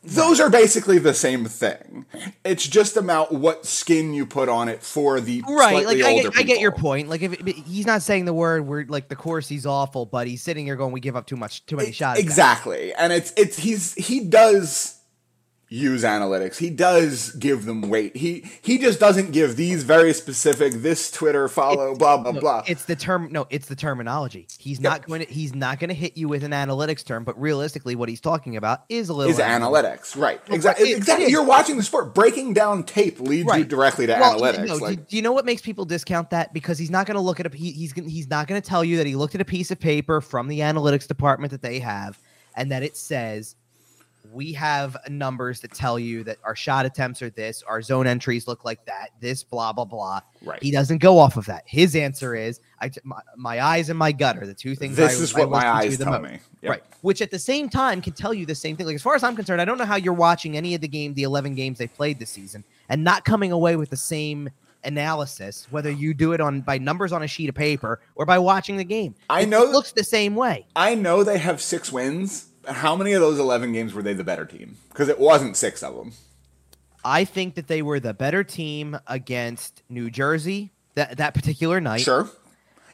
Those 0.06 0.40
are 0.40 0.48
basically 0.48 0.98
the 0.98 1.14
same 1.14 1.46
thing. 1.46 2.06
It's 2.44 2.66
just 2.66 2.96
about 2.96 3.32
what 3.34 3.66
skin 3.66 4.14
you 4.14 4.24
put 4.24 4.48
on 4.48 4.68
it 4.68 4.82
for 4.82 5.20
the 5.20 5.42
right, 5.48 5.84
like 5.84 6.00
I 6.02 6.14
get, 6.14 6.36
I 6.38 6.42
get 6.42 6.60
your 6.60 6.72
point. 6.72 7.08
Like 7.08 7.22
if 7.22 7.32
it, 7.32 7.56
he's 7.56 7.86
not 7.86 8.02
saying 8.02 8.24
the 8.24 8.32
word, 8.32 8.66
we're 8.66 8.84
like 8.86 9.08
the 9.08 9.16
Corsi's 9.16 9.66
awful, 9.66 10.06
but 10.06 10.28
he's 10.28 10.42
sitting 10.42 10.66
here 10.66 10.76
going, 10.76 10.92
we 10.92 11.00
give 11.00 11.16
up 11.16 11.26
too 11.26 11.36
much, 11.36 11.66
too 11.66 11.76
many 11.76 11.90
shots. 11.92 12.20
Exactly. 12.20 12.94
And 12.94 13.12
it's 13.12 13.32
it's 13.36 13.58
he's 13.58 13.94
he 13.94 14.20
does 14.20 14.95
use 15.68 16.04
analytics. 16.04 16.58
He 16.58 16.70
does 16.70 17.32
give 17.32 17.64
them 17.64 17.82
weight. 17.82 18.16
He 18.16 18.44
he 18.62 18.78
just 18.78 19.00
doesn't 19.00 19.32
give 19.32 19.56
these 19.56 19.82
very 19.82 20.12
specific 20.12 20.72
this 20.74 21.10
Twitter 21.10 21.48
follow 21.48 21.94
blah 21.96 22.18
blah 22.18 22.32
No, 22.32 22.40
blah. 22.40 22.62
It's 22.68 22.84
the 22.84 22.94
term. 22.94 23.28
No, 23.32 23.46
it's 23.50 23.66
the 23.66 23.74
terminology. 23.74 24.46
He's 24.58 24.80
not 24.80 25.06
going 25.06 25.26
to. 25.26 25.32
He's 25.32 25.54
not 25.54 25.80
going 25.80 25.88
to 25.88 25.94
hit 25.94 26.16
you 26.16 26.28
with 26.28 26.44
an 26.44 26.52
analytics 26.52 27.04
term, 27.04 27.24
but 27.24 27.40
realistically, 27.40 27.96
what 27.96 28.08
he's 28.08 28.20
talking 28.20 28.56
about 28.56 28.84
is 28.88 29.08
a 29.08 29.14
little 29.14 29.32
is 29.32 29.38
analytics, 29.40 30.16
right? 30.16 30.40
Well, 30.48 30.54
Exactly. 30.54 30.88
it- 30.90 30.92
it 30.92 30.96
exactly. 30.98 31.24
is. 31.26 31.32
You're 31.32 31.44
watching 31.44 31.76
the 31.76 31.82
sport. 31.82 32.14
Breaking 32.14 32.52
down 32.52 32.84
tape 32.84 33.18
leads 33.20 33.52
you 33.56 33.64
directly 33.64 34.06
to 34.06 34.12
Well, 34.12 34.40
analytics. 34.40 34.68
no, 34.68 34.74
like, 34.76 35.08
do, 35.08 35.16
you 35.16 35.22
know 35.22 35.32
what 35.32 35.44
makes 35.44 35.62
people 35.62 35.84
discount 35.84 36.30
that? 36.30 36.52
Because 36.52 36.78
he's 36.78 36.90
not 36.90 37.06
going 37.06 37.16
to 37.16 37.20
look 37.20 37.40
at 37.40 37.46
a. 37.52 37.56
He, 37.56 37.72
he's 37.72 37.92
gonna- 37.92 38.08
he's 38.08 38.28
not 38.30 38.46
going 38.46 38.60
to 38.60 38.66
tell 38.68 38.84
you 38.84 38.98
that 38.98 39.06
he 39.06 39.16
looked 39.16 39.34
at 39.34 39.40
a 39.40 39.44
piece 39.44 39.70
of 39.72 39.80
paper 39.80 40.20
from 40.20 40.46
the 40.48 40.60
analytics 40.60 41.08
department 41.08 41.50
that 41.50 41.62
they 41.62 41.80
have, 41.80 42.18
and 42.54 42.70
that 42.70 42.82
it 42.84 42.96
says 42.96 43.56
we 44.32 44.52
have 44.52 44.96
numbers 45.08 45.60
that 45.60 45.72
tell 45.72 45.98
you 45.98 46.24
that 46.24 46.38
our 46.44 46.54
shot 46.56 46.86
attempts 46.86 47.22
are 47.22 47.30
this, 47.30 47.62
our 47.66 47.80
zone 47.82 48.06
entries 48.06 48.46
look 48.48 48.64
like 48.64 48.84
that, 48.86 49.10
this 49.20 49.42
blah 49.42 49.72
blah 49.72 49.84
blah. 49.84 50.20
right. 50.44 50.62
He 50.62 50.70
doesn't 50.70 50.98
go 50.98 51.18
off 51.18 51.36
of 51.36 51.46
that. 51.46 51.62
His 51.66 51.94
answer 51.96 52.34
is, 52.34 52.60
I 52.80 52.88
t- 52.88 53.00
my, 53.04 53.20
my 53.36 53.60
eyes 53.60 53.88
and 53.90 53.98
my 53.98 54.12
gut 54.12 54.38
are 54.38 54.46
the 54.46 54.54
two 54.54 54.74
things. 54.74 54.96
this 54.96 55.18
I, 55.18 55.22
is 55.22 55.34
I 55.34 55.40
what 55.40 55.50
my 55.50 55.68
eyes 55.68 55.98
tell 55.98 56.20
me. 56.20 56.38
Yep. 56.62 56.70
Right. 56.70 56.82
Which 57.02 57.22
at 57.22 57.30
the 57.30 57.38
same 57.38 57.68
time 57.68 58.00
can 58.00 58.12
tell 58.14 58.34
you 58.34 58.46
the 58.46 58.54
same 58.54 58.76
thing. 58.76 58.86
Like 58.86 58.94
as 58.96 59.02
far 59.02 59.14
as 59.14 59.22
I'm 59.22 59.36
concerned, 59.36 59.60
I 59.60 59.64
don't 59.64 59.78
know 59.78 59.84
how 59.84 59.96
you're 59.96 60.12
watching 60.14 60.56
any 60.56 60.74
of 60.74 60.80
the 60.80 60.88
game, 60.88 61.14
the 61.14 61.22
11 61.24 61.54
games 61.54 61.78
they 61.78 61.86
played 61.86 62.18
this 62.18 62.30
season, 62.30 62.64
and 62.88 63.04
not 63.04 63.24
coming 63.24 63.52
away 63.52 63.76
with 63.76 63.90
the 63.90 63.96
same 63.96 64.50
analysis, 64.84 65.66
whether 65.70 65.90
you 65.90 66.14
do 66.14 66.32
it 66.32 66.40
on 66.40 66.60
by 66.60 66.78
numbers 66.78 67.12
on 67.12 67.22
a 67.22 67.26
sheet 67.26 67.48
of 67.48 67.54
paper 67.54 68.00
or 68.14 68.24
by 68.24 68.38
watching 68.38 68.76
the 68.76 68.84
game. 68.84 69.14
I 69.28 69.42
It 69.42 69.48
know- 69.48 69.64
looks 69.64 69.92
the 69.92 70.04
same 70.04 70.34
way. 70.34 70.66
I 70.74 70.94
know 70.94 71.22
they 71.24 71.38
have 71.38 71.60
six 71.60 71.92
wins. 71.92 72.46
How 72.66 72.96
many 72.96 73.12
of 73.12 73.20
those 73.20 73.38
11 73.38 73.72
games 73.72 73.94
were 73.94 74.02
they 74.02 74.14
the 74.14 74.24
better 74.24 74.44
team? 74.44 74.76
Because 74.88 75.08
it 75.08 75.18
wasn't 75.18 75.56
six 75.56 75.82
of 75.82 75.94
them. 75.96 76.12
I 77.04 77.24
think 77.24 77.54
that 77.54 77.68
they 77.68 77.82
were 77.82 78.00
the 78.00 78.14
better 78.14 78.42
team 78.42 78.98
against 79.06 79.82
New 79.88 80.10
Jersey 80.10 80.72
that 80.96 81.18
that 81.18 81.34
particular 81.34 81.80
night. 81.80 82.00
Sure. 82.00 82.28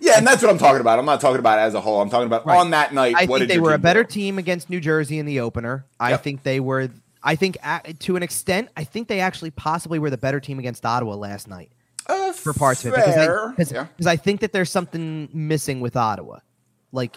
Yeah, 0.01 0.18
and 0.18 0.27
that's 0.27 0.43
what 0.43 0.51
I'm 0.51 0.59
talking 0.59 0.81
about. 0.81 0.99
I'm 0.99 1.05
not 1.07 1.20
talking 1.20 1.39
about 1.39 1.59
as 1.61 1.75
a 1.75 1.81
whole. 1.81 2.01
I'm 2.03 2.11
talking 2.11 2.27
about 2.27 2.45
Right. 2.45 2.59
on 2.59 2.70
that 2.70 2.93
night. 2.93 3.14
I 3.16 3.25
what 3.27 3.39
think 3.39 3.49
did 3.49 3.57
they 3.57 3.61
were 3.61 3.73
a 3.73 3.79
better 3.79 4.03
do? 4.03 4.09
team 4.11 4.37
against 4.39 4.68
New 4.68 4.81
Jersey 4.81 5.18
in 5.18 5.27
the 5.27 5.41
opener. 5.41 5.87
I 6.01 6.11
Yep. 6.11 6.23
think 6.25 6.43
they 6.43 6.61
were. 6.61 6.89
I 7.23 7.37
think 7.37 7.57
a 7.64 7.93
to 8.01 8.16
an 8.16 8.23
extent, 8.23 8.68
I 8.77 8.83
think 8.85 9.07
they 9.09 9.20
actually 9.20 9.53
possibly 9.53 9.99
were 10.01 10.11
the 10.11 10.18
better 10.18 10.41
team 10.41 10.59
against 10.59 10.85
Ottawa 10.85 11.14
last 11.14 11.47
night. 11.49 11.70
Uh, 12.09 12.33
for 12.33 12.53
parts 12.53 12.85
of 12.85 12.93
it 12.93 12.97
because. 12.97 13.16
I, 13.16 13.49
because, 13.51 13.73
yeah. 13.73 13.85
because 13.85 14.09
I 14.09 14.16
think 14.16 14.41
that 14.41 14.53
there's 14.53 14.70
something 14.70 15.29
missing 15.33 15.81
with 15.81 15.97
Ottawa. 15.97 16.41
Like, 16.91 17.16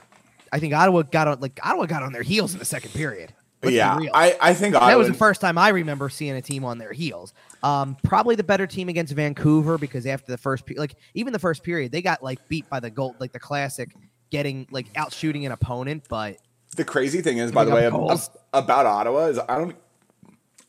I 0.56 0.60
think 0.60 0.74
Ottawa 0.74 1.02
got 1.02 1.28
on 1.28 1.42
like 1.42 1.60
Ottawa 1.62 1.86
got 1.86 2.02
on 2.02 2.14
their 2.14 2.24
heels 2.24 2.54
in 2.54 2.60
the 2.60 2.66
second 2.66 2.94
period. 2.94 3.34
Let's 3.62 3.76
yeah. 3.76 3.98
I, 4.14 4.38
I 4.40 4.54
think 4.54 4.74
that 4.74 4.98
was 4.98 5.10
the 5.10 5.14
first 5.14 5.42
time 5.42 5.58
I 5.58 5.68
remember 5.68 6.08
seeing 6.08 6.34
a 6.34 6.42
team 6.42 6.64
on 6.64 6.78
their 6.78 6.94
heels. 6.94 7.34
Um, 7.62 7.98
probably 8.06 8.36
the 8.36 8.44
better 8.44 8.66
team 8.66 8.88
against 8.88 9.12
Vancouver 9.12 9.78
because 9.78 10.06
after 10.06 10.32
the 10.32 10.38
first, 10.38 10.66
pe- 10.66 10.76
like 10.76 10.96
even 11.14 11.34
the 11.34 11.40
first 11.40 11.62
period, 11.62 11.92
they 11.92 12.02
got 12.02 12.24
like 12.24 12.48
beat 12.48 12.70
by 12.70 12.80
the 12.80 12.90
goal, 12.90 13.18
like 13.20 13.34
the 13.34 13.40
classic, 13.40 13.94
getting 14.30 14.66
like 14.72 14.88
out 14.96 15.12
shooting 15.12 15.46
an 15.46 15.52
opponent. 15.52 16.06
But 16.08 16.38
The 16.78 16.86
crazy 16.86 17.22
thing 17.22 17.40
is, 17.40 17.52
by 17.52 17.66
the 17.66 17.72
way, 17.72 17.86
about 17.86 18.86
Ottawa 18.86 19.26
is 19.26 19.38
I 19.40 19.58
don't, 19.58 19.76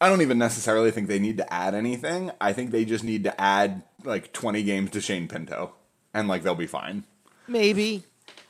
I 0.00 0.08
don't 0.08 0.22
even 0.22 0.38
necessarily 0.38 0.90
think 0.90 1.06
they 1.06 1.20
need 1.20 1.36
to 1.36 1.54
add 1.54 1.76
anything. 1.76 2.32
I 2.40 2.52
think 2.52 2.72
they 2.72 2.84
just 2.84 3.04
need 3.04 3.22
to 3.22 3.40
add 3.40 3.84
like 4.02 4.32
20 4.32 4.64
games 4.64 4.90
to 4.90 5.00
Shane 5.00 5.28
Pinto, 5.28 5.74
and 6.12 6.26
like 6.26 6.42
they'll 6.42 6.56
be 6.56 6.66
fine. 6.66 7.04
maybe 7.46 8.02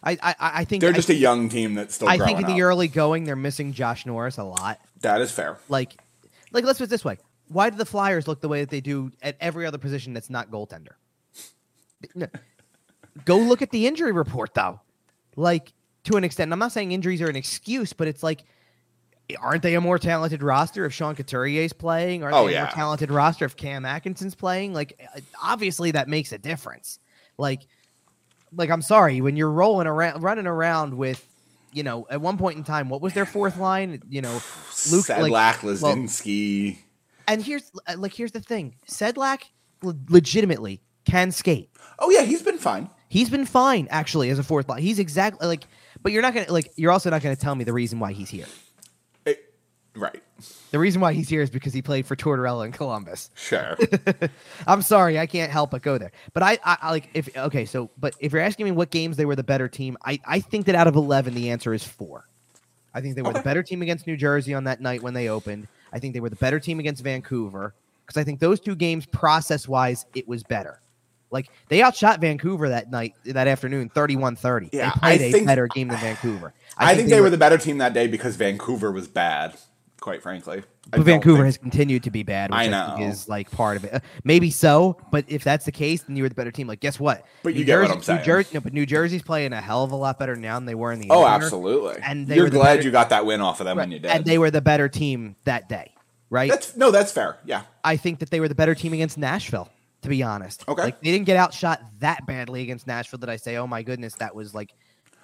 I 0.07 0.19
I, 0.23 0.35
I 0.39 0.65
think 0.65 0.81
They're 0.81 0.91
I, 0.91 0.97
just 0.97 1.11
a 1.11 1.15
young 1.15 1.49
team 1.49 1.75
that's 1.75 1.97
still. 1.97 2.09
I 2.09 2.17
think 2.19 2.39
in 2.41 2.47
the 2.47 2.53
up. 2.55 2.61
early 2.61 2.89
going 2.89 3.25
they're 3.25 3.37
missing 3.37 3.73
Josh 3.73 4.07
Norris 4.07 4.39
a 4.39 4.45
lot. 4.45 4.81
that 5.03 5.21
is 5.21 5.31
fair. 5.33 5.59
like 5.69 5.99
like 6.53 6.65
let's 6.65 6.79
put 6.79 6.85
it 6.85 6.91
this 6.91 7.05
way 7.05 7.19
why 7.49 7.71
do 7.71 7.77
the 7.77 7.85
flyers 7.87 8.27
look 8.27 8.41
the 8.41 8.49
way 8.49 8.61
that 8.61 8.71
they 8.71 8.81
do 8.81 9.13
at 9.23 9.37
every 9.41 9.67
other 9.67 9.79
position 9.79 10.13
that's 10.15 10.31
not 10.31 10.51
goaltender 10.51 10.93
No. 12.15 12.27
go 13.25 13.37
look 13.39 13.63
at 13.63 13.71
the 13.71 13.87
injury 13.87 14.13
report 14.13 14.55
though 14.55 14.81
like 15.37 15.73
to 16.05 16.17
an 16.17 16.25
extent 16.25 16.53
i'm 16.53 16.59
not 16.59 16.73
saying 16.73 16.93
injuries 16.93 17.21
are 17.23 17.29
an 17.29 17.37
excuse 17.37 17.93
but 17.93 18.09
it's 18.09 18.23
like 18.23 18.43
aren't 19.41 19.63
they 19.63 19.75
a 19.75 19.81
more 19.81 19.99
talented 19.99 20.41
roster 20.43 20.85
if 20.85 20.93
Sean 20.95 21.17
Couturier's 21.17 21.73
playing? 21.73 22.23
Aren't 22.23 22.37
Oh, 22.37 22.47
they 22.47 22.53
a 22.53 22.59
yeah. 22.59 22.63
more 22.67 22.71
talented 22.71 23.11
roster 23.11 23.45
if 23.45 23.57
Cam 23.57 23.85
Atkinson's 23.85 24.37
playing? 24.37 24.73
Like, 24.73 25.05
obviously 25.43 25.91
that 25.91 26.07
makes 26.07 26.31
a 26.31 26.39
difference. 26.39 27.01
Like, 27.37 27.67
like 28.53 28.71
I'm 28.71 28.83
sorry 28.83 29.21
when 29.21 29.37
you're 29.37 29.51
rolling 29.51 29.87
around, 29.87 30.23
running 30.23 30.47
around 30.47 30.95
with, 30.97 31.27
you 31.73 31.83
know, 31.83 32.07
at 32.11 32.21
one 32.21 32.39
point 32.39 32.57
in 32.59 32.65
time, 32.65 32.89
what 32.89 33.01
was 33.01 33.13
their 33.13 33.27
fourth 33.27 33.59
line? 33.59 34.03
You 34.09 34.23
know, 34.23 34.33
Luke, 34.91 35.07
Sedlak, 35.07 35.19
like, 35.21 35.31
well, 35.83 35.95
and 37.29 37.43
here's 37.43 37.71
uh, 37.87 37.95
like 37.99 38.13
here's 38.15 38.33
the 38.33 38.41
thing: 38.41 38.77
Sedlak 38.89 39.43
le- 39.83 39.97
legitimately 40.09 40.81
can 41.05 41.31
skate. 41.33 41.71
oh 41.99 42.11
yeah, 42.11 42.23
he's 42.23 42.43
been 42.43 42.59
fine. 42.59 42.89
He's 43.09 43.31
been 43.31 43.45
fine 43.47 43.87
actually 43.91 44.31
as 44.31 44.39
a 44.39 44.43
fourth 44.43 44.69
line. 44.69 44.83
He's 44.83 44.99
exactly 44.99 45.47
like, 45.47 45.65
but 46.03 46.13
you're 46.13 46.23
not 46.23 46.35
gonna 46.35 46.51
like. 46.53 46.73
You're 46.77 46.91
also 46.93 47.11
not 47.11 47.23
gonna 47.23 47.37
tell 47.37 47.55
me 47.55 47.65
the 47.65 47.73
reason 47.73 47.99
why 48.01 48.13
he's 48.13 48.31
here. 48.31 48.47
It- 49.25 49.55
right. 49.95 50.23
The 50.77 50.81
reason 50.81 51.01
why 51.01 51.15
he's 51.15 51.31
here 51.31 51.41
is 51.41 51.49
because 51.49 51.73
he 51.73 51.81
played 51.81 52.05
for 52.05 52.17
Tortorella 52.17 52.67
in 52.67 52.73
Columbus. 52.73 53.31
Sure. 53.35 53.79
I'm 54.67 54.83
sorry, 54.83 55.19
I 55.19 55.25
can't 55.25 55.51
help 55.51 55.71
but 55.71 55.81
go 55.81 55.97
there. 55.97 56.13
But 56.35 56.43
I, 56.43 56.59
I, 56.63 56.77
I 56.83 56.91
like 56.91 57.09
if 57.15 57.35
okay, 57.35 57.65
so 57.65 57.89
but 57.99 58.15
if 58.21 58.31
you're 58.31 58.43
asking 58.43 58.67
me 58.67 58.73
what 58.73 58.91
games 58.91 59.17
they 59.17 59.25
were 59.25 59.37
the 59.37 59.43
better 59.43 59.69
team, 59.69 59.97
I, 60.05 60.21
I 60.27 60.41
think 60.41 60.67
that 60.67 60.75
out 60.75 60.87
of 60.87 60.95
eleven, 60.95 61.33
the 61.33 61.49
answer 61.49 61.73
is 61.73 61.83
four. 61.83 62.29
I 62.93 63.01
think 63.01 63.15
they 63.17 63.23
were 63.23 63.33
the 63.33 63.41
better 63.41 63.63
team 63.63 63.81
against 63.81 64.07
New 64.07 64.19
Jersey 64.19 64.53
on 64.53 64.65
that 64.65 64.83
night 64.83 65.03
when 65.03 65.15
they 65.15 65.31
opened. 65.31 65.67
I 65.95 65.99
think 65.99 66.13
they 66.13 66.21
were 66.21 66.29
the 66.29 66.37
better 66.37 66.61
team 66.61 66.79
against 66.79 67.03
Vancouver 67.03 67.73
because 68.05 68.21
I 68.21 68.25
think 68.25 68.39
those 68.39 68.61
two 68.61 68.77
games, 68.77 69.07
process 69.07 69.67
wise, 69.67 70.05
it 70.15 70.29
was 70.29 70.43
better. 70.43 70.83
Like 71.31 71.49
they 71.71 71.83
outshot 71.83 72.21
Vancouver 72.21 72.69
that 72.69 72.91
night, 72.91 73.15
that 73.25 73.49
afternoon, 73.49 73.89
31-30. 73.95 74.69
Yeah, 74.75 74.91
they 74.91 75.01
played 75.01 75.23
I 75.23 75.25
a 75.25 75.33
think- 75.33 75.47
better 75.47 75.69
game 75.69 75.89
than 75.89 76.01
Vancouver. 76.01 76.53
I, 76.77 76.95
think, 76.95 77.09
they, 77.09 77.23
were, 77.23 77.31
the 77.31 77.39
better 77.39 77.57
team 77.57 77.79
that 77.79 77.95
day 77.95 78.07
because 78.07 78.37
Vancouver 78.37 78.93
was 78.93 79.09
bad. 79.09 79.57
Quite 80.07 80.23
frankly, 80.23 80.63
But 80.89 80.99
don't 80.99 81.05
Vancouver 81.05 81.39
think- 81.39 81.47
has 81.47 81.59
continued 81.59 82.05
to 82.05 82.13
be 82.13 82.23
bad, 82.23 82.53
which 82.53 82.59
I 82.61 82.65
I, 82.67 82.69
know. 82.69 82.97
is 83.01 83.29
like 83.29 83.51
part 83.51 83.77
of 83.77 83.83
it. 83.83 83.93
Uh, 83.95 83.99
Maybe 84.23 84.53
so, 84.53 84.97
but 85.11 85.25
if 85.27 85.43
that's 85.43 85.65
the 85.65 85.73
case, 85.73 86.03
then 86.05 86.15
you 86.15 86.23
were 86.23 86.29
the 86.29 86.37
better 86.37 86.53
team. 86.53 86.69
Like, 86.69 86.79
guess 86.79 87.01
what? 87.01 87.27
But 87.43 87.55
New 87.55 87.59
you 87.59 87.65
get 87.65 87.81
what 87.81 87.91
I'm 87.91 88.03
saying. 88.03 88.21
New 88.21 88.25
Jersey, 88.25 88.51
no, 88.55 88.61
but 88.61 88.73
New 88.73 88.87
Jersey's 88.87 89.23
playing 89.23 89.53
a 89.53 89.61
hell 89.61 89.83
of 89.83 89.91
a 89.91 89.97
lot 89.97 90.17
better 90.17 90.37
now 90.37 90.55
than 90.55 90.65
they 90.67 90.77
were 90.77 90.93
in 90.93 91.01
the. 91.01 91.09
Oh, 91.11 91.25
opener, 91.25 91.45
absolutely. 91.45 92.01
And 92.05 92.29
they 92.29 92.37
You're 92.37 92.51
glad 92.51 92.77
better- 92.77 92.83
you 92.83 92.93
got 92.93 93.09
that 93.09 93.27
win 93.27 93.41
off 93.41 93.59
of 93.61 93.65
them 93.67 93.77
right, 93.79 93.83
when 93.83 93.91
you 93.91 93.99
did. 93.99 94.13
And 94.13 94.25
they 94.25 94.39
were 94.39 94.53
the 94.53 94.61
better 94.61 94.89
team 94.89 95.35
that 95.43 95.69
day, 95.69 95.93
right? 96.31 96.53
that's 96.53 96.77
no, 96.77 96.93
that's 96.93 97.11
fair. 97.11 97.39
Yeah. 97.45 97.63
I 97.83 97.97
think 97.97 98.21
that 98.21 98.31
they 98.31 98.39
were 98.39 98.47
the 98.47 98.55
better 98.55 98.77
team 98.77 98.93
against 98.93 99.19
Nashville. 99.19 99.69
To 100.03 100.09
be 100.09 100.23
honest, 100.23 100.63
Okay. 100.69 100.83
like 100.85 101.01
they 101.01 101.11
didn't 101.11 101.27
get 101.27 101.37
outshot 101.37 101.81
that 101.99 102.27
badly 102.29 102.63
against 102.63 102.87
Nashville. 102.87 103.19
That 103.19 103.31
I 103.31 103.39
say, 103.39 103.57
oh 103.57 103.67
my 103.67 103.83
goodness, 103.83 104.15
that 104.21 104.37
was 104.37 104.55
like, 104.55 104.73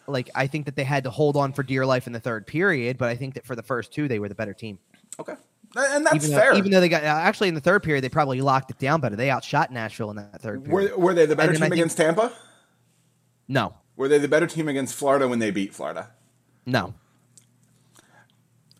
like 0.07 0.30
I 0.34 0.46
think 0.46 0.66
that 0.66 0.76
they 0.76 0.84
had 0.84 1.05
to 1.05 1.11
hold 1.11 1.36
on 1.36 1.53
for 1.53 1.62
dear 1.62 1.84
life 1.86 2.07
in 2.07 2.12
the 2.12 2.20
third 2.20 2.46
period. 2.46 2.98
But 2.98 3.09
I 3.09 3.16
think 3.16 3.34
that 3.34 3.46
for 3.46 3.55
the 3.57 3.62
first 3.62 3.92
two, 3.92 4.09
they 4.09 4.18
were 4.18 4.28
the 4.28 4.34
better 4.34 4.55
team. 4.55 4.78
Okay. 5.20 5.34
And 5.74 6.05
that's 6.05 6.16
even 6.16 6.30
though, 6.32 6.36
fair. 6.38 6.55
even 6.55 6.70
though 6.70 6.80
they 6.80 6.88
got 6.90 7.03
uh, 7.03 7.07
actually 7.07 7.48
in 7.48 7.55
the 7.55 7.61
third 7.61 7.82
period, 7.82 8.05
they 8.05 8.09
probably 8.11 8.40
locked 8.42 8.70
it 8.70 8.78
down 8.78 9.00
better. 9.00 9.16
They 9.16 9.30
outshot 9.30 9.70
Nashville 9.72 10.11
in 10.11 10.16
that 10.16 10.42
third 10.42 10.64
period. 10.64 10.92
were, 10.92 10.98
were 10.98 11.14
they 11.14 11.24
the 11.26 11.34
better 11.36 11.50
And 11.53 11.59
team 11.59 11.62
think- 11.64 11.74
against 11.74 11.96
Tampa? 11.96 12.30
no, 13.48 13.74
Were 13.96 14.09
they 14.09 14.18
the 14.18 14.28
better 14.28 14.46
team 14.46 14.68
against 14.68 14.94
Florida 14.94 15.26
when 15.28 15.38
they 15.38 15.50
beat 15.50 15.74
Florida? 15.74 16.11
no. 16.66 16.94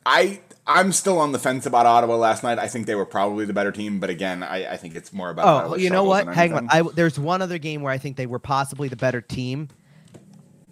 I 0.05 0.41
I'm 0.67 0.93
still 0.93 1.19
on 1.19 1.33
the 1.33 1.39
fence 1.39 1.65
about 1.67 1.87
Ottawa 1.87 2.17
last 2.17 2.43
night. 2.43 2.59
I 2.59 2.69
think 2.69 2.87
they 2.87 2.95
were 2.95 3.07
probably 3.07 3.45
the 3.45 3.53
better 3.53 3.73
team, 3.73 3.99
but 4.01 4.11
again, 4.11 4.43
I, 4.43 4.73
I 4.73 4.77
think 4.77 4.95
it's 4.97 5.13
more 5.13 5.31
about. 5.31 5.71
Oh, 5.71 5.77
you 5.77 5.91
know 5.91 6.05
what? 6.05 6.27
Hang 6.29 6.53
on. 6.55 6.69
I, 6.71 6.83
there's 6.83 7.19
one 7.19 7.41
other 7.43 7.59
game 7.59 7.83
where 7.83 7.93
I 7.93 7.99
think 7.99 8.17
they 8.17 8.27
were 8.27 8.39
possibly 8.39 8.89
the 8.89 8.97
better 8.97 9.21
team. 9.21 9.69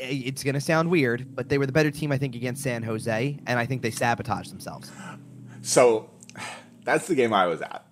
I- 0.03 0.23
It's 0.27 0.43
going 0.43 0.55
to 0.55 0.61
sound 0.61 0.91
weird, 0.91 1.35
but 1.35 1.49
they 1.49 1.59
were 1.59 1.67
the 1.67 1.73
better 1.73 1.91
team, 1.91 2.13
I 2.13 2.19
think, 2.19 2.35
against 2.35 2.63
San 2.63 2.83
Jose, 2.83 3.39
and 3.47 3.59
I 3.59 3.67
think 3.67 3.83
they 3.83 3.91
sabotaged 3.91 4.51
themselves. 4.51 4.91
so 5.63 6.11
that's 6.85 7.07
the 7.07 7.15
game 7.15 7.33
I 7.33 7.47
was 7.47 7.61
at, 7.63 7.85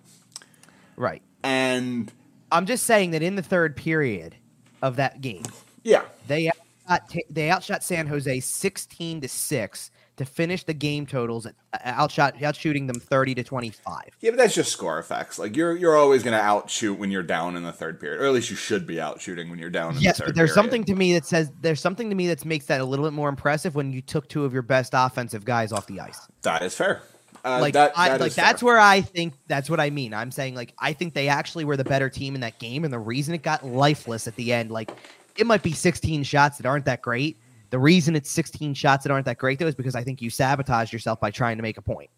Right. 0.95 1.21
and 1.43 2.11
I'm 2.51 2.65
just 2.65 2.85
saying 2.85 3.11
that 3.11 3.21
in 3.21 3.35
the 3.35 3.43
third 3.43 3.75
period, 3.75 4.35
of 4.81 4.95
that 4.95 5.19
game. 5.21 5.43
Yeah. 5.83 6.03
They 6.27 6.49
outshot, 6.87 7.13
they 7.29 7.51
outshot 7.51 7.83
San 7.83 8.07
Jose 8.07 8.39
16 8.39 9.21
to 9.21 9.27
6 9.27 9.91
to 10.19 10.25
finish 10.25 10.63
the 10.63 10.73
game 10.73 11.05
totals 11.05 11.45
at 11.47 11.55
uh, 11.73 11.77
outshot 11.83 12.35
outshooting 12.37 12.85
them 12.87 12.99
30 12.99 13.35
to 13.35 13.43
25. 13.43 14.03
Yeah, 14.21 14.29
but 14.31 14.37
that's 14.37 14.53
just 14.53 14.71
score 14.71 14.99
effects. 14.99 15.39
Like 15.39 15.55
you're 15.57 15.75
you're 15.75 15.97
always 15.97 16.21
going 16.23 16.37
to 16.37 16.43
outshoot 16.43 16.97
when 16.99 17.09
you're 17.11 17.23
down 17.23 17.55
in 17.57 17.63
the 17.63 17.71
third 17.73 17.99
period, 17.99 18.21
or 18.21 18.25
at 18.27 18.33
least 18.33 18.49
you 18.49 18.55
should 18.55 18.85
be 18.85 18.95
outshooting 18.95 19.49
when 19.49 19.57
you're 19.59 19.69
down. 19.69 19.95
in 19.95 20.01
Yes, 20.01 20.17
the 20.17 20.23
third 20.23 20.27
but 20.27 20.35
there's 20.35 20.49
period. 20.51 20.63
something 20.63 20.83
to 20.85 20.95
me 20.95 21.13
that 21.13 21.25
says 21.25 21.51
there's 21.61 21.81
something 21.81 22.09
to 22.09 22.15
me 22.15 22.27
that 22.27 22.45
makes 22.45 22.65
that 22.67 22.79
a 22.81 22.85
little 22.85 23.05
bit 23.05 23.13
more 23.13 23.29
impressive 23.29 23.75
when 23.75 23.91
you 23.91 24.01
took 24.01 24.29
two 24.29 24.45
of 24.45 24.53
your 24.53 24.61
best 24.61 24.91
offensive 24.93 25.43
guys 25.43 25.71
off 25.71 25.87
the 25.87 25.99
ice. 25.99 26.19
that 26.43 26.61
is 26.61 26.75
fair. 26.75 27.01
Uh, 27.45 27.59
like 27.61 27.73
that, 27.73 27.93
I, 27.95 28.17
like 28.17 28.33
that's 28.33 28.59
fair. 28.61 28.67
where 28.67 28.79
I 28.79 28.99
think 28.99 29.33
that's 29.47 29.69
what 29.69 29.79
I 29.79 29.89
mean. 29.89 30.13
I'm 30.13 30.29
saying 30.31 30.55
like 30.55 30.73
I 30.77 30.91
think 30.93 31.13
they 31.13 31.29
actually 31.29 31.63
were 31.63 31.77
the 31.77 31.85
better 31.85 32.09
team 32.09 32.35
in 32.35 32.41
that 32.41 32.59
game, 32.59 32.83
and 32.83 32.91
the 32.93 32.99
reason 32.99 33.33
it 33.33 33.43
got 33.43 33.65
lifeless 33.65 34.27
at 34.27 34.35
the 34.35 34.51
end, 34.51 34.71
like 34.71 34.91
it 35.37 35.47
might 35.47 35.63
be 35.63 35.71
16 35.71 36.23
shots 36.23 36.57
that 36.57 36.65
aren't 36.65 36.83
that 36.85 37.01
great. 37.01 37.37
The 37.69 37.79
reason 37.79 38.15
it's 38.15 38.29
16 38.31 38.73
shots 38.73 39.03
that 39.03 39.11
aren't 39.11 39.25
that 39.25 39.37
great 39.37 39.59
though 39.59 39.67
is 39.67 39.75
because 39.75 39.95
I 39.95 40.03
think 40.03 40.21
you 40.21 40.29
sabotaged 40.29 40.91
yourself 40.93 41.19
by 41.19 41.31
trying 41.31 41.57
to 41.57 41.63
make 41.63 41.77
a 41.77 41.81
point. 41.81 42.09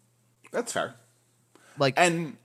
that's 0.50 0.72
fair. 0.72 0.94
Like 1.78 1.94
and 1.96 2.36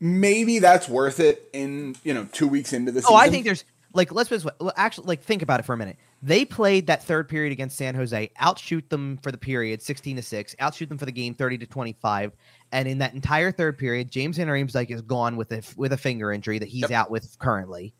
maybe 0.00 0.58
that's 0.58 0.88
worth 0.88 1.20
it 1.20 1.48
in 1.52 1.96
you 2.04 2.14
know 2.14 2.26
two 2.32 2.48
weeks 2.48 2.72
into 2.72 2.92
the 2.92 3.00
season. 3.02 3.14
Oh, 3.14 3.18
I 3.18 3.28
think 3.30 3.44
there's 3.44 3.64
like 3.92 4.12
let's 4.12 4.28
just 4.30 4.46
actually 4.76 5.06
like 5.06 5.22
think 5.22 5.42
about 5.42 5.60
it 5.60 5.64
for 5.64 5.72
a 5.72 5.76
minute. 5.76 5.96
They 6.22 6.44
played 6.44 6.86
that 6.88 7.02
third 7.02 7.28
period 7.28 7.50
against 7.52 7.76
San 7.78 7.94
Jose, 7.94 8.30
outshoot 8.38 8.88
them 8.90 9.18
for 9.22 9.32
the 9.32 9.38
period 9.38 9.80
16 9.80 10.16
to 10.16 10.22
6, 10.22 10.56
outshoot 10.58 10.88
them 10.90 10.98
for 10.98 11.06
the 11.06 11.12
game 11.12 11.34
30 11.34 11.58
to 11.58 11.66
25. 11.66 12.32
And 12.72 12.86
in 12.86 12.98
that 12.98 13.14
entire 13.14 13.50
third 13.50 13.78
period, 13.78 14.10
James 14.10 14.36
Van 14.36 14.46
Riemsdyk 14.46 14.90
is 14.90 15.00
gone 15.02 15.36
with 15.36 15.50
a 15.52 15.62
with 15.76 15.92
a 15.92 15.96
finger 15.96 16.30
injury 16.32 16.58
that 16.58 16.68
he's 16.68 16.82
Yep. 16.82 16.90
out 16.90 17.10
with 17.10 17.38
currently. 17.38 17.94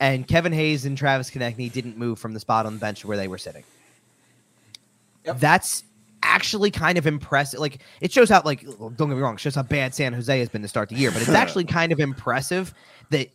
And 0.00 0.26
Kevin 0.26 0.52
Hayes 0.52 0.84
and 0.84 0.96
Travis 0.96 1.30
Konecny 1.30 1.70
didn't 1.72 1.96
move 1.96 2.20
from 2.20 2.32
the 2.32 2.38
spot 2.40 2.66
on 2.66 2.74
the 2.74 2.78
bench 2.80 3.04
where 3.04 3.16
they 3.16 3.26
were 3.26 3.38
sitting. 3.38 3.64
Yep. 5.24 5.40
That's 5.40 5.84
actually 6.22 6.70
kind 6.70 6.98
of 6.98 7.06
impressive. 7.06 7.60
Like 7.60 7.82
it 8.00 8.12
shows 8.12 8.28
how 8.28 8.42
like 8.44 8.62
don't 8.62 8.96
get 8.96 9.08
me 9.08 9.14
wrong, 9.16 9.34
it 9.34 9.40
shows 9.40 9.54
how 9.54 9.62
bad 9.62 9.94
San 9.94 10.12
Jose 10.12 10.38
has 10.38 10.48
been 10.48 10.62
to 10.62 10.68
start 10.68 10.88
the 10.88 10.96
year, 10.96 11.10
but 11.10 11.20
it's 11.20 11.28
actually 11.44 11.64
kind 11.64 11.92
of 11.92 12.00
impressive 12.00 12.74
that 13.10 13.28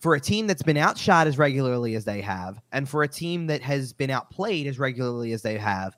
for 0.00 0.14
a 0.14 0.20
team 0.20 0.46
that's 0.46 0.62
been 0.62 0.76
outshot 0.76 1.26
as 1.26 1.38
regularly 1.38 1.96
as 1.96 2.04
they 2.04 2.20
have, 2.20 2.60
and 2.72 2.88
for 2.88 3.02
a 3.02 3.08
team 3.08 3.48
that 3.48 3.62
has 3.62 3.92
been 3.92 4.10
outplayed 4.10 4.66
as 4.66 4.78
regularly 4.78 5.32
as 5.32 5.42
they 5.42 5.58
have, 5.58 5.96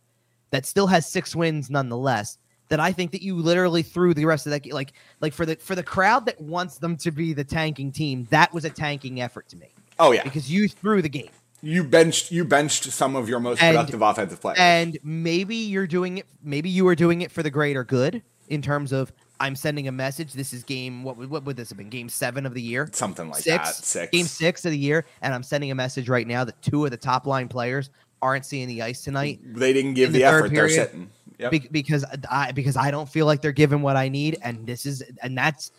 that 0.50 0.64
still 0.64 0.86
has 0.86 1.06
six 1.06 1.36
wins 1.36 1.70
nonetheless. 1.70 2.38
That 2.68 2.80
I 2.80 2.92
think 2.92 3.10
that 3.10 3.22
you 3.22 3.34
literally 3.34 3.82
threw 3.82 4.14
the 4.14 4.24
rest 4.26 4.46
of 4.46 4.52
that 4.52 4.64
like 4.72 4.92
like 5.20 5.32
for 5.32 5.44
the 5.44 5.56
for 5.56 5.74
the 5.74 5.82
crowd 5.82 6.24
that 6.26 6.40
wants 6.40 6.78
them 6.78 6.96
to 6.98 7.10
be 7.10 7.32
the 7.32 7.44
tanking 7.44 7.90
team, 7.90 8.28
that 8.30 8.54
was 8.54 8.64
a 8.64 8.70
tanking 8.70 9.20
effort 9.20 9.48
to 9.48 9.56
me 9.56 9.74
Oh 10.00 10.12
yeah, 10.12 10.24
because 10.24 10.50
you 10.50 10.66
threw 10.66 11.02
the 11.02 11.08
game. 11.08 11.28
You 11.62 11.84
benched 11.84 12.30
you 12.30 12.44
benched 12.44 12.84
some 12.92 13.16
of 13.16 13.28
your 13.28 13.40
most 13.40 13.62
And- 13.62 13.74
productive 13.76 14.02
offensive 14.02 14.40
players. 14.40 14.58
And 14.60 14.98
maybe 15.02 15.56
you're 15.56 15.86
doing 15.86 16.18
it. 16.18 16.26
Maybe 16.42 16.68
you 16.70 16.86
are 16.88 16.94
doing 16.94 17.22
it 17.22 17.30
for 17.30 17.42
the 17.42 17.50
greater 17.50 17.84
good 17.84 18.22
in 18.48 18.62
terms 18.62 18.92
of 18.92 19.12
I'm 19.42 19.56
sending 19.56 19.88
a 19.88 19.92
message. 19.92 20.34
This 20.34 20.52
is 20.52 20.64
game. 20.64 21.02
What 21.02 21.16
would 21.16 21.30
what 21.30 21.44
would 21.44 21.56
this 21.56 21.70
have 21.70 21.78
been? 21.78 21.88
Game 21.88 22.08
seven 22.10 22.44
of 22.44 22.52
the 22.54 22.60
year. 22.60 22.88
Something 22.92 23.28
like 23.30 23.42
six, 23.42 23.78
that. 23.78 23.84
Six. 23.84 24.10
Game 24.12 24.26
six 24.26 24.64
of 24.66 24.70
the 24.72 24.78
year, 24.78 25.06
and 25.22 25.32
I'm 25.32 25.42
sending 25.42 25.70
a 25.70 25.74
message 25.74 26.08
right 26.10 26.26
now 26.26 26.44
that 26.44 26.60
two 26.60 26.84
of 26.84 26.90
the 26.90 26.96
top 26.98 27.26
line 27.26 27.48
players 27.48 27.88
aren't 28.20 28.44
seeing 28.44 28.68
the 28.68 28.82
ice 28.82 29.02
tonight 29.02 29.40
They 29.42 29.72
didn't 29.72 29.94
give 29.94 30.12
the, 30.12 30.18
the 30.18 30.24
effort. 30.24 30.52
They're 30.52 30.68
sitting. 30.68 31.08
Yep. 31.38 31.50
be- 31.52 31.68
because 31.72 32.04
I 32.30 32.52
because 32.52 32.76
I 32.76 32.90
don't 32.90 33.08
feel 33.08 33.24
like 33.24 33.40
they're 33.40 33.50
giving 33.52 33.80
what 33.80 33.96
I 33.96 34.10
need, 34.10 34.36
and 34.42 34.66
this 34.66 34.84
is 34.84 35.02
and 35.22 35.38
that's 35.38 35.72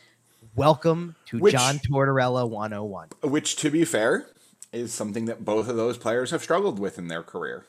welcome 0.56 1.16
to 1.28 1.38
Which- 1.38 1.54
John 1.54 1.78
Tortorella 1.80 2.50
101. 2.50 3.10
Which, 3.24 3.56
to 3.58 3.70
be 3.70 3.86
fair, 3.86 4.26
is 4.74 4.94
something 4.94 5.26
that 5.26 5.44
both 5.46 5.68
of 5.68 5.76
those 5.76 5.98
players 5.98 6.32
have 6.32 6.42
struggled 6.44 6.80
with 6.80 6.98
in 6.98 7.08
their 7.08 7.24
career. 7.24 7.66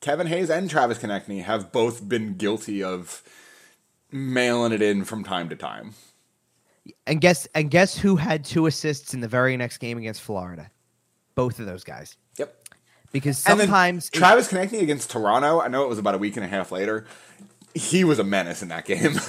Kevin 0.00 0.26
Hayes 0.28 0.50
and 0.50 0.68
Travis 0.70 0.98
Konecny 0.98 1.44
have 1.44 1.72
both 1.72 2.08
been 2.08 2.34
guilty 2.34 2.82
of 2.82 3.22
mailing 4.10 4.72
it 4.72 4.82
in 4.82 5.04
from 5.04 5.22
time 5.22 5.48
to 5.50 5.56
time. 5.56 5.94
And 7.06 7.20
guess 7.20 7.46
and 7.54 7.70
guess 7.70 7.96
who 7.98 8.16
had 8.16 8.44
two 8.44 8.66
assists 8.66 9.12
in 9.14 9.20
the 9.20 9.28
very 9.28 9.56
next 9.56 9.78
game 9.78 9.98
against 9.98 10.22
Florida? 10.22 10.70
Both 11.34 11.60
of 11.60 11.66
those 11.66 11.84
guys. 11.84 12.16
Yep. 12.38 12.56
Because 13.12 13.38
sometimes 13.38 14.08
it- 14.08 14.12
Travis 14.14 14.48
Konecny 14.50 14.80
against 14.80 15.10
Toronto, 15.10 15.60
I 15.60 15.68
know 15.68 15.82
it 15.84 15.88
was 15.88 15.98
about 15.98 16.14
a 16.14 16.18
week 16.18 16.36
and 16.36 16.44
a 16.44 16.48
half 16.48 16.72
later. 16.72 17.06
He 17.74 18.02
was 18.02 18.18
a 18.18 18.24
menace 18.24 18.62
in 18.62 18.68
that 18.68 18.84
game. 18.86 19.20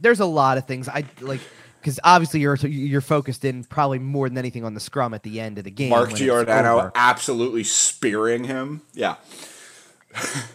there's 0.00 0.20
a 0.20 0.26
lot 0.26 0.58
of 0.58 0.66
things 0.66 0.88
I 0.88 1.04
like 1.20 1.40
because 1.86 2.00
obviously 2.02 2.40
you're 2.40 2.56
you're 2.56 3.00
focused 3.00 3.44
in 3.44 3.62
probably 3.62 4.00
more 4.00 4.28
than 4.28 4.36
anything 4.36 4.64
on 4.64 4.74
the 4.74 4.80
scrum 4.80 5.14
at 5.14 5.22
the 5.22 5.38
end 5.38 5.56
of 5.56 5.62
the 5.62 5.70
game. 5.70 5.90
Mark 5.90 6.12
Giordano 6.14 6.90
absolutely 6.96 7.62
spearing 7.62 8.42
him. 8.42 8.82
Yeah. 8.92 9.14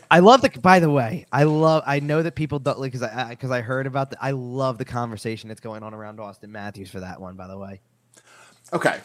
I 0.09 0.19
love 0.19 0.41
the. 0.41 0.49
By 0.49 0.81
the 0.81 0.89
way, 0.89 1.25
I 1.31 1.43
love. 1.43 1.83
I 1.87 2.01
know 2.01 2.21
that 2.21 2.35
people 2.35 2.59
don't 2.59 2.79
like 2.79 2.91
because 2.91 3.07
I 3.07 3.29
because 3.29 3.49
I 3.49 3.61
heard 3.61 3.87
about 3.87 4.09
the. 4.09 4.17
I 4.21 4.31
love 4.31 4.77
the 4.77 4.83
conversation 4.83 5.47
that's 5.47 5.61
going 5.61 5.83
on 5.83 5.93
around 5.93 6.19
Auston 6.19 6.49
Matthews 6.49 6.89
for 6.91 6.99
that 6.99 7.21
one. 7.21 7.37
By 7.37 7.47
the 7.47 7.57
way, 7.57 7.79
Okay. 8.73 8.99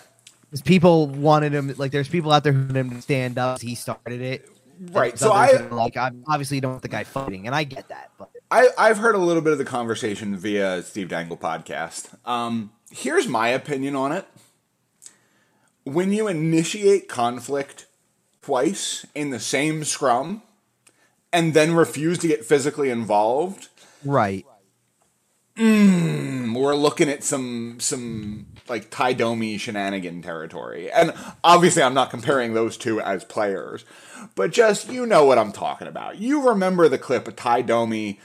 because 0.51 0.63
people 0.63 1.07
wanted 1.07 1.53
him. 1.53 1.73
Like, 1.77 1.93
there's 1.93 2.09
people 2.09 2.33
out 2.33 2.43
there 2.43 2.55
who 2.55 2.67
wanted 2.67 2.77
him 2.77 2.91
to 2.91 3.03
stand 3.03 3.39
up. 3.39 3.61
He 3.61 3.77
started 3.77 4.21
it. 4.21 4.49
Right. 4.91 5.17
So 5.17 5.31
I 5.31 5.53
like, 5.69 5.97
I 5.97 6.11
obviously 6.27 6.59
don't 6.59 6.73
want 6.73 6.83
the 6.83 6.89
guy 6.89 7.05
fighting, 7.05 7.47
and 7.47 7.55
I 7.55 7.63
get 7.63 7.89
that. 7.89 8.11
But 8.19 8.31
I, 8.51 8.69
I've 8.79 8.99
heard 8.99 9.15
a 9.15 9.19
little 9.19 9.43
bit 9.43 9.53
of 9.53 9.59
the 9.59 9.65
conversation 9.65 10.37
via 10.37 10.83
Steve 10.83 11.09
Dangle 11.09 11.37
podcast. 11.37 12.15
Um, 12.25 12.71
here's 12.91 13.27
my 13.27 13.49
opinion 13.49 13.97
on 13.97 14.13
it. 14.13 14.27
When 15.85 16.13
you 16.13 16.29
initiate 16.29 17.09
conflict 17.09 17.87
twice 18.43 19.07
in 19.15 19.31
the 19.31 19.41
same 19.41 19.85
scrum 19.85 20.43
and 21.33 21.55
then 21.55 21.75
refuse 21.75 22.19
to 22.19 22.29
get 22.29 22.45
physically 22.45 22.91
involved, 22.91 23.69
right, 24.05 24.45
we're 26.55 26.75
looking 26.75 27.09
at 27.09 27.25
some 27.25 27.79
some 27.81 28.47
like 28.69 28.91
Ty 28.91 29.15
Domi 29.15 29.59
shenanigan 29.59 30.23
territory. 30.23 30.91
And 30.91 31.13
obviously 31.45 31.83
I'm 31.83 31.95
not 31.95 32.11
comparing 32.11 32.55
those 32.55 32.77
two 32.77 33.01
as 33.01 33.25
players, 33.25 33.85
but 34.35 34.53
just 34.53 34.91
you 34.91 35.07
know 35.07 35.25
what 35.25 35.39
I'm 35.39 35.53
talking 35.53 35.89
about. 35.89 36.19
You 36.19 36.49
remember 36.49 36.89
the 36.89 36.99
clip 36.99 37.29
of 37.29 37.37
Ty 37.37 37.63
Domi 37.63 38.19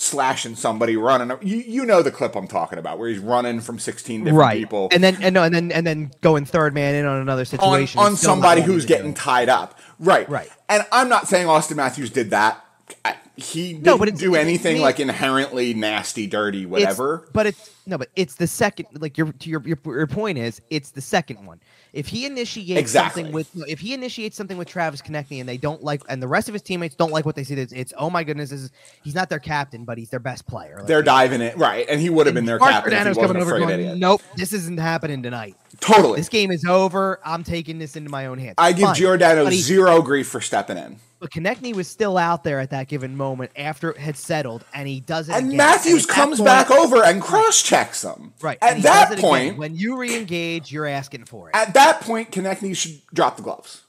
slashing 0.00 0.54
somebody 0.54 0.96
running 0.96 1.36
you, 1.42 1.56
you 1.56 1.84
know 1.84 2.02
the 2.02 2.10
clip 2.10 2.36
I'm 2.36 2.48
talking 2.48 2.78
about 2.78 2.98
where 2.98 3.08
he's 3.08 3.18
running 3.18 3.60
from 3.60 3.78
16 3.78 4.20
different 4.20 4.38
right, 4.38 4.58
people 4.58 4.88
and 4.92 5.02
then 5.02 5.22
and 5.22 5.34
no, 5.34 5.42
and 5.42 5.54
then 5.54 5.72
and 5.72 5.86
then 5.86 6.10
going 6.20 6.44
third 6.44 6.74
man 6.74 6.94
in 6.94 7.06
on 7.06 7.20
another 7.20 7.44
situation 7.44 7.98
on 7.98 8.12
not 8.12 8.18
somebody 8.18 8.60
who's 8.60 8.84
to 8.84 8.88
do 8.88 8.94
getting 8.94 9.14
tied 9.14 9.48
up. 9.48 9.78
Right. 9.98 10.28
Right. 10.28 10.50
And 10.68 10.84
I'm 10.92 11.08
not 11.08 11.28
saying 11.28 11.46
Auston 11.46 11.76
Matthews 11.76 12.10
did 12.10 12.30
that. 12.30 12.64
I- 13.04 13.16
He 13.40 13.72
didn't 13.74 13.84
No, 13.84 13.96
but 13.96 14.08
it's- 14.08 14.20
do 14.20 14.34
anything 14.34 14.74
me- 14.78 14.80
like 14.82 14.98
inherently 14.98 15.72
nasty, 15.72 16.26
dirty, 16.26 16.62
It's- 16.64 16.70
whatever. 16.72 17.28
but 17.32 17.46
it's 17.46 17.70
no, 17.86 17.96
but 17.96 18.08
it's 18.16 18.34
the 18.34 18.48
second. 18.48 18.88
Like 18.98 19.16
your 19.16 19.30
to 19.32 19.48
your, 19.48 19.62
your 19.64 19.78
your 19.86 20.06
point 20.08 20.38
is, 20.38 20.60
it's 20.70 20.90
the 20.90 21.00
second 21.00 21.46
one. 21.46 21.60
If 21.92 22.08
he 22.08 22.26
initiates 22.26 22.78
Exactly. 22.78 23.22
something 23.22 23.32
with, 23.32 23.48
if 23.68 23.78
he 23.80 23.94
initiates 23.94 24.36
something 24.36 24.58
with 24.58 24.68
Travis 24.68 25.00
Konecny 25.00 25.40
and 25.40 25.48
they 25.48 25.56
don't 25.56 25.82
like, 25.82 26.02
and 26.08 26.22
the 26.22 26.28
rest 26.28 26.48
of 26.48 26.52
his 26.52 26.60
teammates 26.62 26.94
don't 26.96 27.12
like 27.12 27.24
what 27.24 27.34
they 27.34 27.44
see, 27.44 27.54
it's, 27.54 27.72
it's 27.72 27.94
oh 27.96 28.10
my 28.10 28.24
goodness, 28.24 28.50
this 28.50 28.60
is 28.60 28.70
he's 29.04 29.14
not 29.14 29.30
their 29.30 29.38
captain, 29.38 29.84
but 29.84 29.96
he's 29.96 30.10
their 30.10 30.20
best 30.20 30.46
player. 30.46 30.76
Like, 30.78 30.86
They're 30.86 31.02
diving 31.02 31.40
it 31.40 31.56
right, 31.56 31.86
and 31.88 31.98
he 32.00 32.10
would 32.10 32.26
have 32.26 32.34
been 32.34 32.44
their 32.44 32.58
Mark 32.58 32.72
captain 32.72 32.92
if 32.92 32.98
he 32.98 33.04
Giordano's 33.04 33.16
wasn't 33.16 33.38
coming 33.48 33.66
over 33.70 33.76
going, 33.86 33.98
nope, 34.00 34.20
this 34.36 34.52
isn't 34.52 34.78
happening 34.78 35.22
tonight. 35.22 35.54
Totally. 35.80 36.18
This 36.18 36.28
game 36.28 36.50
is 36.50 36.64
over. 36.66 37.20
I'm 37.24 37.42
taking 37.44 37.78
this 37.78 37.96
into 37.96 38.10
my 38.10 38.26
own 38.26 38.38
hands. 38.38 38.56
I 38.58 38.72
give 38.72 38.88
Fine. 38.88 38.94
Giordano 38.96 39.46
he- 39.46 39.56
zero 39.58 40.02
grief 40.02 40.26
for 40.28 40.40
stepping 40.42 40.76
in. 40.76 40.96
But 41.20 41.30
Konecny 41.30 41.74
was 41.74 41.88
still 41.88 42.16
out 42.16 42.44
there 42.44 42.60
at 42.60 42.70
that 42.70 42.86
given 42.88 43.16
moment 43.16 43.50
after 43.56 43.90
it 43.90 43.96
had 43.98 44.16
settled, 44.16 44.64
and 44.72 44.86
he 44.86 45.00
does 45.00 45.28
it. 45.28 45.32
And 45.34 45.46
again. 45.48 45.56
Matthews 45.56 46.04
at 46.04 46.08
that 46.08 46.14
comes 46.14 46.38
point- 46.38 46.46
back 46.46 46.70
over 46.70 47.02
and 47.04 47.20
cross 47.20 47.60
checks 47.62 48.04
him. 48.04 48.32
Right. 48.40 48.58
and 48.62 48.70
At 48.70 48.76
he 48.76 48.82
that 48.82 49.10
it 49.12 49.18
again. 49.18 49.22
point, 49.30 49.58
when 49.58 49.74
you 49.74 49.96
re-engage, 49.98 50.70
you're 50.70 50.86
asking 50.86 51.24
for 51.24 51.48
it. 51.48 51.56
at 51.56 51.74
that 51.74 52.00
point, 52.02 52.30
Konecny 52.30 52.76
should 52.76 53.00
drop 53.12 53.36
the 53.36 53.42
gloves 53.42 53.82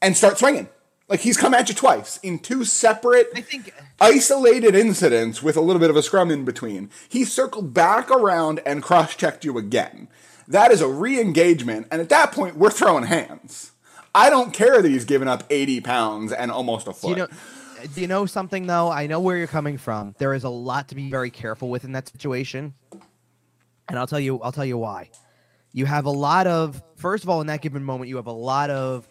and 0.00 0.16
start 0.16 0.38
swinging. 0.38 0.68
Like 1.08 1.20
he's 1.20 1.36
come 1.36 1.52
at 1.52 1.68
you 1.68 1.74
twice 1.74 2.18
in 2.22 2.38
two 2.38 2.64
separate, 2.64 3.28
I 3.34 3.42
think 3.42 3.68
uh, 3.78 3.82
isolated 4.00 4.74
incidents 4.74 5.42
with 5.42 5.56
a 5.56 5.60
little 5.60 5.80
bit 5.80 5.90
of 5.90 5.96
a 5.96 6.02
scrum 6.02 6.30
in 6.30 6.44
between. 6.46 6.90
He 7.10 7.24
circled 7.26 7.74
back 7.74 8.10
around 8.10 8.60
and 8.64 8.82
cross 8.82 9.14
checked 9.14 9.44
you 9.44 9.58
again. 9.58 10.08
That 10.48 10.70
is 10.70 10.80
a 10.80 10.88
re 10.88 11.20
engagement. 11.20 11.88
And 11.90 12.00
at 12.00 12.08
that 12.08 12.32
point, 12.32 12.56
we're 12.56 12.70
throwing 12.70 13.04
hands. 13.04 13.72
I 14.14 14.30
don't 14.30 14.52
care 14.52 14.80
that 14.80 14.88
he's 14.88 15.04
given 15.04 15.26
up 15.28 15.42
80 15.50 15.80
pounds 15.80 16.32
and 16.32 16.50
almost 16.50 16.86
a 16.86 16.92
foot. 16.92 17.10
you 17.10 17.16
know. 17.16 17.28
Do 17.94 18.00
you 18.00 18.06
know 18.06 18.24
something 18.24 18.66
though? 18.66 18.90
I 18.90 19.06
know 19.06 19.20
where 19.20 19.36
you're 19.36 19.46
coming 19.46 19.76
from. 19.76 20.14
There 20.18 20.32
is 20.32 20.44
a 20.44 20.48
lot 20.48 20.88
to 20.88 20.94
be 20.94 21.10
very 21.10 21.30
careful 21.30 21.68
with 21.68 21.84
in 21.84 21.92
that 21.92 22.08
situation, 22.08 22.72
and 23.88 23.98
I'll 23.98 24.06
tell 24.06 24.20
you. 24.20 24.40
I'll 24.40 24.52
tell 24.52 24.64
you 24.64 24.78
why. 24.78 25.10
You 25.72 25.84
have 25.84 26.06
a 26.06 26.10
lot 26.10 26.46
of. 26.46 26.82
First 26.96 27.24
of 27.24 27.30
all, 27.30 27.42
in 27.42 27.48
that 27.48 27.60
given 27.60 27.84
moment, 27.84 28.08
you 28.08 28.16
have 28.16 28.26
a 28.26 28.32
lot 28.32 28.70
of 28.70 29.06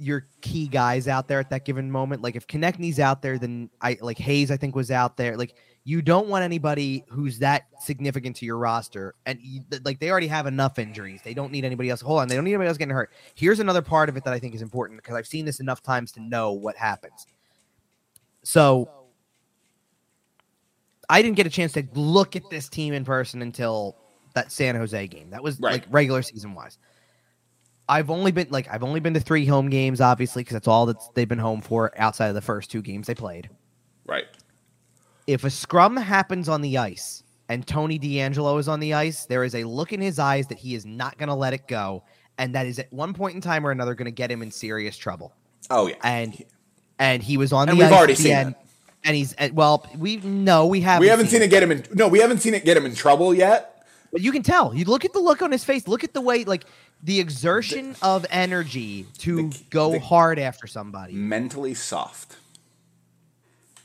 your 0.00 0.26
key 0.40 0.66
guys 0.66 1.06
out 1.08 1.28
there 1.28 1.38
at 1.38 1.50
that 1.50 1.64
given 1.64 1.90
moment. 1.90 2.22
Like 2.22 2.34
if 2.34 2.46
Konecny's 2.46 2.98
out 2.98 3.20
there, 3.22 3.38
then 3.38 3.68
I 3.82 3.98
like 4.00 4.18
Hayes. 4.18 4.50
I 4.50 4.56
think 4.56 4.74
was 4.74 4.90
out 4.90 5.16
there. 5.16 5.36
Like 5.36 5.54
You 5.84 6.02
don't 6.02 6.28
want 6.28 6.42
anybody 6.44 7.04
who's 7.08 7.38
that 7.40 7.66
significant 7.80 8.36
to 8.36 8.46
your 8.46 8.58
roster, 8.58 9.14
and 9.26 9.38
you, 9.42 9.60
like 9.84 9.98
they 9.98 10.10
already 10.10 10.26
have 10.26 10.46
enough 10.46 10.78
injuries. 10.78 11.20
They 11.22 11.34
don't 11.34 11.52
need 11.52 11.64
anybody 11.64 11.90
else. 11.90 12.00
Hold 12.00 12.20
on, 12.20 12.28
they 12.28 12.34
don't 12.34 12.44
need 12.44 12.52
anybody 12.52 12.68
else 12.68 12.78
getting 12.78 12.94
hurt. 12.94 13.10
Here's 13.34 13.60
another 13.60 13.82
part 13.82 14.08
of 14.08 14.16
it 14.16 14.24
that 14.24 14.32
I 14.32 14.38
think 14.38 14.54
is 14.54 14.62
important 14.62 15.00
because 15.02 15.16
I've 15.16 15.26
seen 15.26 15.44
this 15.44 15.60
enough 15.60 15.82
times 15.82 16.12
to 16.12 16.20
know 16.20 16.52
what 16.52 16.76
happens. 16.76 17.26
So 18.42 18.88
I 21.08 21.22
didn't 21.22 21.36
get 21.36 21.46
a 21.46 21.50
chance 21.50 21.72
to 21.72 21.86
look 21.94 22.36
at 22.36 22.42
this 22.50 22.68
team 22.68 22.94
in 22.94 23.04
person 23.04 23.42
until 23.42 23.96
that 24.34 24.52
San 24.52 24.76
Jose 24.76 25.06
game. 25.08 25.30
That 25.30 25.42
was 25.42 25.58
Right. 25.60 25.72
like 25.72 25.86
regular 25.90 26.22
season 26.22 26.54
wise. 26.54 26.78
I've 27.90 28.08
only 28.08 28.30
been 28.30 28.46
like 28.50 28.68
I've 28.70 28.84
only 28.84 29.00
been 29.00 29.14
to 29.14 29.20
three 29.20 29.44
home 29.44 29.68
games, 29.68 30.00
obviously, 30.00 30.42
because 30.42 30.54
that's 30.54 30.68
all 30.68 30.86
that 30.86 30.96
they've 31.14 31.28
been 31.28 31.38
home 31.40 31.60
for 31.60 31.92
outside 32.00 32.28
of 32.28 32.34
the 32.36 32.40
first 32.40 32.70
two 32.70 32.82
games 32.82 33.08
they 33.08 33.14
played. 33.16 33.50
Right. 34.06 34.26
If 35.26 35.42
a 35.44 35.50
scrum 35.50 35.96
happens 35.96 36.48
on 36.48 36.62
the 36.62 36.78
ice 36.78 37.24
and 37.48 37.66
Tony 37.66 37.98
DeAngelo 37.98 38.60
is 38.60 38.68
on 38.68 38.78
the 38.78 38.94
ice, 38.94 39.26
there 39.26 39.42
is 39.42 39.56
a 39.56 39.64
look 39.64 39.92
in 39.92 40.00
his 40.00 40.20
eyes 40.20 40.46
that 40.46 40.58
he 40.58 40.74
is 40.76 40.86
not 40.86 41.18
going 41.18 41.28
to 41.28 41.34
let 41.34 41.52
it 41.52 41.66
go, 41.66 42.04
and 42.38 42.54
that 42.54 42.64
is 42.66 42.78
at 42.78 42.92
one 42.92 43.12
point 43.12 43.34
in 43.34 43.40
time 43.40 43.66
or 43.66 43.72
another 43.72 43.94
going 43.94 44.06
to 44.06 44.12
get 44.12 44.30
him 44.30 44.40
in 44.40 44.52
serious 44.52 44.96
trouble. 44.96 45.34
Oh 45.68 45.88
yeah. 45.88 45.96
And 46.04 46.44
and 47.00 47.22
he 47.22 47.36
was 47.36 47.52
on 47.52 47.68
And 47.68 47.76
the 47.76 47.82
we've 47.84 47.92
ice 47.92 47.98
already 47.98 48.14
seen 48.14 48.32
end, 48.32 48.54
that. 48.54 48.64
and 49.04 49.16
he's 49.16 49.34
well, 49.52 49.84
we 49.98 50.18
no, 50.18 50.66
we 50.66 50.80
haven't. 50.80 51.00
we 51.00 51.08
haven't 51.08 51.26
seen 51.26 51.42
it 51.42 51.50
get 51.50 51.62
him 51.62 51.72
in. 51.72 51.84
No, 51.92 52.06
we 52.06 52.20
haven't 52.20 52.38
seen 52.38 52.54
it 52.54 52.64
get 52.64 52.76
him 52.76 52.86
in 52.86 52.94
trouble 52.94 53.34
yet. 53.34 53.84
But 54.12 54.22
you 54.22 54.32
can 54.32 54.42
tell. 54.42 54.74
You 54.74 54.84
look 54.86 55.04
at 55.04 55.12
the 55.12 55.20
look 55.20 55.40
on 55.42 55.52
his 55.52 55.62
face. 55.64 55.86
Look 55.86 56.02
at 56.02 56.14
the 56.14 56.20
way, 56.20 56.44
like 56.44 56.64
the 57.02 57.20
exertion 57.20 57.96
of 58.02 58.26
energy 58.30 59.06
to 59.18 59.48
the- 59.50 59.58
go 59.70 59.92
the- 59.92 59.98
hard 60.00 60.38
after 60.38 60.66
somebody. 60.66 61.12
Mentally 61.14 61.74
soft. 61.74 62.36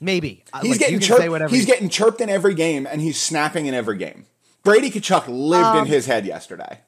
Maybe 0.02 0.44
Uh, 0.54 0.60
He's 0.62 0.72
like, 0.72 0.80
getting 0.82 1.00
chirped. 1.00 1.52
He's 1.52 1.66
getting 1.66 1.90
chirped 1.90 2.20
in 2.22 2.30
every 2.30 2.54
game, 2.54 2.86
and 2.86 3.02
he's 3.02 3.20
snapping 3.20 3.66
in 3.66 3.74
every 3.74 3.98
game. 3.98 4.26
Brady 4.64 4.92
Tkachuk 4.92 5.28
lived 5.28 5.64
Um, 5.66 5.78
in 5.80 5.86
his 5.86 6.06
head 6.06 6.26
yesterday. 6.26 6.80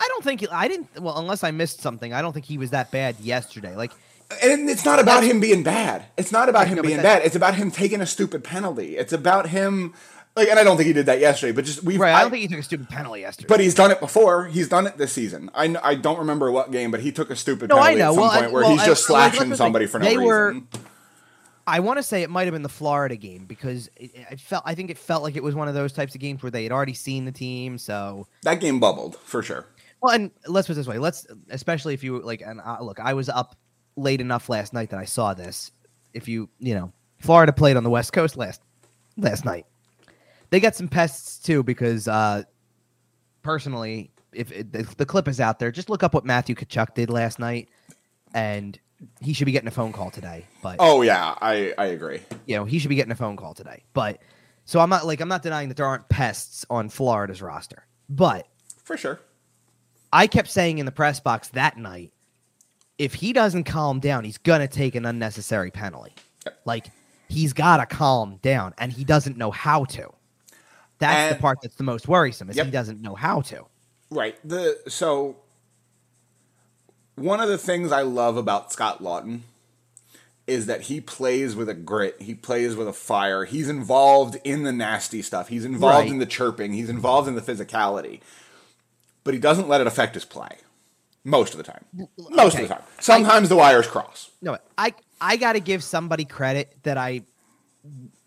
I 0.00 0.06
don't 0.08 0.22
think. 0.22 0.44
I 0.52 0.68
didn't. 0.68 1.00
Well, 1.00 1.18
unless 1.18 1.42
I 1.42 1.50
missed 1.50 1.80
something, 1.80 2.12
I 2.12 2.20
don't 2.22 2.32
think 2.32 2.44
he 2.46 2.58
was 2.58 2.70
that 2.70 2.90
bad 2.90 3.16
yesterday. 3.20 3.74
Like 3.74 3.92
And 4.42 4.68
it's 4.68 4.84
not 4.84 4.98
about 5.00 5.24
him 5.24 5.40
being 5.40 5.62
bad. 5.62 6.04
It's 6.18 6.30
not 6.30 6.50
about 6.50 6.68
him 6.68 6.76
know, 6.76 6.82
being 6.82 7.00
bad. 7.00 7.22
It's 7.24 7.34
about 7.34 7.54
him 7.54 7.70
taking 7.70 8.00
a 8.02 8.06
stupid 8.06 8.44
penalty. 8.44 8.96
It's 8.98 9.12
about 9.12 9.48
him. 9.48 9.94
Like, 10.38 10.48
and 10.48 10.58
I 10.58 10.64
don't 10.64 10.76
think 10.76 10.86
he 10.86 10.92
did 10.92 11.06
that 11.06 11.20
yesterday, 11.20 11.52
but 11.52 11.64
just 11.64 11.82
we've. 11.82 11.98
right. 12.00 12.14
I 12.14 12.22
don't 12.22 12.30
think 12.30 12.42
he 12.42 12.48
took 12.48 12.60
a 12.60 12.62
stupid 12.62 12.88
penalty 12.88 13.20
yesterday. 13.20 13.48
But 13.48 13.60
he's 13.60 13.74
done 13.74 13.90
it 13.90 14.00
before. 14.00 14.46
He's 14.46 14.68
done 14.68 14.86
it 14.86 14.96
this 14.96 15.12
season. 15.12 15.50
I, 15.54 15.74
I 15.82 15.94
don't 15.94 16.18
remember 16.18 16.50
what 16.52 16.70
game, 16.70 16.90
but 16.90 17.00
he 17.00 17.12
took 17.12 17.30
a 17.30 17.36
stupid 17.36 17.70
No, 17.70 17.78
I 17.78 17.94
penalty 17.96 18.02
at 18.02 18.06
some 18.08 18.16
Well, 18.16 18.30
I- 18.30 18.40
point 18.40 18.52
where 18.52 18.62
well, 18.62 18.70
he's 18.72 18.84
just 18.84 19.10
like, 19.10 19.32
slashing 19.34 19.54
somebody 19.56 19.86
think, 19.86 19.92
for 19.92 19.98
no 19.98 20.04
they 20.04 20.16
reason. 20.16 20.26
were- 20.72 20.80
I 21.66 21.80
want 21.80 21.98
to 21.98 22.02
say 22.02 22.22
it 22.22 22.30
might 22.30 22.44
have 22.44 22.54
been 22.54 22.62
the 22.62 22.68
Florida 22.70 23.14
game 23.16 23.44
because 23.44 23.90
it, 23.96 24.10
it 24.14 24.40
felt. 24.40 24.62
I 24.64 24.74
think 24.74 24.88
it 24.90 24.96
felt 24.96 25.22
like 25.22 25.36
it 25.36 25.42
was 25.42 25.54
one 25.54 25.68
of 25.68 25.74
those 25.74 25.92
types 25.92 26.14
of 26.14 26.20
games 26.22 26.42
where 26.42 26.50
they 26.50 26.62
had 26.62 26.72
already 26.72 26.94
seen 26.94 27.26
the 27.26 27.32
team. 27.32 27.76
So 27.76 28.26
that 28.42 28.60
game 28.60 28.80
bubbled 28.80 29.16
for 29.16 29.42
sure. 29.42 29.66
Well, 30.00 30.14
and 30.14 30.30
let's 30.46 30.66
put 30.66 30.72
it 30.72 30.76
this 30.76 30.86
way. 30.86 30.96
Let's 30.98 31.26
especially 31.50 31.92
if 31.92 32.02
you 32.02 32.20
like 32.22 32.40
and 32.40 32.60
uh, 32.64 32.78
look, 32.80 33.00
I 33.00 33.12
was 33.12 33.28
up 33.28 33.54
late 33.96 34.20
enough 34.22 34.48
last 34.48 34.72
night 34.72 34.90
that 34.90 34.98
I 34.98 35.04
saw 35.04 35.34
this. 35.34 35.70
If 36.14 36.26
you, 36.26 36.48
you 36.58 36.74
know, 36.74 36.92
Florida 37.18 37.52
played 37.52 37.76
on 37.76 37.84
the 37.84 37.90
West 37.90 38.14
Coast 38.14 38.36
last 38.38 38.62
last 39.18 39.44
night. 39.44 39.66
They 40.50 40.60
got 40.60 40.74
some 40.74 40.88
pests 40.88 41.38
too 41.38 41.62
because 41.62 42.08
uh 42.08 42.44
personally, 43.42 44.10
if 44.32 44.50
it, 44.52 44.72
the, 44.72 44.82
the 44.96 45.06
clip 45.06 45.28
is 45.28 45.40
out 45.40 45.58
there, 45.58 45.70
just 45.70 45.88
look 45.90 46.02
up 46.02 46.14
what 46.14 46.24
Matthew 46.24 46.54
Tkachuk 46.54 46.94
did 46.94 47.10
last 47.10 47.38
night 47.38 47.68
and 48.34 48.78
he 49.20 49.32
should 49.32 49.44
be 49.46 49.52
getting 49.52 49.68
a 49.68 49.72
phone 49.72 49.92
call 49.92 50.10
today. 50.10 50.46
But 50.62 50.76
Oh 50.78 51.02
yeah, 51.02 51.34
I 51.40 51.72
I 51.78 51.86
agree. 51.86 52.20
you 52.46 52.56
know, 52.56 52.64
he 52.64 52.78
should 52.78 52.88
be 52.88 52.94
getting 52.96 53.12
a 53.12 53.16
phone 53.16 53.36
call 53.36 53.54
today. 53.54 53.84
But 53.92 54.20
so 54.64 54.80
I'm 54.80 54.90
not 54.90 55.06
like 55.06 55.20
I'm 55.20 55.28
not 55.28 55.42
denying 55.42 55.68
that 55.68 55.76
there 55.76 55.86
aren't 55.86 56.08
pests 56.08 56.64
on 56.68 56.88
Florida's 56.88 57.40
roster. 57.42 57.84
But 58.08 58.46
For 58.84 58.96
sure. 58.96 59.20
I 60.12 60.26
kept 60.26 60.48
saying 60.48 60.78
in 60.78 60.86
the 60.86 60.92
press 60.92 61.20
box 61.20 61.48
that 61.50 61.76
night, 61.76 62.12
if 62.96 63.14
he 63.14 63.32
doesn't 63.34 63.64
calm 63.64 64.00
down, 64.00 64.24
he's 64.24 64.38
gonna 64.38 64.66
take 64.68 64.94
an 64.94 65.04
unnecessary 65.04 65.70
penalty. 65.70 66.14
Like 66.64 66.86
he's 67.28 67.52
gotta 67.52 67.86
calm 67.86 68.38
down, 68.42 68.74
and 68.78 68.90
he 68.90 69.04
doesn't 69.04 69.36
know 69.36 69.50
how 69.50 69.84
to. 69.84 70.10
That's 70.98 71.16
And- 71.32 71.36
the 71.36 71.40
part 71.40 71.58
that's 71.62 71.76
the 71.76 71.84
most 71.84 72.08
worrisome 72.08 72.50
is 72.50 72.56
Yep. 72.56 72.66
he 72.66 72.72
doesn't 72.72 73.00
know 73.02 73.14
how 73.14 73.40
to. 73.42 73.66
Right. 74.10 74.36
The 74.48 74.78
so 74.88 75.36
one 77.16 77.40
of 77.40 77.48
the 77.48 77.58
things 77.58 77.92
I 77.92 78.02
love 78.02 78.36
about 78.36 78.72
Scott 78.72 79.02
Laughton 79.02 79.40
is 80.46 80.66
that 80.66 80.82
he 80.82 81.00
plays 81.00 81.54
with 81.54 81.68
a 81.68 81.74
grit. 81.74 82.22
He 82.22 82.34
plays 82.34 82.74
with 82.74 82.88
a 82.88 82.92
fire. 82.92 83.44
He's 83.44 83.68
involved 83.68 84.38
in 84.44 84.62
the 84.62 84.72
nasty 84.72 85.20
stuff. 85.20 85.48
He's 85.48 85.64
involved 85.64 86.04
Right. 86.04 86.10
in 86.10 86.18
the 86.18 86.26
chirping. 86.26 86.72
He's 86.72 86.88
involved 86.88 87.28
in 87.28 87.34
the 87.34 87.42
physicality. 87.42 88.20
But 89.24 89.34
he 89.34 89.40
doesn't 89.40 89.68
let 89.68 89.80
it 89.82 89.86
affect 89.86 90.14
his 90.14 90.24
play. 90.24 90.56
Most 91.24 91.52
of 91.52 91.58
the 91.58 91.64
time. 91.64 91.84
Most 92.30 92.54
okay. 92.54 92.62
of 92.62 92.68
the 92.68 92.74
time. 92.76 92.84
Sometimes 92.98 93.50
the 93.50 93.56
wires 93.56 93.86
cross. 93.86 94.30
No, 94.40 94.56
I 94.78 94.94
I 95.20 95.36
gotta 95.36 95.60
give 95.60 95.84
somebody 95.84 96.24
credit 96.24 96.74
that 96.84 96.96
I 96.96 97.22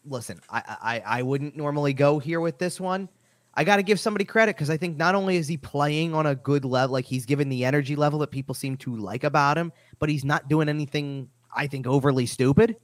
listen. 0.06 0.40
I 0.50 0.62
I 0.82 1.04
I 1.20 1.22
wouldn't 1.24 1.56
normally 1.56 1.94
go 1.94 2.20
here 2.20 2.40
with 2.40 2.58
this 2.58 2.80
one. 2.80 3.10
I 3.54 3.64
got 3.66 3.76
to 3.78 3.84
give 3.84 4.00
somebody 4.00 4.24
credit 4.24 4.56
because 4.56 4.70
I 4.70 4.78
think 4.78 4.96
not 4.98 5.14
only 5.14 5.36
is 5.36 5.48
he 5.48 5.58
playing 5.58 6.14
on 6.14 6.26
a 6.26 6.36
good 6.36 6.64
level, 6.64 6.94
like 6.94 7.04
he's 7.06 7.26
given 7.26 7.50
the 7.50 7.66
energy 7.66 7.98
level 7.98 8.20
that 8.20 8.32
people 8.32 8.56
seem 8.56 8.78
to 8.78 8.96
like 8.96 9.26
about 9.26 9.58
him, 9.58 9.74
but 10.00 10.08
he's 10.08 10.24
not 10.24 10.48
doing 10.48 10.70
anything 10.70 11.30
I 11.54 11.68
think 11.68 11.86
overly 11.86 12.26
stupid. 12.26 12.78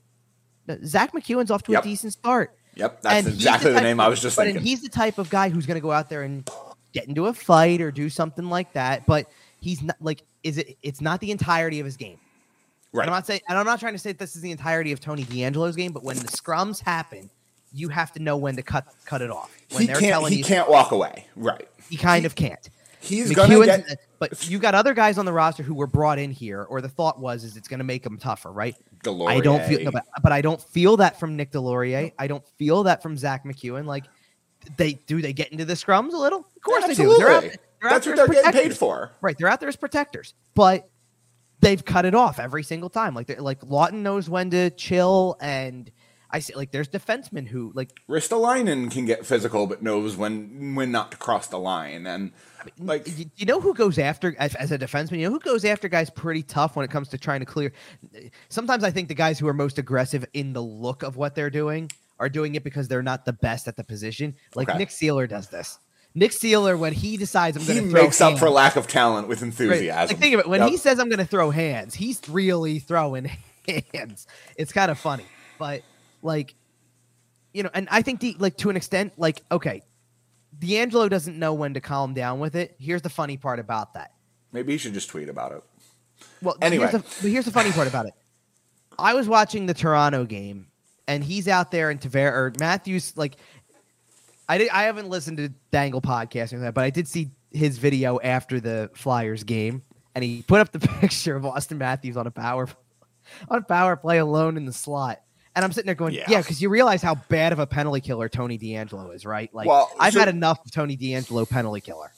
Zack 0.86 1.13
MacEwen's 1.13 1.51
off 1.51 1.63
to 1.63 1.72
Yep. 1.72 1.84
a 1.84 1.88
decent 1.88 2.13
start. 2.13 2.57
Yep, 2.76 3.01
that's 3.01 3.15
And 3.15 3.28
exactly 3.34 3.70
the 3.72 3.76
type- 3.76 3.84
name 3.84 3.99
I 4.01 4.09
was 4.09 4.20
just 4.22 4.36
but 4.36 4.45
thinking. 4.45 4.63
he's 4.63 4.82
the 4.82 4.89
type 4.89 5.18
of 5.18 5.30
guy 5.30 5.47
who's 5.49 5.65
going 5.65 5.76
to 5.76 5.82
go 5.82 5.91
out 5.91 6.09
there 6.09 6.24
and 6.24 6.47
get 6.91 7.07
into 7.07 7.28
a 7.28 7.34
fight 7.34 7.80
or 7.82 7.89
do 7.89 8.09
something 8.09 8.49
like 8.49 8.74
that. 8.74 9.05
But 9.05 9.28
he's 9.61 9.82
not 9.82 9.95
like 10.01 10.24
is 10.43 10.57
it? 10.57 10.78
It's 10.84 10.99
not 11.01 11.22
the 11.22 11.32
entirety 11.32 11.80
of 11.80 11.86
his 11.86 11.95
game. 11.97 12.20
Right. 12.97 13.03
And 13.03 13.11
I'm 13.11 13.17
not 13.17 13.27
saying, 13.27 13.41
and 13.47 13.57
I'm 13.57 13.65
not 13.65 13.79
trying 13.79 13.93
to 13.93 13.99
say 13.99 14.11
that 14.11 14.19
this 14.19 14.35
is 14.35 14.41
the 14.41 14.51
entirety 14.51 14.91
of 14.91 14.99
Tony 14.99 15.23
DeAngelo's 15.23 15.75
game, 15.75 15.91
but 15.91 16.03
when 16.03 16.17
the 16.17 16.27
scrums 16.27 16.81
happen, 16.81 17.29
you 17.73 17.89
have 17.89 18.11
to 18.13 18.19
know 18.21 18.37
when 18.37 18.55
to 18.55 18.63
cut 18.63 18.85
cut 19.05 19.21
it 19.21 19.29
off. 19.29 19.55
When 19.71 19.81
he 19.81 19.87
they're 19.87 19.99
can't 19.99 20.27
he 20.27 20.37
you, 20.37 20.43
can't 20.43 20.69
walk 20.69 20.91
away. 20.91 21.25
Right. 21.35 21.67
he 21.89 21.97
kind 21.97 22.25
of 22.25 22.35
can't. 22.35 22.69
He's 22.99 23.31
gonna 23.33 23.65
get 23.65 23.99
but 24.19 24.49
you 24.49 24.59
got 24.59 24.73
other 24.73 24.93
guys 24.93 25.17
on 25.17 25.25
the 25.25 25.33
roster 25.33 25.63
who 25.63 25.73
were 25.73 25.87
brought 25.87 26.17
in 26.17 26.31
here, 26.31 26.63
or 26.63 26.81
the 26.81 26.89
thought 26.89 27.19
was 27.19 27.43
is 27.43 27.55
it's 27.55 27.67
going 27.67 27.77
to 27.77 27.83
make 27.83 28.03
them 28.03 28.17
tougher, 28.17 28.51
right? 28.51 28.75
I 29.05 29.39
don't 29.39 29.63
feel, 29.65 29.83
no, 29.83 29.91
but, 29.91 30.05
but 30.23 30.31
I 30.31 30.41
don't 30.41 30.59
feel 30.59 30.97
that 30.97 31.19
from 31.19 31.35
Nick 31.35 31.51
Deslauriers. 31.51 32.11
I 32.17 32.27
don't 32.27 32.45
feel 32.57 32.83
that 32.83 33.03
from 33.03 33.15
Zack 33.15 33.45
MacEwen. 33.45 33.85
Like, 33.85 34.05
they 34.75 34.93
do 34.93 35.21
they 35.21 35.33
get 35.33 35.51
into 35.51 35.65
the 35.65 35.75
scrums 35.75 36.13
a 36.13 36.17
little? 36.17 36.39
Of 36.39 36.61
course 36.61 36.87
they 36.87 36.95
do. 36.95 37.15
They're 37.17 37.29
out, 37.29 37.43
they're 37.43 37.55
That's 37.83 38.07
what 38.07 38.15
they're 38.15 38.27
getting 38.27 38.51
paid 38.51 38.75
for. 38.75 39.11
Right, 39.21 39.37
they're 39.37 39.47
out 39.47 39.59
there 39.59 39.69
as 39.69 39.75
protectors, 39.75 40.33
but 40.55 40.89
they've 41.59 41.83
cut 41.83 42.05
it 42.05 42.15
off 42.15 42.39
every 42.39 42.63
single 42.63 42.89
time. 42.89 43.13
Like, 43.15 43.27
they're- 43.27 43.41
like 43.41 43.61
Laughton 43.61 44.01
knows 44.01 44.29
when 44.29 44.49
to 44.51 44.69
chill, 44.71 45.37
and 45.41 45.91
I 46.29 46.39
see 46.39 46.53
like 46.55 46.71
there's 46.71 46.89
defensemen 46.89 47.47
who 47.47 47.71
like 47.73 47.91
Ristolainen 48.09 48.91
can 48.91 49.05
get 49.05 49.25
physical, 49.25 49.65
but 49.65 49.81
knows 49.81 50.17
when 50.17 50.75
when 50.75 50.91
not 50.91 51.11
to 51.11 51.17
cross 51.17 51.47
the 51.47 51.57
line. 51.57 52.05
And 52.05 52.31
like, 52.77 53.07
you, 53.17 53.25
you 53.37 53.45
know 53.45 53.61
who 53.61 53.73
goes 53.73 53.97
after 53.97 54.35
as, 54.37 54.53
as 54.55 54.73
a 54.73 54.77
defenseman. 54.77 55.19
You 55.19 55.27
know 55.29 55.31
who 55.31 55.39
goes 55.39 55.63
after 55.63 55.87
guys 55.87 56.09
pretty 56.09 56.43
tough 56.43 56.75
when 56.75 56.83
it 56.83 56.91
comes 56.91 57.07
to 57.09 57.17
trying 57.17 57.39
to 57.39 57.45
clear. 57.45 57.71
Sometimes 58.49 58.83
I 58.83 58.91
think 58.91 59.07
the 59.07 59.13
guys 59.15 59.39
who 59.39 59.47
are 59.47 59.53
most 59.53 59.77
aggressive 59.79 60.25
in 60.33 60.51
the 60.53 60.61
look 60.61 61.01
of 61.03 61.15
what 61.15 61.33
they're 61.33 61.49
doing 61.49 61.89
are 62.19 62.29
doing 62.29 62.55
it 62.55 62.63
because 62.63 62.87
they're 62.87 63.03
not 63.03 63.23
the 63.25 63.33
best 63.33 63.67
at 63.67 63.75
the 63.77 63.83
position. 63.83 64.35
Like 64.55 64.69
Okay. 64.69 64.77
Nick 64.79 64.89
Seeler 64.89 65.29
does 65.29 65.47
this. 65.47 65.79
Nick 66.18 66.32
Seeler, 66.32 66.78
when 66.80 66.93
he 66.93 67.15
decides 67.15 67.55
I'm 67.57 67.65
going 67.65 67.84
to 67.86 67.89
throw 67.91 68.03
makes 68.03 68.20
up 68.22 68.39
for 68.39 68.49
lack 68.49 68.76
of 68.76 68.88
talent 68.88 69.28
with 69.28 69.41
Right. 69.41 69.47
enthusiasm. 69.47 70.15
Like, 70.15 70.20
think 70.22 70.34
of 70.34 70.39
it. 70.39 70.47
When 70.49 70.61
Yep. 70.61 70.70
he 70.72 70.78
says 70.78 70.99
I'm 70.99 71.09
going 71.09 71.20
to 71.20 71.26
throw 71.26 71.51
hands, 71.51 71.93
he's 71.93 72.20
really 72.28 72.80
throwing 72.80 73.26
hands. 73.93 74.26
It's 74.55 74.74
kind 74.74 74.89
of 74.89 74.97
funny, 74.97 75.26
but 75.59 75.84
like, 76.24 76.55
you 77.53 77.61
know, 77.63 77.70
and 77.74 77.88
I 77.91 78.01
think 78.01 78.20
the 78.20 78.36
like 78.39 78.57
to 78.57 78.70
an 78.72 78.76
extent, 78.78 79.13
like, 79.18 79.41
okay, 79.51 79.84
DeAngelo 80.59 81.07
doesn't 81.09 81.38
know 81.38 81.53
when 81.53 81.76
to 81.76 81.82
calm 81.82 82.13
down 82.15 82.39
with 82.39 82.55
it. 82.55 82.76
Here's 82.80 83.03
the 83.03 83.09
funny 83.09 83.38
part 83.38 83.59
about 83.59 83.93
that. 83.93 84.11
maybe 84.51 84.72
he 84.72 84.78
should 84.80 84.93
just 84.93 85.09
tweet 85.09 85.30
about 85.30 85.51
it. 85.51 85.63
Well, 86.41 86.57
Anyway. 86.63 86.88
here's 86.88 87.03
the, 87.03 87.22
but 87.22 87.30
here's 87.32 87.45
the 87.45 87.51
funny 87.51 87.72
part 87.72 87.88
about 87.88 88.07
it. 88.07 88.13
I 88.97 89.13
was 89.13 89.28
watching 89.28 89.68
the 89.68 89.76
Toronto 89.76 90.26
game, 90.26 90.68
and 91.07 91.24
he's 91.24 91.47
out 91.47 91.70
there 91.70 91.91
and 91.91 92.01
Tavares 92.01 92.32
or 92.32 92.53
Matthews. 92.59 93.13
Like, 93.15 93.36
I 94.49 94.57
did, 94.57 94.69
I 94.69 94.83
haven't 94.83 95.09
listened 95.09 95.37
to 95.37 95.49
Dangle 95.71 96.01
podcast 96.01 96.53
or 96.53 96.59
that, 96.59 96.73
but 96.73 96.83
I 96.83 96.89
did 96.89 97.07
see 97.07 97.31
his 97.51 97.77
video 97.77 98.19
after 98.19 98.59
the 98.59 98.89
Flyers 98.93 99.43
game, 99.43 99.83
and 100.15 100.23
he 100.23 100.41
put 100.43 100.59
up 100.61 100.71
the 100.71 100.79
picture 100.99 101.35
of 101.35 101.43
Auston 101.43 101.77
Matthews 101.77 102.17
on 102.17 102.27
a 102.27 102.31
power 102.31 102.67
on 103.49 103.63
power 103.65 103.95
play 103.97 104.19
alone 104.19 104.55
in 104.57 104.65
the 104.65 104.71
slot. 104.73 105.21
And 105.55 105.65
I'm 105.65 105.71
sitting 105.71 105.87
there 105.87 105.95
going, 105.95 106.13
Yeah. 106.13 106.25
yeah, 106.29 106.37
because 106.41 106.61
you 106.61 106.69
realize 106.69 107.01
how 107.01 107.15
bad 107.15 107.51
of 107.51 107.59
a 107.59 107.65
penalty 107.67 107.99
killer 107.99 108.29
Tony 108.29 108.57
DeAngelo 108.59 109.13
is, 109.15 109.25
right? 109.25 109.51
Like, 109.53 109.67
Well, 109.67 109.91
I've 109.99 110.13
so- 110.13 110.19
had 110.19 110.29
enough 110.29 110.59
of 110.63 110.71
Tony 110.71 110.95
DeAngelo 110.95 111.49
penalty 111.49 111.81
killer. 111.81 112.11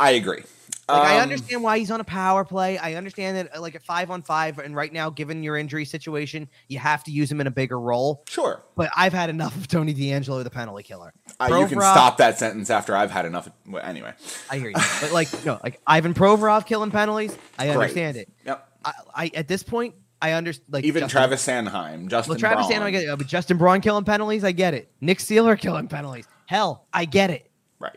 I 0.00 0.12
agree. 0.12 0.44
Like 0.88 1.02
I 1.02 1.16
Um, 1.16 1.22
understand 1.22 1.62
why 1.62 1.78
he's 1.78 1.90
on 1.90 2.00
a 2.00 2.04
power 2.04 2.44
play. 2.44 2.78
I 2.78 2.94
understand 2.94 3.36
that 3.36 3.56
uh, 3.56 3.60
like 3.60 3.74
at 3.74 3.82
five 3.82 4.10
on 4.10 4.22
five, 4.22 4.58
and 4.58 4.74
right 4.74 4.92
now, 4.92 5.10
given 5.10 5.42
your 5.42 5.56
injury 5.56 5.84
situation, 5.84 6.48
you 6.68 6.78
have 6.78 7.04
to 7.04 7.10
use 7.10 7.30
him 7.30 7.40
in 7.42 7.46
a 7.46 7.50
bigger 7.50 7.78
role. 7.78 8.24
Sure. 8.28 8.62
But 8.74 8.90
I've 8.96 9.12
had 9.12 9.28
enough 9.28 9.54
of 9.56 9.68
Tony 9.68 9.92
DeAngelo, 9.94 10.42
the 10.44 10.50
penalty 10.50 10.82
killer. 10.84 11.12
Uh, 11.38 11.46
you 11.60 11.66
can 11.66 11.78
stop 11.80 12.16
that 12.18 12.38
sentence 12.38 12.70
after 12.70 12.96
I've 12.96 13.10
had 13.10 13.26
enough. 13.26 13.48
Well, 13.66 13.82
anyway. 13.84 14.14
I 14.50 14.58
hear 14.58 14.70
you, 14.70 14.76
but 15.02 15.12
like 15.12 15.28
no, 15.44 15.60
like 15.62 15.80
Ivan 15.86 16.14
Provorov 16.14 16.64
killing 16.64 16.90
penalties. 16.90 17.36
I 17.58 17.66
Great. 17.66 17.74
understand 17.76 18.16
it. 18.16 18.28
Yep. 18.46 18.68
I, 18.84 18.92
I 19.14 19.30
at 19.34 19.46
this 19.48 19.62
point, 19.62 19.94
I 20.22 20.32
understand. 20.32 20.72
Like 20.72 20.84
Even 20.84 21.00
Justin- 21.02 21.18
Travis 21.18 21.46
Sanheim, 21.46 22.08
Justin 22.08 22.30
Well, 22.32 22.38
Travis 22.38 22.66
Braun. 22.68 22.80
Sandler, 22.80 22.84
I 22.86 22.90
get 22.92 23.02
it. 23.04 23.18
But 23.18 23.26
Justin 23.26 23.58
Braun 23.58 23.80
killing 23.82 24.04
penalties, 24.04 24.42
I 24.42 24.52
get 24.52 24.72
it. 24.72 24.90
Nick 25.02 25.18
Seeler 25.18 25.58
killing 25.58 25.86
penalties. 25.88 26.26
Hell, 26.46 26.86
I 26.94 27.04
get 27.04 27.28
it. 27.30 27.50
Right. 27.78 27.96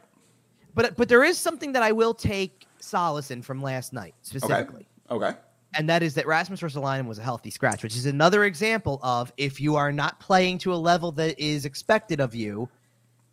But 0.75 0.97
but 0.97 1.07
there 1.07 1.23
is 1.23 1.37
something 1.37 1.71
that 1.73 1.83
I 1.83 1.93
will 1.93 2.13
take 2.13 2.60
solace 2.83 3.31
in 3.31 3.41
from 3.41 3.61
last 3.61 3.93
night 3.93 4.15
specifically. 4.21 4.87
Okay. 5.09 5.31
and 5.75 5.89
that 5.89 6.03
is 6.03 6.15
that 6.15 6.25
Rasmus 6.27 6.61
Ristolainen 6.61 7.07
was 7.07 7.17
a 7.19 7.23
healthy 7.23 7.49
scratch, 7.49 7.83
which 7.83 7.95
is 7.95 8.05
another 8.05 8.43
example 8.45 8.99
of 9.03 9.31
if 9.37 9.59
you 9.61 9.75
are 9.75 9.91
not 9.91 10.19
playing 10.19 10.57
to 10.59 10.73
a 10.73 10.75
level 10.75 11.11
that 11.13 11.39
is 11.39 11.65
expected 11.65 12.19
of 12.19 12.33
you, 12.35 12.69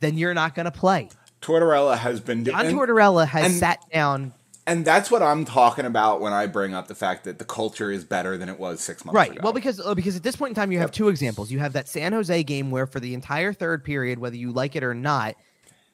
then 0.00 0.16
you're 0.18 0.34
not 0.34 0.54
going 0.54 0.64
to 0.66 0.70
play. 0.72 1.08
Tortorella 1.40 1.96
has 1.96 2.20
been 2.20 2.44
John 2.44 2.64
doing. 2.64 2.76
Tortorella 2.76 3.26
has 3.26 3.46
and- 3.46 3.54
sat 3.54 3.78
down. 3.92 4.32
And 4.66 4.84
that's 4.84 5.10
what 5.10 5.22
I'm 5.22 5.46
talking 5.46 5.86
about 5.86 6.20
when 6.20 6.34
I 6.34 6.46
bring 6.46 6.74
up 6.74 6.88
the 6.88 6.94
fact 6.94 7.24
that 7.24 7.38
the 7.38 7.44
culture 7.46 7.90
is 7.90 8.04
better 8.04 8.36
than 8.36 8.50
it 8.50 8.58
was 8.58 8.80
six 8.82 9.02
months 9.02 9.14
Right. 9.16 9.30
ago. 9.30 9.40
Well, 9.42 9.54
because 9.54 9.80
uh, 9.80 9.94
because 9.94 10.14
at 10.14 10.22
this 10.22 10.36
point 10.36 10.50
in 10.50 10.54
time, 10.56 10.70
you 10.72 10.78
have 10.80 10.92
two 10.92 11.08
examples. 11.08 11.50
You 11.50 11.58
have 11.60 11.72
that 11.72 11.88
San 11.88 12.12
Jose 12.12 12.42
game 12.42 12.70
where 12.70 12.86
for 12.86 13.00
the 13.00 13.14
entire 13.14 13.54
third 13.54 13.82
period, 13.82 14.18
whether 14.18 14.36
you 14.36 14.52
like 14.52 14.76
it 14.76 14.84
or 14.84 14.92
not, 14.92 15.36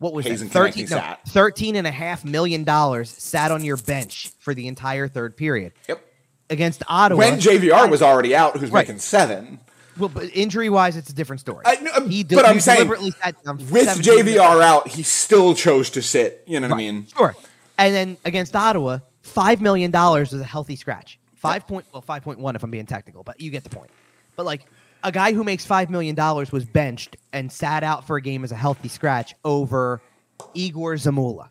what 0.04 0.12
was 0.12 0.26
Hayes 0.26 0.40
that? 0.42 0.50
13, 0.50 0.86
no, 0.90 1.14
13 1.28 1.76
and 1.76 1.86
a 1.86 1.90
half 1.90 2.26
million 2.26 2.62
dollars 2.62 3.08
sat 3.08 3.50
on 3.50 3.64
your 3.64 3.78
bench 3.78 4.30
for 4.38 4.52
the 4.52 4.68
entire 4.68 5.08
third 5.08 5.34
period 5.34 5.72
Yep. 5.88 6.04
against 6.50 6.82
Ottawa. 6.88 7.18
When 7.20 7.40
JVR 7.40 7.88
was 7.90 8.02
already 8.02 8.36
out, 8.36 8.54
who's 8.58 8.70
Right. 8.70 8.86
making 8.86 9.00
seven. 9.00 9.60
well, 9.98 10.10
but 10.10 10.28
injury 10.34 10.68
wise, 10.68 10.96
it's 10.98 11.08
a 11.08 11.14
different 11.14 11.40
story. 11.40 11.62
I, 11.64 11.76
no, 11.80 11.90
um, 11.94 12.10
He 12.10 12.22
de- 12.22 12.34
but 12.36 12.44
I'm 12.44 12.60
saying 12.60 12.80
deliberately 12.80 13.12
sat 13.22 13.42
down 13.44 13.56
with 13.70 13.84
17 13.88 14.02
JVR 14.26 14.60
out, 14.60 14.88
he 14.88 15.02
still 15.02 15.54
chose 15.54 15.88
to 15.90 16.02
sit. 16.02 16.44
You 16.46 16.60
know 16.60 16.68
what 16.68 16.74
I 16.74 16.76
mean? 16.76 17.06
Sure. 17.16 17.34
And 17.78 17.94
then 17.94 18.16
against 18.26 18.54
Ottawa, 18.54 18.98
five 19.22 19.62
million 19.62 19.90
dollars 19.90 20.32
was 20.32 20.42
a 20.42 20.44
healthy 20.44 20.76
scratch. 20.76 21.18
Five 21.34 21.66
point 21.66 21.86
well, 21.92 22.02
five 22.02 22.22
point 22.22 22.38
one 22.40 22.56
if 22.56 22.62
I'm 22.62 22.70
being 22.70 22.84
technical, 22.86 23.22
but 23.22 23.40
you 23.40 23.50
get 23.50 23.64
the 23.64 23.70
point. 23.70 23.90
But 24.36 24.44
like 24.44 24.66
a 25.04 25.12
guy 25.12 25.32
who 25.32 25.44
makes 25.44 25.64
five 25.64 25.90
million 25.90 26.14
dollars 26.14 26.50
was 26.50 26.64
benched 26.64 27.16
and 27.32 27.52
sat 27.52 27.84
out 27.84 28.06
for 28.06 28.16
a 28.16 28.22
game 28.22 28.42
as 28.42 28.50
a 28.50 28.56
healthy 28.56 28.88
scratch 28.88 29.34
over 29.44 30.00
Egor 30.54 30.96
Zamula. 30.96 31.50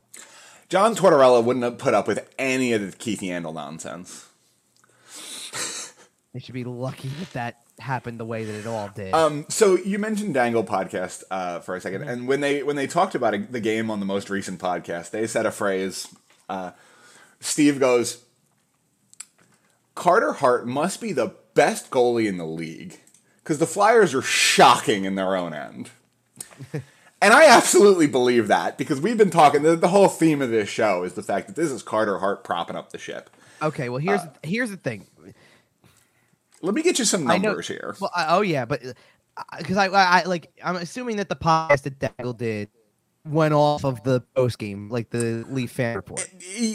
John 0.70 0.95
Tortorella 0.95 1.43
wouldn't 1.43 1.64
have 1.64 1.78
put 1.78 1.93
up 1.93 2.08
with 2.08 2.28
any 2.39 2.74
of 2.74 2.82
the 2.82 2.97
Keith 2.97 3.22
Yandle 3.22 3.54
nonsense. 3.54 4.28
They 6.34 6.39
should 6.39 6.56
be 6.56 6.64
lucky 6.64 7.10
that 7.20 7.32
that 7.34 7.56
happened 7.78 8.20
the 8.20 8.26
way 8.26 8.43
that 8.43 8.56
it 8.56 8.66
all 8.66 8.89
did. 8.95 9.14
Um, 9.14 9.45
so 9.49 9.78
you 9.78 9.99
mentioned 9.99 10.34
Dangle 10.34 10.64
podcast 10.64 11.22
uh, 11.30 11.60
for 11.60 11.76
a 11.76 11.80
2nd 11.80 11.99
Mm-hmm. 11.99 12.10
and 12.10 12.28
when 12.28 12.41
they 12.41 12.64
when 12.64 12.76
they 12.76 12.88
talked 12.88 13.14
about 13.14 13.36
it, 13.36 13.51
the 13.51 13.60
game 13.60 13.91
on 13.91 13.99
the 13.99 14.06
most 14.08 14.32
recent 14.32 14.60
podcast, 14.60 15.12
they 15.12 15.28
said 15.28 15.45
a 15.45 15.51
phrase. 15.51 16.08
Uh, 16.49 16.72
Steve 17.39 17.80
goes, 17.80 18.24
"Carter 19.93 20.34
Hart 20.34 20.66
must 20.66 20.99
be 21.01 21.12
the 21.14 21.36
best 21.54 21.91
goalie 21.91 22.26
in 22.28 22.38
the 22.38 22.45
league 22.47 22.99
because 23.44 23.58
the 23.58 23.68
Flyers 23.68 24.14
are 24.14 24.22
shocking 24.22 25.06
in 25.06 25.16
their 25.16 25.36
own 25.36 25.54
end." 25.54 25.89
and 27.22 27.34
I 27.34 27.48
absolutely 27.48 28.08
believe 28.08 28.48
that 28.48 28.78
because 28.78 29.02
we've 29.02 29.18
been 29.18 29.30
talking. 29.30 29.64
The, 29.64 29.76
the 29.76 29.89
whole 29.89 30.08
theme 30.08 30.41
of 30.41 30.50
this 30.50 30.70
show 30.70 31.04
is 31.04 31.14
the 31.14 31.24
fact 31.24 31.48
that 31.48 31.56
this 31.56 31.72
is 31.72 31.84
Carter 31.84 32.20
Hart 32.20 32.44
propping 32.44 32.76
up 32.76 32.91
the 32.91 32.98
ship. 32.98 33.30
okay, 33.62 33.89
well 33.89 34.00
here's 34.00 34.22
uh, 34.22 34.34
here's 34.44 34.70
the 34.70 34.78
thing. 34.78 35.08
Let 36.62 36.74
me 36.74 36.82
get 36.82 36.98
you 36.98 37.06
some 37.06 37.26
numbers 37.26 37.68
here. 37.68 37.96
Well, 38.00 38.12
I, 38.16 38.38
oh 38.38 38.41
yeah, 38.41 38.66
but 38.66 38.82
uh, 38.86 39.44
because 39.58 39.78
I, 39.78 39.88
I, 39.88 40.22
I 40.22 40.24
like 40.24 40.52
I'm 40.64 40.78
assuming 40.78 41.18
that 41.18 41.30
the 41.30 41.36
podcast 41.36 41.84
that 41.84 42.00
Dangle 42.00 42.34
did 42.34 42.70
went 43.26 43.54
off 43.54 43.86
of 43.86 44.04
the 44.04 44.22
post 44.36 44.60
game, 44.60 44.89
like 44.89 45.10
the 45.10 45.46
Leaf 45.50 45.72
fan 45.72 45.96
report. 45.96 46.28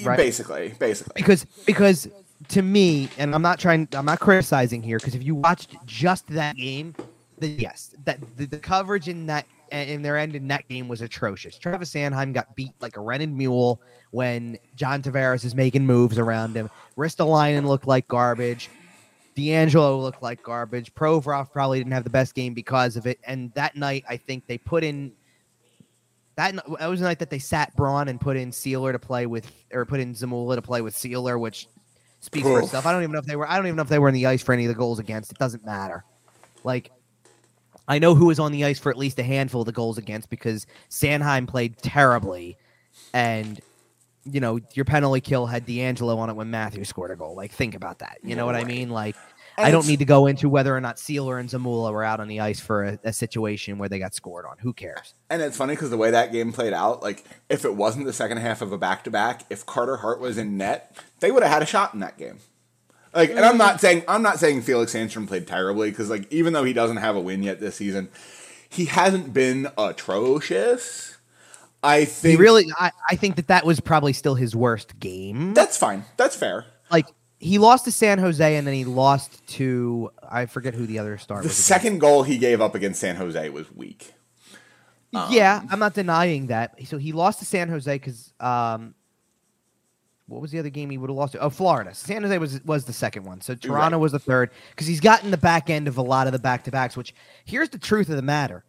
Right. 0.05 0.17
Basically, 0.17 0.75
basically. 0.79 1.13
because 1.17 1.47
because 1.67 2.09
to 2.49 2.63
me, 2.63 3.09
and 3.19 3.35
I'm 3.35 3.43
not 3.43 3.59
trying, 3.59 3.89
I'm 3.93 4.05
not 4.05 4.21
criticizing 4.21 4.83
here 4.83 4.99
because 4.99 5.15
if 5.15 5.23
you 5.23 5.35
watched 5.35 5.75
just 5.85 6.27
that 6.29 6.57
game, 6.57 6.95
then 7.39 7.57
yes, 7.59 7.95
that 8.05 8.21
the, 8.37 8.47
the 8.47 8.59
coverage 8.59 9.09
in 9.09 9.27
that 9.27 9.47
in 9.71 10.01
their 10.01 10.17
end 10.17 10.35
in 10.35 10.49
that 10.49 10.67
game 10.69 10.89
was 10.89 11.03
atrocious. 11.03 11.59
Travis 11.59 11.93
Sanheim 11.93 12.33
got 12.33 12.55
beat 12.57 12.73
like 12.81 12.97
a 12.97 13.01
rented 13.01 13.31
mule 13.31 13.83
when 14.13 14.57
John 14.77 15.03
Tavares 15.03 15.45
is 15.45 15.55
making 15.55 15.85
moves 15.85 16.19
around 16.19 16.55
him. 16.55 16.71
Ristolainen 16.97 17.67
looked 17.67 17.87
like 17.87 18.09
garbage. 18.09 18.71
DeAngelo 19.37 20.01
looked 20.01 20.23
like 20.23 20.43
garbage. 20.43 20.95
Provorov 20.95 21.53
probably 21.53 21.79
didn't 21.79 21.93
have 21.93 22.05
the 22.05 22.11
best 22.11 22.35
game 22.35 22.55
because 22.55 22.97
of 22.97 23.07
it. 23.07 23.19
And 23.25 23.53
that 23.55 23.77
night, 23.77 24.05
I 24.09 24.17
think 24.17 24.47
they 24.47 24.59
put 24.59 24.83
in 24.83 25.13
that. 26.37 26.55
That 26.55 26.91
was 26.91 27.01
the 27.01 27.07
night 27.07 27.19
that 27.19 27.31
they 27.31 27.39
sat 27.39 27.77
Braun 27.77 28.09
and 28.09 28.21
put 28.21 28.37
in 28.37 28.51
Seeler 28.51 28.93
to 28.93 28.99
play 28.99 29.27
with, 29.27 29.53
or 29.73 29.85
put 29.85 30.01
in 30.01 30.15
Zamula 30.15 30.57
to 30.57 30.63
play 30.63 30.81
with 30.81 30.95
Seeler, 30.95 31.39
which 31.39 31.69
speaks 32.29 32.47
for 32.47 32.61
itself. 32.61 32.87
I 32.87 32.93
don't 32.93 33.03
even 33.03 33.13
know 33.13 33.19
if 33.19 33.27
they 33.27 33.37
were. 33.37 33.49
I 33.49 33.57
don't 33.57 33.67
even 33.67 33.77
know 33.77 33.83
if 33.83 33.89
they 33.89 33.99
were 33.99 34.09
in 34.09 34.15
the 34.15 34.27
ice 34.27 34.43
for 34.43 34.53
any 34.53 34.65
of 34.65 34.69
the 34.69 34.75
goals 34.75 34.99
against. 34.99 35.33
It 35.33 35.39
doesn't 35.39 35.65
matter. 35.65 36.05
Like, 36.65 36.91
I 37.87 37.99
know 37.99 38.15
who 38.15 38.27
was 38.27 38.39
on 38.39 38.53
the 38.53 38.65
ice 38.65 38.79
for 38.79 38.91
at 38.91 38.97
least 38.97 39.19
a 39.19 39.23
handful 39.23 39.63
of 39.63 39.67
the 39.67 39.73
goals 39.73 39.99
against 39.99 40.31
because 40.31 40.67
Sanheim 40.91 41.49
played 41.49 41.79
terribly, 41.79 42.57
and 43.13 43.61
you 44.25 44.41
know 44.41 44.61
your 44.75 44.85
penalty 44.85 45.21
kill 45.21 45.47
had 45.47 45.67
DeAngelo 45.67 46.17
on 46.19 46.31
it 46.31 46.35
when 46.35 46.51
Matthew 46.51 46.85
scored 46.85 47.11
a 47.11 47.17
goal. 47.17 47.35
Like, 47.35 47.53
think 47.53 47.75
about 47.75 48.01
that. 48.01 48.19
You 48.23 48.37
know 48.37 48.47
what 48.47 48.55
I 48.55 48.65
mean? 48.65 48.91
Like. 48.91 49.17
And 49.59 49.67
I 49.67 49.71
don't 49.71 49.87
need 49.89 49.99
to 49.99 50.05
go 50.05 50.27
into 50.27 50.49
whether 50.49 50.75
or 50.75 50.81
not 50.81 50.97
Seeler 50.97 51.39
and 51.39 51.49
Zamula 51.49 51.93
were 51.93 52.05
out 52.05 52.21
on 52.21 52.29
the 52.29 52.41
ice 52.41 52.61
for 52.61 52.85
a, 52.85 52.99
a 53.05 53.13
situation 53.13 53.77
where 53.77 53.89
they 53.89 53.99
got 53.99 54.15
scored 54.15 54.47
on. 54.47 54.57
Who 54.59 54.73
cares? 54.73 55.15
And 55.29 55.43
it's 55.43 55.57
funny 55.57 55.75
because 55.75 55.91
the 55.91 55.97
way 55.97 56.13
that 56.13 56.31
game 56.31 56.53
played 56.53 56.73
out, 56.73 57.03
like 57.03 57.25
if 57.49 57.65
it 57.65 57.75
wasn't 57.75 58.07
the 58.07 58.13
second 58.13 58.39
half 58.39 58.63
of 58.63 58.73
a 58.73 58.79
back 58.79 59.05
to 59.05 59.11
back, 59.11 59.45
if 59.51 59.67
Carter 59.67 59.97
Hart 59.97 60.21
was 60.21 60.39
in 60.39 60.57
net, 60.57 60.97
they 61.19 61.33
would 61.33 61.43
have 61.43 61.53
had 61.53 61.63
a 61.63 61.67
shot 61.67 61.93
in 61.93 62.01
that 62.01 62.17
game. 62.17 62.39
Like, 63.13 63.31
and 63.31 63.41
I'm 63.41 63.59
not 63.59 63.77
mm. 63.77 63.81
saying 63.81 64.05
I'm 64.07 64.23
not 64.23 64.39
saying 64.39 64.63
Felix 64.63 64.95
Sandstrom 64.95 65.27
played 65.27 65.47
terribly 65.47 65.91
because 65.91 66.09
like 66.09 66.33
even 66.33 66.53
though 66.53 66.65
he 66.65 66.73
doesn't 66.73 66.99
have 66.99 67.17
a 67.17 67.21
win 67.21 67.43
yet 67.43 67.59
this 67.59 67.77
season, 67.77 68.11
he 68.69 68.85
hasn't 68.85 69.33
been 69.33 69.69
atrocious. 69.77 71.17
I 71.83 72.01
He 72.01 72.05
think 72.07 72.41
really, 72.41 72.67
I, 72.79 72.93
I 73.09 73.17
think 73.17 73.37
that 73.37 73.49
that 73.49 73.65
was 73.65 73.81
probably 73.81 74.13
still 74.13 74.35
his 74.35 74.55
worst 74.55 74.99
game. 74.99 75.55
that's 75.55 75.77
fine. 75.77 76.05
That's 76.17 76.37
fair. 76.37 76.67
like 76.91 77.07
he 77.39 77.59
lost 77.59 77.85
to 77.85 77.93
San 77.93 78.19
Jose 78.19 78.57
and 78.57 78.67
then 78.67 78.75
he 78.75 78.85
lost 78.85 79.47
to 79.49 80.11
I 80.29 80.47
forget 80.47 80.75
who 80.75 80.87
the 80.87 80.99
other 80.99 81.19
star 81.19 81.41
The 81.43 81.49
was. 81.49 81.57
second 81.57 81.99
goal 82.01 82.23
he 82.25 82.37
gave 82.39 82.61
up 82.61 82.75
against 82.75 83.01
San 83.01 83.17
Jose 83.17 83.49
was 83.51 83.71
weak. 83.75 84.13
against. 85.13 85.31
yeah, 85.31 85.63
I'm 85.71 85.79
not 85.79 85.95
denying 85.95 86.49
that. 86.49 86.75
So 86.87 86.99
he 86.99 87.13
lost 87.13 87.39
to 87.39 87.45
San 87.45 87.69
Jose 87.69 87.93
because 87.95 88.33
um, 88.41 88.95
what 90.27 90.43
was 90.43 90.51
the 90.51 90.59
other 90.59 90.69
game 90.69 90.91
he 90.91 90.99
would 90.99 91.09
have 91.11 91.17
lost 91.17 91.33
to? 91.33 91.39
Oh, 91.41 91.49
Florida. 91.49 91.95
San 91.95 92.23
Jose 92.23 92.37
was 92.39 92.63
was 92.65 92.85
the 92.85 92.93
second 92.93 93.25
one. 93.25 93.41
So 93.41 93.55
Toronto 93.55 93.97
Right. 93.97 94.03
was 94.03 94.13
the 94.13 94.19
third 94.19 94.51
because 94.71 94.87
he's 94.87 95.01
gotten 95.01 95.31
the 95.31 95.39
back 95.39 95.71
end 95.71 95.89
of 95.89 95.97
a 95.97 96.03
lot 96.03 96.27
of 96.27 96.33
the 96.33 96.39
back 96.39 96.65
to 96.65 96.71
backs. 96.71 96.97
Which 96.97 97.15
here's 97.45 97.71
the 97.71 97.79
truth 97.79 98.09
of 98.11 98.17
the 98.17 98.23
matter. 98.23 98.65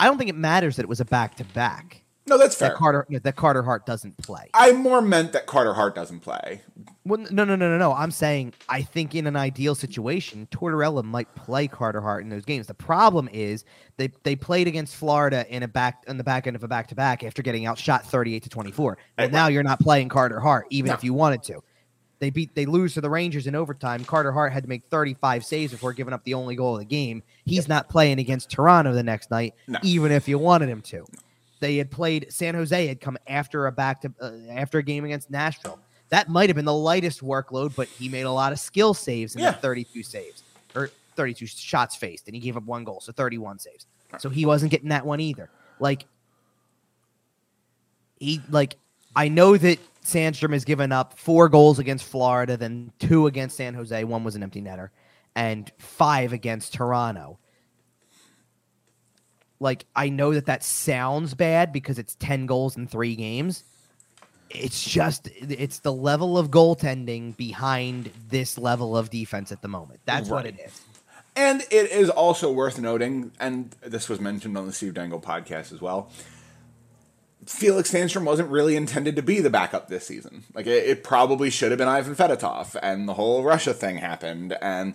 I 0.00 0.06
don't 0.06 0.16
think 0.18 0.30
it 0.30 0.36
matters 0.36 0.76
that 0.76 0.82
it 0.82 0.88
was 0.88 1.00
a 1.00 1.04
back 1.04 1.36
to 1.36 1.44
back. 1.44 2.02
No, 2.30 2.38
that's 2.38 2.54
fair. 2.54 2.68
That 2.68 2.76
Carter 2.78 3.06
that 3.10 3.34
Carter 3.34 3.62
Hart 3.64 3.84
doesn't 3.86 4.16
play. 4.18 4.48
I 4.54 4.70
more 4.72 5.02
meant 5.02 5.32
that 5.32 5.46
Carter 5.46 5.74
Hart 5.74 5.96
doesn't 5.96 6.20
play. 6.20 6.62
Well, 7.04 7.18
no, 7.30 7.44
no, 7.44 7.56
no, 7.56 7.68
no, 7.68 7.76
no. 7.76 7.92
I'm 7.92 8.12
saying 8.12 8.54
I 8.68 8.82
think 8.82 9.16
in 9.16 9.26
an 9.26 9.34
ideal 9.34 9.74
situation, 9.74 10.46
Tortorella 10.52 11.02
might 11.02 11.34
play 11.34 11.66
Carter 11.66 12.00
Hart 12.00 12.22
in 12.22 12.28
those 12.30 12.44
games. 12.44 12.68
The 12.68 12.74
problem 12.74 13.28
is 13.32 13.64
they 13.96 14.12
they 14.22 14.36
played 14.36 14.68
against 14.68 14.94
Florida 14.94 15.44
in 15.48 15.64
a 15.64 15.68
back 15.68 16.04
on 16.06 16.18
the 16.18 16.24
back 16.24 16.46
end 16.46 16.54
of 16.54 16.62
a 16.62 16.68
back 16.68 16.86
to 16.88 16.94
back 16.94 17.24
after 17.24 17.42
getting 17.42 17.66
outshot 17.66 18.06
38 18.06 18.44
to 18.44 18.48
24. 18.48 18.96
And 19.18 19.32
now 19.32 19.48
you're 19.48 19.64
not 19.64 19.80
playing 19.80 20.08
Carter 20.08 20.38
Hart, 20.38 20.66
even 20.70 20.90
No. 20.90 20.94
if 20.94 21.02
you 21.02 21.12
wanted 21.12 21.42
to. 21.44 21.64
They 22.20 22.30
beat 22.30 22.54
they 22.54 22.66
lose 22.66 22.94
to 22.94 23.00
the 23.00 23.10
Rangers 23.10 23.48
in 23.48 23.56
overtime. 23.56 24.04
Carter 24.04 24.30
Hart 24.30 24.52
had 24.52 24.62
to 24.62 24.68
make 24.68 24.84
35 24.88 25.44
saves 25.44 25.72
before 25.72 25.92
giving 25.94 26.14
up 26.14 26.22
the 26.22 26.34
only 26.34 26.54
goal 26.54 26.74
of 26.74 26.78
the 26.78 26.84
game. 26.84 27.24
He's 27.44 27.66
not 27.66 27.88
playing 27.88 28.20
against 28.20 28.50
Toronto 28.50 28.92
the 28.92 29.02
next 29.02 29.32
night, 29.32 29.54
No. 29.66 29.80
even 29.82 30.12
if 30.12 30.28
you 30.28 30.38
wanted 30.38 30.68
him 30.68 30.80
to. 30.82 31.04
They 31.60 31.76
had 31.76 31.90
played 31.90 32.26
San 32.30 32.54
Jose 32.54 32.86
had 32.86 33.00
come 33.00 33.16
after 33.26 33.66
a 33.66 33.72
back 33.72 34.00
to 34.02 34.12
uh, 34.20 34.32
after 34.50 34.78
a 34.78 34.82
game 34.82 35.04
against 35.04 35.30
Nashville. 35.30 35.78
That 36.08 36.28
might 36.28 36.48
have 36.48 36.56
been 36.56 36.64
the 36.64 36.74
lightest 36.74 37.20
workload, 37.22 37.76
but 37.76 37.86
he 37.86 38.08
made 38.08 38.22
a 38.22 38.32
lot 38.32 38.52
of 38.52 38.58
skill 38.58 38.94
saves 38.94 39.36
in 39.36 39.42
Yeah. 39.42 39.52
the 39.52 39.58
32 39.58 40.02
saves 40.02 40.42
or 40.74 40.90
32 41.16 41.46
shots 41.46 41.94
faced, 41.94 42.26
and 42.26 42.34
he 42.34 42.40
gave 42.40 42.56
up 42.56 42.64
one 42.64 42.82
goal, 42.84 43.00
so 43.00 43.12
31 43.12 43.58
saves. 43.58 43.86
So 44.18 44.28
he 44.28 44.44
wasn't 44.46 44.72
getting 44.72 44.88
that 44.88 45.06
one 45.06 45.20
either. 45.20 45.50
Like 45.78 46.06
he 48.18 48.40
like 48.50 48.76
I 49.16 49.28
know 49.28 49.56
that 49.56 49.78
Sandstrom 50.04 50.52
has 50.52 50.64
given 50.64 50.92
up 50.92 51.18
four 51.18 51.48
goals 51.48 51.78
against 51.78 52.04
Florida, 52.06 52.56
then 52.56 52.92
two 52.98 53.26
against 53.26 53.56
San 53.56 53.74
Jose. 53.74 54.02
One 54.04 54.24
was 54.24 54.34
an 54.34 54.42
empty 54.42 54.62
netter, 54.62 54.90
and 55.34 55.70
five 55.78 56.32
against 56.32 56.72
Toronto. 56.74 57.38
Like 59.60 59.84
I 59.94 60.08
know 60.08 60.32
that 60.32 60.46
that 60.46 60.64
sounds 60.64 61.34
bad 61.34 61.72
because 61.72 61.98
it's 61.98 62.14
ten 62.16 62.46
goals 62.46 62.76
in 62.76 62.86
three 62.86 63.14
games, 63.14 63.62
it's 64.50 64.82
just 64.84 65.28
it's 65.38 65.80
the 65.80 65.92
level 65.92 66.36
of 66.36 66.50
goaltending 66.50 67.36
behind 67.36 68.10
this 68.28 68.58
level 68.58 68.96
of 68.96 69.10
defense 69.10 69.52
at 69.52 69.62
the 69.62 69.68
moment. 69.68 70.00
That's 70.04 70.28
what 70.28 70.46
it 70.46 70.58
is. 70.58 70.80
And 71.36 71.62
it 71.70 71.90
is 71.90 72.10
also 72.10 72.50
worth 72.50 72.78
noting, 72.78 73.30
and 73.38 73.74
this 73.82 74.08
was 74.08 74.20
mentioned 74.20 74.58
on 74.58 74.66
the 74.66 74.72
Steve 74.72 74.94
Dangle 74.94 75.20
podcast 75.20 75.72
as 75.72 75.80
well. 75.80 76.10
Felix 77.46 77.92
Sandstrom 77.92 78.24
wasn't 78.24 78.50
really 78.50 78.76
intended 78.76 79.16
to 79.16 79.22
be 79.22 79.40
the 79.40 79.48
backup 79.48 79.88
this 79.88 80.06
season. 80.06 80.42
Like 80.54 80.66
it, 80.66 80.88
it 80.88 81.04
probably 81.04 81.48
should 81.48 81.70
have 81.70 81.78
been 81.78 81.88
Ivan 81.88 82.16
Fedotov, 82.16 82.76
and 82.82 83.08
the 83.08 83.14
whole 83.14 83.44
Russia 83.44 83.72
thing 83.72 83.98
happened, 83.98 84.56
and 84.60 84.94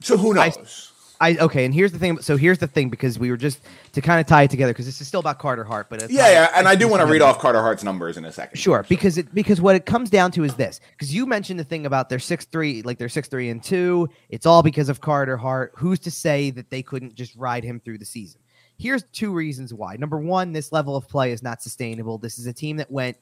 so 0.00 0.16
who 0.16 0.34
knows? 0.34 0.56
I 0.56 0.93
okay, 1.22 1.64
and 1.64 1.74
here's 1.74 1.92
the 1.92 1.98
thing. 1.98 2.20
So 2.20 2.36
here's 2.36 2.58
the 2.58 2.66
thing 2.66 2.90
because 2.90 3.18
we 3.18 3.30
were 3.30 3.36
just 3.36 3.60
to 3.92 4.00
kind 4.00 4.20
of 4.20 4.26
tie 4.26 4.42
it 4.42 4.50
together 4.50 4.72
because 4.72 4.86
this 4.86 5.00
is 5.00 5.06
still 5.06 5.20
about 5.20 5.38
Carter 5.38 5.64
Hart, 5.64 5.88
but 5.88 6.02
it's 6.02 6.12
yeah, 6.12 6.22
not- 6.22 6.30
yeah, 6.30 6.50
and 6.56 6.68
I 6.68 6.74
do 6.74 6.88
want 6.88 7.00
to 7.02 7.06
read 7.06 7.22
off 7.22 7.38
Carter 7.38 7.60
Hart's 7.60 7.84
numbers 7.84 8.16
in 8.16 8.24
a 8.24 8.32
second. 8.32 8.58
Sure, 8.58 8.84
because 8.88 9.18
it 9.18 9.32
because 9.34 9.60
what 9.60 9.76
it 9.76 9.86
comes 9.86 10.10
down 10.10 10.30
to 10.32 10.44
is 10.44 10.54
this. 10.54 10.80
Because 10.92 11.14
you 11.14 11.26
mentioned 11.26 11.60
the 11.60 11.64
thing 11.64 11.86
about 11.86 12.08
their 12.08 12.18
six 12.18 12.44
three, 12.44 12.82
like 12.82 12.98
they're 12.98 13.08
six 13.08 13.28
three 13.28 13.50
and 13.50 13.62
two. 13.62 14.08
It's 14.28 14.46
all 14.46 14.62
because 14.62 14.88
of 14.88 15.00
Carter 15.00 15.36
Hart. 15.36 15.72
Who's 15.76 16.00
to 16.00 16.10
say 16.10 16.50
that 16.50 16.70
they 16.70 16.82
couldn't 16.82 17.14
just 17.14 17.34
ride 17.36 17.64
him 17.64 17.80
through 17.80 17.98
the 17.98 18.04
season? 18.04 18.40
Here's 18.76 19.04
two 19.12 19.32
reasons 19.32 19.72
why. 19.72 19.96
Number 19.96 20.18
one, 20.18 20.52
this 20.52 20.72
level 20.72 20.96
of 20.96 21.08
play 21.08 21.30
is 21.30 21.42
not 21.42 21.62
sustainable. 21.62 22.18
This 22.18 22.38
is 22.38 22.46
a 22.46 22.52
team 22.52 22.76
that 22.78 22.90
went 22.90 23.16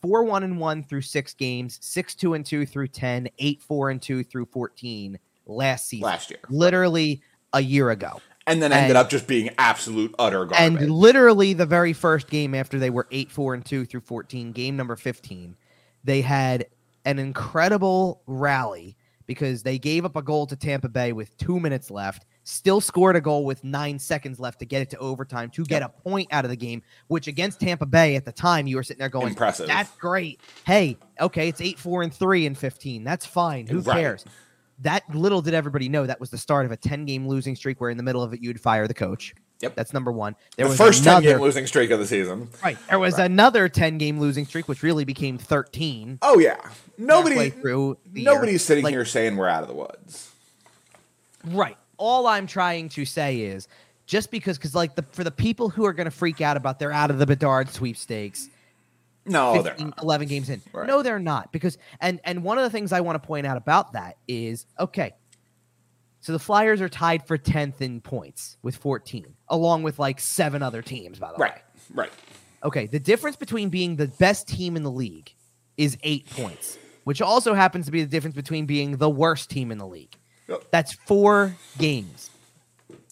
four 0.00 0.24
one 0.24 0.42
and 0.42 0.58
one 0.58 0.82
through 0.82 1.02
six 1.02 1.34
games, 1.34 1.78
six 1.82 2.14
two 2.14 2.32
and 2.32 2.46
two 2.46 2.64
through 2.64 2.88
ten, 2.88 3.28
eight 3.38 3.60
four 3.60 3.90
and 3.90 4.00
two 4.00 4.24
through 4.24 4.46
fourteen 4.46 5.18
last 5.46 5.88
season, 5.88 6.04
last 6.06 6.30
year, 6.30 6.40
literally 6.48 7.22
a 7.52 7.60
year 7.60 7.90
ago. 7.90 8.20
and 8.46 8.62
then 8.62 8.72
ended 8.72 8.90
and- 8.90 8.98
up 8.98 9.08
just 9.10 9.26
being 9.26 9.50
absolute 9.58 10.14
utter 10.18 10.44
garbage. 10.44 10.58
And 10.80 10.90
literally 10.90 11.52
the 11.54 11.66
very 11.66 11.92
first 11.92 12.28
game 12.28 12.54
after 12.54 12.78
they 12.78 12.90
were 12.90 13.06
8 13.10 13.30
4 13.30 13.54
and 13.54 13.64
2 13.64 13.84
through 13.86 14.00
14, 14.00 14.52
game 14.52 14.76
number 14.76 14.96
15, 14.96 15.56
they 16.04 16.20
had 16.20 16.66
an 17.06 17.18
incredible 17.18 18.22
rally 18.26 18.96
because 19.26 19.62
they 19.62 19.78
gave 19.78 20.04
up 20.04 20.16
a 20.16 20.22
goal 20.22 20.46
to 20.46 20.56
Tampa 20.56 20.88
Bay 20.88 21.12
with 21.14 21.34
two 21.38 21.58
minutes 21.58 21.90
left, 21.90 22.26
still 22.42 22.82
scored 22.82 23.16
a 23.16 23.20
goal 23.22 23.46
with 23.46 23.64
nine 23.64 23.98
seconds 23.98 24.38
left 24.38 24.58
to 24.58 24.66
get 24.66 24.82
it 24.82 24.90
to 24.90 24.98
overtime 24.98 25.48
to 25.50 25.64
get 25.64 25.80
a 25.82 25.88
point 25.88 26.28
out 26.30 26.44
of 26.44 26.50
the 26.50 26.56
game, 26.56 26.82
which 27.06 27.26
against 27.26 27.58
Tampa 27.60 27.86
Bay 27.86 28.16
at 28.16 28.26
the 28.26 28.32
time, 28.32 28.66
you 28.66 28.76
were 28.76 28.82
sitting 28.82 28.98
there 28.98 29.08
going, 29.08 29.28
Impressive. 29.28 29.66
That's 29.66 29.90
great. 29.96 30.40
Hey, 30.66 30.98
okay, 31.18 31.48
it's 31.48 31.62
8 31.62 31.78
4 31.78 32.02
and 32.02 32.12
3 32.12 32.44
and 32.44 32.58
15. 32.58 33.02
That's 33.04 33.24
fine. 33.24 33.66
Who 33.66 33.80
Right. 33.80 33.96
cares? 34.00 34.24
That 34.80 35.02
little 35.14 35.40
did 35.40 35.54
everybody 35.54 35.88
know 35.88 36.06
that 36.06 36.18
was 36.20 36.30
the 36.30 36.38
start 36.38 36.66
of 36.66 36.72
a 36.72 36.76
10 36.76 37.04
game 37.04 37.28
losing 37.28 37.54
streak 37.54 37.80
where 37.80 37.90
in 37.90 37.96
the 37.96 38.02
middle 38.02 38.22
of 38.22 38.34
it 38.34 38.40
you'd 38.42 38.60
fire 38.60 38.88
the 38.88 38.94
coach. 38.94 39.34
Yep. 39.60 39.76
That's 39.76 39.92
number 39.92 40.10
one. 40.12 40.34
There 40.56 40.66
the 40.66 40.70
was 40.70 40.78
first 40.78 41.04
10 41.04 41.22
game 41.22 41.38
losing 41.38 41.66
streak 41.66 41.90
of 41.90 42.00
the 42.00 42.06
season. 42.06 42.48
right. 42.62 42.76
There 42.88 42.98
was 42.98 43.18
another 43.18 43.68
10 43.68 43.98
game 43.98 44.18
losing 44.18 44.44
streak, 44.46 44.68
which 44.68 44.82
really 44.82 45.04
became 45.04 45.38
13. 45.38 46.18
Oh 46.22 46.38
yeah, 46.38 46.56
nobody, 46.98 47.50
through 47.50 47.96
the 48.12 48.22
year. 48.22 48.32
nobody's 48.34 48.62
sitting 48.62 48.84
Like- 48.84 48.92
here 48.92 49.04
saying 49.04 49.36
we're 49.36 49.48
out 49.48 49.62
of 49.62 49.68
the 49.68 49.74
woods. 49.74 50.32
Right. 51.46 51.76
All 51.96 52.26
I'm 52.26 52.46
trying 52.46 52.88
to 52.90 53.04
say 53.04 53.40
is 53.40 53.68
just 54.06 54.30
because, 54.30 54.58
because 54.58 54.74
like 54.74 54.96
the 54.96 55.02
for 55.12 55.24
the 55.24 55.30
people 55.30 55.68
who 55.68 55.84
are 55.86 55.92
going 55.92 56.06
to 56.06 56.10
freak 56.10 56.40
out 56.40 56.56
about 56.56 56.78
they're 56.78 56.92
out 56.92 57.10
of 57.10 57.18
the 57.18 57.26
Bedard 57.26 57.68
sweepstakes, 57.70 58.48
No, 59.26 59.62
they're 59.62 59.72
15, 59.72 59.86
not. 59.88 60.02
11 60.02 60.28
games 60.28 60.50
in. 60.50 60.60
Right. 60.72 60.86
No, 60.86 61.02
they're 61.02 61.18
not. 61.18 61.52
Because 61.52 61.78
and 62.00 62.20
and 62.24 62.42
one 62.42 62.58
of 62.58 62.64
the 62.64 62.70
things 62.70 62.92
I 62.92 63.00
want 63.00 63.20
to 63.20 63.26
point 63.26 63.46
out 63.46 63.56
about 63.56 63.92
that 63.92 64.18
is 64.28 64.66
okay. 64.78 65.14
So 66.20 66.32
the 66.32 66.38
Flyers 66.38 66.80
are 66.80 66.88
tied 66.88 67.26
for 67.26 67.36
10th 67.36 67.82
in 67.82 68.00
points 68.00 68.56
with 68.62 68.76
14, 68.76 69.26
along 69.48 69.82
with 69.82 69.98
like 69.98 70.20
seven 70.20 70.62
other 70.62 70.80
teams, 70.80 71.18
by 71.18 71.28
the 71.28 71.34
way. 71.34 71.48
Right, 71.48 71.62
right. 71.92 72.12
Okay, 72.62 72.86
the 72.86 72.98
difference 72.98 73.36
between 73.36 73.68
being 73.68 73.96
the 73.96 74.08
best 74.08 74.48
team 74.48 74.74
in 74.74 74.84
the 74.84 74.90
league 74.90 75.34
is 75.76 75.98
eight 76.02 76.28
points, 76.30 76.78
which 77.04 77.20
also 77.20 77.52
happens 77.52 77.84
to 77.86 77.92
be 77.92 78.00
the 78.00 78.08
difference 78.08 78.34
between 78.34 78.64
being 78.64 78.96
the 78.96 79.10
worst 79.10 79.50
team 79.50 79.70
in 79.70 79.76
the 79.76 79.86
league. 79.86 80.16
Yep. 80.48 80.64
That's 80.70 80.94
four 80.94 81.56
games. 81.76 82.30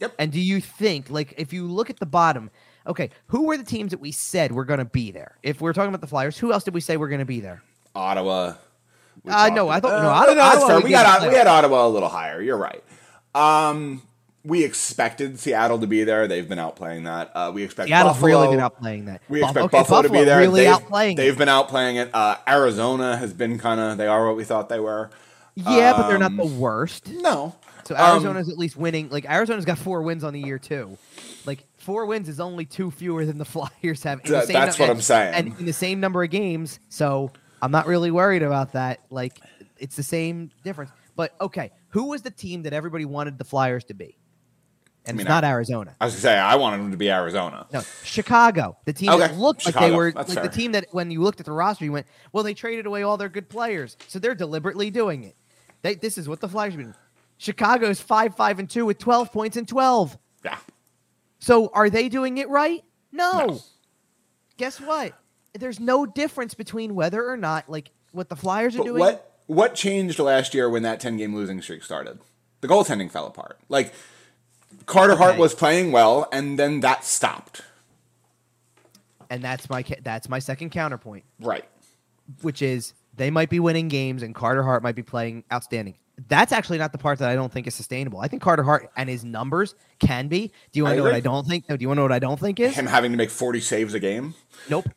Yep. 0.00 0.14
And 0.18 0.32
do 0.32 0.40
you 0.40 0.60
think, 0.60 1.10
like, 1.10 1.34
if 1.36 1.52
you 1.52 1.66
look 1.66 1.90
at 1.90 1.98
the 1.98 2.06
bottom, 2.06 2.50
okay, 2.86 3.10
who 3.28 3.46
were 3.46 3.56
the 3.56 3.64
teams 3.64 3.90
that 3.90 4.00
we 4.00 4.12
said 4.12 4.52
were 4.52 4.64
going 4.64 4.78
to 4.78 4.84
be 4.84 5.10
there? 5.10 5.36
If 5.42 5.60
we're 5.60 5.72
talking 5.72 5.88
about 5.88 6.00
the 6.00 6.06
Flyers, 6.06 6.38
who 6.38 6.52
else 6.52 6.64
did 6.64 6.74
we 6.74 6.80
say 6.80 6.96
were 6.96 7.08
going 7.08 7.20
to 7.20 7.24
be 7.24 7.40
there? 7.40 7.62
Ottawa. 7.94 8.54
Uh, 9.28 9.50
no, 9.52 9.68
I 9.68 9.78
thought- 9.80 9.90
about- 9.92 10.02
no, 10.02 10.08
Uh, 10.08 10.12
Ottawa- 10.12 10.34
that's 10.34 10.56
Ottawa 10.56 10.68
fair. 10.68 10.76
we 10.78 10.84
We 10.84 10.90
got 10.90 11.28
we 11.28 11.34
had 11.34 11.46
Ottawa 11.46 11.86
a 11.86 11.88
little 11.88 12.08
higher. 12.08 12.40
You're 12.42 12.56
right. 12.56 12.82
Um, 13.34 14.02
we 14.44 14.64
expected 14.64 15.38
Seattle 15.38 15.78
to 15.78 15.86
be 15.86 16.02
there. 16.04 16.26
They've 16.26 16.48
been 16.48 16.58
outplaying 16.58 17.04
that. 17.04 17.30
Uh, 17.34 17.52
we 17.54 17.62
expect 17.62 17.88
Seattle's 17.88 18.14
Buffalo. 18.14 18.26
really 18.42 18.56
been 18.56 18.64
outplaying 18.64 19.06
that. 19.06 19.22
We 19.28 19.40
expect 19.42 19.66
okay, 19.66 19.78
Buffalo, 19.78 20.02
to 20.02 20.08
be 20.08 20.24
there. 20.24 20.38
Really 20.40 20.64
they've, 20.64 20.74
outplaying. 20.74 21.16
They've 21.16 21.32
it. 21.32 21.38
been 21.38 21.48
outplaying 21.48 22.02
it. 22.02 22.10
Uh, 22.12 22.36
Arizona 22.48 23.16
has 23.16 23.32
been 23.32 23.58
kind 23.58 23.78
of. 23.80 23.98
They 23.98 24.08
are 24.08 24.26
what 24.26 24.36
we 24.36 24.44
thought 24.44 24.68
they 24.68 24.80
were. 24.80 25.10
Yeah, 25.54 25.92
but 25.96 26.08
they're 26.08 26.18
not 26.18 26.34
the 26.36 26.42
um, 26.44 26.58
worst. 26.58 27.08
No. 27.08 27.54
So 27.84 27.94
Um, 27.94 28.00
Arizona's 28.14 28.48
at 28.48 28.58
least 28.58 28.76
winning. 28.76 29.10
Like 29.10 29.26
Arizona's 29.28 29.64
got 29.64 29.78
four 29.78 30.02
wins 30.02 30.24
on 30.24 30.32
the 30.32 30.40
year 30.40 30.58
too. 30.58 30.96
Like 31.46 31.64
four 31.82 32.06
wins 32.06 32.28
is 32.28 32.40
only 32.40 32.64
two 32.64 32.90
fewer 32.90 33.24
than 33.26 33.38
the 33.38 33.44
Flyers 33.82 34.02
have. 34.04 34.20
in 34.24 34.30
the 34.32 34.42
same 34.42 34.52
that's 34.54 34.78
num- 34.78 34.88
what 34.88 34.94
I'm 34.94 35.02
saying. 35.02 35.34
And 35.34 35.58
in 35.60 35.66
the 35.66 35.72
same 35.72 36.00
number 36.00 36.22
of 36.22 36.30
games, 36.30 36.80
so 36.88 37.30
I'm 37.60 37.70
not 37.70 37.86
really 37.86 38.10
worried 38.10 38.42
about 38.42 38.72
that. 38.72 39.00
Like 39.10 39.38
it's 39.78 39.96
the 39.96 40.02
same 40.02 40.50
difference. 40.64 40.90
But 41.16 41.34
okay, 41.40 41.72
who 41.88 42.04
was 42.04 42.22
the 42.22 42.30
team 42.30 42.62
that 42.62 42.72
everybody 42.72 43.04
wanted 43.04 43.38
the 43.38 43.44
Flyers 43.44 43.84
to 43.84 43.94
be? 43.94 44.16
And 45.04 45.16
mean, 45.16 45.26
it's 45.26 45.28
not 45.28 45.42
Arizona. 45.42 45.96
I 46.00 46.04
was 46.04 46.14
gonna 46.14 46.20
say 46.20 46.38
I 46.38 46.54
wanted 46.54 46.78
them 46.78 46.92
to 46.92 46.96
be 46.96 47.10
Arizona. 47.10 47.66
No, 47.72 47.82
Chicago, 48.04 48.76
the 48.84 48.92
team 48.92 49.10
Okay, 49.10 49.18
that 49.26 49.36
looked 49.36 49.66
like 49.66 49.74
they 49.74 49.90
were 49.90 50.12
like 50.12 50.28
the 50.28 50.48
team 50.48 50.72
that 50.72 50.86
when 50.92 51.10
you 51.10 51.20
looked 51.20 51.40
at 51.40 51.46
the 51.46 51.52
roster, 51.52 51.84
you 51.84 51.90
went, 51.90 52.06
"Well, 52.32 52.44
they 52.44 52.54
traded 52.54 52.86
away 52.86 53.02
all 53.02 53.16
their 53.16 53.28
good 53.28 53.48
players, 53.48 53.96
so 54.06 54.20
they're 54.20 54.36
deliberately 54.36 54.90
doing 54.90 55.24
it." 55.24 55.34
They, 55.82 55.96
this 55.96 56.16
is 56.18 56.28
what 56.28 56.40
the 56.40 56.48
Flyers 56.48 56.74
have 56.74 56.80
been. 56.82 56.94
Chicago's 57.36 58.00
five, 58.00 58.36
five, 58.36 58.60
and 58.60 58.70
two 58.70 58.86
with 58.86 58.98
twelve 58.98 59.32
points 59.32 59.56
and 59.56 59.66
twelve. 59.66 60.16
Yeah. 60.44 60.58
So 61.42 61.70
are 61.74 61.90
they 61.90 62.08
doing 62.08 62.38
it 62.38 62.48
right? 62.48 62.84
No. 63.10 63.46
No. 63.46 63.60
Guess 64.58 64.80
what? 64.80 65.12
There's 65.54 65.80
no 65.80 66.06
difference 66.06 66.54
between 66.54 66.94
whether 66.94 67.28
or 67.28 67.36
not 67.36 67.68
like 67.68 67.90
what 68.12 68.28
the 68.28 68.36
Flyers 68.36 68.76
are 68.76 68.78
But 68.78 68.84
doing. 68.84 69.00
what 69.00 69.28
what 69.46 69.74
changed 69.74 70.20
last 70.20 70.54
year 70.54 70.70
when 70.70 70.84
that 70.84 71.00
ten 71.00 71.16
game 71.16 71.34
losing 71.34 71.60
streak 71.60 71.82
started? 71.82 72.20
The 72.60 72.68
goaltending 72.68 73.10
fell 73.10 73.26
apart. 73.26 73.58
Like 73.68 73.92
Carter 74.86 75.16
Hart 75.16 75.32
Okay. 75.32 75.40
was 75.40 75.52
playing 75.52 75.90
well, 75.90 76.28
and 76.32 76.58
then 76.58 76.78
that 76.80 77.04
stopped. 77.04 77.62
And 79.28 79.42
that's 79.42 79.68
my 79.68 79.84
that's 80.02 80.28
my 80.28 80.38
second 80.38 80.70
counterpoint, 80.70 81.24
Right. 81.40 81.64
which 82.42 82.62
is 82.62 82.94
they 83.16 83.30
might 83.30 83.50
be 83.50 83.58
winning 83.58 83.88
games 83.88 84.22
and 84.22 84.32
Carter 84.34 84.62
Hart 84.62 84.82
might 84.84 84.94
be 84.94 85.02
playing 85.02 85.42
outstanding. 85.52 85.96
That's 86.28 86.52
actually 86.52 86.78
not 86.78 86.92
the 86.92 86.98
part 86.98 87.18
that 87.18 87.28
I 87.28 87.34
don't 87.34 87.52
think 87.52 87.66
is 87.66 87.74
sustainable. 87.74 88.20
I 88.20 88.28
think 88.28 88.42
Carter 88.42 88.62
Hart 88.62 88.90
and 88.96 89.08
his 89.08 89.24
numbers 89.24 89.74
can 89.98 90.28
be. 90.28 90.52
Do 90.72 90.78
you 90.78 90.84
want 90.84 90.94
to 90.94 90.96
know 90.98 91.04
what. 91.04 91.14
I 91.14 91.20
don't 91.20 91.46
think? 91.46 91.68
No, 91.68 91.76
do 91.76 91.82
you 91.82 91.88
want 91.88 91.96
to 91.96 92.00
know 92.00 92.04
what 92.04 92.12
I 92.12 92.18
don't 92.18 92.38
think 92.38 92.60
is? 92.60 92.74
Him 92.74 92.86
having 92.86 93.12
to 93.12 93.18
make 93.18 93.30
forty 93.30 93.60
saves 93.60 93.94
a 93.94 94.00
game. 94.00 94.34
Nope. 94.68 94.88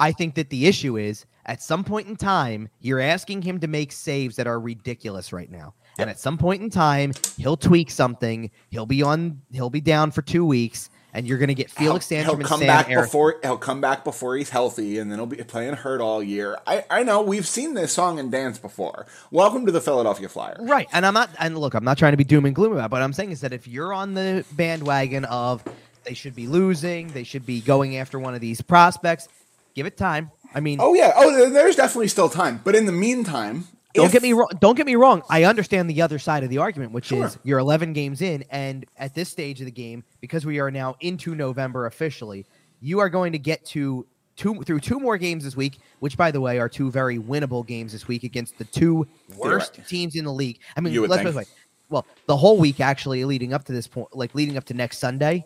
I 0.00 0.12
think 0.12 0.34
that 0.34 0.50
the 0.50 0.66
issue 0.66 0.96
is 0.96 1.26
at 1.46 1.62
some 1.62 1.84
point 1.84 2.08
in 2.08 2.16
time, 2.16 2.68
you're 2.80 3.00
asking 3.00 3.42
him 3.42 3.60
to 3.60 3.66
make 3.66 3.92
saves 3.92 4.36
that 4.36 4.46
are 4.46 4.58
ridiculous 4.58 5.32
right 5.32 5.50
now. 5.50 5.74
And 5.98 6.10
at 6.10 6.18
some 6.18 6.36
point 6.36 6.60
in 6.60 6.70
time, 6.70 7.12
he'll 7.36 7.56
tweak 7.56 7.90
something. 7.90 8.50
He'll 8.70 8.86
be 8.86 9.02
on. 9.02 9.40
He'll 9.52 9.70
be 9.70 9.80
down 9.80 10.10
for 10.10 10.22
two 10.22 10.44
weeks, 10.44 10.90
and 11.14 11.26
you're 11.28 11.38
going 11.38 11.48
to 11.48 11.54
get 11.54 11.70
Felix 11.70 12.08
he'll, 12.08 12.18
Sandstrom 12.18 12.38
he'll 12.38 12.46
come 12.46 12.60
back 12.60 12.88
before 12.88 13.36
he'll 13.42 13.56
come 13.56 13.80
back 13.80 14.02
before 14.04 14.36
he's 14.36 14.50
healthy, 14.50 14.98
and 14.98 15.10
then 15.10 15.18
he'll 15.18 15.26
be 15.26 15.36
playing 15.36 15.74
hurt 15.74 16.00
all 16.00 16.22
year. 16.22 16.58
I, 16.66 16.84
I 16.90 17.02
know 17.04 17.22
we've 17.22 17.46
seen 17.46 17.74
this 17.74 17.92
song 17.92 18.18
and 18.18 18.30
dance 18.30 18.58
before. 18.58 19.06
Welcome 19.30 19.64
to 19.66 19.72
the 19.72 19.80
Philadelphia 19.80 20.28
Flyers. 20.28 20.68
Right. 20.68 20.88
And 20.92 21.06
I'm 21.06 21.14
not. 21.14 21.30
And 21.38 21.56
look, 21.56 21.74
I'm 21.74 21.84
not 21.84 21.96
trying 21.96 22.12
to 22.12 22.16
be 22.16 22.24
doom 22.24 22.44
and 22.44 22.54
gloom 22.54 22.72
about. 22.72 22.86
it, 22.86 22.90
But 22.90 23.02
I'm 23.02 23.12
saying 23.12 23.30
is 23.30 23.40
that 23.42 23.52
if 23.52 23.68
you're 23.68 23.94
on 23.94 24.14
the 24.14 24.44
bandwagon 24.52 25.24
of 25.26 25.62
they 26.02 26.14
should 26.14 26.34
be 26.34 26.48
losing, 26.48 27.08
they 27.08 27.24
should 27.24 27.46
be 27.46 27.60
going 27.60 27.96
after 27.96 28.18
one 28.18 28.34
of 28.34 28.40
these 28.40 28.60
prospects. 28.60 29.28
Give 29.74 29.86
it 29.86 29.96
time. 29.96 30.32
I 30.52 30.60
mean, 30.60 30.78
Oh 30.80 30.94
yeah. 30.94 31.12
Oh, 31.16 31.48
there's 31.50 31.76
definitely 31.76 32.08
still 32.08 32.28
time. 32.28 32.60
But 32.62 32.74
in 32.74 32.86
the 32.86 32.92
meantime, 32.92 33.68
Don't 33.94 34.06
if- 34.06 34.12
get 34.12 34.22
me 34.22 34.32
wrong. 34.32 34.48
Don't 34.60 34.76
get 34.76 34.86
me 34.86 34.96
wrong. 34.96 35.22
I 35.30 35.44
understand 35.44 35.88
the 35.88 36.02
other 36.02 36.18
side 36.18 36.42
of 36.42 36.50
the 36.50 36.58
argument, 36.58 36.92
which 36.92 37.06
Sure. 37.06 37.26
is 37.26 37.38
you're 37.44 37.60
11 37.60 37.92
games 37.92 38.20
in, 38.22 38.44
and 38.50 38.84
at 38.98 39.14
this 39.14 39.28
stage 39.28 39.60
of 39.60 39.66
the 39.66 39.72
game, 39.72 40.02
because 40.20 40.44
we 40.44 40.58
are 40.58 40.70
now 40.70 40.96
into 41.00 41.34
November 41.34 41.86
officially, 41.86 42.44
you 42.80 42.98
are 42.98 43.08
going 43.08 43.32
to 43.32 43.38
get 43.38 43.64
to 43.66 44.04
two 44.36 44.62
through 44.64 44.80
two 44.80 44.98
more 44.98 45.16
games 45.16 45.44
this 45.44 45.56
week, 45.56 45.78
which, 46.00 46.16
by 46.16 46.30
the 46.30 46.40
way, 46.40 46.58
are 46.58 46.68
two 46.68 46.90
very 46.90 47.18
winnable 47.18 47.64
games 47.64 47.92
this 47.92 48.08
week 48.08 48.24
against 48.24 48.58
the 48.58 48.64
two 48.64 49.06
worst 49.36 49.78
right. 49.78 49.86
teams 49.86 50.16
in 50.16 50.24
the 50.24 50.32
league. 50.32 50.58
I 50.76 50.80
mean, 50.80 50.94
let's 51.06 51.22
put 51.22 51.30
it 51.30 51.34
way. 51.36 51.44
Well, 51.88 52.06
the 52.26 52.36
whole 52.36 52.58
week 52.58 52.80
actually 52.80 53.24
leading 53.24 53.52
up 53.52 53.64
to 53.64 53.72
this 53.72 53.86
point, 53.86 54.08
like 54.14 54.34
leading 54.34 54.56
up 54.56 54.64
to 54.64 54.74
next 54.74 54.98
Sunday, 54.98 55.44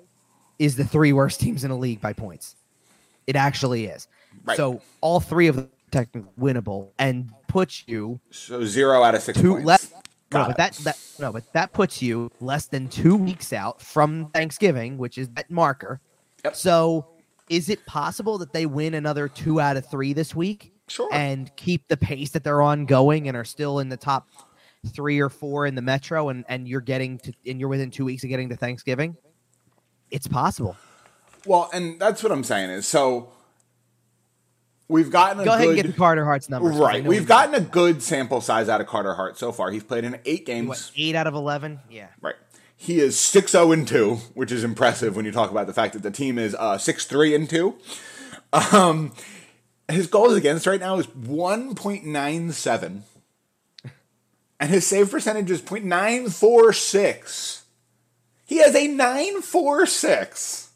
is 0.58 0.76
the 0.76 0.84
three 0.84 1.12
worst 1.12 1.40
teams 1.40 1.64
in 1.64 1.70
the 1.70 1.76
league 1.76 2.00
by 2.00 2.12
points. 2.12 2.56
It 3.26 3.36
actually 3.36 3.86
is. 3.86 4.08
Right. 4.44 4.56
So 4.56 4.80
all 5.02 5.20
three 5.20 5.48
of 5.48 5.56
them 5.56 5.70
technically 5.90 6.30
winnable 6.40 6.90
and 6.98 7.30
puts 7.48 7.84
you 7.88 8.20
so 8.30 8.64
zero 8.64 9.02
out 9.02 9.14
of 9.14 9.22
six 9.22 9.40
two 9.40 9.52
points. 9.54 9.66
less. 9.66 9.92
No, 10.30 10.44
but 10.46 10.56
that, 10.58 10.74
that 10.84 10.98
no, 11.18 11.32
but 11.32 11.50
that 11.54 11.72
puts 11.72 12.02
you 12.02 12.30
less 12.40 12.66
than 12.66 12.88
two 12.88 13.16
weeks 13.16 13.52
out 13.52 13.80
from 13.80 14.28
Thanksgiving, 14.34 14.98
which 14.98 15.16
is 15.18 15.28
that 15.30 15.50
marker. 15.50 16.00
Yep. 16.44 16.54
So 16.54 17.06
is 17.48 17.70
it 17.70 17.84
possible 17.86 18.36
that 18.38 18.52
they 18.52 18.66
win 18.66 18.92
another 18.94 19.26
two 19.26 19.58
out 19.60 19.76
of 19.78 19.86
three 19.90 20.12
this 20.12 20.34
week 20.34 20.72
Sure. 20.86 21.08
and 21.12 21.50
keep 21.56 21.88
the 21.88 21.96
pace 21.96 22.30
that 22.30 22.44
they're 22.44 22.60
on 22.62 22.84
going 22.84 23.26
and 23.28 23.36
are 23.36 23.44
still 23.44 23.78
in 23.78 23.88
the 23.88 23.96
top 23.96 24.28
three 24.94 25.18
or 25.18 25.28
four 25.30 25.66
in 25.66 25.74
the 25.74 25.82
metro 25.82 26.28
and 26.28 26.44
and 26.48 26.68
you're 26.68 26.80
getting 26.82 27.18
to 27.20 27.32
and 27.46 27.58
you're 27.58 27.68
within 27.70 27.90
two 27.90 28.04
weeks 28.04 28.22
of 28.22 28.28
getting 28.28 28.50
to 28.50 28.56
Thanksgiving? 28.56 29.16
It's 30.10 30.26
possible. 30.28 30.76
Well, 31.46 31.70
and 31.72 31.98
that's 31.98 32.22
what 32.22 32.32
I'm 32.32 32.44
saying 32.44 32.68
is 32.70 32.86
so 32.86 33.32
we've 34.88 35.10
gotten 35.10 35.40
a 35.40 35.44
Go 35.44 35.52
ahead 35.52 35.66
good 35.66 35.78
and 35.78 35.88
get 35.88 35.96
Carter 35.96 36.24
Hart's 36.24 36.48
numbers. 36.48 36.76
right. 36.76 37.04
We've 37.04 37.26
gotten 37.26 37.54
a 37.54 37.60
good 37.60 38.02
sample 38.02 38.40
size 38.40 38.68
out 38.68 38.80
of 38.80 38.86
Carter 38.86 39.14
Hart 39.14 39.38
so 39.38 39.52
far. 39.52 39.70
He's 39.70 39.84
played 39.84 40.04
in 40.04 40.18
eight 40.24 40.46
games. 40.46 40.68
what, 40.68 40.90
eight 40.96 41.14
out 41.14 41.26
of 41.26 41.34
eleven. 41.34 41.80
Yeah. 41.90 42.08
Right. 42.20 42.36
He 42.80 43.00
is 43.00 43.18
6 43.18 43.50
0 43.50 43.72
and 43.72 43.88
2, 43.88 44.14
which 44.34 44.52
is 44.52 44.62
impressive 44.62 45.16
when 45.16 45.24
you 45.24 45.32
talk 45.32 45.50
about 45.50 45.66
the 45.66 45.72
fact 45.72 45.94
that 45.94 46.04
the 46.04 46.12
team 46.12 46.38
is 46.38 46.54
uh, 46.54 46.78
6 46.78 47.06
3 47.06 47.34
and 47.34 47.50
2. 47.50 47.76
Um, 48.52 49.12
his 49.88 50.06
goals 50.06 50.34
against 50.34 50.64
right 50.66 50.78
now 50.78 50.96
is 50.98 51.06
1.97. 51.08 53.02
And 54.60 54.70
his 54.70 54.84
save 54.86 55.10
percentage 55.12 55.50
is 55.52 55.62
0.946. 55.62 57.60
He 58.44 58.56
has 58.56 58.74
a 58.74 58.88
946. 58.88 60.70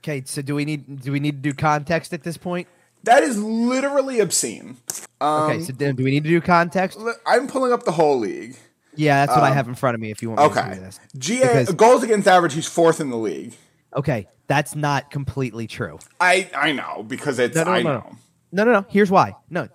Okay, 0.00 0.22
so 0.24 0.42
do 0.42 0.56
we 0.56 0.64
need 0.64 1.02
do 1.02 1.12
we 1.12 1.20
need 1.20 1.42
to 1.42 1.50
do 1.50 1.54
context 1.54 2.12
at 2.12 2.24
this 2.24 2.36
point? 2.36 2.66
That 3.04 3.22
is 3.22 3.38
literally 3.42 4.20
obscene. 4.20 4.76
Okay, 5.20 5.54
um, 5.56 5.62
so 5.62 5.72
then 5.72 5.96
do 5.96 6.04
we 6.04 6.10
need 6.10 6.24
to 6.24 6.30
do 6.30 6.40
context? 6.40 6.98
I'm 7.26 7.46
pulling 7.48 7.72
up 7.72 7.84
the 7.84 7.92
whole 7.92 8.18
league. 8.18 8.56
Yeah, 8.94 9.24
that's 9.24 9.36
what 9.36 9.44
I 9.44 9.50
um, 9.50 9.54
have 9.54 9.68
in 9.68 9.74
front 9.74 9.94
of 9.94 10.00
me. 10.00 10.10
If 10.10 10.20
you 10.22 10.30
want 10.30 10.40
me 10.42 10.48
to 10.48 10.60
Okay. 10.60 10.74
do 10.74 10.80
this, 10.80 11.00
GA 11.16 11.40
Because- 11.48 11.72
goals 11.74 12.02
against 12.02 12.28
average, 12.28 12.54
he's 12.54 12.66
fourth 12.68 13.00
in 13.00 13.10
the 13.10 13.16
league. 13.16 13.54
okay, 13.96 14.26
that's 14.46 14.74
not 14.74 15.10
completely 15.10 15.66
true. 15.66 15.98
I 16.20 16.50
I 16.54 16.72
know 16.72 17.04
because 17.06 17.38
it's 17.38 17.56
No, 17.56 17.64
no, 17.64 17.70
I 17.72 17.82
no, 17.82 17.92
know. 17.94 18.16
no, 18.52 18.64
no, 18.64 18.72
no. 18.72 18.86
Here's 18.88 19.10
why. 19.10 19.34
No, 19.50 19.68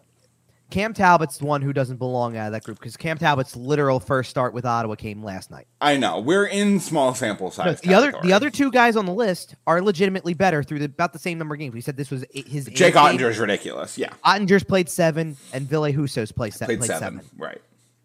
Cam 0.70 0.94
Talbot's 0.94 1.38
the 1.38 1.46
one 1.46 1.62
who 1.62 1.72
doesn't 1.72 1.96
belong 1.96 2.36
out 2.36 2.48
of 2.48 2.52
that 2.52 2.64
group 2.64 2.78
because 2.78 2.98
Cam 2.98 3.18
Talbot's 3.18 3.56
literal 3.56 4.02
first 4.02 4.30
start 4.30 4.54
with 4.54 4.66
Ottawa 4.66 4.96
came 4.96 5.24
last 5.24 5.50
night. 5.50 5.66
I 5.80 5.96
know. 5.96 6.20
We're 6.20 6.46
in 6.46 6.82
small 6.82 7.16
sample 7.16 7.48
No, 7.48 7.52
size. 7.52 7.80
the 7.82 7.94
other 7.94 8.14
the 8.22 8.34
other 8.34 8.50
two 8.50 8.70
guys 8.70 8.98
on 8.98 9.06
the 9.06 9.14
list 9.14 9.56
are 9.66 9.82
legitimately 9.82 10.34
better 10.34 10.64
through 10.64 10.80
the, 10.80 10.86
about 10.86 11.14
the 11.14 11.20
same 11.20 11.38
number 11.38 11.56
of 11.56 11.60
games. 11.60 11.74
We 11.74 11.80
said 11.80 11.96
this 11.96 12.12
was 12.12 12.26
eight- 12.34 12.50
his 12.50 12.66
Jake. 12.66 12.96
Oettinger 12.96 13.30
is 13.30 13.40
ridiculous. 13.40 13.98
Yeah, 13.98 14.10
Oettinger's 14.26 14.66
played 14.66 14.90
seven, 14.90 15.38
and 15.54 15.68
Ville 15.70 15.90
Husso's 15.94 16.34
played, 16.34 16.54
se- 16.54 16.66
played, 16.66 16.80
played 16.80 16.88
seven. 16.88 17.20
seven. 17.22 17.30
Right. 17.38 17.62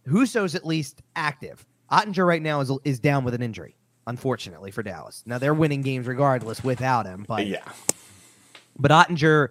Husso's 0.09 0.55
at 0.55 0.64
least 0.64 1.02
active. 1.16 1.66
Oettinger 1.90 2.24
right 2.26 2.43
now 2.43 2.60
is 2.60 2.70
is 2.84 3.01
down 3.01 3.24
with 3.24 3.34
an 3.34 3.43
injury, 3.43 3.74
unfortunately 4.06 4.70
for 4.70 4.84
Dallas. 4.84 5.24
Now 5.26 5.39
they're 5.39 5.52
winning 5.52 5.82
games 5.82 6.06
regardless 6.06 6.62
without 6.62 7.06
him, 7.06 7.24
but 7.26 7.44
yeah. 7.47 7.64
but 8.78 8.93
Oettinger 8.93 9.48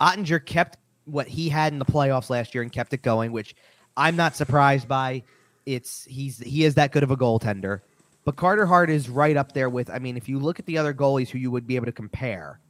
Oettinger 0.00 0.44
kept 0.44 0.78
what 1.04 1.28
he 1.28 1.48
had 1.48 1.72
in 1.72 1.78
the 1.78 1.84
playoffs 1.84 2.30
last 2.30 2.54
year 2.54 2.62
and 2.62 2.72
kept 2.72 2.92
it 2.92 3.02
going, 3.02 3.32
which 3.32 3.54
I'm 3.96 4.16
not 4.16 4.36
surprised 4.36 4.88
by. 4.88 5.22
It's 5.66 6.04
he's 6.04 6.38
he 6.38 6.64
is 6.64 6.74
that 6.74 6.92
good 6.92 7.02
of 7.02 7.10
a 7.10 7.16
goaltender. 7.16 7.80
But 8.24 8.36
Carter 8.36 8.66
Hart 8.66 8.90
is 8.90 9.08
right 9.08 9.36
up 9.36 9.52
there 9.52 9.68
with 9.68 9.90
I 9.90 9.98
mean, 9.98 10.16
if 10.16 10.28
you 10.28 10.38
look 10.38 10.58
at 10.58 10.66
the 10.66 10.78
other 10.78 10.94
goalies 10.94 11.28
who 11.28 11.38
you 11.38 11.50
would 11.50 11.66
be 11.66 11.76
able 11.76 11.86
to 11.86 11.92
compare 11.92 12.60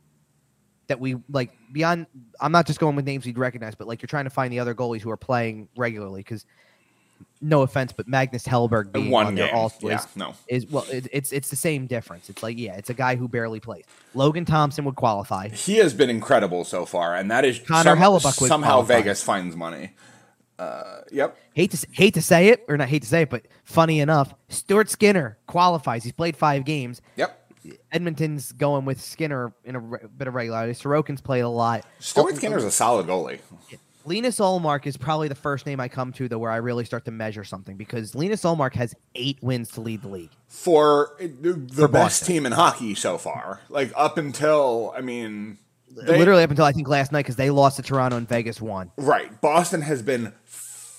that 0.87 1.01
we 1.01 1.17
like 1.31 1.53
beyond 1.73 2.07
I'm 2.41 2.53
not 2.53 2.67
just 2.67 2.79
going 2.79 2.97
with 2.97 3.07
names 3.07 3.27
you'd 3.27 3.39
recognize, 3.39 3.75
but 3.75 3.89
like 3.89 4.03
you're 4.03 4.09
trying 4.09 4.25
to 4.25 4.31
find 4.31 4.53
the 4.53 4.59
other 4.59 4.75
goalies 4.75 5.01
who 5.01 5.11
are 5.11 5.17
playing 5.17 5.69
regularly 5.77 6.21
because 6.21 6.47
no 7.45 7.63
offense, 7.63 7.93
but 7.93 8.09
Magnus 8.09 8.45
Hellberg 8.47 8.91
being 8.93 9.11
One 9.11 9.27
on 9.27 9.35
game. 9.35 9.55
also 9.55 9.89
Yeah. 9.89 9.97
is, 9.99 10.07
No. 10.17 10.35
is 10.49 10.67
well 10.67 10.85
it, 10.91 11.07
it's 11.13 11.31
it's 11.33 11.51
the 11.51 11.57
same 11.57 11.87
difference. 11.87 12.29
It's 12.31 12.43
like 12.43 12.59
yeah, 12.59 12.77
it's 12.77 12.91
a 12.91 12.95
guy 12.95 13.17
who 13.17 13.29
barely 13.29 13.61
plays. 13.61 13.85
Logan 14.15 14.45
Thompson 14.45 14.85
would 14.87 14.97
qualify. 14.97 15.49
He 15.49 15.77
has 15.77 15.93
been 15.95 16.11
incredible 16.11 16.65
so 16.65 16.85
far, 16.87 17.15
and 17.15 17.31
that 17.31 17.45
is 17.45 17.59
Connor 17.59 17.97
Hellebuyck 17.97 18.41
would 18.41 18.49
somehow 18.49 18.75
qualify. 18.83 18.95
Vegas 18.97 19.23
finds 19.23 19.55
money. 19.57 19.93
Uh, 20.59 21.01
yep. 21.11 21.37
hate 21.53 21.73
to 21.73 21.87
hate 21.93 22.15
to 22.15 22.23
say 22.23 22.49
it 22.49 22.65
or 22.69 22.77
not 22.77 22.89
hate 22.89 23.03
to 23.03 23.09
say 23.09 23.23
it, 23.23 23.31
but 23.31 23.43
funny 23.65 23.99
enough, 24.01 24.33
Stuart 24.49 24.89
Skinner 24.89 25.37
qualifies. 25.49 26.05
He's 26.05 26.13
played 26.13 26.37
five 26.37 26.65
games. 26.65 27.03
Yep. 27.17 27.41
Edmonton's 27.91 28.53
going 28.53 28.85
with 28.85 29.01
Skinner 29.01 29.53
in 29.65 29.75
a 29.75 29.79
re- 29.81 29.99
bit 30.17 30.29
of 30.29 30.35
regularity. 30.35 30.75
Sorokin's 30.75 31.21
played 31.21 31.41
a 31.41 31.49
lot. 31.49 31.85
Stuart 31.99 32.33
Oh, 32.33 32.37
Skinner's 32.37 32.63
a 32.65 32.71
solid 32.71 33.07
goalie. 33.07 33.41
Linus 34.05 34.39
Ullmark 34.39 34.87
is 34.87 34.97
probably 34.97 35.29
the 35.29 35.35
first 35.35 35.67
name 35.67 35.81
I 35.81 35.89
come 35.89 36.13
to 36.15 36.29
though 36.29 36.39
where 36.39 36.51
I 36.51 36.57
really 36.57 36.85
start 36.85 37.05
to 37.07 37.11
measure 37.11 37.45
something 37.45 37.77
because 37.77 38.15
Linus 38.15 38.43
Ullmark 38.43 38.75
has 38.75 38.95
eight 39.15 39.39
wins 39.43 39.71
to 39.73 39.81
lead 39.81 40.03
the 40.03 40.09
league. 40.09 40.31
for 40.49 41.15
uh, 41.21 41.27
the, 41.41 41.53
the 41.55 41.75
For 41.83 41.89
best 41.89 42.21
Boston. 42.21 42.27
team 42.27 42.47
in 42.47 42.53
hockey 42.53 42.95
so 42.95 43.19
far. 43.19 43.61
Like 43.69 43.93
up 43.97 44.19
until 44.19 44.93
I 44.97 45.01
mean, 45.01 45.59
they- 45.91 46.19
Literally 46.19 46.43
up 46.43 46.51
until 46.51 46.65
I 46.65 46.73
think 46.73 46.89
last 46.89 47.13
night 47.13 47.21
because 47.21 47.37
they 47.37 47.51
lost 47.51 47.77
to 47.77 47.83
Toronto 47.83 48.17
and 48.17 48.29
Vegas 48.29 48.61
won. 48.61 48.91
right. 48.97 49.41
Boston 49.41 49.81
has 49.83 50.03
been 50.03 50.33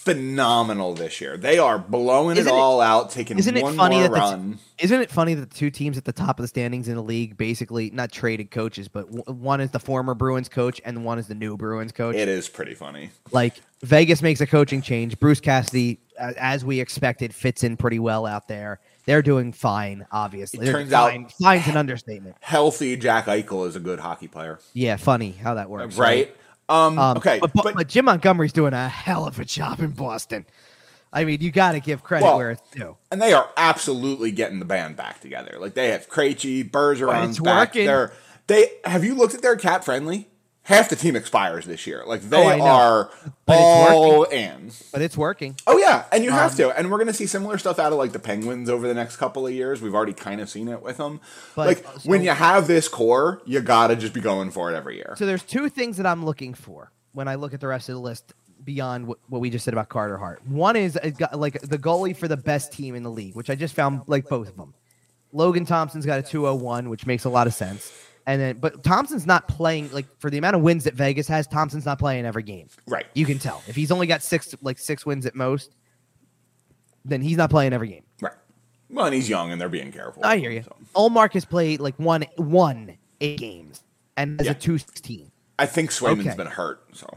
phenomenal 0.06 0.94
this 0.94 1.20
year. 1.20 1.36
They 1.36 1.58
are 1.58 1.78
blowing 1.80 2.38
Isn't 2.38 2.48
it 2.48 2.56
it- 2.56 2.60
all 2.60 2.80
out, 2.80 3.10
taking 3.12 3.38
Isn't 3.38 3.58
it 3.58 3.64
one 3.64 3.76
funny 3.76 3.98
more 4.00 4.08
that 4.10 4.14
t- 4.16 4.20
run. 4.22 4.60
isn't 4.80 5.02
it 5.02 5.12
funny 5.12 5.34
that 5.34 5.50
the 5.50 5.56
two 5.56 5.70
teams 5.72 5.98
at 5.98 6.06
the 6.06 6.14
top 6.14 6.40
of 6.40 6.44
the 6.44 6.48
standings 6.48 6.88
in 6.88 6.96
the 6.96 7.02
league 7.04 7.38
basically 7.38 7.90
not 7.92 8.12
traded 8.12 8.52
coaches, 8.52 8.88
but 8.88 9.12
w- 9.14 9.24
one 9.42 9.60
is 9.62 9.72
the 9.72 9.80
former 9.80 10.14
Bruins 10.14 10.48
coach 10.48 10.80
and 10.86 11.04
one 11.04 11.20
is 11.20 11.28
the 11.28 11.36
new 11.36 11.58
Bruins 11.58 11.92
coach. 11.92 12.16
It 12.16 12.28
is 12.30 12.48
pretty 12.48 12.76
funny. 12.76 13.10
like 13.32 13.56
Vegas 13.84 14.22
makes 14.22 14.40
a 14.42 14.48
coaching 14.48 14.82
change. 14.82 15.20
Bruce 15.20 15.40
Cassidy, 15.40 16.00
as 16.20 16.64
we 16.64 16.80
expected, 16.80 17.34
fits 17.36 17.64
in 17.64 17.76
pretty 17.76 18.00
well 18.00 18.26
out 18.26 18.48
there. 18.48 18.80
They're 19.06 19.22
doing 19.22 19.52
fine, 19.54 20.06
obviously. 20.12 20.60
It 20.60 20.66
They're 20.66 20.74
turns 20.74 20.94
out- 20.94 21.12
fine. 21.12 21.28
Fine's 21.42 21.68
an 21.68 21.78
understatement. 21.78 22.36
Healthy 22.42 22.98
Jack 22.98 23.26
Eichel 23.26 23.68
is 23.68 23.76
a 23.76 23.80
good 23.80 24.00
hockey 24.00 24.28
player, 24.28 24.60
Yeah, 24.74 24.96
funny 24.98 25.32
how 25.32 25.56
that 25.56 25.70
works. 25.70 25.98
right? 25.98 26.36
Um, 26.68 26.98
Um, 26.98 27.18
okay, 27.18 27.40
but, 27.40 27.52
but, 27.54 27.76
but 27.76 27.88
Jim 27.88 28.06
Montgomery's 28.06 28.54
doing 28.54 28.74
a 28.74 28.88
hell 28.90 29.26
of 29.28 29.40
a 29.40 29.46
job 29.46 29.80
in 29.80 29.92
Boston. 29.92 30.46
I 31.14 31.24
mean, 31.24 31.40
you 31.42 31.52
got 31.52 31.74
to 31.74 31.80
give 31.80 32.04
credit 32.04 32.26
Well, 32.26 32.38
where 32.38 32.52
it's 32.52 32.62
due. 32.72 32.98
and 33.12 33.22
they 33.22 33.32
are 33.34 33.50
absolutely 33.56 34.32
getting 34.32 34.60
the 34.60 34.66
band 34.66 34.98
back 34.98 35.22
together. 35.22 35.58
Like 35.60 35.74
they 35.74 35.90
have 35.90 36.10
Krejci, 36.10 36.70
Bergeron's 36.70 37.38
it's 37.38 37.40
back. 37.40 37.70
working. 37.70 37.86
They're 37.86 38.12
they 38.48 38.70
have 38.84 39.04
you 39.04 39.16
looked 39.16 39.34
at 39.34 39.42
their 39.42 39.56
cap 39.56 39.84
friendly? 39.84 40.28
Half 40.66 40.90
the 40.90 40.96
team 40.96 41.16
expires 41.16 41.66
this 41.66 41.86
year. 41.88 42.04
Like 42.06 42.22
they 42.22 42.60
Oh, 42.60 42.66
are 42.66 43.10
But 43.46 43.58
all 43.60 44.24
in. 44.24 44.72
But 44.92 45.02
it's 45.04 45.16
working. 45.16 45.56
Oh 45.68 45.78
yeah, 45.78 46.06
and 46.12 46.24
you 46.24 46.32
have 46.32 46.52
Um, 46.52 46.58
to. 46.58 46.70
And 46.78 46.92
we're 46.92 46.98
gonna 46.98 47.14
see 47.14 47.28
similar 47.28 47.58
stuff 47.58 47.78
out 47.80 47.92
of 47.94 47.98
like 48.00 48.12
the 48.14 48.20
Penguins 48.20 48.68
over 48.70 48.88
the 48.88 48.94
next 48.96 49.18
couple 49.18 49.46
of 49.46 49.54
years. 49.54 49.82
We've 49.82 49.94
already 49.94 50.14
kind 50.14 50.42
of 50.42 50.50
seen 50.50 50.68
it 50.68 50.82
with 50.82 50.98
them. 50.98 51.22
But, 51.56 51.68
like 51.68 51.86
uh, 51.88 52.00
so- 52.00 52.10
when 52.10 52.24
you 52.24 52.32
have 52.32 52.66
this 52.68 52.88
core, 52.88 53.42
you 53.46 53.62
gotta 53.62 53.96
just 53.96 54.14
be 54.14 54.22
going 54.22 54.50
for 54.52 54.72
it 54.72 54.76
every 54.76 54.96
year. 54.96 55.14
So 55.18 55.26
there's 55.26 55.44
two 55.44 55.70
things 55.70 55.98
that 55.98 56.06
I'm 56.08 56.26
looking 56.26 56.54
for 56.56 56.92
when 57.14 57.28
I 57.28 57.36
look 57.36 57.54
at 57.54 57.60
the 57.62 57.68
rest 57.68 57.88
of 57.90 57.96
the 57.96 58.02
list 58.02 58.34
beyond 58.64 59.06
what, 59.06 59.20
what 59.30 59.42
we 59.42 59.52
just 59.52 59.64
said 59.66 59.76
about 59.76 59.90
Carter 59.90 60.18
Hart. 60.18 60.42
One 60.48 60.76
is 60.76 60.98
like 61.32 61.62
the 61.62 61.78
goalie 61.78 62.18
for 62.18 62.28
the 62.28 62.38
best 62.38 62.74
team 62.74 62.96
in 62.96 63.04
the 63.04 63.12
league, 63.12 63.36
which 63.36 63.52
I 63.52 63.56
just 63.56 63.76
found 63.76 64.02
like 64.08 64.28
both 64.28 64.50
of 64.50 64.58
them. 64.58 64.74
Logan 65.32 65.66
Thompson's 65.66 66.06
got 66.08 66.18
a 66.18 66.24
201, 66.24 66.90
which 66.90 67.06
makes 67.06 67.26
a 67.26 67.30
lot 67.30 67.46
of 67.46 67.54
sense. 67.54 67.92
And 68.28 68.42
then, 68.42 68.58
but 68.58 68.84
Thompson's 68.84 69.28
not 69.28 69.48
playing 69.48 69.92
like 69.92 70.08
for 70.20 70.30
the 70.32 70.38
amount 70.40 70.56
of 70.56 70.62
wins 70.64 70.84
that 70.86 70.96
Vegas 70.96 71.28
has. 71.28 71.46
Thompson's 71.46 71.86
not 71.86 72.00
playing 72.00 72.26
every 72.26 72.42
game. 72.44 72.68
Right. 72.88 73.06
You 73.14 73.26
can 73.26 73.38
tell 73.38 73.62
if 73.68 73.76
he's 73.76 73.92
only 73.92 74.08
got 74.08 74.24
six 74.24 74.56
like 74.64 74.80
six 74.80 75.06
wins 75.06 75.26
at 75.28 75.36
most, 75.36 75.76
then 77.04 77.22
he's 77.22 77.38
not 77.38 77.52
playing 77.52 77.74
every 77.74 77.88
game. 77.90 78.04
Right. 78.22 78.34
Well, 78.90 79.06
and 79.06 79.14
he's 79.14 79.30
young, 79.30 79.52
and 79.52 79.62
they're 79.62 79.70
being 79.70 79.92
careful. 79.92 80.24
I 80.26 80.38
hear 80.38 80.50
you. 80.52 80.64
So. 80.64 80.76
Ullmark 80.96 81.34
has 81.34 81.46
played 81.46 81.80
like 81.82 81.96
one 82.00 82.26
one 82.38 82.98
eight 83.22 83.38
games 83.40 83.84
and 84.18 84.40
as 84.42 84.46
Yeah. 84.48 84.52
a 84.54 84.56
two 84.56 84.78
sixteen. 84.80 85.32
I 85.60 85.68
think 85.68 85.92
Swayman's 85.92 86.28
Okay. 86.28 86.36
been 86.36 86.48
hurt. 86.48 86.84
So. 86.94 87.08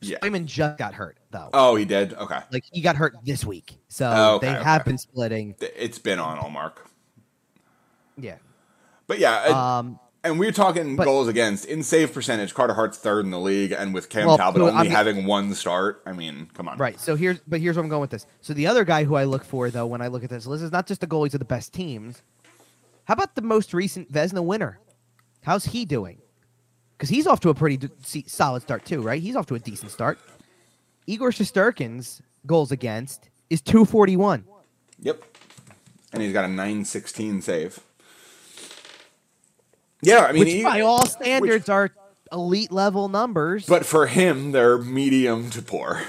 Yeah. 0.00 0.18
Swayman 0.22 0.44
just 0.46 0.78
got 0.78 0.94
hurt 0.94 1.18
though. 1.32 1.50
Oh, 1.52 1.74
he 1.74 1.84
did. 1.84 2.14
Okay. 2.14 2.38
Like 2.52 2.62
he 2.70 2.80
got 2.80 2.94
hurt 2.94 3.16
this 3.24 3.44
week, 3.44 3.76
so 3.88 4.08
Oh, 4.14 4.34
okay, 4.36 4.52
they 4.52 4.62
have 4.62 4.84
been 4.84 4.98
splitting. 4.98 5.56
It's 5.60 5.98
been 5.98 6.20
on 6.20 6.38
Ullmark. 6.38 6.74
Yeah. 8.16 8.36
But 9.08 9.18
yeah, 9.18 9.46
it- 9.46 9.52
Um. 9.52 9.98
And 10.28 10.38
we're 10.38 10.52
talking 10.52 10.96
but- 10.96 11.04
goals 11.04 11.26
against 11.28 11.64
in 11.64 11.82
save 11.82 12.12
percentage. 12.12 12.54
Carter 12.54 12.74
Hart's 12.74 12.98
third 12.98 13.24
in 13.24 13.30
the 13.30 13.40
league, 13.40 13.72
and 13.72 13.94
with 13.94 14.08
Cam 14.08 14.26
Well, 14.26 14.36
Talbot 14.36 14.60
only 14.62 14.74
I 14.74 14.82
mean- 14.82 14.92
having 14.92 15.26
one 15.26 15.54
start, 15.54 16.02
I 16.06 16.12
mean, 16.12 16.48
come 16.54 16.68
on, 16.68 16.78
Right. 16.78 17.00
So 17.00 17.16
here's, 17.16 17.38
but 17.46 17.60
here's 17.60 17.76
where 17.76 17.82
I'm 17.82 17.88
going 17.88 18.00
with 18.02 18.10
this. 18.10 18.26
So 18.40 18.52
the 18.52 18.66
other 18.66 18.84
guy 18.84 19.04
who 19.04 19.14
I 19.14 19.24
look 19.24 19.44
for 19.44 19.70
though, 19.70 19.86
when 19.86 20.02
I 20.02 20.08
look 20.08 20.22
at 20.24 20.30
this 20.30 20.46
list, 20.46 20.62
is 20.62 20.72
not 20.72 20.86
just 20.86 21.00
the 21.00 21.06
goalies 21.06 21.32
of 21.34 21.38
the 21.40 21.44
best 21.46 21.72
teams. 21.72 22.22
How 23.04 23.14
about 23.14 23.34
the 23.34 23.42
most 23.42 23.72
recent 23.72 24.12
Vezina 24.12 24.44
winner? 24.44 24.78
How's 25.44 25.64
he 25.66 25.84
doing? 25.86 26.18
Because 26.96 27.08
he's 27.08 27.26
off 27.26 27.40
to 27.40 27.48
a 27.48 27.54
pretty 27.54 27.76
d- 27.78 28.24
solid 28.26 28.60
start 28.62 28.84
too, 28.84 29.00
right? 29.00 29.22
He's 29.22 29.34
off 29.36 29.46
to 29.46 29.54
a 29.54 29.58
decent 29.58 29.90
start. 29.92 30.18
Igor 31.06 31.30
Shesterkin's 31.30 32.20
goals 32.44 32.70
against 32.70 33.30
is 33.48 33.60
241. 33.62 34.44
Yep. 35.00 35.22
And 36.12 36.22
he's 36.22 36.32
got 36.32 36.44
a 36.44 36.48
nine 36.48 36.84
sixteen 36.84 37.40
save. 37.40 37.80
Yeah, 40.02 40.20
I 40.20 40.32
mean, 40.32 40.40
which 40.40 40.52
he- 40.52 40.62
by 40.62 40.80
all 40.82 41.06
standards 41.06 41.68
are 41.68 41.90
elite 42.32 42.70
level 42.72 43.08
numbers. 43.08 43.66
but 43.66 43.84
for 43.86 44.06
him, 44.06 44.52
they're 44.52 44.78
medium 44.78 45.50
to 45.50 45.62
poor, 45.62 46.02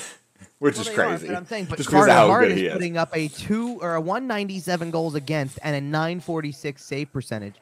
which 0.58 0.74
Well, 0.76 0.82
is 0.82 0.88
are, 0.88 0.92
crazy. 0.94 1.26
but 1.28 1.36
I'm 1.36 1.46
saying, 1.46 1.66
but 1.68 1.78
just 1.78 1.90
Carter 1.90 2.12
Hart 2.12 2.44
is 2.48 2.60
is. 2.60 2.72
putting 2.72 2.96
up 2.96 3.10
a 3.16 3.28
two 3.28 3.78
or 3.80 3.94
a 3.94 4.00
197 4.00 4.90
goals 4.90 5.14
against 5.14 5.58
and 5.62 5.74
a 5.74 5.80
946 5.80 6.84
save 6.84 7.12
percentage. 7.12 7.54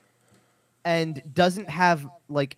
and 0.85 1.23
doesn't 1.35 1.69
have 1.71 2.07
like 2.29 2.57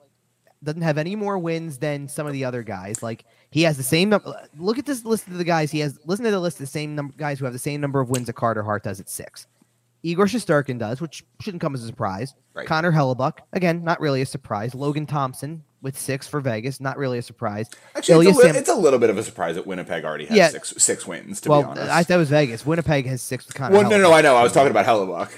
doesn't 0.65 0.83
have 0.83 0.97
any 0.97 1.17
more 1.17 1.39
wins 1.39 1.79
than 1.79 2.07
some 2.09 2.25
of 2.27 2.33
the 2.33 2.45
other 2.45 2.63
guys. 2.63 3.03
Like 3.03 3.25
he 3.51 3.63
has 3.63 3.77
the 3.77 3.83
same 3.83 4.09
number. 4.11 4.33
Look 4.57 4.79
at 4.79 4.87
this 4.87 5.05
list 5.05 5.27
of 5.27 5.35
the 5.35 5.45
guys. 5.45 5.71
He 5.73 5.81
has 5.81 5.99
listen 6.07 6.25
to 6.25 6.31
the 6.31 6.39
list 6.41 6.57
of 6.57 6.61
the 6.61 6.67
same 6.67 6.95
number 6.95 7.15
guys 7.17 7.39
who 7.41 7.45
have 7.47 7.53
the 7.53 7.59
same 7.59 7.81
number 7.81 8.01
of 8.01 8.11
wins 8.11 8.27
that 8.29 8.35
Carter 8.35 8.63
Hart 8.63 8.85
does 8.85 9.01
at 9.01 9.09
six. 9.11 9.47
Igor 10.03 10.27
Shesterkin 10.27 10.79
does, 10.79 11.01
which 11.01 11.25
shouldn't 11.41 11.61
come 11.61 11.75
as 11.75 11.83
a 11.85 11.87
surprise. 11.87 12.35
Right. 12.55 12.67
Connor 12.67 12.91
Hellebuyck, 12.93 13.39
again, 13.53 13.85
not 13.85 14.01
really 14.01 14.21
a 14.23 14.27
surprise. 14.27 14.75
Logan 14.75 15.07
Thompson 15.07 15.63
with 15.81 15.99
six 15.99 16.27
for 16.27 16.41
Vegas, 16.41 16.81
not 16.81 16.97
really 16.99 17.19
a 17.19 17.23
surprise. 17.23 17.69
Actually, 17.95 18.27
it's 18.29 18.39
a, 18.39 18.43
li- 18.53 18.59
it's 18.59 18.69
a 18.69 18.75
little 18.75 18.99
bit 18.99 19.11
of 19.11 19.19
a 19.19 19.23
surprise 19.23 19.55
that 19.55 19.67
Winnipeg 19.67 20.05
already 20.05 20.27
has 20.27 20.37
Yeah. 20.37 20.49
six 20.49 20.75
six 20.79 21.07
wins. 21.07 21.41
To 21.43 21.49
be 21.51 21.55
honest, 21.55 21.91
I, 21.91 22.03
that 22.03 22.17
was 22.17 22.29
Vegas. 22.31 22.67
Winnipeg 22.67 23.07
has 23.07 23.23
six 23.23 23.47
with 23.47 23.55
Connor. 23.55 23.75
well, 23.75 23.83
no, 23.85 23.91
Hellebuyck. 23.97 24.03
no, 24.03 24.13
I 24.13 24.21
know. 24.23 24.37
I 24.37 24.43
was 24.43 24.53
talking 24.53 24.71
about 24.71 24.87
Hellebuyck. 24.87 25.31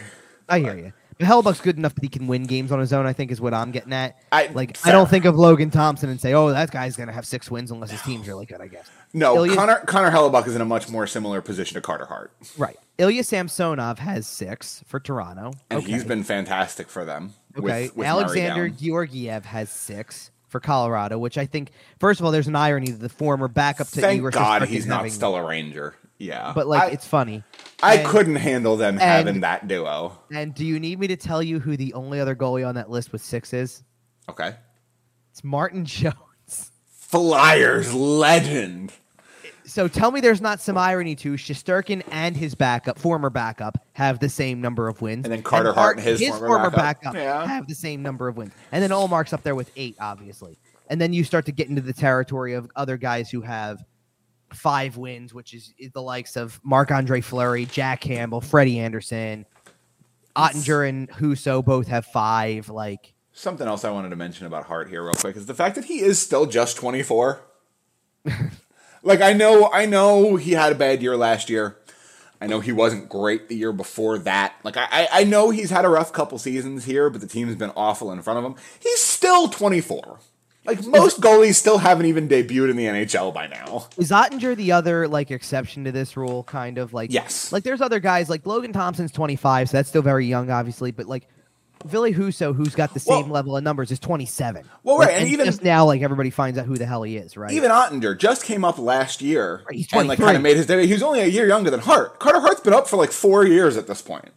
I 0.49 0.59
hear 0.61 0.77
you. 0.77 0.93
But 1.19 1.29
Hellebuyck's 1.29 1.61
good 1.61 1.77
enough 1.79 1.95
that 1.95 2.03
he 2.03 2.09
can 2.09 2.27
win 2.27 2.43
games 2.45 2.73
on 2.73 2.81
his 2.81 2.93
own. 2.93 3.07
I 3.07 3.13
think 3.13 3.31
is 3.31 3.41
what 3.41 3.55
I'm 3.55 3.71
getting 3.71 3.93
at. 3.93 4.17
I- 4.33 4.49
like 4.53 4.77
fair. 4.77 4.93
I 4.93 4.97
don't 4.97 5.09
think 5.09 5.25
of 5.27 5.37
Logan 5.37 5.71
Thompson 5.71 6.09
and 6.11 6.21
say, 6.21 6.35
"Oh, 6.35 6.51
that 6.51 6.71
guy's 6.73 6.97
gonna 6.97 7.13
have 7.13 7.25
six 7.27 7.51
wins 7.51 7.71
unless 7.71 7.91
his 7.93 8.03
team's 8.03 8.27
really 8.27 8.45
good." 8.47 8.61
I 8.61 8.67
guess. 8.67 8.91
No, 9.13 9.37
Ilya- 9.37 9.55
Connor 9.55 9.77
Connor 9.87 10.11
Hellebuyck 10.11 10.47
is 10.49 10.57
in 10.57 10.61
a 10.61 10.65
much 10.65 10.89
more 10.89 11.07
similar 11.07 11.41
position 11.41 11.75
to 11.77 11.81
Carter 11.81 12.07
Hart, 12.07 12.33
Right. 12.59 12.77
Ilya 12.99 13.25
Samsonov 13.25 13.99
has 13.99 14.27
six 14.27 14.83
for 14.87 15.01
Toronto. 15.01 15.53
and 15.71 15.79
okay. 15.83 15.93
he's 15.93 16.05
been 16.05 16.23
fantastic 16.23 16.89
for 16.89 17.05
them. 17.05 17.35
okay. 17.57 17.85
With, 17.87 17.97
with 17.97 18.07
Alexander 18.07 18.69
Georgiev 18.69 19.45
has 19.47 19.71
six 19.71 20.31
for 20.49 20.61
Colorado, 20.61 21.19
which 21.19 21.37
I 21.37 21.47
think, 21.47 21.71
first 21.99 22.21
of 22.21 22.27
all, 22.27 22.31
there's 22.33 22.47
an 22.47 22.55
irony 22.55 22.93
that 22.93 23.01
the 23.01 23.09
former 23.09 23.49
backup 23.49 23.89
to 23.89 24.01
Thank 24.01 24.19
Igor 24.19 24.31
God 24.31 24.63
he's 24.69 24.87
not 24.87 25.11
still 25.11 25.35
a 25.35 25.45
Ranger. 25.45 25.97
Yeah, 26.17 26.53
But 26.55 26.69
like, 26.69 26.83
I, 26.83 26.87
it's 26.91 27.07
funny. 27.07 27.43
I 27.83 27.97
and- 27.97 28.09
couldn't 28.09 28.37
handle 28.37 28.77
them 28.77 28.95
and- 28.95 29.03
having 29.03 29.41
that 29.41 29.67
duo. 29.67 30.17
And 30.33 30.55
do 30.55 30.65
you 30.65 30.79
need 30.79 31.01
me 31.01 31.09
to 31.09 31.17
tell 31.17 31.43
you 31.43 31.59
who 31.59 31.77
the 31.77 31.93
only 31.95 32.21
other 32.21 32.37
goalie 32.37 32.67
on 32.67 32.77
that 32.77 32.89
list 32.89 33.11
with 33.11 33.21
six 33.21 33.53
is? 33.53 33.83
Okay, 34.29 34.55
It's 35.33 35.43
Martin 35.43 35.85
Jones. 35.85 36.71
Flyers 36.87 37.93
legend. 37.93 38.93
So 39.67 39.89
tell 39.89 40.11
me 40.11 40.21
there's 40.21 40.43
not 40.43 40.61
some 40.61 40.77
irony 40.77 41.15
to 41.17 41.33
Shesterkin 41.35 42.03
and 42.11 42.37
his 42.37 42.55
backup, 42.55 42.99
former 42.99 43.31
backup, 43.31 43.79
have 43.95 44.19
the 44.19 44.29
same 44.29 44.61
number 44.61 44.89
of 44.89 45.01
wins. 45.01 45.25
And 45.25 45.33
then 45.33 45.43
Carter 45.43 45.73
Hart 45.73 45.97
and 45.97 46.07
his 46.07 46.21
former 46.21 46.47
former 46.47 46.71
backup. 46.71 47.15
backup, 47.15 47.15
Yeah. 47.15 47.47
have 47.47 47.67
the 47.67 47.75
same 47.75 48.03
number 48.03 48.29
of 48.29 48.37
wins. 48.37 48.53
And 48.73 48.83
then 48.83 48.91
Ullmark's 48.91 49.33
up 49.33 49.43
there 49.43 49.55
with 49.55 49.71
eight, 49.77 49.97
obviously. 49.99 50.59
And 50.89 51.01
then 51.01 51.15
you 51.15 51.25
start 51.25 51.47
to 51.47 51.53
get 51.53 51.69
into 51.71 51.81
the 51.81 51.95
territory 51.95 52.53
of 52.53 52.71
other 52.77 52.99
guys 52.99 53.31
who 53.31 53.41
have 53.41 53.83
five 54.53 54.99
wins, 54.99 55.33
which 55.33 55.55
is, 55.55 55.73
is 55.79 55.91
the 55.93 56.03
likes 56.03 56.37
of 56.37 56.61
Marc 56.63 56.91
Andre 56.91 57.23
Fleury, 57.23 57.65
Jack 57.65 58.03
Campbell, 58.03 58.43
Freddie 58.43 58.79
Andersen, 58.79 59.47
Oettinger 60.37 60.87
and 60.89 61.09
Husso 61.11 61.65
both 61.65 61.87
have 61.89 62.05
five. 62.05 62.69
Like, 62.69 63.15
Something 63.33 63.67
else 63.67 63.83
I 63.85 63.91
wanted 63.91 64.11
to 64.11 64.17
mention 64.17 64.47
about 64.47 64.65
Hart 64.65 64.91
here, 64.91 65.03
real 65.03 65.15
quick, 65.15 65.37
is 65.37 65.47
the 65.47 65.55
fact 65.55 65.75
that 65.77 65.87
he 65.87 66.01
is 66.01 66.19
still 66.19 66.45
just 66.47 66.77
24. 66.77 67.41
like 69.05 69.21
I 69.21 69.33
know, 69.33 69.71
I 69.73 69.87
know 69.87 70.37
he 70.37 70.53
had 70.53 70.73
a 70.73 70.75
bad 70.75 71.03
year 71.03 71.17
last 71.17 71.49
year. 71.49 71.77
I 72.41 72.47
know 72.47 72.61
he 72.61 72.73
wasn't 72.73 73.09
great 73.09 73.49
the 73.49 73.57
year 73.57 73.73
before 73.73 74.19
that. 74.19 74.55
Like 74.65 74.77
I, 74.77 75.09
I 75.13 75.25
know 75.25 75.51
he's 75.51 75.71
had 75.71 75.85
a 75.85 75.89
rough 75.89 76.13
couple 76.13 76.37
seasons 76.39 76.85
here, 76.85 77.09
but 77.09 77.21
the 77.21 77.27
team's 77.27 77.55
been 77.55 77.73
awful 77.77 78.13
in 78.13 78.21
front 78.23 78.39
of 78.39 78.45
him. 78.45 78.57
He's 78.81 79.01
still 79.01 79.49
24. 79.49 80.19
Like 80.67 80.85
most 80.87 81.21
goalies 81.21 81.57
still 81.57 81.79
haven't 81.79 82.07
even 82.07 82.29
debuted 82.29 82.71
in 82.71 82.77
the 82.77 82.87
NHL 82.87 83.35
by 83.35 83.47
now. 83.47 83.89
is 83.99 84.11
Oettinger 84.11 84.57
the 84.57 84.73
other 84.73 85.07
like 85.07 85.31
exception 85.31 85.85
to 85.85 85.93
this 85.93 86.17
rule? 86.17 86.43
Kind 86.43 86.79
of 86.79 86.95
like 86.95 87.13
Yes. 87.13 87.53
Like 87.53 87.65
there's 87.65 87.83
other 87.83 88.01
guys 88.01 88.31
like 88.31 88.47
Logan 88.47 88.73
Thompson's 88.73 89.13
25, 89.13 89.69
so 89.69 89.77
that's 89.77 89.91
still 89.91 90.03
very 90.03 90.27
young, 90.27 90.51
obviously. 90.51 90.91
But 90.91 91.07
like 91.07 91.29
Ville 91.85 92.13
Husso, 92.13 92.55
who's 92.55 92.75
got 92.75 92.95
the 92.95 93.01
same 93.01 93.27
Well- 93.27 93.35
level 93.35 93.57
of 93.57 93.63
numbers, 93.63 93.91
is 93.91 93.99
27. 93.99 94.65
Well, 94.83 94.99
Like, 94.99 95.09
right, 95.09 95.19
and 95.21 95.29
even- 95.29 95.47
just 95.47 95.63
now, 95.63 95.85
like 95.85 96.01
everybody 96.03 96.31
finds 96.31 96.59
out 96.59 96.67
who 96.67 96.77
the 96.77 96.87
hell 96.87 97.03
he 97.03 97.17
is, 97.17 97.37
right? 97.37 97.53
Even 97.53 97.71
Oettinger 97.71 98.17
just 98.19 98.45
came 98.45 98.65
up 98.65 98.79
last 98.79 99.21
year 99.23 99.63
Right, 99.67 99.77
he's 99.77 99.87
and 99.93 100.09
like 100.09 100.17
23. 100.19 100.25
kind 100.25 100.37
of 100.37 100.43
made 100.43 100.57
his 100.57 100.67
debut. 100.67 100.87
He 100.87 100.93
was 100.95 101.03
only 101.03 101.21
a 101.21 101.27
year 101.27 101.47
younger 101.47 101.71
than 101.71 101.81
Hart. 101.81 102.19
Carter 102.21 102.41
Hart's 102.41 102.61
been 102.61 102.73
up 102.75 102.89
for 102.89 102.97
like 102.97 103.13
four 103.13 103.45
years 103.47 103.77
at 103.77 103.87
this 103.87 104.01
point. 104.03 104.31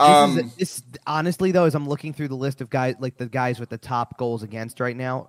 This, 0.00 0.08
Um, 0.08 0.38
is, 0.38 0.54
this 0.56 0.82
honestly 1.06 1.52
though, 1.52 1.64
as 1.66 1.74
I'm 1.76 1.88
looking 1.88 2.12
through 2.12 2.28
the 2.28 2.36
list 2.36 2.60
of 2.60 2.68
guys, 2.68 2.96
like 2.98 3.16
the 3.16 3.26
guys 3.26 3.60
with 3.60 3.68
the 3.68 3.78
top 3.78 4.18
goals 4.18 4.42
against 4.42 4.80
right 4.80 4.96
now, 4.96 5.28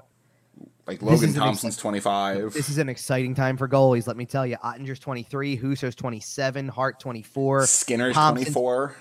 like 0.88 1.04
Logan 1.04 1.34
Thompson's 1.36 1.78
25. 1.78 2.54
this 2.54 2.70
is 2.70 2.80
an 2.80 2.90
exciting 2.90 3.36
time 3.36 3.58
for 3.58 3.68
goalies. 3.68 4.08
Let 4.08 4.18
me 4.18 4.26
tell 4.26 4.46
you, 4.46 4.58
Oettinger's 4.58 5.00
23, 5.00 5.56
Huso's 5.60 5.94
27, 5.94 6.68
Hart 6.68 7.00
24, 7.00 7.68
Skinner's 7.68 8.16
Thompson's 8.16 8.54
24. 8.54 8.96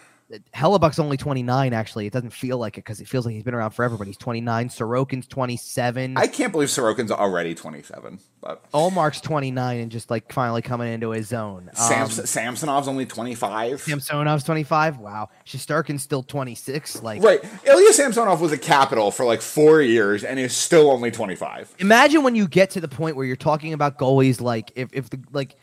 Hellebuyck's 0.54 0.98
only 0.98 1.16
29. 1.16 1.72
Actually, 1.72 2.06
it 2.06 2.12
doesn't 2.12 2.30
feel 2.32 2.56
like 2.58 2.78
it 2.78 2.84
because 2.84 3.00
it 3.00 3.06
feels 3.06 3.26
like 3.26 3.34
he's 3.34 3.42
been 3.44 3.54
around 3.54 3.70
forever. 3.72 3.96
But 3.96 4.06
he's 4.06 4.16
29. 4.16 4.68
Sorokin's 4.70 5.26
27. 5.26 6.16
I 6.16 6.26
can't 6.26 6.50
believe 6.50 6.68
Sorokin's 6.68 7.10
already 7.10 7.54
27. 7.54 8.18
But 8.40 8.70
Ullmark's 8.72 9.20
29 9.20 9.80
and 9.80 9.90
just 9.92 10.10
like 10.10 10.32
finally 10.32 10.62
coming 10.62 10.92
into 10.92 11.10
his 11.10 11.28
zone. 11.28 11.70
Um, 11.78 11.88
Sams- 11.88 12.30
Samsonov's 12.30 12.88
only 12.88 13.06
25. 13.06 13.82
Samsonov's 13.82 14.44
25. 14.44 14.98
Wow. 14.98 15.28
Shesterkin's 15.46 16.02
still 16.02 16.22
26. 16.22 17.02
Like, 17.02 17.22
Right. 17.22 17.40
Ilya 17.66 17.92
Samsonov 17.92 18.40
was 18.40 18.52
a 18.52 18.58
capital 18.58 19.10
for 19.10 19.24
like 19.24 19.42
four 19.42 19.82
years 19.82 20.24
and 20.24 20.38
is 20.38 20.56
still 20.56 20.90
only 20.90 21.10
25. 21.10 21.74
imagine 21.78 22.22
when 22.22 22.34
you 22.34 22.48
get 22.48 22.70
to 22.70 22.80
the 22.80 22.88
point 22.88 23.16
where 23.16 23.26
you're 23.26 23.36
talking 23.36 23.72
about 23.72 23.98
goalies 23.98 24.40
like 24.40 24.72
if, 24.74 24.88
if 24.92 25.10
the 25.10 25.20
like 25.32 25.56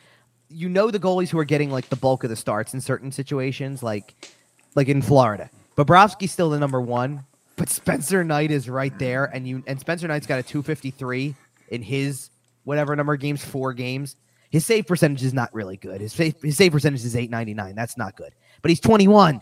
you 0.48 0.68
know 0.68 0.90
the 0.90 0.98
goalies 1.00 1.30
who 1.30 1.38
are 1.38 1.44
getting 1.44 1.70
like 1.70 1.88
the 1.88 1.96
bulk 1.96 2.24
of 2.24 2.30
the 2.30 2.36
starts 2.36 2.74
in 2.74 2.80
certain 2.80 3.10
situations 3.10 3.82
like 3.82 4.14
like 4.74 4.88
in 4.88 5.02
Florida. 5.02 5.50
Bobrovsky's 5.76 6.32
still 6.32 6.50
the 6.50 6.58
number 6.58 6.80
one, 6.80 7.24
but 7.56 7.68
Spencer 7.68 8.24
Knight 8.24 8.50
is 8.50 8.68
right 8.68 8.96
there, 8.98 9.24
and 9.26 9.46
you 9.46 9.62
and 9.66 9.78
Spencer 9.80 10.06
Knight's 10.08 10.26
got 10.26 10.38
a 10.38 10.42
253 10.42 11.34
in 11.68 11.82
his 11.82 12.30
whatever 12.64 12.94
number 12.94 13.14
of 13.14 13.20
games, 13.20 13.44
four 13.44 13.72
games. 13.72 14.16
His 14.50 14.66
save 14.66 14.86
percentage 14.86 15.22
is 15.22 15.32
not 15.32 15.52
really 15.54 15.78
good. 15.78 16.00
His 16.02 16.12
save, 16.12 16.40
his 16.42 16.56
save 16.58 16.72
percentage 16.72 17.04
is 17.04 17.16
899. 17.16 17.74
That's 17.74 17.96
not 17.96 18.16
good. 18.16 18.32
But 18.60 18.70
he's 18.70 18.80
21. 18.80 19.40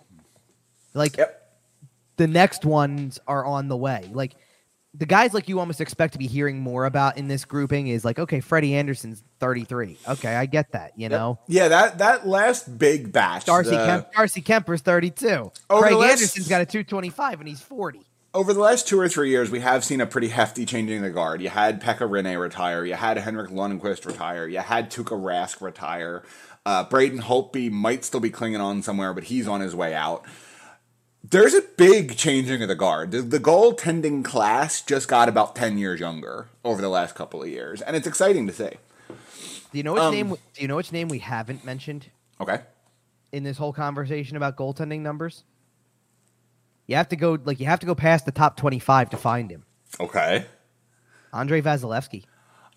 Like 0.95 1.17
Yep. 1.17 1.51
the 2.17 2.27
next 2.29 2.65
ones 2.65 3.19
are 3.27 3.45
on 3.45 3.67
the 3.69 3.77
way. 3.77 4.09
Like 4.13 4.37
the 4.95 5.07
guys 5.07 5.33
like 5.33 5.49
you 5.49 5.61
almost 5.61 5.81
expect 5.81 6.15
to 6.15 6.19
be 6.19 6.27
hearing 6.27 6.59
more 6.59 6.85
about 6.85 7.17
in 7.17 7.29
this 7.29 7.45
grouping 7.45 7.87
is 7.87 8.05
like, 8.05 8.19
okay, 8.19 8.41
Freddie 8.41 8.75
Andersen's 8.75 9.23
33. 9.39 9.97
Okay, 10.09 10.35
I 10.35 10.47
get 10.47 10.73
that, 10.73 10.93
you 10.97 11.09
know. 11.09 11.39
Yeah, 11.47 11.69
that, 11.69 11.99
that 11.99 12.27
last 12.27 12.77
big 12.77 13.13
batch. 13.13 13.45
Darcy 13.45 13.71
the- 13.71 13.77
Kemp 13.77 14.13
Darcy 14.13 14.41
Kemper's 14.41 14.81
32. 14.81 15.53
Over 15.71 15.83
Craig 15.83 15.95
last- 15.95 16.13
Anderson's 16.13 16.49
got 16.49 16.61
a 16.61 16.67
225 16.67 17.41
and 17.41 17.49
he's 17.49 17.61
40. 17.61 18.01
over 18.35 18.53
the 18.53 18.61
last 18.61 18.89
two 18.89 18.99
or 18.99 19.09
three 19.09 19.31
years, 19.31 19.51
we 19.51 19.61
have 19.61 19.85
seen 19.85 20.01
a 20.01 20.07
pretty 20.07 20.29
hefty 20.29 20.67
changing 20.67 20.99
of 20.99 21.03
the 21.05 21.11
guard. 21.11 21.41
You 21.41 21.51
had 21.51 21.81
Pekka 21.81 22.09
Rinne 22.09 22.39
retire. 22.41 22.85
You 22.85 22.95
had 22.95 23.17
Henrik 23.19 23.51
Lundqvist 23.51 24.05
retire. 24.07 24.49
You 24.49 24.59
had 24.59 24.91
Tuukka 24.91 25.21
Rask 25.21 25.61
retire. 25.61 26.25
Uh, 26.67 26.85
Braden 26.85 27.23
Holtby 27.23 27.71
might 27.71 28.05
still 28.05 28.21
be 28.21 28.31
clinging 28.31 28.61
on 28.61 28.83
somewhere, 28.83 29.15
but 29.15 29.25
he's 29.25 29.47
on 29.49 29.61
his 29.61 29.75
way 29.75 29.95
out. 29.95 30.25
There's 31.23 31.55
a 31.55 31.63
big 31.77 32.17
changing 32.17 32.63
of 32.63 32.69
the 32.69 32.75
guard. 32.75 33.11
The, 33.11 33.23
the 33.23 33.39
goaltending 33.39 34.25
class 34.25 34.81
just 34.83 35.07
got 35.07 35.29
about 35.29 35.55
10 35.55 35.77
years 35.79 36.01
younger 36.01 36.49
over 36.65 36.81
the 36.81 36.89
last 36.89 37.15
couple 37.15 37.43
of 37.43 37.49
years, 37.49 37.83
and 37.83 37.95
it's 37.95 38.07
exciting 38.07 38.47
to 38.47 38.53
see. 38.53 38.71
Do 39.71 39.79
you 39.79 39.83
know 39.83 39.93
which 39.93 40.03
Um, 40.03 40.15
name 40.15 40.29
do 40.31 40.63
you 40.63 40.67
know 40.69 40.77
which 40.77 40.93
name 40.93 41.09
we 41.09 41.19
haven't 41.21 41.65
mentioned 41.65 42.09
Okay. 42.41 42.61
in 43.33 43.45
this 43.45 43.59
whole 43.59 43.73
conversation 43.73 44.37
about 44.37 44.57
goaltending 44.57 45.01
numbers? 45.01 45.45
You 46.87 46.97
have 46.97 47.09
to 47.11 47.17
go 47.17 47.39
like 47.45 47.61
you 47.61 47.67
have 47.67 47.79
to 47.81 47.87
go 47.87 47.95
past 47.95 48.25
the 48.25 48.33
top 48.33 48.57
25 48.57 49.11
to 49.11 49.17
find 49.17 49.51
him. 49.51 49.65
Okay. 50.01 50.47
Andrei 51.33 51.61
Vasilevskiy. 51.63 52.25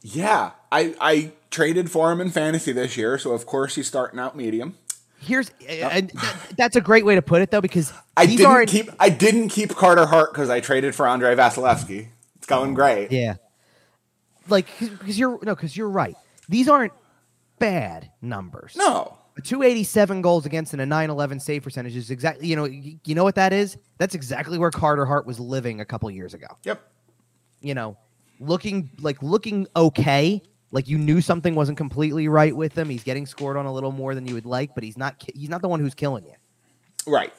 Yeah, 0.02 0.52
I, 0.72 0.94
I 1.00 1.32
traded 1.50 1.90
for 1.90 2.12
him 2.12 2.20
in 2.22 2.30
fantasy 2.30 2.74
this 2.74 2.98
year, 2.98 3.18
so 3.18 3.32
of 3.32 3.46
course 3.48 3.76
he's 3.76 3.88
starting 3.88 4.20
out 4.20 4.36
medium. 4.36 4.76
Here's 5.24 5.50
uh, 5.50 5.72
and 5.72 6.10
that, 6.10 6.36
that's 6.58 6.76
a 6.76 6.82
great 6.82 7.06
way 7.06 7.16
to 7.16 7.22
put 7.22 7.42
it 7.42 7.50
though 7.50 7.62
because 7.62 7.94
I 8.18 8.26
didn't 8.26 8.46
aren't 8.46 8.70
keep 8.70 8.90
I 9.00 9.10
didn't 9.10 9.50
keep 9.50 9.70
Carter 9.76 10.06
Hart 10.06 10.34
because 10.34 10.50
I 10.50 10.60
traded 10.60 10.96
for 10.96 11.08
Andrei 11.08 11.36
Vasilevskiy. 11.36 12.08
It's 12.36 12.46
going 12.46 12.74
great. 12.74 13.12
Yeah. 13.12 13.36
Like, 14.50 14.68
because 14.80 15.18
you're 15.18 15.40
no, 15.44 15.56
because 15.56 15.78
you're 15.78 15.90
right. 15.90 16.16
These 16.50 16.68
aren't 16.68 16.92
bad 17.60 18.12
numbers. 18.22 18.76
No. 18.76 19.18
A 19.38 19.42
287 19.42 20.22
goals 20.22 20.46
against 20.46 20.74
and 20.74 20.82
a 20.82 20.86
911 20.86 21.40
save 21.40 21.64
percentage 21.64 21.96
is 21.96 22.12
exactly 22.12 22.48
you 22.48 22.56
know 22.58 22.66
you 22.66 23.16
know 23.16 23.24
what 23.24 23.36
that 23.36 23.54
is. 23.54 23.78
That's 23.98 24.14
exactly 24.14 24.58
where 24.58 24.72
Carter 24.72 25.06
Hart 25.06 25.26
was 25.26 25.40
living 25.40 25.80
a 25.80 25.86
couple 25.86 26.12
years 26.12 26.34
ago. 26.34 26.48
Yep. 26.64 26.82
You 27.62 27.74
know, 27.74 27.98
looking 28.40 28.92
like 29.00 29.24
looking 29.24 29.68
okay. 29.76 30.42
Like 30.74 30.88
you 30.88 30.98
knew 30.98 31.22
something 31.22 31.54
wasn't 31.54 31.78
completely 31.78 32.28
right 32.28 32.56
with 32.56 32.76
him. 32.76 32.90
He's 32.90 33.04
getting 33.04 33.28
scored 33.28 33.58
on 33.58 33.68
a 33.68 33.72
little 33.72 33.92
more 33.92 34.16
than 34.16 34.28
you 34.28 34.34
would 34.34 34.48
like, 34.48 34.74
but 34.74 34.84
he's 34.84 34.98
not. 34.98 35.24
He's 35.34 35.48
not 35.48 35.62
the 35.62 35.70
one 35.70 35.80
who's 35.80 35.94
killing 35.94 36.26
you. 36.26 36.34
Right. 37.06 37.32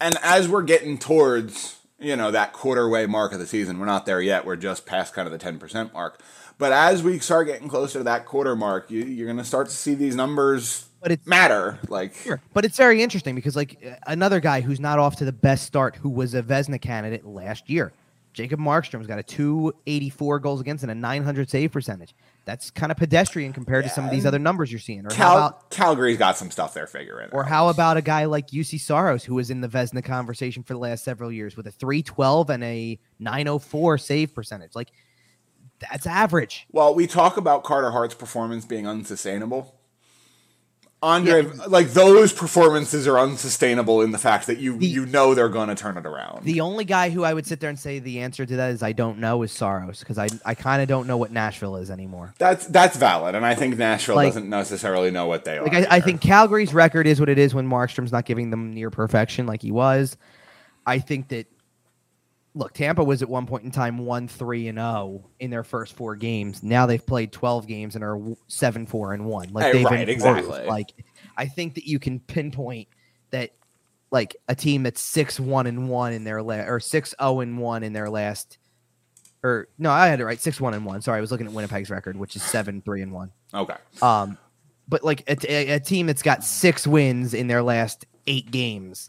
And 0.00 0.16
as 0.22 0.48
we're 0.48 0.62
getting 0.62 0.98
towards, 0.98 1.78
you 2.00 2.16
know, 2.16 2.32
that 2.32 2.52
quarter 2.52 2.88
way 2.88 3.06
mark 3.06 3.32
of 3.32 3.38
the 3.38 3.46
season, 3.46 3.78
we're 3.78 3.86
not 3.86 4.04
there 4.04 4.20
yet. 4.20 4.44
We're 4.44 4.56
just 4.56 4.84
past 4.84 5.14
kind 5.14 5.28
of 5.28 5.38
the 5.38 5.38
10% 5.38 5.92
mark. 5.92 6.20
But 6.58 6.72
as 6.72 7.02
we 7.02 7.20
start 7.20 7.46
getting 7.46 7.68
closer 7.68 8.00
to 8.00 8.04
that 8.04 8.26
quarter 8.26 8.56
mark, 8.56 8.90
you, 8.90 9.04
you're 9.04 9.26
going 9.26 9.38
to 9.38 9.44
start 9.44 9.68
to 9.68 9.74
see 9.74 9.94
these 9.94 10.16
numbers 10.16 10.88
But 11.00 11.12
it's 11.12 11.26
matter. 11.26 11.78
Like 11.88 12.14
Sure. 12.14 12.40
But 12.52 12.64
it's 12.64 12.76
very 12.76 13.02
interesting 13.02 13.34
because 13.34 13.54
like 13.54 14.00
another 14.06 14.40
guy 14.40 14.60
who's 14.60 14.80
not 14.80 14.98
off 14.98 15.16
to 15.16 15.24
the 15.24 15.32
best 15.32 15.66
start, 15.66 15.96
who 15.96 16.08
was 16.08 16.34
a 16.34 16.42
Vezina 16.42 16.80
candidate 16.80 17.24
last 17.24 17.70
year, 17.70 17.92
Jacob 18.32 18.60
Markstrom's 18.60 19.06
got 19.06 19.18
a 19.18 19.22
284 19.22 20.38
goals 20.40 20.60
against 20.60 20.82
and 20.82 20.90
a 20.90 20.94
900 20.94 21.48
save 21.48 21.72
percentage. 21.72 22.14
That's 22.44 22.70
kind 22.70 22.90
of 22.90 22.98
pedestrian 22.98 23.52
compared 23.52 23.84
to 23.84 23.90
some 23.90 24.04
of 24.04 24.10
these 24.10 24.26
other 24.26 24.38
numbers 24.38 24.72
you're 24.72 24.80
seeing. 24.80 25.06
Or 25.06 25.14
how 25.14 25.16
Cal- 25.16 25.36
about 25.36 25.70
Calgary's 25.70 26.18
got 26.18 26.36
some 26.36 26.50
stuff 26.50 26.74
they're 26.74 26.86
figuring. 26.86 27.28
or 27.32 27.44
out. 27.44 27.48
how 27.48 27.68
about 27.68 27.96
a 27.96 28.02
guy 28.02 28.24
like 28.24 28.48
Juuse 28.48 28.80
Saros 28.80 29.24
who 29.24 29.34
was 29.34 29.50
in 29.50 29.60
the 29.60 29.68
Vezina 29.68 30.02
conversation 30.02 30.62
for 30.62 30.72
the 30.72 30.78
last 30.78 31.04
several 31.04 31.30
years 31.30 31.56
with 31.56 31.66
a 31.66 31.70
312 31.70 32.50
and 32.50 32.64
a 32.64 32.98
904 33.18 33.98
save 33.98 34.34
percentage? 34.34 34.74
Like 34.74 34.90
that's 35.80 36.06
average. 36.06 36.66
Well, 36.72 36.94
we 36.94 37.06
talk 37.06 37.36
about 37.36 37.64
Carter 37.64 37.90
Hart's 37.90 38.14
performance 38.14 38.64
being 38.64 38.86
unsustainable. 38.86 39.79
Andre, 41.02 41.44
like 41.66 41.88
those 41.92 42.30
performances 42.32 43.06
are 43.06 43.18
unsustainable 43.18 44.02
in 44.02 44.10
the 44.10 44.18
fact 44.18 44.46
that 44.48 44.58
you 44.58 44.76
The- 44.76 44.86
you 44.86 45.06
know 45.06 45.32
they're 45.34 45.48
going 45.48 45.68
to 45.68 45.74
turn 45.74 45.96
it 45.96 46.04
around. 46.04 46.44
The 46.44 46.60
only 46.60 46.84
guy 46.84 47.08
who 47.08 47.24
I 47.24 47.32
would 47.32 47.46
sit 47.46 47.58
there 47.58 47.70
and 47.70 47.78
say 47.78 48.00
the 48.00 48.20
answer 48.20 48.44
to 48.44 48.56
that 48.56 48.70
is 48.72 48.82
I 48.82 48.92
don't 48.92 49.18
know 49.18 49.42
is 49.42 49.50
Saros 49.50 50.00
because 50.00 50.18
I 50.18 50.28
I 50.44 50.54
kind 50.54 50.82
of 50.82 50.88
don't 50.88 51.06
know 51.06 51.16
what 51.16 51.32
Nashville 51.32 51.76
is 51.76 51.90
anymore. 51.90 52.34
that's 52.38 52.66
that's 52.66 52.98
valid, 52.98 53.34
and 53.34 53.46
I 53.46 53.54
think 53.54 53.78
Nashville 53.78 54.16
Like- 54.16 54.28
doesn't 54.28 54.50
necessarily 54.50 55.10
know 55.10 55.26
what 55.26 55.44
they 55.46 55.56
are. 55.56 55.62
Like 55.64 55.72
I, 55.72 55.86
I 55.96 56.00
think 56.00 56.20
Calgary's 56.20 56.74
record 56.74 57.06
is 57.06 57.18
what 57.18 57.30
it 57.30 57.38
is 57.38 57.54
when 57.54 57.66
Markstrom's 57.66 58.12
not 58.12 58.26
giving 58.26 58.50
them 58.50 58.74
near 58.74 58.90
perfection 58.90 59.46
like 59.46 59.62
he 59.62 59.72
was. 59.72 60.18
I 60.86 60.98
think 60.98 61.28
that 61.28 61.46
look, 62.54 62.72
Tampa 62.72 63.04
was 63.04 63.22
at 63.22 63.28
one 63.28 63.46
point 63.46 63.64
in 63.64 63.70
time 63.70 63.98
one 63.98 64.28
three 64.28 64.68
and 64.68 64.78
zero 64.78 65.28
in 65.38 65.50
their 65.50 65.64
first 65.64 65.94
four 65.94 66.16
games. 66.16 66.62
Now 66.62 66.86
they've 66.86 67.04
played 67.04 67.32
twelve 67.32 67.66
games 67.66 67.94
and 67.94 68.04
are 68.04 68.18
seven 68.48 68.86
four 68.86 69.12
and 69.12 69.24
one. 69.24 69.50
Like 69.52 69.72
they've 69.72 69.84
right, 69.84 70.08
improved. 70.08 70.10
exactly. 70.10 70.66
Like 70.66 70.92
I 71.36 71.46
think 71.46 71.74
that 71.74 71.86
you 71.86 71.98
can 71.98 72.20
pinpoint 72.20 72.88
that 73.30 73.50
like 74.10 74.36
a 74.48 74.54
team 74.54 74.82
that's 74.82 75.00
six 75.00 75.38
one 75.38 75.66
and 75.66 75.88
one 75.88 76.12
in 76.12 76.24
their 76.24 76.42
last 76.42 76.68
or 76.68 76.80
six 76.80 77.14
zero 77.20 77.40
and 77.40 77.58
one 77.58 77.82
in 77.82 77.92
their 77.92 78.10
last. 78.10 78.58
Or 79.42 79.68
no, 79.78 79.90
I 79.90 80.08
had 80.08 80.20
it 80.20 80.24
right. 80.24 80.40
Six 80.40 80.60
one 80.60 80.74
and 80.74 80.84
one. 80.84 81.00
Sorry, 81.00 81.18
I 81.18 81.20
was 81.20 81.30
looking 81.30 81.46
at 81.46 81.52
Winnipeg's 81.52 81.90
record, 81.90 82.16
which 82.16 82.36
is 82.36 82.42
seven 82.42 82.82
three 82.82 83.02
and 83.02 83.12
one. 83.12 83.30
okay. 83.54 83.76
Um, 84.02 84.36
but 84.88 85.04
like 85.04 85.22
a, 85.28 85.36
a, 85.50 85.70
a 85.76 85.80
team 85.80 86.06
that's 86.08 86.22
got 86.22 86.42
six 86.42 86.86
wins 86.86 87.32
in 87.32 87.46
their 87.46 87.62
last 87.62 88.04
eight 88.26 88.50
games 88.50 89.08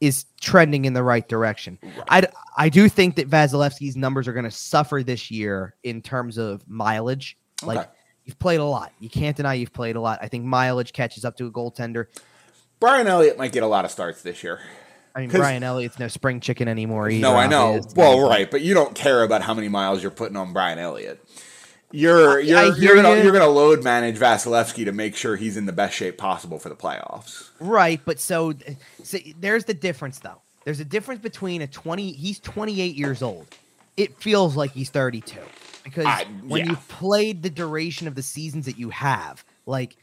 is 0.00 0.24
trending 0.40 0.86
in 0.86 0.94
the 0.94 1.02
right 1.02 1.28
direction. 1.28 1.78
I, 2.08 2.26
I 2.56 2.68
do 2.70 2.88
think 2.88 3.16
that 3.16 3.28
Vasilevskiy's 3.28 3.96
numbers 3.96 4.26
are 4.28 4.32
going 4.32 4.44
to 4.46 4.50
suffer 4.50 5.02
this 5.02 5.30
year 5.30 5.74
in 5.82 6.00
terms 6.00 6.38
of 6.38 6.66
mileage. 6.68 7.36
Like 7.62 7.78
Okay. 7.78 7.88
you've 8.24 8.38
played 8.38 8.60
a 8.60 8.64
lot. 8.64 8.92
You 8.98 9.10
can't 9.10 9.36
deny 9.36 9.54
you've 9.54 9.72
played 9.74 9.96
a 9.96 10.00
lot. 10.00 10.18
I 10.22 10.28
think 10.28 10.44
mileage 10.44 10.92
catches 10.94 11.24
up 11.24 11.36
to 11.36 11.46
a 11.46 11.50
goaltender. 11.50 12.06
Brian 12.80 13.06
Elliott 13.06 13.36
might 13.36 13.52
get 13.52 13.62
a 13.62 13.66
lot 13.66 13.84
of 13.84 13.90
starts 13.90 14.22
this 14.22 14.42
year. 14.42 14.58
I 15.14 15.20
mean, 15.20 15.30
Brian 15.30 15.62
Elliott's 15.62 15.98
no 15.98 16.08
spring 16.08 16.40
chicken 16.40 16.68
anymore 16.68 17.10
either. 17.10 17.20
No, 17.20 17.34
I 17.34 17.46
know. 17.48 17.80
Well, 17.96 18.26
right, 18.28 18.50
but 18.50 18.62
you 18.62 18.74
don't 18.74 18.94
care 18.94 19.22
about 19.24 19.42
how 19.42 19.52
many 19.54 19.68
miles 19.68 20.02
you're 20.02 20.10
putting 20.12 20.36
on 20.36 20.52
Brian 20.52 20.78
Elliott. 20.78 21.22
You're 21.92 22.38
you're 22.40 22.76
you're 22.76 22.94
gonna 22.94 23.16
you. 23.16 23.22
you're 23.24 23.32
gonna 23.32 23.48
load 23.48 23.82
manage 23.82 24.16
Vasilevskiy 24.16 24.84
to 24.84 24.92
make 24.92 25.16
sure 25.16 25.36
he's 25.36 25.56
in 25.56 25.66
the 25.66 25.72
best 25.72 25.96
shape 25.96 26.18
possible 26.18 26.58
for 26.58 26.68
the 26.68 26.76
playoffs. 26.76 27.50
Right, 27.58 28.00
but 28.04 28.20
so, 28.20 28.54
so 29.02 29.18
there's 29.38 29.64
the 29.64 29.74
difference 29.74 30.20
though. 30.20 30.40
There's 30.64 30.80
a 30.80 30.84
difference 30.84 31.20
between 31.20 31.62
a 31.62 31.66
20 31.66 32.12
he's 32.12 32.38
28 32.40 32.94
years 32.94 33.22
old. 33.22 33.46
It 33.96 34.16
feels 34.20 34.56
like 34.56 34.70
he's 34.70 34.90
32 34.90 35.36
because 35.82 36.06
I- 36.06 36.26
when 36.46 36.60
yeah. 36.60 36.70
you've 36.70 36.88
played 36.88 37.42
the 37.42 37.50
duration 37.50 38.06
of 38.06 38.14
the 38.14 38.22
seasons 38.22 38.66
that 38.66 38.78
you 38.78 38.90
have, 38.90 39.44
like 39.66 39.96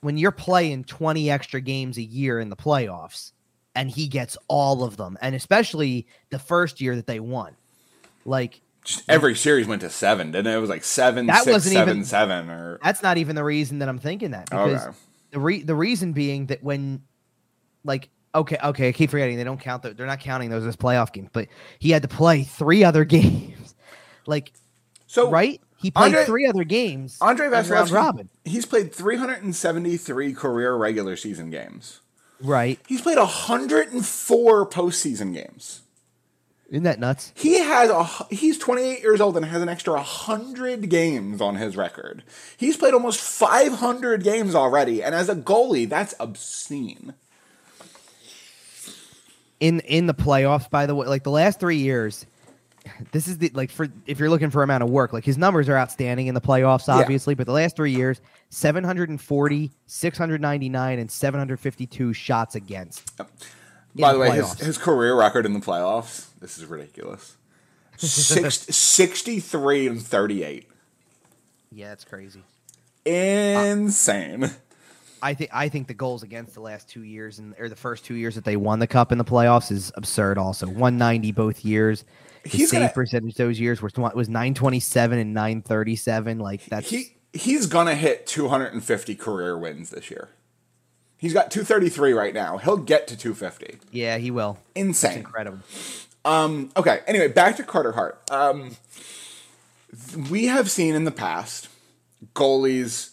when 0.00 0.16
you're 0.16 0.30
playing 0.30 0.84
20 0.84 1.28
extra 1.30 1.60
games 1.60 1.98
a 1.98 2.02
year 2.02 2.38
in 2.38 2.50
the 2.50 2.56
playoffs 2.56 3.32
and 3.74 3.90
he 3.90 4.06
gets 4.06 4.38
all 4.46 4.84
of 4.84 4.96
them 4.96 5.18
and 5.20 5.34
especially 5.34 6.06
the 6.30 6.38
first 6.38 6.80
year 6.80 6.94
that 6.94 7.06
they 7.06 7.18
won. 7.18 7.56
Like 8.24 8.60
Just 8.86 9.02
every 9.08 9.34
series 9.34 9.66
went 9.66 9.82
to 9.82 9.90
seven, 9.90 10.30
didn't 10.30 10.52
it? 10.52 10.56
It 10.56 10.60
was 10.60 10.70
like 10.70 10.84
seven, 10.84 11.26
That 11.26 11.42
six, 11.44 11.52
wasn't 11.52 11.72
seven, 11.74 11.96
even- 11.96 12.04
seven, 12.04 12.48
or 12.50 12.78
that's 12.82 13.02
not 13.02 13.18
even 13.18 13.34
the 13.36 13.44
reason 13.44 13.80
that 13.80 13.88
I'm 13.88 13.98
thinking 13.98 14.30
that 14.30 14.48
because 14.48 14.86
Okay. 14.86 14.96
the 15.32 15.40
re- 15.40 15.62
the 15.62 15.74
reason 15.74 16.12
being 16.12 16.46
that 16.46 16.62
when 16.62 17.02
like 17.84 18.08
okay 18.34 18.58
okay 18.62 18.88
I 18.88 18.92
keep 18.92 19.10
forgetting 19.10 19.36
they 19.36 19.44
don't 19.44 19.60
count 19.60 19.82
the, 19.82 19.90
they're 19.94 20.06
not 20.06 20.20
counting 20.20 20.50
those 20.50 20.64
as 20.66 20.76
playoff 20.76 21.12
games 21.12 21.28
but 21.32 21.48
he 21.78 21.90
had 21.90 22.02
to 22.02 22.08
play 22.08 22.44
three 22.44 22.84
other 22.84 23.04
games 23.16 23.74
like 24.26 24.52
so 25.06 25.30
right 25.30 25.60
he 25.78 25.90
played 25.90 26.06
Andre- 26.14 26.24
three 26.24 26.46
other 26.46 26.64
games 26.64 27.18
Andrei 27.20 27.48
Vasilevskiy, 27.48 27.92
robin 27.92 28.28
he's 28.44 28.66
played 28.66 28.92
373 28.94 30.32
career 30.34 30.74
regular 30.76 31.16
season 31.16 31.50
games. 31.50 32.00
right 32.40 32.78
He's 32.86 33.00
played 33.00 33.18
104 33.18 34.68
postseason 34.68 35.32
games. 35.32 35.82
Isn't 36.70 36.82
that 36.84 36.98
nuts 36.98 37.32
He 37.36 37.58
has 37.60 37.90
a 37.90 38.04
he's 38.34 38.58
28 38.58 39.00
years 39.00 39.20
old 39.20 39.36
and 39.36 39.46
has 39.46 39.62
an 39.62 39.68
extra 39.68 39.94
100 39.94 40.88
games 40.88 41.40
on 41.40 41.56
his 41.56 41.76
record. 41.76 42.24
He's 42.56 42.76
played 42.76 42.92
almost 42.94 43.20
500 43.20 44.22
games 44.24 44.54
already, 44.54 45.02
and 45.02 45.14
as 45.14 45.28
a 45.28 45.36
goalie, 45.36 45.88
that's 45.88 46.14
obscene. 46.18 47.14
in 49.60 49.80
in 49.80 50.06
the 50.06 50.14
playoffs 50.14 50.68
by 50.68 50.86
the 50.86 50.94
way 50.94 51.06
like 51.06 51.22
the 51.22 51.30
last 51.30 51.58
three 51.60 51.78
years 51.78 52.26
this 53.12 53.26
is 53.26 53.38
the 53.38 53.50
like 53.54 53.70
for 53.70 53.88
if 54.06 54.18
you're 54.18 54.28
looking 54.30 54.50
for 54.50 54.62
amount 54.62 54.82
of 54.82 54.90
work 54.90 55.12
like 55.12 55.24
his 55.24 55.38
numbers 55.38 55.68
are 55.68 55.76
outstanding 55.78 56.26
in 56.26 56.34
the 56.34 56.40
playoffs 56.40 56.86
Yeah. 56.88 56.96
obviously 56.96 57.34
but 57.34 57.46
the 57.46 57.52
last 57.52 57.74
three 57.74 57.92
years 57.92 58.20
740 58.50 59.70
699 59.86 60.98
and 60.98 61.10
752 61.10 62.12
shots 62.12 62.54
against 62.54 63.16
By 63.16 63.24
in 64.10 64.14
the 64.14 64.18
way, 64.20 64.30
his, 64.36 64.52
his 64.60 64.78
career 64.78 65.14
record 65.16 65.46
in 65.46 65.54
the 65.54 65.60
playoffs, 65.60 66.25
this 66.40 66.58
is 66.58 66.64
ridiculous. 66.66 67.36
Six, 67.96 68.58
63 68.76 69.86
and 69.88 70.02
38. 70.02 70.68
yeah 71.72 71.88
that's 71.88 72.04
crazy 72.04 72.42
Insane. 73.06 74.50
I 75.22 75.34
think 75.34 75.50
I 75.52 75.68
think 75.68 75.86
the 75.88 75.94
goals 75.94 76.22
against 76.22 76.54
the 76.54 76.60
last 76.60 76.88
two 76.88 77.02
years 77.04 77.38
and 77.38 77.54
or 77.58 77.68
the 77.68 77.76
first 77.76 78.04
two 78.04 78.14
years 78.14 78.34
that 78.34 78.44
they 78.44 78.56
won 78.56 78.80
the 78.80 78.86
cup 78.86 79.12
in 79.12 79.18
the 79.18 79.24
playoffs 79.24 79.70
is 79.72 79.90
absurd. 79.96 80.36
Also, 80.38 80.66
one 80.66 80.98
ninety 80.98 81.32
both 81.32 81.64
years. 81.64 82.04
His 82.44 82.52
He's 82.52 82.70
save 82.70 82.80
gonna- 82.80 82.92
percentage 82.92 83.34
those 83.36 83.58
years 83.58 83.80
was 83.80 83.92
was 83.94 84.28
nine 84.28 84.54
twenty 84.54 84.80
seven 84.80 85.18
and 85.18 85.32
nine 85.32 85.62
thirty 85.62 85.96
seven. 85.96 86.38
Like 86.38 86.66
that's 86.66 86.90
He 86.90 87.16
he's 87.32 87.66
gonna 87.66 87.94
hit 87.94 88.26
250 88.26 89.14
career 89.14 89.56
wins 89.58 89.90
this 89.90 90.10
year. 90.10 90.28
He's 91.18 91.32
got 91.32 91.50
233 91.50 92.12
right 92.12 92.34
now. 92.34 92.58
He'll 92.58 92.76
get 92.76 93.06
to 93.08 93.16
250. 93.16 93.78
yeah, 93.90 94.18
he 94.18 94.30
will. 94.30 94.58
It's 94.74 94.86
Insane. 94.86 95.18
incredible. 95.18 95.60
Um, 96.24 96.70
okay. 96.76 97.00
Anyway, 97.06 97.28
back 97.28 97.56
to 97.56 97.62
Carter 97.62 97.92
Hart. 97.92 98.20
Um, 98.30 98.76
we 100.30 100.46
have 100.46 100.70
seen 100.70 100.94
in 100.94 101.04
the 101.04 101.10
past 101.10 101.68
goalies 102.34 103.10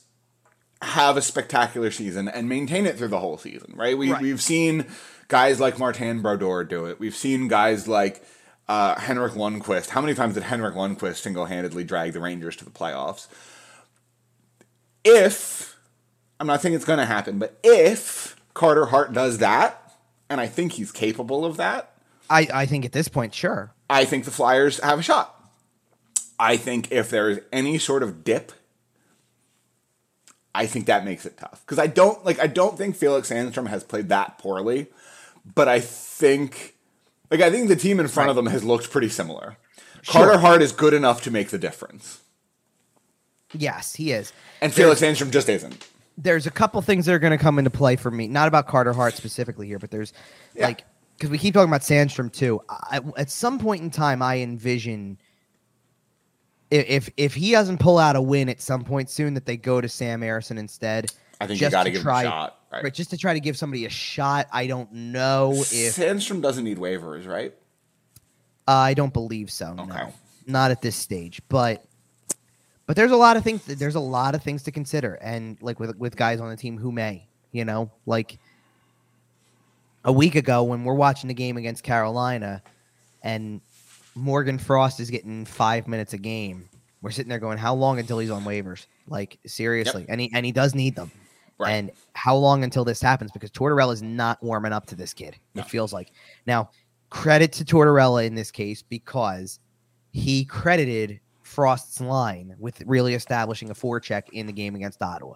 have 0.81 1.15
a 1.15 1.21
spectacular 1.21 1.91
season 1.91 2.27
and 2.27 2.49
maintain 2.49 2.85
it 2.85 2.97
through 2.97 3.07
the 3.07 3.19
whole 3.19 3.37
season, 3.37 3.73
right? 3.75 3.97
We 3.97 4.11
Right. 4.11 4.21
we've 4.21 4.41
seen 4.41 4.85
guys 5.29 5.59
like 5.61 5.79
Martin 5.79 6.21
Brodeur 6.21 6.65
do 6.65 6.85
it. 6.87 6.99
We've 6.99 7.15
seen 7.15 7.47
guys 7.47 7.87
like 7.87 8.21
uh, 8.67 8.99
Henrik 8.99 9.33
Lundqvist. 9.33 9.89
How 9.89 10.01
many 10.01 10.13
times 10.13 10.33
did 10.33 10.43
Henrik 10.43 10.75
Lundqvist 10.75 11.17
single 11.17 11.45
handedly 11.45 11.83
drag 11.85 12.11
the 12.13 12.19
Rangers 12.19 12.55
to 12.57 12.65
the 12.65 12.71
playoffs? 12.71 13.27
If 15.03 15.72
I'm 16.43 16.47
not 16.47 16.61
saying 16.61 16.75
it's 16.75 16.83
going 16.83 16.99
to 16.99 17.05
happen, 17.05 17.39
but 17.39 17.57
if 17.63 18.35
Carter 18.53 18.87
Hart 18.87 19.13
does 19.13 19.37
that, 19.37 19.93
and 20.29 20.41
I 20.41 20.47
think 20.47 20.73
he's 20.73 20.91
capable 20.91 21.45
of 21.45 21.55
that, 21.55 21.93
I 22.29 22.49
I 22.53 22.65
think 22.65 22.83
at 22.83 22.91
this 22.91 23.07
point, 23.07 23.33
sure. 23.33 23.71
I 23.89 24.03
think 24.03 24.25
the 24.25 24.31
Flyers 24.31 24.77
have 24.81 24.99
a 24.99 25.01
shot. 25.01 25.41
I 26.37 26.57
think 26.57 26.91
if 26.91 27.09
there 27.09 27.29
is 27.29 27.39
any 27.53 27.77
sort 27.77 28.03
of 28.03 28.25
dip, 28.25 28.51
I 30.53 30.65
think 30.65 30.85
that 30.87 31.05
makes 31.05 31.25
it 31.25 31.37
tough 31.37 31.61
because 31.65 31.79
I 31.79 31.87
don't 31.87 32.25
like. 32.25 32.41
I 32.41 32.47
don't 32.47 32.77
think 32.77 32.97
Felix 32.97 33.29
Sandstrom 33.31 33.67
has 33.67 33.85
played 33.85 34.09
that 34.09 34.37
poorly, 34.37 34.87
but 35.55 35.69
I 35.69 35.79
think, 35.79 36.75
like, 37.31 37.39
I 37.39 37.49
think 37.49 37.69
the 37.69 37.77
team 37.77 38.01
in 38.01 38.09
front 38.09 38.29
of 38.29 38.35
them 38.35 38.47
has 38.47 38.65
looked 38.65 38.91
pretty 38.91 39.07
similar. 39.07 39.55
Carter 40.05 40.39
Hart 40.39 40.61
is 40.61 40.73
good 40.73 40.93
enough 40.93 41.21
to 41.21 41.31
make 41.31 41.51
the 41.51 41.57
difference, 41.57 42.19
Yes, 43.53 43.95
he 43.95 44.11
is. 44.11 44.33
and 44.59 44.73
Felix 44.73 44.99
Sandstrom 44.99 45.31
just 45.31 45.47
isn't. 45.47 45.87
There's 46.17 46.45
a 46.45 46.51
couple 46.51 46.81
things 46.81 47.05
that 47.07 47.13
are 47.13 47.19
going 47.19 47.31
to 47.31 47.37
come 47.43 47.57
into 47.57 47.71
play 47.71 47.95
for 47.95 48.11
me. 48.11 48.27
Not 48.27 48.47
about 48.47 48.67
Carter 48.67 48.93
Hart 48.93 49.15
specifically 49.15 49.67
here, 49.67 49.79
but 49.79 49.89
there's 49.91 50.13
Yeah. 50.55 50.67
like 50.67 50.83
because 51.17 51.29
we 51.29 51.37
keep 51.37 51.53
talking 51.53 51.69
about 51.69 51.81
Sandstrom 51.81 52.31
too. 52.31 52.61
I, 52.69 52.99
at 53.17 53.29
some 53.29 53.59
point 53.59 53.81
in 53.81 53.89
time, 53.91 54.21
I 54.21 54.39
envision 54.39 55.17
if 56.71 57.09
if 57.17 57.33
he 57.35 57.51
doesn't 57.51 57.79
pull 57.79 57.97
out 57.99 58.15
a 58.15 58.21
win 58.21 58.49
at 58.49 58.61
some 58.61 58.83
point 58.83 59.09
soon, 59.09 59.33
that 59.35 59.45
they 59.45 59.57
go 59.57 59.79
to 59.81 59.87
Sam 59.87 60.21
Ersson 60.21 60.57
instead. 60.57 61.11
I 61.41 61.47
think 61.47 61.59
you 61.59 61.65
just 61.65 61.71
got 61.71 61.83
to 61.83 61.91
give 61.91 62.01
try- 62.01 62.21
him 62.21 62.27
a 62.27 62.31
shot. 62.31 62.59
Right? 62.71 62.83
Right, 62.85 62.93
just 62.93 63.11
to 63.11 63.17
try 63.17 63.33
to 63.35 63.39
give 63.39 63.55
somebody 63.57 63.85
a 63.85 63.89
shot. 63.89 64.47
I 64.51 64.65
don't 64.65 64.91
know 64.91 65.51
if 65.53 65.67
Sandstrom 65.95 66.41
doesn't 66.41 66.63
need 66.63 66.77
waivers, 66.79 67.27
right? 67.27 67.53
I 68.67 68.93
don't 68.95 69.13
believe 69.13 69.51
so. 69.51 69.75
Okay. 69.77 69.85
No, 69.89 70.13
not 70.47 70.71
at 70.71 70.81
this 70.81 70.95
stage. 70.95 71.41
But 71.49 71.85
but 72.85 72.95
there's 72.95 73.11
a 73.11 73.15
lot 73.17 73.37
of 73.37 73.43
things. 73.43 73.65
There's 73.65 73.95
a 73.95 73.99
lot 73.99 74.35
of 74.35 74.43
things 74.43 74.63
to 74.63 74.71
consider, 74.71 75.15
and 75.15 75.57
like 75.61 75.79
with 75.79 75.95
with 75.97 76.15
guys 76.15 76.39
on 76.39 76.49
the 76.49 76.57
team 76.57 76.77
who 76.77 76.91
may 76.91 77.27
You 77.51 77.65
know, 77.65 77.91
like 78.05 78.39
a 80.03 80.11
week 80.11 80.35
ago 80.35 80.63
when 80.63 80.83
we're 80.83 80.95
watching 80.95 81.27
the 81.27 81.33
game 81.33 81.55
against 81.57 81.83
Carolina 81.83 82.61
and 83.21 83.61
Morgan 84.15 84.57
Frost 84.57 84.99
is 84.99 85.09
getting 85.09 85.45
five 85.45 85.87
minutes 85.87 86.13
a 86.13 86.17
game. 86.17 86.67
We're 87.01 87.11
sitting 87.11 87.29
there 87.29 87.39
going, 87.39 87.57
how 87.57 87.73
long 87.73 87.99
until 87.99 88.19
he's 88.19 88.31
on 88.31 88.43
waivers? 88.43 88.87
Like 89.07 89.39
seriously, 89.45 90.05
and 90.09 90.19
he 90.19 90.31
and 90.33 90.45
he 90.45 90.51
does 90.51 90.75
need 90.75 90.95
them. 90.95 91.11
Right. 91.59 91.71
And 91.71 91.91
how 92.13 92.35
long 92.35 92.63
until 92.63 92.83
this 92.83 93.01
happens? 93.01 93.31
Because 93.31 93.51
Tortorella 93.51 93.93
is 93.93 94.01
not 94.01 94.41
warming 94.41 94.73
up 94.73 94.87
to 94.87 94.95
this 94.95 95.13
kid. 95.13 95.37
No. 95.55 95.61
It 95.61 95.67
feels 95.67 95.93
like 95.93 96.11
now. 96.45 96.69
Credit 97.09 97.51
to 97.51 97.63
Tortorella 97.63 98.25
in 98.25 98.33
this 98.33 98.49
case 98.49 98.81
because 98.81 99.59
he 100.13 100.43
credited 100.43 101.19
Frost's 101.53 102.01
line 102.01 102.55
with 102.57 102.81
really 102.85 103.13
establishing 103.13 103.69
a 103.69 103.75
forecheck 103.75 104.23
in 104.31 104.47
the 104.47 104.53
game 104.53 104.75
against 104.75 105.01
Ottawa. 105.01 105.35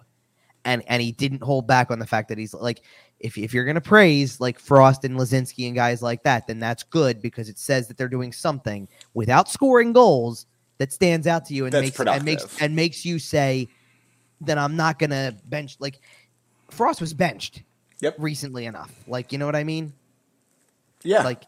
And 0.64 0.82
and 0.88 1.00
he 1.00 1.12
didn't 1.12 1.42
hold 1.42 1.66
back 1.66 1.90
on 1.90 1.98
the 1.98 2.06
fact 2.06 2.28
that 2.28 2.36
he's 2.36 2.52
like, 2.52 2.82
if, 3.20 3.38
if 3.38 3.54
you're 3.54 3.64
gonna 3.64 3.80
praise 3.80 4.40
like 4.40 4.58
Frost 4.58 5.04
and 5.04 5.16
Lazinski 5.16 5.66
and 5.66 5.74
guys 5.74 6.02
like 6.02 6.22
that, 6.24 6.46
then 6.46 6.58
that's 6.58 6.82
good 6.82 7.22
because 7.22 7.48
it 7.48 7.58
says 7.58 7.88
that 7.88 7.96
they're 7.96 8.08
doing 8.08 8.32
something 8.32 8.88
without 9.14 9.48
scoring 9.48 9.92
goals 9.92 10.46
that 10.78 10.92
stands 10.92 11.26
out 11.26 11.44
to 11.46 11.54
you 11.54 11.64
and 11.64 11.72
That's 11.72 11.98
makes 11.98 12.00
and 12.00 12.24
makes 12.24 12.60
and 12.60 12.76
makes 12.76 13.04
you 13.04 13.18
say, 13.18 13.68
then 14.40 14.58
I'm 14.58 14.76
not 14.76 14.98
gonna 14.98 15.34
bench 15.46 15.76
like 15.78 16.00
Frost 16.70 17.00
was 17.00 17.14
benched 17.14 17.62
Yep. 18.00 18.16
recently 18.18 18.66
enough. 18.66 18.92
Like, 19.06 19.32
you 19.32 19.38
know 19.38 19.46
what 19.46 19.56
I 19.56 19.64
mean? 19.64 19.92
Yeah. 21.02 21.22
Like, 21.22 21.44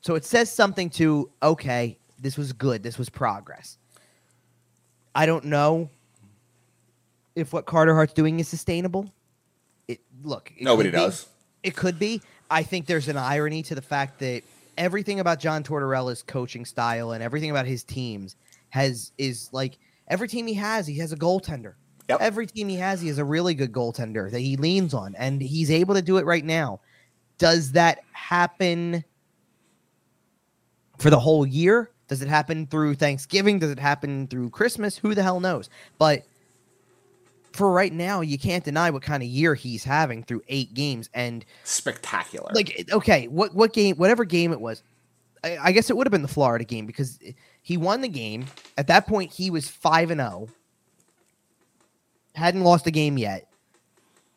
so 0.00 0.14
it 0.14 0.24
says 0.24 0.50
something 0.52 0.90
to 0.90 1.30
okay, 1.42 1.98
this 2.20 2.36
was 2.36 2.52
good, 2.52 2.82
this 2.82 2.98
was 2.98 3.08
progress. 3.08 3.77
I 5.18 5.26
don't 5.26 5.46
know 5.46 5.90
if 7.34 7.52
what 7.52 7.66
Carter 7.66 7.92
Hart's 7.92 8.12
doing 8.12 8.38
is 8.38 8.46
sustainable. 8.46 9.12
It 9.88 9.98
look, 10.22 10.52
it 10.56 10.62
Nobody 10.62 10.90
could 10.90 10.96
be. 10.96 11.00
does. 11.00 11.26
It 11.64 11.74
could 11.74 11.98
be. 11.98 12.22
I 12.52 12.62
think 12.62 12.86
there's 12.86 13.08
an 13.08 13.16
irony 13.16 13.64
to 13.64 13.74
the 13.74 13.82
fact 13.82 14.20
that 14.20 14.44
everything 14.76 15.18
about 15.18 15.40
John 15.40 15.64
Tortorella's 15.64 16.22
coaching 16.22 16.64
style 16.64 17.10
and 17.10 17.20
everything 17.20 17.50
about 17.50 17.66
his 17.66 17.82
teams 17.82 18.36
has 18.70 19.10
is 19.18 19.48
like 19.50 19.80
every 20.06 20.28
team 20.28 20.46
he 20.46 20.54
has, 20.54 20.86
he 20.86 20.98
has 20.98 21.10
a 21.10 21.16
goaltender. 21.16 21.74
Yep. 22.08 22.20
Every 22.20 22.46
team 22.46 22.68
he 22.68 22.76
has, 22.76 23.00
he 23.00 23.08
has 23.08 23.18
a 23.18 23.24
really 23.24 23.54
good 23.54 23.72
goaltender 23.72 24.30
that 24.30 24.38
he 24.38 24.56
leans 24.56 24.94
on, 24.94 25.16
and 25.16 25.42
he's 25.42 25.72
able 25.72 25.96
to 25.96 26.02
do 26.02 26.18
it 26.18 26.26
right 26.26 26.44
now. 26.44 26.80
Does 27.38 27.72
that 27.72 27.98
happen 28.12 29.04
for 30.98 31.10
the 31.10 31.18
whole 31.18 31.44
year? 31.44 31.90
Does 32.08 32.22
it 32.22 32.28
happen 32.28 32.66
through 32.66 32.94
Thanksgiving? 32.94 33.58
Does 33.58 33.70
it 33.70 33.78
happen 33.78 34.26
through 34.26 34.50
Christmas? 34.50 34.96
Who 34.96 35.14
the 35.14 35.22
hell 35.22 35.40
knows? 35.40 35.68
But 35.98 36.24
for 37.52 37.70
right 37.70 37.92
now, 37.92 38.20
you 38.22 38.38
can't 38.38 38.64
deny 38.64 38.90
what 38.90 39.02
kind 39.02 39.22
of 39.22 39.28
year 39.28 39.54
he's 39.54 39.84
having 39.84 40.22
through 40.22 40.42
eight 40.48 40.74
games. 40.74 41.10
And 41.12 41.44
Spectacular. 41.64 42.50
like, 42.54 42.88
okay, 42.92 43.28
what 43.28 43.54
what 43.54 43.72
game? 43.72 43.96
Whatever 43.96 44.24
game 44.24 44.52
it 44.52 44.60
was, 44.60 44.82
I, 45.44 45.58
I 45.58 45.72
guess 45.72 45.90
it 45.90 45.96
would 45.96 46.06
have 46.06 46.12
been 46.12 46.22
the 46.22 46.28
Florida 46.28 46.64
game 46.64 46.86
because 46.86 47.18
he 47.62 47.76
won 47.76 48.00
the 48.00 48.08
game. 48.08 48.46
At 48.76 48.86
that 48.86 49.06
point, 49.06 49.32
he 49.32 49.50
was 49.50 49.68
five 49.68 50.10
and 50.10 50.20
zero. 50.20 50.48
Hadn't 52.34 52.62
lost 52.62 52.86
a 52.86 52.90
game 52.90 53.18
yet. 53.18 53.48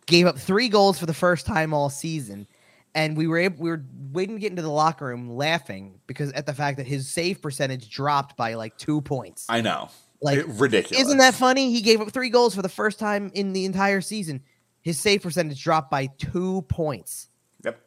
Gave 0.07 0.26
up 0.26 0.38
three 0.38 0.68
goals 0.68 0.99
for 0.99 1.06
the 1.06 1.14
first 1.14 1.45
time 1.45 1.73
all 1.73 1.89
season, 1.89 2.48
and 2.95 3.15
we 3.15 3.27
were 3.27 3.38
able, 3.38 3.63
we 3.63 3.69
were 3.69 3.84
waiting 4.11 4.35
to 4.35 4.39
get 4.41 4.49
into 4.51 4.61
the 4.61 4.69
locker 4.72 5.05
room 5.05 5.30
laughing 5.30 5.99
because 6.07 6.31
at 6.34 6.45
the 6.45 6.53
fact 6.53 6.77
that 6.77 6.88
his 6.88 7.09
save 7.09 7.41
percentage 7.41 7.89
dropped 7.89 8.35
by 8.35 8.55
like 8.55 8.77
two 8.77 9.01
points. 9.01 9.45
I 9.49 9.61
know. 9.61 9.89
Like, 10.22 10.39
It- 10.39 10.47
ridiculous. 10.47 11.05
Isn't 11.05 11.18
that 11.19 11.34
funny? 11.34 11.72
He 11.72 11.81
gave 11.81 12.01
up 12.01 12.11
three 12.11 12.30
goals 12.30 12.53
for 12.55 12.61
the 12.61 12.69
first 12.69 12.99
time 12.99 13.31
in 13.34 13.53
the 13.53 13.65
entire 13.65 14.01
season. 14.01 14.41
His 14.81 14.99
save 14.99 15.22
percentage 15.22 15.63
dropped 15.63 15.89
by 15.89 16.07
two 16.18 16.63
points. 16.63 17.30
Yep. 17.63 17.80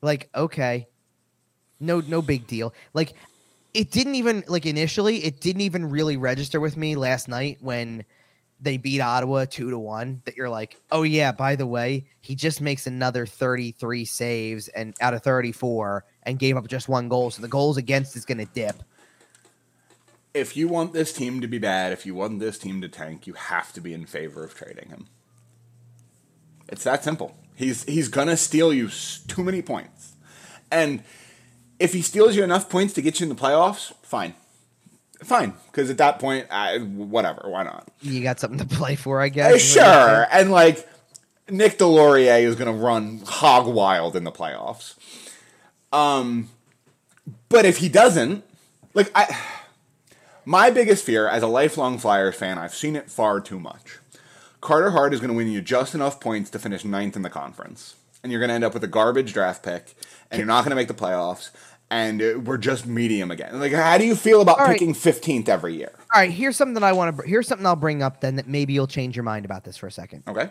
Like, 0.00 0.28
okay. 0.34 0.86
No, 1.78 2.00
no 2.00 2.22
big 2.22 2.46
deal. 2.46 2.72
Like, 2.94 3.12
it 3.74 3.90
didn't 3.90 4.14
even 4.16 4.44
like 4.48 4.66
initially, 4.66 5.24
it 5.24 5.40
didn't 5.40 5.62
even 5.62 5.88
really 5.90 6.16
register 6.16 6.60
with 6.60 6.76
me 6.76 6.94
last 6.94 7.26
night 7.28 7.58
when 7.60 8.04
they 8.62 8.76
beat 8.76 9.00
Ottawa 9.00 9.44
two 9.44 9.70
to 9.70 9.78
one. 9.78 10.22
That 10.24 10.36
you're 10.36 10.48
like, 10.48 10.80
oh 10.90 11.02
yeah, 11.02 11.32
by 11.32 11.56
the 11.56 11.66
way, 11.66 12.06
he 12.20 12.34
just 12.34 12.60
makes 12.60 12.86
another 12.86 13.26
33 13.26 14.04
saves 14.04 14.68
and 14.68 14.94
out 15.00 15.14
of 15.14 15.22
34 15.22 16.04
and 16.22 16.38
gave 16.38 16.56
up 16.56 16.68
just 16.68 16.88
one 16.88 17.08
goal. 17.08 17.30
So 17.30 17.42
the 17.42 17.48
goals 17.48 17.76
against 17.76 18.16
is 18.16 18.24
gonna 18.24 18.46
dip. 18.46 18.82
If 20.32 20.56
you 20.56 20.68
want 20.68 20.94
this 20.94 21.12
team 21.12 21.40
to 21.42 21.48
be 21.48 21.58
bad, 21.58 21.92
if 21.92 22.06
you 22.06 22.14
want 22.14 22.38
this 22.38 22.58
team 22.58 22.80
to 22.80 22.88
tank, 22.88 23.26
you 23.26 23.34
have 23.34 23.72
to 23.74 23.80
be 23.80 23.92
in 23.92 24.06
favor 24.06 24.44
of 24.44 24.54
trading 24.54 24.88
him. 24.88 25.08
It's 26.68 26.84
that 26.84 27.04
simple. 27.04 27.36
He's 27.54 27.84
he's 27.84 28.08
gonna 28.08 28.36
steal 28.36 28.72
you 28.72 28.88
too 29.28 29.44
many 29.44 29.60
points, 29.60 30.14
and 30.70 31.02
if 31.78 31.92
he 31.92 32.00
steals 32.00 32.36
you 32.36 32.44
enough 32.44 32.70
points 32.70 32.94
to 32.94 33.02
get 33.02 33.18
you 33.18 33.24
in 33.24 33.28
the 33.28 33.40
playoffs, 33.40 33.92
fine, 34.02 34.34
fine. 35.24 35.54
Because 35.66 35.90
at 35.90 35.98
that 35.98 36.18
point, 36.18 36.46
I, 36.50 36.78
whatever, 36.78 37.42
why 37.46 37.62
not? 37.64 37.88
You 38.00 38.22
got 38.22 38.40
something 38.40 38.58
to 38.66 38.74
play 38.76 38.96
for, 38.96 39.20
I 39.20 39.26
Uh, 39.26 39.28
guess. 39.28 39.46
is 39.62 39.76
what 39.76 39.84
you're 39.84 39.94
saying. 39.94 40.06
sure, 40.16 40.26
and 40.32 40.50
like 40.50 40.88
Nick 41.50 41.78
Deslauriers 41.78 42.42
is 42.44 42.54
going 42.56 42.74
to 42.74 42.82
run 42.82 43.22
hog 43.26 43.66
wild 43.66 44.16
in 44.16 44.24
the 44.24 44.32
playoffs. 44.32 44.94
Um, 45.92 46.48
but 47.48 47.64
if 47.64 47.78
he 47.78 47.88
doesn't, 47.88 48.44
like 48.94 49.10
I, 49.14 49.36
my 50.44 50.70
biggest 50.70 51.04
fear 51.04 51.28
as 51.28 51.42
a 51.42 51.46
lifelong 51.46 51.98
Flyers 51.98 52.34
fan, 52.34 52.58
I've 52.58 52.74
seen 52.74 52.96
it 52.96 53.10
far 53.10 53.40
too 53.40 53.60
much. 53.60 53.98
Carter 54.60 54.90
Hart 54.90 55.12
is 55.12 55.20
going 55.20 55.30
to 55.30 55.36
win 55.36 55.48
you 55.50 55.60
just 55.60 55.94
enough 55.94 56.20
points 56.20 56.48
to 56.50 56.58
finish 56.58 56.84
ninth 56.84 57.16
in 57.16 57.22
the 57.22 57.30
conference, 57.30 57.96
and 58.22 58.30
you're 58.30 58.40
going 58.40 58.48
to 58.48 58.54
end 58.54 58.64
up 58.64 58.74
with 58.74 58.84
a 58.84 58.88
garbage 58.88 59.32
draft 59.32 59.62
pick, 59.64 59.94
and 60.30 60.38
you're 60.38 60.46
not 60.46 60.62
going 60.64 60.70
to 60.70 60.76
make 60.76 60.88
the 60.88 60.94
playoffs. 60.94 61.50
And 61.92 62.22
uh, 62.22 62.40
we're 62.42 62.56
just 62.56 62.86
medium 62.86 63.30
again. 63.30 63.60
Like, 63.60 63.72
how 63.72 63.98
do 63.98 64.06
you 64.06 64.16
feel 64.16 64.40
about 64.40 64.58
right. 64.58 64.72
picking 64.72 64.94
15th 64.94 65.46
every 65.46 65.76
year? 65.76 65.92
All 66.14 66.22
right, 66.22 66.30
here's 66.30 66.56
something 66.56 66.72
that 66.72 66.82
I 66.82 66.92
want 66.92 67.14
to. 67.14 67.22
Here's 67.28 67.46
something 67.46 67.66
I'll 67.66 67.76
bring 67.76 68.02
up 68.02 68.22
then 68.22 68.36
that 68.36 68.48
maybe 68.48 68.72
you'll 68.72 68.86
change 68.86 69.14
your 69.14 69.24
mind 69.24 69.44
about 69.44 69.64
this 69.64 69.76
for 69.76 69.88
a 69.88 69.92
second. 69.92 70.22
Okay. 70.26 70.48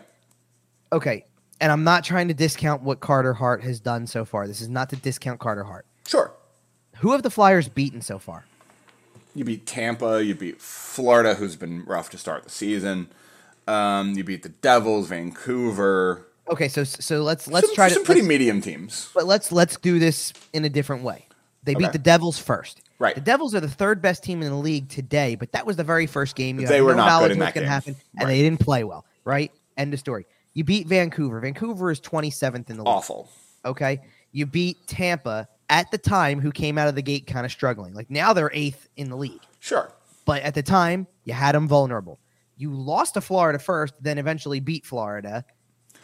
Okay, 0.92 1.24
and 1.60 1.72
I'm 1.72 1.82
not 1.82 2.04
trying 2.04 2.28
to 2.28 2.34
discount 2.34 2.82
what 2.82 3.00
Carter 3.00 3.34
Hart 3.34 3.64
has 3.64 3.80
done 3.80 4.06
so 4.06 4.24
far. 4.24 4.46
This 4.46 4.60
is 4.60 4.68
not 4.68 4.88
to 4.90 4.96
discount 4.96 5.40
Carter 5.40 5.64
Hart. 5.64 5.84
Sure. 6.06 6.32
Who 6.98 7.10
have 7.10 7.24
the 7.24 7.30
Flyers 7.30 7.68
beaten 7.68 8.02
so 8.02 8.20
far? 8.20 8.44
You 9.34 9.44
beat 9.44 9.66
Tampa. 9.66 10.24
You 10.24 10.36
beat 10.36 10.60
Florida, 10.60 11.34
who's 11.34 11.56
been 11.56 11.84
rough 11.86 12.08
to 12.10 12.18
start 12.18 12.44
the 12.44 12.50
season. 12.50 13.08
Um, 13.66 14.12
you 14.12 14.22
beat 14.22 14.44
the 14.44 14.50
Devils, 14.50 15.08
Vancouver. 15.08 16.24
Okay, 16.48 16.68
so 16.68 16.84
so 16.84 17.22
let's 17.22 17.48
let's 17.48 17.66
some, 17.66 17.74
try 17.74 17.88
to 17.88 17.94
some 17.94 18.04
pretty 18.04 18.22
medium 18.22 18.60
teams. 18.60 19.10
but 19.12 19.26
let's 19.26 19.50
let's 19.50 19.76
do 19.76 19.98
this 19.98 20.32
in 20.52 20.64
a 20.64 20.68
different 20.68 21.02
way. 21.02 21.26
They 21.64 21.74
beat 21.74 21.92
the 21.92 21.98
Devils 21.98 22.38
first. 22.38 22.80
Right. 22.98 23.14
The 23.14 23.20
Devils 23.20 23.54
are 23.54 23.60
the 23.60 23.68
third 23.68 24.00
best 24.02 24.22
team 24.24 24.42
in 24.42 24.50
the 24.50 24.56
league 24.56 24.88
today, 24.88 25.34
but 25.36 25.52
that 25.52 25.64
was 25.66 25.76
the 25.76 25.84
very 25.84 26.06
first 26.06 26.34
game. 26.36 26.58
You 26.60 26.66
They 26.66 26.80
were 26.80 26.92
no 26.92 26.98
not 26.98 27.04
good 27.06 27.10
knowledge 27.10 27.32
in 27.32 27.38
what's 27.38 27.54
that 27.54 27.54
going 27.54 27.64
to 27.64 27.68
game. 27.68 27.72
happen, 27.72 27.96
and 28.18 28.28
Right. 28.28 28.34
they 28.34 28.42
didn't 28.42 28.60
play 28.60 28.84
well. 28.84 29.04
Right. 29.24 29.52
End 29.76 29.92
of 29.94 30.00
story. 30.00 30.26
You 30.54 30.64
beat 30.64 30.86
Vancouver. 30.86 31.40
Vancouver 31.40 31.90
is 31.90 32.00
27th 32.00 32.68
in 32.70 32.76
the 32.76 32.82
league. 32.82 32.88
Awful. 32.88 33.28
Okay. 33.64 34.00
You 34.32 34.46
beat 34.46 34.86
Tampa 34.86 35.48
at 35.70 35.90
the 35.90 35.98
time, 35.98 36.40
who 36.40 36.50
came 36.52 36.78
out 36.78 36.88
of 36.88 36.94
the 36.94 37.02
gate 37.02 37.26
kind 37.26 37.46
of 37.46 37.52
struggling. 37.52 37.94
Like 37.94 38.10
now 38.10 38.32
they're 38.32 38.50
eighth 38.52 38.88
in 38.96 39.08
the 39.08 39.16
league. 39.16 39.40
Sure. 39.60 39.92
But 40.24 40.42
at 40.42 40.54
the 40.54 40.62
time, 40.62 41.06
you 41.24 41.32
had 41.32 41.54
them 41.54 41.66
vulnerable. 41.68 42.18
You 42.56 42.70
lost 42.72 43.14
to 43.14 43.20
Florida 43.20 43.58
first, 43.58 43.94
then 44.00 44.18
eventually 44.18 44.60
beat 44.60 44.84
Florida. 44.86 45.44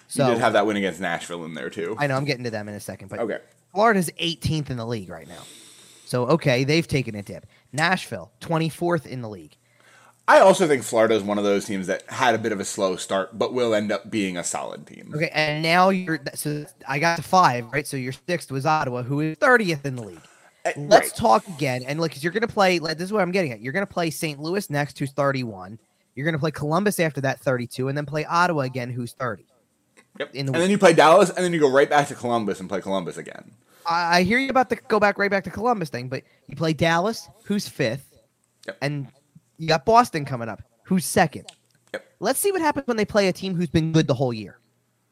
So 0.09 0.27
you 0.27 0.35
did 0.35 0.41
have 0.41 0.55
that 0.55 0.67
win 0.67 0.77
against 0.77 1.01
Nashville 1.01 1.45
in 1.45 1.55
there 1.55 1.69
too. 1.71 1.95
I 1.99 2.07
know 2.07 2.17
I'm 2.17 2.25
getting 2.25 2.45
to 2.45 2.51
them 2.51 2.69
in 2.69 2.75
a 2.75 2.81
second, 2.81 3.09
but 3.09 3.19
Okay. 3.21 3.39
Florida's 3.79 4.11
18th 4.21 4.71
in 4.71 4.77
the 4.77 4.85
league 4.85 5.09
right 5.09 5.29
now. 5.29 5.45
So 6.05 6.27
okay, 6.27 6.65
they've 6.65 6.89
taken 6.89 7.15
a 7.15 7.23
dip. 7.23 7.47
Nashville, 7.73 8.33
24th 8.41 9.07
in 9.07 9.23
the 9.23 9.29
league. 9.29 9.55
I 10.27 10.41
also 10.41 10.67
think 10.67 10.83
Florida 10.83 11.15
is 11.15 11.23
one 11.23 11.39
of 11.39 11.45
those 11.45 11.65
teams 11.65 11.87
that 11.87 12.03
had 12.11 12.35
a 12.35 12.39
bit 12.39 12.51
of 12.51 12.59
a 12.59 12.65
slow 12.65 12.97
start, 12.97 13.39
but 13.39 13.55
will 13.55 13.77
end 13.77 13.93
up 13.93 14.11
being 14.11 14.37
a 14.37 14.43
solid 14.43 14.85
team. 14.85 15.13
Okay, 15.15 15.31
and 15.33 15.63
now 15.63 15.91
you're 15.91 16.19
so 16.35 16.67
I 16.89 16.99
got 16.99 17.19
to 17.19 17.23
five, 17.23 17.73
right? 17.73 17.87
So 17.87 17.97
your 17.97 18.13
sixth 18.27 18.51
was 18.51 18.67
Ottawa, 18.67 19.05
who 19.05 19.21
is 19.21 19.37
30th 19.37 19.85
in 19.85 19.95
the 19.95 20.03
league. 20.03 20.21
Uh, 20.67 20.73
Let's 20.77 21.11
right. 21.11 21.15
talk 21.15 21.47
again, 21.47 21.85
and 21.87 22.01
look, 22.01 22.11
'cause 22.11 22.25
you're 22.25 22.33
gonna 22.33 22.49
play. 22.49 22.81
Like, 22.81 22.99
this 22.99 23.05
is 23.05 23.13
what 23.13 23.23
I'm 23.23 23.31
getting 23.31 23.53
at. 23.53 23.61
You're 23.61 23.73
gonna 23.73 23.87
play 23.87 24.11
St. 24.11 24.41
Louis 24.41 24.69
next, 24.71 24.99
who's 24.99 25.13
31. 25.13 25.79
You're 26.17 26.25
gonna 26.25 26.41
play 26.41 26.51
Columbus 26.51 26.99
after 26.99 27.21
that, 27.21 27.39
32, 27.39 27.87
and 27.87 27.97
then 27.97 28.07
play 28.07 28.25
Ottawa 28.25 28.63
again, 28.63 28.91
who's 28.91 29.13
30. 29.13 29.47
Yep. 30.19 30.33
the 30.33 30.39
and 30.41 30.49
then 30.49 30.69
you 30.69 30.79
play 30.79 30.95
Dallas, 30.95 31.31
and 31.31 31.45
then 31.45 31.53
you 31.53 31.61
go 31.61 31.71
right 31.71 31.89
back 31.89 32.09
to 32.09 32.15
Columbus 32.17 32.59
and 32.59 32.69
play 32.69 32.81
Columbus 32.81 33.17
again. 33.17 33.53
I, 33.89 34.19
I 34.19 34.23
hear 34.23 34.39
you 34.39 34.51
about 34.51 34.69
the 34.71 34.77
go 34.77 35.01
back 35.01 35.19
right 35.19 35.31
back 35.31 35.45
to 35.45 35.51
Columbus 35.51 35.89
thing, 35.91 36.09
but 36.09 36.23
you 36.47 36.57
play 36.57 36.73
Dallas, 36.73 37.29
who's 37.45 37.69
fifth, 37.69 38.05
Yep. 38.67 38.79
and 38.83 39.07
you 39.59 39.69
got 39.69 39.85
Boston 39.85 40.25
coming 40.25 40.49
up, 40.49 40.63
who's 40.85 41.05
second. 41.05 41.47
Yep. 41.93 42.05
Let's 42.21 42.39
see 42.39 42.53
what 42.53 42.61
happens 42.61 42.87
when 42.87 42.97
they 42.97 43.05
play 43.05 43.29
a 43.29 43.33
team 43.33 43.55
who's 43.55 43.69
been 43.71 43.93
good 43.93 44.07
the 44.07 44.15
whole 44.15 44.33
year. 44.33 44.59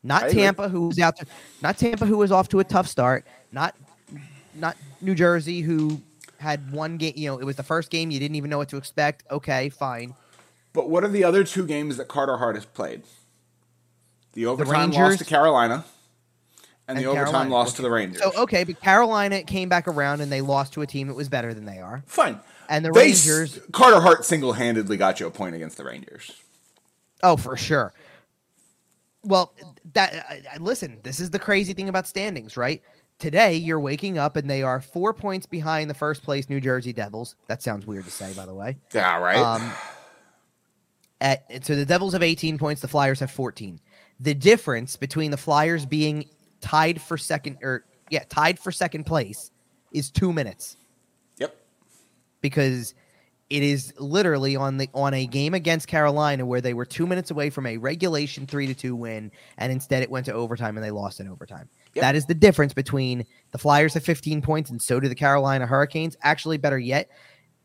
Not 0.03 0.24
I 0.24 0.27
agree. 0.28 0.43
Tampa, 0.43 0.69
who's 0.69 0.98
out. 0.98 1.16
To, 1.16 1.27
not 1.62 1.78
Tampa, 1.78 2.07
who 2.07 2.16
was 2.19 2.31
off 2.31 2.48
to 2.51 2.61
a 2.61 2.65
tough 2.65 2.86
start. 2.86 3.27
Not, 3.51 3.74
not 4.55 4.77
New 5.01 5.15
Jersey, 5.15 5.62
who 5.62 6.01
had 6.39 6.70
one 6.70 6.97
game. 6.97 7.15
You 7.16 7.31
know, 7.31 7.39
it 7.39 7.44
was 7.44 7.57
the 7.57 7.62
first 7.65 7.90
game. 7.90 8.11
You 8.11 8.20
didn't 8.20 8.36
even 8.36 8.51
know 8.51 8.59
what 8.59 8.69
to 8.69 8.77
expect. 8.77 9.24
Okay, 9.31 9.69
fine. 9.70 10.15
But 10.74 10.90
what 10.90 11.03
are 11.03 11.09
the 11.09 11.24
other 11.24 11.43
two 11.43 11.66
games 11.66 11.97
that 11.97 12.07
Carter 12.09 12.36
Hart 12.36 12.55
has 12.57 12.66
played? 12.66 13.03
The 14.35 14.47
overtime 14.47 14.90
loss 14.90 14.98
Rangers- 15.01 15.19
to 15.19 15.24
Carolina, 15.24 15.85
and, 16.88 16.96
the 16.98 17.02
and 17.02 17.10
overtime 17.10 17.26
Carolina. 17.32 17.50
loss 17.54 17.72
to 17.74 17.82
the 17.82 17.90
Rangers. 17.90 18.22
So 18.22 18.32
okay, 18.42 18.64
but 18.64 18.80
Carolina 18.80 19.42
came 19.42 19.68
back 19.68 19.88
around 19.88 20.20
and 20.20 20.30
they 20.30 20.40
lost 20.40 20.72
to 20.74 20.82
a 20.82 20.86
team 20.86 21.08
that 21.08 21.14
was 21.14 21.28
better 21.28 21.52
than 21.54 21.64
they 21.64 21.78
are. 21.78 22.02
Fine. 22.06 22.40
And 22.68 22.84
the 22.84 22.90
They 22.92 23.10
s- 23.10 23.26
Rangers, 23.26 23.60
Carter 23.72 24.00
Hart 24.00 24.24
single 24.24 24.52
handedly 24.52 24.96
got 24.96 25.20
you 25.20 25.26
a 25.26 25.30
point 25.30 25.54
against 25.54 25.76
the 25.76 25.84
Rangers. 25.84 26.32
oh 27.22 27.36
for 27.36 27.56
sure. 27.56 27.92
Well, 29.24 29.52
that 29.94 30.14
I- 30.28 30.42
I- 30.54 30.56
listen, 30.58 30.98
this 31.02 31.18
is 31.20 31.30
the 31.30 31.38
crazy 31.38 31.72
thing 31.72 31.88
about 31.88 32.06
standings, 32.06 32.56
right? 32.56 32.82
Today 33.18 33.54
you're 33.54 33.80
waking 33.80 34.18
up 34.18 34.36
and 34.36 34.48
they 34.48 34.62
are 34.62 34.80
four 34.80 35.14
points 35.14 35.46
behind 35.46 35.88
the 35.88 35.94
first 35.94 36.22
place 36.22 36.48
New 36.50 36.60
Jersey 36.60 36.92
Devils. 36.92 37.34
That 37.48 37.62
sounds 37.62 37.86
weird 37.86 38.04
to 38.04 38.10
say, 38.10 38.32
by 38.34 38.46
the 38.46 38.54
way. 38.54 38.76
Yeah, 38.94 39.18
right. 39.18 39.38
Um, 39.38 39.72
at, 41.20 41.64
so 41.64 41.74
the 41.74 41.86
Devils 41.86 42.12
have 42.12 42.22
18 42.22 42.58
points, 42.58 42.82
the 42.82 42.88
Flyers 42.88 43.20
have 43.20 43.30
14. 43.30 43.80
The 44.20 44.34
difference 44.34 44.96
between 44.96 45.30
the 45.30 45.36
Flyers 45.36 45.86
being 45.86 46.26
tied 46.66 47.01
for 47.01 47.16
second, 47.16 47.59
or 47.62 47.84
yeah, 48.10 48.24
tied 48.28 48.59
for 48.59 48.72
second 48.72 49.05
place, 49.05 49.52
is 49.93 50.10
two 50.10 50.32
minutes 50.32 50.76
yep. 51.38 51.56
because 52.40 52.93
it 53.48 53.62
is 53.62 53.94
literally 53.98 54.56
on 54.56 54.76
the 54.76 54.88
on 54.93 55.14
a 55.14 55.26
game 55.26 55.55
against 55.55 55.86
Carolina 55.86 56.44
where 56.44 56.60
they 56.60 56.74
were 56.74 56.84
two 56.84 57.06
minutes 57.06 57.30
away 57.30 57.51
from 57.51 57.66
a 57.66 57.76
regulation 57.76 58.44
three 58.47 58.66
to 58.66 58.74
two 58.74 58.97
win, 58.97 59.30
and 59.59 59.70
instead 59.70 60.02
it 60.02 60.10
went 60.10 60.26
to 60.26 60.32
overtime 60.32 60.76
and 60.76 60.84
they 60.84 60.90
lost 60.90 61.20
in 61.20 61.28
overtime. 61.28 61.68
Yep. 61.94 62.02
That 62.02 62.16
is 62.16 62.26
the 62.26 62.34
difference 62.34 62.74
between 62.74 63.24
the 63.52 63.59
Flyers 63.59 63.94
have 63.94 64.05
15 64.05 64.43
points 64.43 64.70
and 64.70 64.82
so 64.82 64.98
do 64.98 65.09
the 65.09 65.14
Carolina 65.14 65.66
Hurricanes. 65.66 66.16
Actually, 66.22 66.59
better 66.59 66.78
yet, 66.78 67.09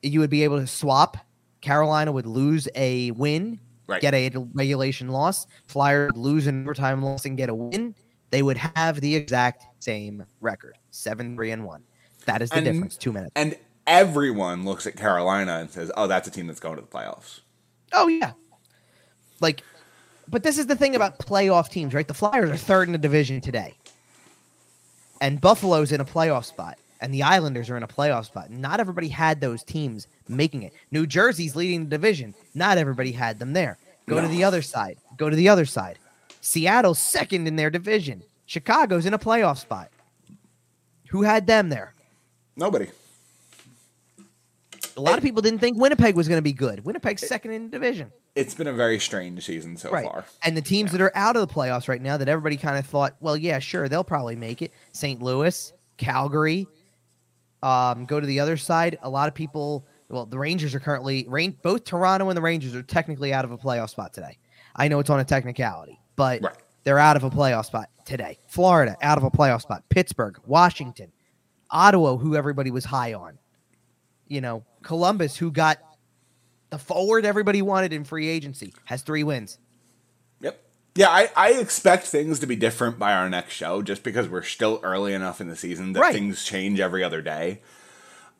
you 0.03 0.19
would 0.19 0.30
be 0.30 0.44
able 0.44 0.60
to 0.60 0.68
swap. 0.68 1.18
Carolina 1.61 2.11
would 2.11 2.28
lose 2.28 2.68
a 2.76 3.11
win, 3.11 3.60
Right. 3.88 4.02
get 4.02 4.14
a 4.14 4.32
regulation 4.53 5.10
loss. 5.10 5.48
Flyers 5.65 6.11
would 6.14 6.22
lose 6.22 6.48
an 6.48 6.64
overtime 6.64 7.02
loss 7.02 7.26
and 7.26 7.36
get 7.36 7.49
a 7.49 7.56
win. 7.56 7.94
They 8.32 8.41
would 8.41 8.58
have 8.58 8.99
the 8.99 9.16
exact 9.16 9.66
same 9.80 10.26
record, 10.40 10.78
seven 10.90 11.36
three 11.36 11.52
and 11.52 11.64
one. 11.66 11.84
That 12.26 12.41
is 12.41 12.49
the 12.49 12.58
And- 12.58 12.66
difference. 12.66 12.98
Two 12.98 13.12
minutes. 13.12 13.32
And 13.36 13.56
everyone 13.86 14.66
looks 14.66 14.88
at 14.88 14.95
Carolina 14.95 15.58
and 15.60 15.70
says, 15.70 15.91
"Oh, 15.95 16.08
that's 16.08 16.28
a 16.28 16.32
team 16.32 16.48
that's 16.48 16.60
going 16.60 16.76
to 16.78 16.82
the 16.82 16.88
playoffs." 16.88 17.41
Oh 17.94 18.08
yeah. 18.08 18.32
Like 19.40 19.64
but 20.28 20.44
this 20.44 20.58
is 20.58 20.68
the 20.68 20.76
thing 20.78 20.95
about 20.95 21.20
playoff 21.20 21.70
teams, 21.70 21.94
right? 21.94 22.08
The 22.08 22.14
Flyers 22.14 22.49
are 22.49 22.58
third 22.58 22.88
in 22.88 22.94
the 22.94 22.98
division 22.98 23.41
today. 23.41 23.76
And 25.20 25.41
Buffalo's 25.41 25.91
in 25.91 25.99
a 25.99 26.06
playoff 26.06 26.45
spot. 26.45 26.78
And 27.02 27.14
the 27.14 27.24
Islanders 27.24 27.70
are 27.70 27.76
in 27.78 27.84
a 27.84 27.88
playoff 27.88 28.26
spot. 28.26 28.49
Not 28.52 28.80
everybody 28.80 29.08
had 29.10 29.41
those 29.41 29.64
teams 29.64 30.08
making 30.30 30.64
it. 30.64 30.74
New 30.91 31.06
Jersey's 31.08 31.56
leading 31.56 31.84
the 31.86 31.90
division. 31.90 32.34
Not 32.53 32.78
everybody 32.78 33.12
had 33.12 33.40
them 33.40 33.53
there. 33.53 33.78
Go 34.08 34.22
to 34.22 34.28
the 34.28 34.44
other 34.44 34.62
side. 34.62 34.98
Go 35.18 35.30
to 35.30 35.36
the 35.36 35.49
other 35.49 35.66
side. 35.66 35.98
Seattle's 36.42 37.00
second 37.00 37.48
in 37.48 37.56
their 37.56 37.70
division. 37.70 38.24
Chicago's 38.46 39.06
in 39.06 39.14
a 39.14 39.20
playoff 39.20 39.58
spot. 39.58 39.90
Who 41.10 41.22
had 41.22 41.48
them 41.48 41.70
there? 41.70 41.94
Nobody. 42.56 42.90
A 44.98 45.02
lot 45.02 45.18
of 45.18 45.24
people 45.24 45.42
didn't 45.42 45.60
think 45.60 45.78
Winnipeg 45.78 46.16
was 46.16 46.28
going 46.28 46.38
to 46.38 46.44
be 46.44 46.52
good. 46.52 46.84
Winnipeg's 46.84 47.26
second 47.26 47.52
in 47.52 47.66
the 47.66 47.70
division. 47.70 48.12
It's 48.36 48.54
been 48.54 48.68
a 48.68 48.74
very 48.74 49.00
strange 49.00 49.46
season 49.46 49.78
so 49.78 49.90
right. 49.90 50.06
far. 50.06 50.26
And 50.44 50.56
the 50.56 50.62
teams 50.62 50.92
that 50.92 51.02
are 51.02 51.12
out 51.16 51.36
of 51.36 51.48
the 51.48 51.54
playoffs 51.54 51.88
right 51.88 52.02
now 52.02 52.18
that 52.18 52.28
everybody 52.28 52.58
kind 52.58 52.78
of 52.78 52.86
thought, 52.86 53.16
well, 53.20 53.38
yeah, 53.38 53.60
sure, 53.60 53.88
they'll 53.88 54.04
probably 54.04 54.36
make 54.36 54.62
it. 54.62 54.72
St. 54.92 55.22
Louis, 55.22 55.72
Calgary. 55.98 56.68
Um, 57.64 58.06
go 58.06 58.20
to 58.20 58.26
the 58.26 58.40
other 58.40 58.58
side. 58.58 58.98
A 59.04 59.10
lot 59.10 59.28
of 59.28 59.34
people, 59.34 59.86
well, 60.10 60.26
the 60.26 60.40
Rangers 60.40 60.74
are 60.76 60.80
currently. 60.80 61.24
Both 61.62 61.84
Toronto 61.86 62.30
and 62.30 62.38
the 62.38 62.42
Rangers 62.42 62.76
are 62.76 62.84
technically 62.84 63.34
out 63.34 63.46
of 63.46 63.52
a 63.52 63.58
playoff 63.58 63.92
spot 63.92 64.14
today. 64.14 64.38
I 64.76 64.88
know 64.88 65.00
it's 65.00 65.10
on 65.10 65.20
a 65.20 65.26
technicality, 65.26 66.00
but 66.22 66.41
Right. 66.43 66.56
they're 66.84 66.99
out 66.99 67.15
of 67.18 67.23
a 67.23 67.30
playoff 67.31 67.65
spot 67.65 67.89
today. 68.06 68.38
Florida 68.48 68.95
out 69.02 69.18
of 69.18 69.23
a 69.23 69.31
playoff 69.31 69.61
spot. 69.61 69.84
Pittsburgh, 69.89 70.38
Washington, 70.45 71.11
Ottawa, 71.72 72.18
who 72.18 72.35
everybody 72.35 72.69
was 72.69 72.85
high 72.85 73.14
on. 73.14 73.38
You 74.27 74.41
know, 74.41 74.64
Columbus, 74.84 75.35
who 75.38 75.52
got 75.52 75.80
the 76.69 76.77
forward 76.77 77.26
everybody 77.26 77.61
wanted 77.61 77.91
in 77.93 78.03
free 78.03 78.27
agency, 78.30 78.73
has 78.85 79.02
three 79.02 79.23
wins. 79.23 79.57
Yep. 80.41 80.61
Yeah, 80.95 81.10
I, 81.10 81.30
I 81.35 81.52
expect 81.53 82.06
things 82.06 82.39
to 82.39 82.48
be 82.48 82.56
different 82.56 82.99
by 82.99 83.14
our 83.14 83.30
next 83.30 83.53
show 83.53 83.81
just 83.81 84.03
because 84.03 84.30
we're 84.30 84.41
still 84.43 84.80
early 84.84 85.14
enough 85.14 85.41
in 85.41 85.48
the 85.48 85.56
season 85.56 85.93
that 85.93 85.99
Right. 86.02 86.14
things 86.14 86.43
change 86.45 86.80
every 86.80 87.03
other 87.03 87.22
day. 87.22 87.61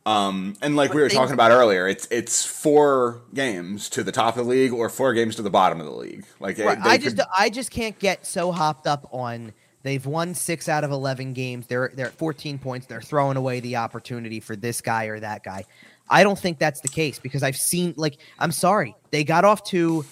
Um, 0.06 0.56
and 0.62 0.76
like 0.76 0.94
we 0.94 1.02
were 1.02 1.10
talking 1.10 1.34
about 1.34 1.52
earlier, 1.52 1.88
it's 1.88 2.08
it's 2.10 2.44
four 2.46 3.22
games 3.34 3.90
to 3.92 4.04
the 4.04 4.12
top 4.12 4.36
of 4.38 4.46
the 4.46 4.50
league 4.50 4.72
or 4.74 4.90
four 4.90 5.14
games 5.14 5.36
to 5.36 5.42
the 5.42 5.50
bottom 5.50 5.80
of 5.80 5.86
the 5.86 5.92
league. 5.92 6.26
Like 6.40 6.58
Right. 6.58 6.78
I 6.82 6.98
could- 6.98 7.16
just 7.18 7.30
I 7.38 7.50
just 7.50 7.70
can't 7.72 7.98
get 8.00 8.26
so 8.26 8.52
hopped 8.52 8.88
up 8.88 9.08
on 9.12 9.54
they've 9.84 10.06
won 10.06 10.34
six 10.34 10.68
out 10.68 10.84
of 10.84 10.92
eleven 10.92 11.34
games. 11.34 11.68
They're 11.68 11.92
they're 11.94 12.08
at 12.08 12.14
14 12.14 12.58
points. 12.58 12.88
They're 12.88 13.02
throwing 13.02 13.38
away 13.38 13.60
the 13.60 13.76
opportunity 13.76 14.40
for 14.40 14.56
this 14.56 14.82
guy 14.82 15.06
or 15.06 15.20
that 15.20 15.44
guy. 15.44 15.66
I 16.10 16.24
don't 16.24 16.38
think 16.38 16.58
that's 16.58 16.82
the 16.82 16.90
case 16.90 17.20
because 17.20 17.44
I've 17.44 17.56
seen 17.58 17.94
like 17.96 18.18
I'm 18.40 18.52
sorry 18.52 18.96
they 19.12 19.24
got 19.24 19.46
off 19.46 19.64
to 19.66 20.04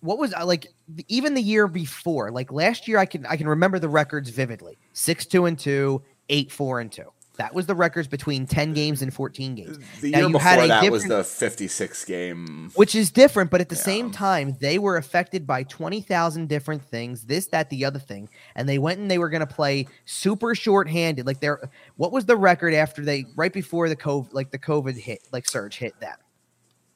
what 0.00 0.18
was 0.18 0.34
uh, 0.34 0.44
like 0.44 0.66
even 1.08 1.32
the 1.32 1.40
year 1.42 1.66
before 1.66 2.30
like 2.30 2.52
last 2.52 2.86
year 2.86 2.98
I 2.98 3.06
can 3.06 3.24
I 3.24 3.38
can 3.38 3.48
remember 3.48 3.78
the 3.78 3.88
records 3.88 4.28
vividly 4.28 4.76
six 4.92 5.24
two 5.24 5.46
and 5.46 5.58
two 5.58 6.02
eight 6.28 6.52
four 6.52 6.80
and 6.80 6.92
two 6.92 7.10
that 7.36 7.54
was 7.54 7.66
the 7.66 7.74
records 7.74 8.06
between 8.08 8.46
10 8.46 8.72
games 8.74 9.02
and 9.02 9.12
14 9.12 9.54
games. 9.54 9.78
The 10.00 10.10
Now, 10.12 10.18
year 10.18 10.28
you 10.28 10.38
had 10.38 10.56
before 10.56 10.68
that 10.68 10.90
was 10.92 11.04
the 11.04 11.24
56 11.24 12.04
game. 12.04 12.70
which 12.74 12.94
is 12.94 13.10
different 13.10 13.50
but 13.50 13.60
at 13.60 13.68
the 13.68 13.74
Yeah. 13.74 13.82
same 13.82 14.10
time 14.10 14.56
they 14.60 14.78
were 14.78 14.96
affected 14.96 15.46
by 15.46 15.64
20,000 15.64 16.48
different 16.48 16.82
things 16.84 17.24
this 17.24 17.46
that 17.48 17.70
the 17.70 17.84
other 17.84 17.98
thing. 17.98 18.28
And 18.54 18.68
they 18.68 18.78
went 18.78 19.00
and 19.00 19.10
they 19.10 19.18
were 19.18 19.28
going 19.30 19.40
to 19.40 19.46
play 19.46 19.86
super 20.04 20.54
short-handed 20.54 21.26
like 21.26 21.40
their 21.40 21.70
what 21.96 22.12
was 22.12 22.24
the 22.26 22.36
record 22.36 22.74
after 22.74 23.04
they 23.04 23.24
right 23.36 23.52
before 23.52 23.88
the 23.88 23.96
covid 23.96 24.28
like 24.32 24.50
the 24.50 24.58
covid 24.58 24.96
hit 24.96 25.20
like 25.32 25.48
surge 25.48 25.76
hit 25.76 25.98
them? 26.00 26.16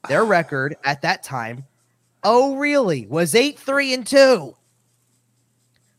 Their 0.09 0.24
record 0.24 0.77
at 0.85 1.02
that 1.02 1.23
time 1.23 1.65
oh 2.24 2.56
really? 2.56 3.06
Was 3.06 3.35
8-3 3.35 3.94
and 3.94 4.06
2 4.06 4.55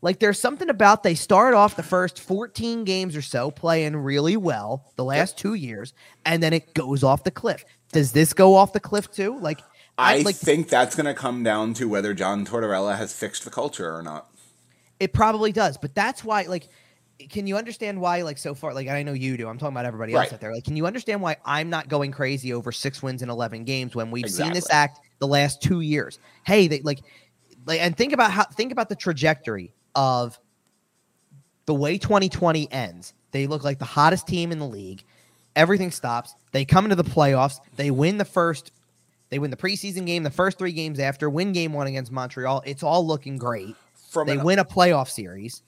like 0.02 0.20
there's 0.20 0.40
something 0.40 0.70
about 0.70 1.04
they 1.04 1.16
start 1.16 1.54
off 1.54 1.76
the 1.76 1.84
first 1.84 2.20
14 2.20 2.84
games 2.84 3.16
or 3.16 3.22
so 3.22 3.52
playing 3.52 3.96
really 3.96 4.38
well 4.38 4.92
the 4.96 5.04
last 5.04 5.38
two 5.38 5.54
years 5.54 5.94
and 6.26 6.42
then 6.42 6.54
it 6.54 6.74
goes 6.74 7.04
off 7.04 7.24
the 7.24 7.32
cliff 7.32 7.66
does 7.92 8.12
this 8.12 8.34
go 8.34 8.56
off 8.56 8.74
the 8.74 8.80
cliff 8.80 9.12
too 9.12 9.38
like 9.40 9.60
I 10.00 10.22
like 10.22 10.36
think 10.36 10.70
that's 10.70 10.96
going 10.96 11.08
to 11.08 11.14
come 11.14 11.44
down 11.44 11.74
to 11.76 11.90
whether 11.90 12.14
John 12.14 12.46
Tortorella 12.46 12.98
has 12.98 13.14
fixed 13.14 13.44
the 13.44 13.52
culture 13.52 13.94
or 13.94 14.02
not. 14.02 14.30
It 15.00 15.12
probably 15.14 15.52
does, 15.52 15.78
but 15.78 15.94
that's 15.94 16.24
why. 16.24 16.44
Like, 16.44 16.70
can 17.30 17.48
you 17.48 17.58
understand 17.58 18.00
why? 18.00 18.22
Like, 18.22 18.38
so 18.38 18.56
far, 18.56 18.74
like 18.74 18.88
I 18.88 19.04
know 19.04 19.12
you 19.12 19.36
do. 19.36 19.50
I'm 19.50 19.58
talking 19.58 19.74
about 19.74 19.86
everybody 19.86 20.14
else 20.14 20.28
Right. 20.28 20.34
out 20.34 20.40
there. 20.40 20.54
Like, 20.54 20.64
can 20.64 20.78
you 20.78 20.86
understand 20.88 21.22
why 21.22 21.36
I'm 21.46 21.70
not 21.70 21.90
going 21.90 22.12
crazy 22.14 22.54
over 22.54 22.72
six 22.72 23.04
wins 23.04 23.22
in 23.22 23.30
11 23.30 23.66
games 23.66 23.94
when 23.94 24.10
we've 24.10 24.30
seen 24.32 24.54
this 24.54 24.70
act 24.72 25.00
the 25.20 25.28
last 25.28 25.62
two 25.62 25.82
years? 25.82 26.18
Hey, 26.46 26.68
they 26.68 26.80
like, 26.80 27.00
like, 27.66 27.82
and 27.82 27.96
think 27.96 28.14
about 28.14 28.32
how 28.32 28.46
think 28.46 28.72
about 28.72 28.88
the 28.88 28.96
trajectory 28.96 29.74
of 29.96 30.40
the 31.66 31.74
way 31.74 31.98
2020 31.98 32.72
ends. 32.72 33.14
They 33.32 33.48
look 33.48 33.64
like 33.64 33.80
the 33.80 33.86
hottest 33.86 34.28
team 34.28 34.52
in 34.52 34.60
the 34.60 34.68
league. 34.68 35.04
Everything 35.56 35.92
stops. 35.92 36.36
They 36.52 36.66
come 36.66 36.86
into 36.86 36.96
the 36.96 37.04
playoffs. 37.04 37.60
They 37.76 37.92
win 37.92 38.18
the 38.18 38.26
first. 38.26 38.72
They 39.30 39.38
win 39.38 39.52
the 39.52 39.58
preseason 39.58 40.08
game, 40.08 40.24
the 40.24 40.32
first 40.32 40.58
three 40.58 40.72
games 40.72 41.00
after, 41.00 41.30
win 41.30 41.52
game 41.54 41.74
one 41.74 41.86
against 41.86 42.12
Montreal. 42.12 42.64
It's 42.66 42.82
all 42.82 43.06
looking 43.06 43.38
great 43.38 43.76
From 44.10 44.26
they 44.28 44.38
an- 44.38 44.44
win 44.44 44.58
a 44.58 44.66
playoff 44.66 45.10
series. 45.10 45.62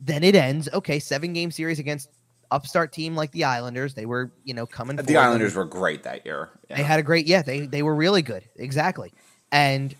Then 0.00 0.24
it 0.24 0.34
ends. 0.34 0.68
Okay, 0.72 0.98
seven 0.98 1.32
game 1.32 1.50
series 1.52 1.78
against 1.78 2.10
upstart 2.50 2.92
team 2.92 3.14
like 3.14 3.30
the 3.30 3.44
Islanders. 3.44 3.94
They 3.94 4.06
were, 4.06 4.32
you 4.44 4.54
know, 4.54 4.66
coming. 4.66 4.96
the 4.96 5.02
them. 5.04 5.16
Islanders 5.16 5.54
were 5.54 5.64
great 5.64 6.02
that 6.02 6.26
year. 6.26 6.50
They 6.68 6.82
had 6.82 6.98
a 6.98 7.02
great, 7.02 7.26
yeah. 7.26 7.42
They 7.42 7.66
they 7.66 7.82
were 7.82 7.94
really 7.94 8.22
good, 8.22 8.44
exactly. 8.56 9.12
And 9.52 9.94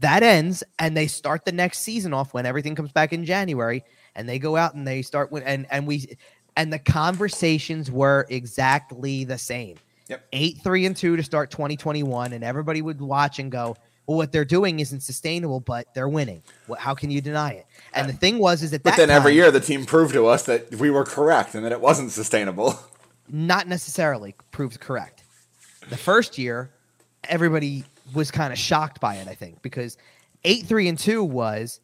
that 0.00 0.22
ends, 0.22 0.64
and 0.78 0.96
they 0.96 1.06
start 1.06 1.44
the 1.44 1.52
next 1.52 1.80
season 1.80 2.12
off 2.12 2.34
when 2.34 2.46
everything 2.46 2.74
comes 2.74 2.92
back 2.92 3.12
in 3.12 3.24
January, 3.24 3.84
and 4.14 4.28
they 4.28 4.38
go 4.38 4.56
out 4.56 4.74
and 4.74 4.86
they 4.86 5.02
start 5.02 5.30
with 5.30 5.42
and 5.46 5.66
and 5.70 5.86
we 5.86 6.16
and 6.56 6.72
the 6.72 6.78
conversations 6.78 7.90
were 7.90 8.26
exactly 8.28 9.24
the 9.24 9.38
same. 9.38 9.76
Yep. 10.08 10.26
Eight, 10.32 10.58
three, 10.62 10.86
and 10.86 10.96
two 10.96 11.16
to 11.16 11.22
start 11.22 11.50
2021, 11.50 12.32
and 12.32 12.44
everybody 12.44 12.82
would 12.82 13.00
watch 13.00 13.38
and 13.38 13.50
go, 13.50 13.76
"Well, 14.06 14.18
what 14.18 14.32
they're 14.32 14.44
doing 14.44 14.80
isn't 14.80 15.00
sustainable, 15.00 15.60
but 15.60 15.86
they're 15.94 16.08
winning. 16.08 16.42
What, 16.66 16.78
how 16.78 16.94
can 16.94 17.10
you 17.10 17.20
deny 17.20 17.52
it?" 17.52 17.66
And 17.94 18.08
the 18.08 18.12
thing 18.12 18.38
was, 18.38 18.62
is 18.62 18.70
that 18.72 18.82
But 18.82 18.90
that 18.90 18.96
then 18.96 19.10
every 19.10 19.34
year 19.34 19.50
the 19.50 19.60
team 19.60 19.86
proved 19.86 20.12
to 20.14 20.26
us 20.26 20.44
that 20.44 20.74
we 20.74 20.90
were 20.90 21.04
correct 21.04 21.54
and 21.54 21.64
that 21.64 21.72
it 21.72 21.80
wasn't 21.80 22.10
sustainable. 22.10 22.78
not 23.28 23.66
necessarily 23.66 24.34
proved 24.50 24.80
correct. 24.80 25.24
The 25.88 25.96
first 25.96 26.38
year, 26.38 26.70
everybody 27.24 27.84
was 28.12 28.30
kind 28.30 28.52
of 28.52 28.58
shocked 28.58 29.00
by 29.00 29.16
it, 29.16 29.28
I 29.28 29.34
think, 29.34 29.62
because 29.62 29.96
eight, 30.44 30.66
three, 30.66 30.88
and 30.88 30.98
two 30.98 31.24
was 31.24 31.80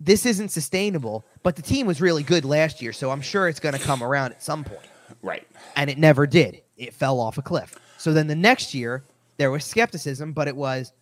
this 0.00 0.26
isn't 0.26 0.50
sustainable, 0.50 1.24
but 1.42 1.56
the 1.56 1.62
team 1.62 1.86
was 1.86 2.00
really 2.00 2.22
good 2.22 2.44
last 2.44 2.82
year, 2.82 2.92
so 2.92 3.10
I'm 3.10 3.20
sure 3.20 3.48
it's 3.48 3.60
going 3.60 3.74
to 3.74 3.80
come 3.80 4.02
around 4.02 4.32
at 4.32 4.42
some 4.42 4.64
point. 4.64 4.86
Right. 5.22 5.46
And 5.76 5.88
it 5.88 5.98
never 5.98 6.26
did. 6.26 6.62
It 6.76 6.92
fell 6.92 7.20
off 7.20 7.38
a 7.38 7.42
cliff. 7.42 7.78
So 7.98 8.12
then 8.12 8.26
the 8.26 8.34
next 8.34 8.74
year, 8.74 9.04
there 9.36 9.50
was 9.50 9.64
skepticism, 9.64 10.32
but 10.32 10.48
it 10.48 10.56
was 10.56 10.92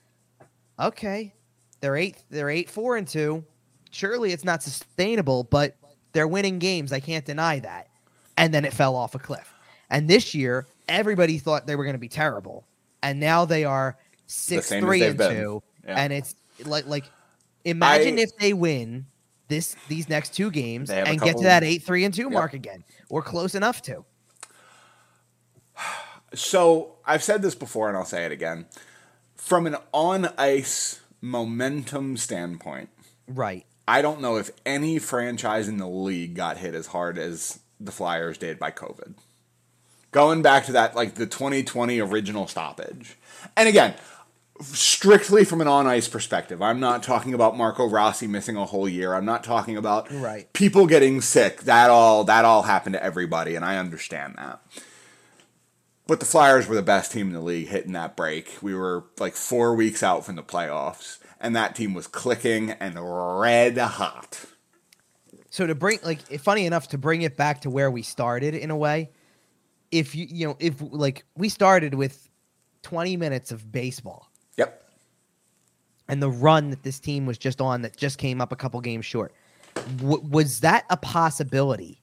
okay. 0.78 1.32
they're 1.80 1.96
eight 1.96 2.22
they're 2.30 2.50
eight 2.50 2.70
four 2.70 2.96
and 2.96 3.08
two. 3.08 3.44
Surely 3.90 4.32
it's 4.32 4.44
not 4.44 4.62
sustainable, 4.62 5.44
but 5.44 5.76
they're 6.12 6.28
winning 6.28 6.58
games. 6.58 6.92
I 6.92 7.00
can't 7.00 7.24
deny 7.24 7.58
that. 7.60 7.88
And 8.36 8.52
then 8.52 8.64
it 8.64 8.72
fell 8.72 8.94
off 8.94 9.14
a 9.14 9.18
cliff. 9.18 9.52
And 9.90 10.08
this 10.08 10.34
year, 10.34 10.66
everybody 10.88 11.38
thought 11.38 11.66
they 11.66 11.76
were 11.76 11.84
going 11.84 11.94
to 11.94 11.98
be 11.98 12.08
terrible, 12.08 12.64
and 13.02 13.18
now 13.18 13.44
they 13.44 13.64
are 13.64 13.96
six 14.30 14.68
three 14.68 15.02
and 15.02 15.16
been. 15.18 15.36
two. 15.36 15.62
Yeah. 15.86 15.94
And 15.96 16.12
it's 16.12 16.34
like 16.64 16.86
like 16.86 17.04
imagine 17.64 18.18
I- 18.18 18.22
if 18.22 18.36
they 18.38 18.52
win 18.52 19.06
this 19.48 19.74
these 19.88 20.08
next 20.08 20.34
two 20.34 20.50
games 20.50 20.90
and 20.90 21.20
get 21.20 21.36
to 21.38 21.42
that 21.44 21.64
eight 21.64 21.82
three 21.82 22.04
and 22.04 22.14
two 22.14 22.30
mark 22.30 22.54
again, 22.54 22.84
or 23.08 23.22
close 23.22 23.54
enough 23.54 23.82
to. 23.82 24.04
So 26.34 26.96
I've 27.04 27.22
said 27.22 27.42
this 27.42 27.54
before 27.54 27.88
and 27.88 27.96
I'll 27.96 28.04
say 28.04 28.24
it 28.24 28.32
again. 28.32 28.66
From 29.36 29.66
an 29.66 29.76
on 29.92 30.26
ice 30.38 31.00
momentum 31.20 32.16
standpoint, 32.16 32.88
Right. 33.26 33.66
I 33.88 34.02
don't 34.02 34.20
know 34.20 34.36
if 34.36 34.50
any 34.64 34.98
franchise 35.00 35.66
in 35.66 35.78
the 35.78 35.88
league 35.88 36.34
got 36.34 36.58
hit 36.58 36.74
as 36.74 36.88
hard 36.88 37.18
as 37.18 37.58
the 37.80 37.90
Flyers 37.90 38.38
did 38.38 38.58
by 38.58 38.70
COVID. 38.70 39.14
Going 40.12 40.42
back 40.42 40.66
to 40.66 40.72
that, 40.72 40.94
like 40.94 41.14
the 41.14 41.26
2020 41.26 41.98
original 42.00 42.46
stoppage. 42.46 43.16
And 43.56 43.68
again, 43.68 43.94
strictly 44.62 45.44
from 45.44 45.60
an 45.60 45.68
on 45.68 45.86
ice 45.86 46.08
perspective, 46.08 46.60
I'm 46.62 46.80
not 46.80 47.02
talking 47.02 47.34
about 47.34 47.56
Marco 47.56 47.88
Rossi 47.88 48.26
missing 48.26 48.56
a 48.56 48.64
whole 48.64 48.88
year. 48.88 49.14
I'm 49.14 49.24
not 49.24 49.44
talking 49.44 49.76
about 49.76 50.10
Right. 50.12 50.52
people 50.52 50.86
getting 50.86 51.20
sick. 51.20 51.62
That 51.62 51.90
all 51.90 52.24
that 52.24 52.44
all 52.44 52.62
happened 52.62 52.94
to 52.94 53.02
everybody, 53.02 53.54
and 53.54 53.64
I 53.64 53.76
understand 53.78 54.34
that. 54.38 54.60
But 56.06 56.18
the 56.20 56.26
Flyers 56.26 56.66
were 56.66 56.74
the 56.74 56.82
best 56.82 57.12
team 57.12 57.28
in 57.28 57.32
the 57.34 57.40
league 57.40 57.68
hitting 57.68 57.92
that 57.92 58.16
break. 58.16 58.58
We 58.60 58.74
were 58.74 59.04
like 59.18 59.34
four 59.36 59.74
weeks 59.74 60.02
out 60.02 60.24
from 60.26 60.36
the 60.36 60.42
playoffs, 60.42 61.18
and 61.40 61.54
that 61.54 61.74
team 61.76 61.94
was 61.94 62.06
clicking 62.06 62.72
and 62.72 62.96
red 62.98 63.78
hot. 63.78 64.44
So 65.50 65.66
to 65.66 65.74
bring 65.74 65.98
like 66.02 66.20
funny 66.40 66.66
enough 66.66 66.88
to 66.88 66.98
bring 66.98 67.22
it 67.22 67.36
back 67.36 67.60
to 67.62 67.70
where 67.70 67.90
we 67.90 68.02
started 68.02 68.54
in 68.54 68.70
a 68.70 68.76
way, 68.76 69.10
if 69.90 70.14
you 70.14 70.26
you 70.28 70.46
know 70.48 70.56
if 70.60 70.74
like 70.80 71.24
we 71.36 71.48
started 71.48 71.94
with 71.94 72.28
20 72.82 73.16
minutes 73.16 73.52
of 73.52 73.70
baseball. 73.70 74.29
And 76.10 76.22
the 76.22 76.28
run 76.30 76.70
that 76.70 76.82
this 76.82 76.98
team 77.00 77.24
was 77.24 77.38
just 77.38 77.60
on 77.60 77.82
that 77.82 77.96
just 77.96 78.18
came 78.18 78.40
up 78.40 78.52
a 78.52 78.56
couple 78.56 78.80
games 78.80 79.06
short. 79.06 79.32
W- 79.98 80.22
was 80.28 80.60
that 80.60 80.84
a 80.90 80.96
possibility 80.96 82.00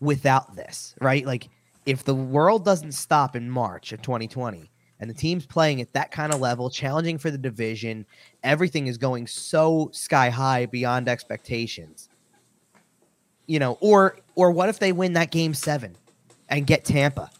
without 0.00 0.56
this, 0.56 0.94
right? 1.00 1.24
Like 1.24 1.48
if 1.86 2.02
the 2.04 2.14
world 2.14 2.64
doesn't 2.64 2.92
stop 2.92 3.36
in 3.36 3.48
March 3.50 3.92
of 3.92 4.02
2020 4.02 4.70
and 5.00 5.10
the 5.10 5.14
team's 5.14 5.46
playing 5.46 5.80
at 5.80 5.92
that 5.92 6.10
kind 6.10 6.32
of 6.32 6.40
level, 6.40 6.70
challenging 6.70 7.18
for 7.18 7.30
the 7.30 7.38
division, 7.38 8.06
everything 8.42 8.86
is 8.86 8.98
going 8.98 9.26
so 9.26 9.90
sky 9.92 10.30
high 10.30 10.66
beyond 10.66 11.08
expectations. 11.08 12.08
You 13.46 13.58
know, 13.58 13.76
or 13.80 14.18
or 14.36 14.50
what 14.52 14.68
if 14.68 14.78
they 14.78 14.92
win 14.92 15.12
that 15.14 15.30
game 15.30 15.52
7 15.54 15.96
and 16.48 16.66
get 16.66 16.84
Tampa? 16.84 17.30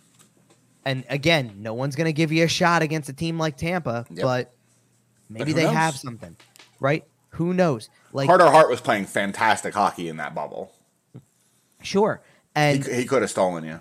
And 0.84 1.04
again, 1.08 1.54
no 1.58 1.74
one's 1.74 1.94
going 1.94 2.06
to 2.06 2.12
give 2.12 2.32
you 2.32 2.44
a 2.44 2.48
shot 2.48 2.82
against 2.82 3.08
a 3.08 3.12
team 3.12 3.38
like 3.38 3.56
Tampa, 3.56 4.04
Yep. 4.10 4.22
but 4.22 4.52
maybe 5.32 5.52
they 5.52 5.64
knows? 5.64 5.74
have 5.74 5.96
something, 5.96 6.36
right? 6.80 7.04
Who 7.30 7.54
knows? 7.54 7.88
Like 8.12 8.28
Carter 8.28 8.50
Hart 8.50 8.68
was 8.68 8.80
playing 8.80 9.06
fantastic 9.06 9.74
hockey 9.74 10.08
in 10.08 10.18
that 10.18 10.34
bubble. 10.34 10.72
sure. 11.82 12.22
And 12.54 12.84
he 12.84 13.06
could 13.06 13.22
have 13.22 13.30
stolen 13.30 13.64
you. 13.64 13.78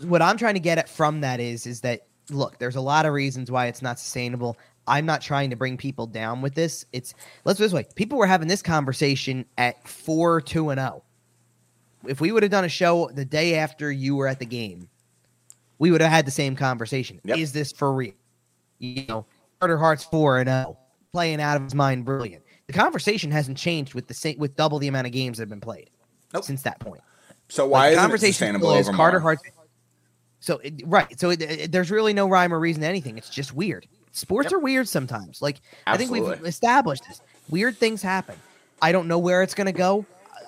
what 0.00 0.20
I'm 0.20 0.36
trying 0.36 0.54
to 0.54 0.60
get 0.60 0.78
at 0.78 0.88
from 0.88 1.20
that 1.20 1.38
is 1.38 1.66
is 1.66 1.80
that 1.82 2.06
look, 2.30 2.58
there's 2.58 2.76
a 2.76 2.80
lot 2.80 3.06
of 3.06 3.12
reasons 3.12 3.50
why 3.50 3.66
it's 3.66 3.82
not 3.82 3.98
sustainable. 3.98 4.56
I'm 4.86 5.06
not 5.06 5.22
trying 5.22 5.50
to 5.50 5.56
bring 5.56 5.76
people 5.76 6.06
down 6.06 6.42
with 6.42 6.54
this. 6.54 6.84
It's 6.92 7.14
let's 7.44 7.58
put 7.58 7.64
it 7.64 7.66
this 7.66 7.72
way. 7.72 7.86
People 7.94 8.18
were 8.18 8.26
having 8.26 8.48
this 8.48 8.62
conversation 8.62 9.46
at 9.56 9.86
four, 9.86 10.40
two, 10.40 10.70
and 10.70 10.80
oh. 10.80 11.02
If 12.06 12.20
we 12.20 12.32
would 12.32 12.42
have 12.42 12.52
done 12.52 12.64
a 12.64 12.68
show 12.68 13.08
the 13.14 13.24
day 13.24 13.54
after 13.54 13.90
you 13.90 14.14
were 14.14 14.28
at 14.28 14.38
the 14.38 14.46
game, 14.46 14.90
we 15.78 15.90
would 15.90 16.02
have 16.02 16.10
had 16.10 16.26
the 16.26 16.30
same 16.30 16.54
conversation. 16.54 17.20
Yep. 17.24 17.38
Is 17.38 17.52
this 17.52 17.72
for 17.72 17.92
real? 17.94 18.12
You 18.78 19.06
know, 19.08 19.26
Carter 19.64 19.78
Hart's 19.78 20.04
four 20.04 20.40
and 20.40 20.48
oh, 20.50 20.76
playing 21.10 21.40
out 21.40 21.56
of 21.56 21.62
his 21.62 21.74
mind, 21.74 22.04
brilliant. 22.04 22.44
The 22.66 22.74
conversation 22.74 23.30
hasn't 23.30 23.56
changed 23.56 23.94
with 23.94 24.06
the 24.06 24.12
same 24.12 24.36
with 24.38 24.54
double 24.56 24.78
the 24.78 24.88
amount 24.88 25.06
of 25.06 25.12
games 25.14 25.38
that 25.38 25.42
have 25.44 25.48
been 25.48 25.58
played 25.62 25.88
Nope. 26.34 26.44
since 26.44 26.60
that 26.64 26.78
point. 26.80 27.00
So 27.48 27.64
Like, 27.64 27.72
why 27.72 27.88
the 27.90 27.96
it 27.96 27.98
conversation 28.00 28.56
is 28.56 28.62
over 28.62 28.92
Carter? 28.92 29.20
Hart. 29.20 29.38
So 30.40 30.58
it, 30.58 30.82
right, 30.84 31.18
so 31.18 31.30
it, 31.30 31.40
it- 31.40 31.72
there's 31.72 31.90
really 31.90 32.12
no 32.12 32.28
rhyme 32.28 32.52
or 32.52 32.60
reason 32.60 32.82
to 32.82 32.86
anything. 32.88 33.16
It's 33.16 33.30
just 33.30 33.54
weird. 33.54 33.86
Sports 34.12 34.46
Yep. 34.46 34.52
are 34.52 34.58
weird 34.58 34.86
sometimes. 34.86 35.40
Like 35.40 35.62
I 35.86 35.96
think 35.96 36.10
we've 36.10 36.28
established 36.44 37.04
this. 37.08 37.22
Weird 37.48 37.78
things 37.78 38.02
happen. 38.02 38.36
I 38.82 38.92
don't 38.92 39.08
know 39.08 39.18
where 39.18 39.42
it's 39.42 39.54
going 39.54 39.66
to 39.66 39.72
go. 39.72 40.04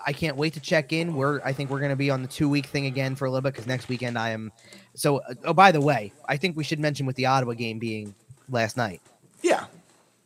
I 0.06 0.12
can't 0.12 0.36
wait 0.36 0.52
to 0.52 0.60
check 0.60 0.92
in. 0.92 1.14
We're 1.14 1.40
I 1.42 1.54
think 1.54 1.70
we're 1.70 1.78
going 1.80 1.88
to 1.90 1.96
be 1.96 2.10
on 2.10 2.20
the 2.20 2.28
two 2.28 2.50
week 2.50 2.66
thing 2.66 2.84
again 2.84 3.16
for 3.16 3.24
a 3.24 3.30
little 3.30 3.40
bit 3.40 3.54
because 3.54 3.66
next 3.66 3.88
weekend 3.88 4.18
I 4.18 4.30
am. 4.30 4.52
So 4.94 5.18
uh, 5.20 5.34
oh 5.46 5.54
by 5.54 5.72
the 5.72 5.80
way, 5.80 6.12
I 6.28 6.36
think 6.36 6.54
we 6.54 6.64
should 6.64 6.80
mention 6.80 7.06
with 7.06 7.16
the 7.16 7.24
Ottawa 7.26 7.54
game 7.54 7.78
being 7.78 8.14
last 8.48 8.76
night. 8.76 9.00
Yeah. 9.42 9.66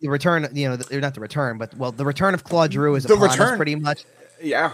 The 0.00 0.08
return, 0.08 0.48
you 0.52 0.68
know, 0.68 0.76
the, 0.76 1.00
not 1.00 1.14
the 1.14 1.20
return, 1.20 1.58
but 1.58 1.74
well, 1.76 1.92
the 1.92 2.04
return 2.04 2.34
of 2.34 2.44
Claude 2.44 2.72
Giroux 2.72 2.94
is 2.94 3.04
The 3.04 3.14
upon 3.14 3.28
us 3.28 3.38
return- 3.38 3.56
pretty 3.56 3.74
much. 3.74 4.04
Yeah. 4.42 4.72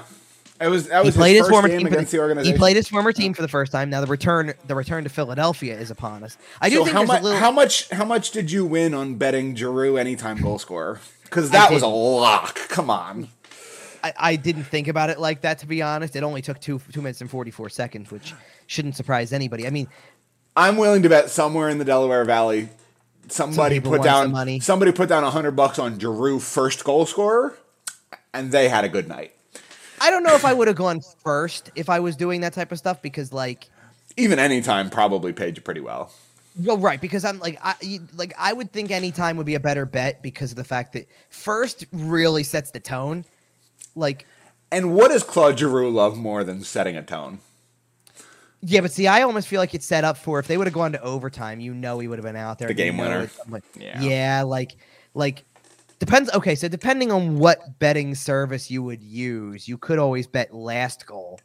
It 0.60 0.68
was 0.68 0.88
that 0.88 1.02
He 1.02 1.08
was 1.08 1.16
played 1.16 1.36
his 1.36 1.46
his 1.46 1.50
former 1.50 1.68
game 1.68 1.78
team. 1.80 1.86
Against 1.88 2.12
the 2.12 2.18
the, 2.34 2.42
he 2.42 2.54
played 2.54 2.76
his 2.76 2.88
former 2.88 3.12
team 3.12 3.34
for 3.34 3.42
the 3.42 3.48
first 3.48 3.72
time. 3.72 3.90
Now 3.90 4.00
the 4.00 4.06
return, 4.06 4.54
the 4.66 4.74
return 4.74 5.04
to 5.04 5.10
Philadelphia 5.10 5.78
is 5.78 5.90
upon 5.90 6.22
us. 6.24 6.38
I 6.62 6.70
do 6.70 6.76
so 6.76 6.84
think 6.84 6.96
how 6.96 7.02
a 7.02 7.20
little. 7.20 7.38
how 7.38 7.50
much 7.50 7.90
how 7.90 8.04
much 8.06 8.30
did 8.30 8.50
you 8.50 8.64
win 8.64 8.94
on 8.94 9.16
betting 9.16 9.54
Giroux 9.54 9.96
anytime 9.98 10.40
goal 10.40 10.58
scorer? 10.58 11.00
Because 11.24 11.50
that 11.50 11.70
was 11.70 11.82
a 11.82 11.88
lock. 11.88 12.54
Come 12.68 12.88
on. 12.88 13.28
I, 14.02 14.12
I 14.16 14.36
didn't 14.36 14.64
think 14.64 14.88
about 14.88 15.10
it 15.10 15.18
like 15.18 15.42
that 15.42 15.58
to 15.58 15.66
be 15.66 15.82
honest. 15.82 16.16
It 16.16 16.22
only 16.22 16.40
took 16.40 16.58
two 16.60 16.80
two 16.92 17.02
minutes 17.02 17.20
and 17.20 17.30
forty 17.30 17.50
four 17.50 17.68
seconds, 17.68 18.10
which 18.10 18.32
shouldn't 18.66 18.96
surprise 18.96 19.34
anybody. 19.34 19.66
I 19.66 19.70
mean, 19.70 19.88
I'm 20.54 20.78
willing 20.78 21.02
to 21.02 21.08
bet 21.10 21.28
somewhere 21.28 21.68
in 21.68 21.76
the 21.76 21.84
Delaware 21.84 22.24
Valley, 22.24 22.70
somebody 23.28 23.76
people 23.76 23.92
put 23.92 24.02
down 24.02 24.30
money. 24.32 24.60
somebody 24.60 24.92
put 24.92 25.08
down 25.08 25.24
a 25.24 25.30
hundred 25.30 25.52
bucks 25.52 25.78
on 25.78 25.98
Giroux 25.98 26.38
first 26.38 26.84
goal 26.84 27.06
scorer, 27.06 27.56
and 28.32 28.52
they 28.52 28.68
had 28.68 28.84
a 28.84 28.88
good 28.88 29.08
night. 29.08 29.32
I 30.00 30.10
don't 30.10 30.22
know 30.22 30.34
if 30.34 30.44
I 30.44 30.52
would 30.52 30.68
have 30.68 30.76
gone 30.76 31.00
first 31.22 31.70
if 31.74 31.88
I 31.88 32.00
was 32.00 32.16
doing 32.16 32.42
that 32.42 32.52
type 32.52 32.72
of 32.72 32.78
stuff 32.78 33.00
because 33.02 33.32
like. 33.32 33.68
Even 34.18 34.38
anytime 34.38 34.88
probably 34.90 35.32
paid 35.32 35.56
you 35.56 35.62
pretty 35.62 35.80
well. 35.80 36.10
Well, 36.62 36.78
right, 36.78 36.98
because 37.00 37.24
I'm 37.24 37.38
like, 37.38 37.58
I 37.62 37.74
you- 37.82 38.06
like 38.16 38.32
I 38.38 38.52
would 38.52 38.72
think 38.72 38.90
any 38.90 39.12
time 39.12 39.36
would 39.36 39.46
be 39.46 39.56
a 39.56 39.60
better 39.60 39.84
bet 39.84 40.22
because 40.22 40.52
of 40.52 40.56
the 40.56 40.64
fact 40.64 40.94
that 40.94 41.06
first 41.28 41.84
really 41.92 42.42
sets 42.42 42.70
the 42.70 42.80
tone. 42.80 43.24
Like, 43.94 44.26
And 44.72 44.94
what 44.94 45.08
does 45.10 45.22
Claude 45.22 45.58
Giroux 45.58 45.90
love 45.90 46.16
more 46.16 46.44
than 46.44 46.62
setting 46.62 46.96
a 46.96 47.02
tone? 47.02 47.40
Yeah, 48.68 48.80
but 48.80 48.90
see, 48.90 49.06
I 49.06 49.22
almost 49.22 49.46
feel 49.46 49.60
like 49.60 49.74
it's 49.74 49.86
set 49.86 50.02
up 50.02 50.16
for 50.18 50.40
if 50.40 50.48
they 50.48 50.56
would 50.56 50.66
have 50.66 50.74
gone 50.74 50.90
to 50.92 51.00
overtime, 51.02 51.60
you 51.60 51.72
know, 51.72 52.00
he 52.00 52.08
would 52.08 52.18
have 52.18 52.24
been 52.24 52.34
out 52.34 52.58
there. 52.58 52.66
The 52.66 52.74
game 52.74 52.98
winner. 52.98 53.20
it's 53.22 53.36
somebody- 53.36 53.64
Yeah. 53.78 54.00
yeah, 54.00 54.42
like, 54.42 54.76
like 55.14 55.44
depends. 56.00 56.32
Okay, 56.34 56.56
so 56.56 56.66
depending 56.66 57.12
on 57.12 57.38
what 57.38 57.78
betting 57.78 58.14
service 58.16 58.68
you 58.70 58.82
would 58.82 59.02
use, 59.04 59.68
you 59.68 59.78
could 59.78 60.00
always 60.00 60.26
bet 60.26 60.52
last 60.52 61.06
goal, 61.06 61.38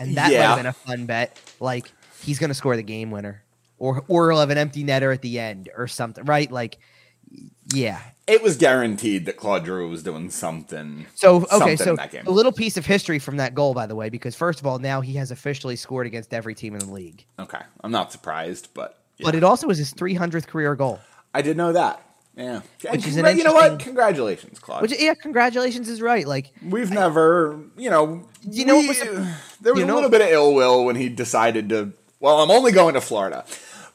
and 0.00 0.16
that 0.16 0.24
might 0.24 0.32
Yeah. 0.32 0.48
have 0.48 0.56
been 0.56 0.66
a 0.66 0.72
fun 0.72 1.06
bet. 1.06 1.38
Like 1.60 1.92
he's 2.20 2.38
going 2.40 2.50
to 2.50 2.54
score 2.54 2.74
the 2.76 2.82
game 2.82 3.10
winner, 3.12 3.44
or 3.78 4.02
or 4.08 4.30
he'll 4.32 4.40
have 4.40 4.50
an 4.50 4.58
empty 4.58 4.82
netter 4.82 5.14
at 5.14 5.22
the 5.22 5.38
end, 5.38 5.68
or 5.76 5.86
something, 5.86 6.24
right? 6.24 6.50
Like, 6.50 6.78
yeah. 7.72 8.00
It 8.32 8.42
was 8.42 8.56
guaranteed 8.56 9.26
that 9.26 9.36
Claude 9.36 9.66
Giroux 9.66 9.88
was 9.88 10.02
doing 10.02 10.30
something. 10.30 11.06
So 11.14 11.36
okay, 11.36 11.46
something 11.50 11.76
so 11.76 11.90
in 11.90 11.96
that 11.96 12.10
game. 12.10 12.26
a 12.26 12.30
little 12.30 12.52
piece 12.52 12.76
of 12.76 12.86
history 12.86 13.18
from 13.18 13.36
that 13.36 13.54
goal, 13.54 13.74
by 13.74 13.86
the 13.86 13.94
way, 13.94 14.08
because 14.08 14.34
first 14.34 14.58
of 14.60 14.66
all, 14.66 14.78
now 14.78 15.00
he 15.02 15.14
has 15.14 15.30
officially 15.30 15.76
scored 15.76 16.06
against 16.06 16.32
every 16.32 16.54
team 16.54 16.72
in 16.74 16.80
the 16.80 16.92
league. 16.92 17.24
Okay, 17.38 17.60
I'm 17.82 17.90
not 17.92 18.10
surprised, 18.10 18.68
but 18.74 18.98
yeah. 19.18 19.26
But 19.26 19.34
it 19.34 19.44
also 19.44 19.66
was 19.66 19.78
his 19.78 19.92
300th 19.92 20.46
career 20.46 20.74
goal. 20.74 21.00
I 21.34 21.42
did 21.42 21.56
know 21.56 21.72
that. 21.72 22.02
Yeah, 22.34 22.62
Which 22.90 23.06
is 23.06 23.18
an 23.18 23.36
you 23.36 23.44
know 23.44 23.52
what? 23.52 23.78
Congratulations, 23.80 24.58
Claude. 24.58 24.80
Which 24.80 24.98
yeah, 24.98 25.12
congratulations 25.12 25.90
is 25.90 26.00
right. 26.00 26.26
Like 26.26 26.50
We've 26.64 26.90
never, 26.90 27.60
you 27.76 27.90
know, 27.90 28.26
You 28.48 28.64
know 28.64 28.78
we- 28.78 28.88
was 28.88 29.02
a- 29.02 29.36
there 29.60 29.74
was 29.74 29.82
a 29.82 29.86
know- 29.86 29.96
little 29.96 30.08
bit 30.08 30.22
of 30.22 30.28
ill 30.28 30.54
will 30.54 30.86
when 30.86 30.96
he 30.96 31.10
decided 31.10 31.68
to. 31.68 31.92
Well, 32.20 32.40
I'm 32.40 32.50
only 32.50 32.72
going 32.72 32.94
to 32.94 33.02
Florida, 33.02 33.44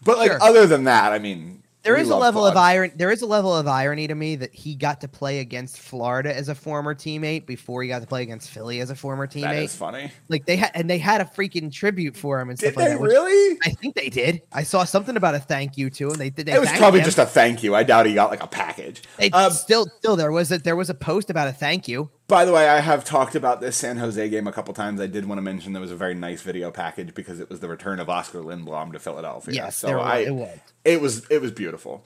but 0.03 0.19
like 0.19 0.30
Sure. 0.30 0.43
other 0.43 0.68
than 0.68 0.84
that, 0.84 1.14
I 1.14 1.18
mean, 1.18 1.57
there 1.88 1.97
is 1.97 2.09
a 2.09 2.15
level 2.15 2.45
of 2.45 2.57
irony. 2.57 2.93
There 2.95 3.11
is 3.11 3.22
a 3.22 3.26
level 3.26 3.55
of 3.55 3.68
irony 3.68 4.07
to 4.07 4.15
me 4.15 4.35
that 4.35 4.53
he 4.53 4.76
got 4.76 5.01
to 5.01 5.07
play 5.07 5.39
against 5.39 5.80
Florida 5.80 6.35
as 6.35 6.49
a 6.49 6.55
former 6.55 6.93
teammate 6.93 7.45
before 7.45 7.81
he 7.81 7.89
got 7.89 8.01
to 8.01 8.07
play 8.07 8.23
against 8.23 8.49
Philly 8.49 8.81
as 8.81 8.89
a 8.89 8.95
former 8.95 9.26
teammate. 9.27 9.64
is 9.64 9.76
funny. 9.76 10.11
Like 10.27 10.45
they 10.45 10.57
had 10.57 10.72
and 10.73 10.89
they 10.89 10.97
had 10.97 11.22
a 11.22 11.26
freaking 11.26 11.72
tribute 11.72 12.15
for 12.18 12.39
him 12.39 12.49
and 12.49 12.59
Did 12.59 12.73
stuff 12.73 12.77
like 12.77 12.88
they 12.89 12.93
that. 12.95 13.01
really? 13.01 13.57
I 13.64 13.69
think 13.69 13.95
they 13.95 14.09
did. 14.09 14.41
I 14.51 14.64
saw 14.64 14.84
something 14.84 15.15
about 15.15 15.35
a 15.35 15.39
thank 15.39 15.77
you 15.77 15.89
to 15.91 16.11
him. 16.11 16.18
They 16.18 16.30
did. 16.30 16.49
It 16.49 16.59
was 16.59 16.72
probably 16.73 16.99
him. 16.99 17.05
just 17.05 17.18
a 17.18 17.26
thank 17.26 17.64
you. 17.64 17.76
I 17.76 17.84
doubt 17.84 18.05
he 18.05 18.14
got 18.14 18.30
like 18.30 18.43
a 18.43 18.47
package. 18.47 19.03
Um, 19.34 19.51
still, 19.51 19.88
still 19.99 20.15
there 20.15 20.31
was 20.31 20.51
a 20.51 20.57
there 20.57 20.76
was 20.76 20.89
a 20.89 20.93
post 20.95 21.30
about 21.30 21.47
a 21.47 21.53
thank 21.53 21.88
you. 21.88 22.09
By 22.28 22.44
the 22.44 22.52
way, 22.52 22.68
I 22.68 22.82
have 22.82 23.06
talked 23.06 23.36
about 23.36 23.62
this 23.62 23.78
San 23.78 23.98
Jose 23.98 24.28
game 24.30 24.48
a 24.48 24.52
couple 24.52 24.74
times. 24.74 24.99
I 24.99 25.08
did 25.08 25.26
want 25.26 25.38
to 25.38 25.41
mention 25.41 25.72
there 25.72 25.82
was 25.82 25.91
a 25.91 25.95
very 25.95 26.14
nice 26.14 26.41
video 26.41 26.72
package 26.72 27.14
because 27.14 27.40
it 27.40 27.49
was 27.49 27.62
the 27.62 27.70
return 27.70 28.02
of 28.02 28.10
Oscar 28.10 28.40
Lindblom 28.40 28.91
to 28.91 28.99
Philadelphia. 28.99 29.54
Yes, 29.54 29.78
so 29.78 29.88
there 29.88 29.99
I, 29.99 30.18
it 30.20 30.36
was. 30.36 30.60
It 30.84 31.02
was 31.02 31.26
it 31.30 31.41
was 31.41 31.52
beautiful. 31.52 32.04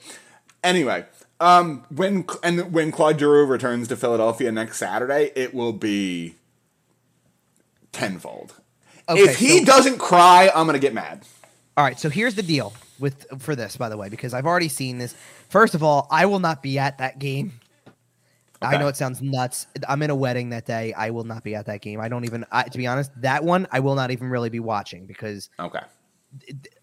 Anyway, 0.62 1.04
Um, 1.40 1.84
when 1.92 2.24
and 2.44 2.72
when 2.72 2.92
Claude 2.92 3.18
Giroux 3.18 3.44
returns 3.46 3.88
to 3.88 3.96
Philadelphia 3.96 4.52
next 4.52 4.78
Saturday, 4.78 5.32
it 5.34 5.54
will 5.54 5.72
be 5.72 6.36
tenfold. 7.90 8.54
Okay, 9.08 9.20
if 9.22 9.38
he 9.38 9.58
so- 9.58 9.64
doesn't 9.64 9.98
cry, 9.98 10.50
I'm 10.54 10.66
gonna 10.66 10.78
get 10.78 10.94
mad. 10.94 11.22
All 11.76 11.84
right, 11.84 11.98
so 11.98 12.08
here's 12.10 12.34
the 12.36 12.42
deal 12.42 12.74
with 13.00 13.26
for 13.40 13.56
this, 13.56 13.76
by 13.76 13.88
the 13.88 13.96
way, 13.96 14.08
because 14.08 14.34
I've 14.34 14.46
already 14.46 14.68
seen 14.68 14.98
this. 14.98 15.14
First 15.48 15.74
of 15.74 15.82
all, 15.82 16.06
I 16.10 16.26
will 16.26 16.38
not 16.38 16.62
be 16.62 16.78
at 16.78 16.98
that 16.98 17.18
game. 17.18 17.54
I 18.62 18.76
know 18.76 18.88
it 18.88 18.96
sounds 18.96 19.20
nuts. 19.22 19.66
I'm 19.88 20.02
in 20.02 20.10
a 20.10 20.14
wedding 20.14 20.50
that 20.50 20.66
day. 20.66 20.92
I 20.94 21.10
will 21.10 21.24
not 21.24 21.42
be 21.44 21.54
at 21.54 21.66
that 21.66 21.80
game. 21.80 22.00
I 22.00 22.08
don't 22.08 22.24
even, 22.24 22.44
I, 22.52 22.64
to 22.64 22.78
be 22.78 22.86
honest, 22.86 23.10
that 23.20 23.44
one 23.44 23.66
I 23.72 23.80
will 23.80 23.94
not 23.94 24.10
even 24.10 24.28
really 24.28 24.50
be 24.50 24.60
watching 24.60 25.06
because 25.06 25.50
Okay, 25.58 25.80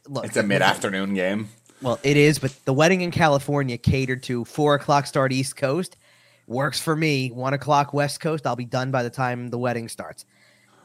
look, 0.07 0.25
it's 0.25 0.37
a 0.37 0.43
mid-afternoon 0.43 1.13
game. 1.13 1.49
Well, 1.81 1.99
it 2.03 2.17
is, 2.17 2.39
but 2.39 2.53
the 2.65 2.73
wedding 2.73 3.01
in 3.01 3.11
California 3.11 3.77
catered 3.77 4.21
to 4.23 4.43
four 4.45 4.75
o'clock 4.75 5.07
start 5.07 5.31
East 5.31 5.55
Coast. 5.55 5.95
Works 6.47 6.81
for 6.81 6.95
me. 6.95 7.29
One 7.31 7.53
o'clock 7.53 7.93
West 7.93 8.19
Coast. 8.19 8.45
I'll 8.47 8.55
be 8.55 8.65
done 8.65 8.91
by 8.91 9.03
the 9.03 9.09
time 9.09 9.49
the 9.49 9.57
wedding 9.59 9.87
starts. 9.87 10.25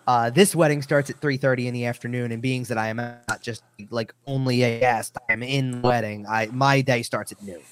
Uh, 0.07 0.29
this 0.29 0.55
wedding 0.55 0.83
starts 0.83 1.09
at 1.09 1.19
three 1.21 1.39
thirty 1.39 1.67
in 1.67 1.73
the 1.75 1.87
afternoon, 1.87 2.31
and 2.31 2.43
being 2.43 2.63
that 2.65 2.77
I 2.77 2.89
am 2.89 2.99
not 2.99 3.41
just 3.41 3.65
like 3.91 4.15
only 4.27 4.63
a 4.63 4.79
guest, 4.79 5.17
I 5.29 5.33
am 5.33 5.43
in 5.43 5.81
the 5.81 5.89
wedding. 5.89 6.27
I 6.29 6.47
my 6.53 6.83
day 6.83 7.03
starts 7.03 7.33
at 7.33 7.43
noon. 7.43 7.63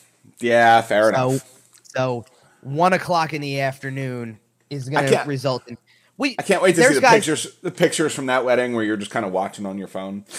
Yeah, 0.41 0.81
fair 0.81 1.13
So, 1.13 1.31
enough. 1.31 1.61
so 1.95 2.25
one 2.63 2.93
o'clock 2.95 3.33
in 3.35 3.41
the 3.43 3.61
afternoon 3.61 4.39
is 4.71 4.89
going 4.89 5.07
to 5.07 5.23
result 5.27 5.63
in. 5.69 5.77
We 6.19 6.37
I 6.39 6.43
can't 6.43 6.63
wait 6.63 6.77
to 6.77 6.83
see 6.85 6.95
the 6.95 7.01
guys- 7.01 7.15
pictures. 7.15 7.57
The 7.63 7.71
pictures 7.71 8.15
from 8.15 8.27
that 8.27 8.45
wedding 8.45 8.75
where 8.75 8.85
you're 8.85 8.97
just 8.97 9.11
kind 9.11 9.25
of 9.27 9.33
watching 9.33 9.67
on 9.67 9.79
your 9.79 9.89
phone. 9.89 10.25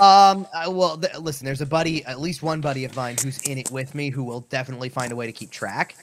Um. 0.00 0.46
uh, 0.54 0.70
well, 0.70 0.96
th- 0.96 1.16
listen. 1.18 1.44
There's 1.44 1.60
a 1.60 1.66
buddy, 1.66 2.04
at 2.04 2.20
least 2.20 2.40
one 2.40 2.60
buddy 2.60 2.84
of 2.84 2.94
mine, 2.94 3.16
who's 3.20 3.38
in 3.42 3.58
it 3.58 3.68
with 3.72 3.96
me, 3.96 4.10
who 4.10 4.22
will 4.22 4.42
definitely 4.42 4.88
find 4.90 5.10
a 5.10 5.16
way 5.16 5.26
to 5.26 5.32
keep 5.32 5.50
track. 5.50 5.96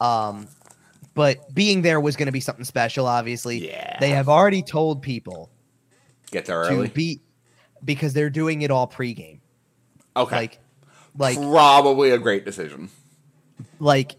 Um, 0.00 0.46
but 1.14 1.52
being 1.52 1.82
there 1.82 2.00
was 2.00 2.14
going 2.14 2.26
to 2.26 2.32
be 2.32 2.38
something 2.38 2.64
special. 2.64 3.04
Obviously, 3.06 3.66
Yeah. 3.68 3.98
They 3.98 4.10
have 4.10 4.28
already 4.28 4.62
told 4.62 5.02
people 5.02 5.50
Get 6.30 6.44
there 6.46 6.62
to 6.62 6.68
early. 6.70 6.88
be 6.88 7.20
because 7.84 8.12
they're 8.12 8.30
doing 8.30 8.62
it 8.62 8.70
all 8.70 8.86
pregame. 8.86 9.40
okay, 10.16 10.36
Like, 10.36 10.60
like, 11.18 11.36
probably 11.36 12.10
a 12.10 12.18
great 12.18 12.44
decision. 12.44 12.90
like, 13.80 14.12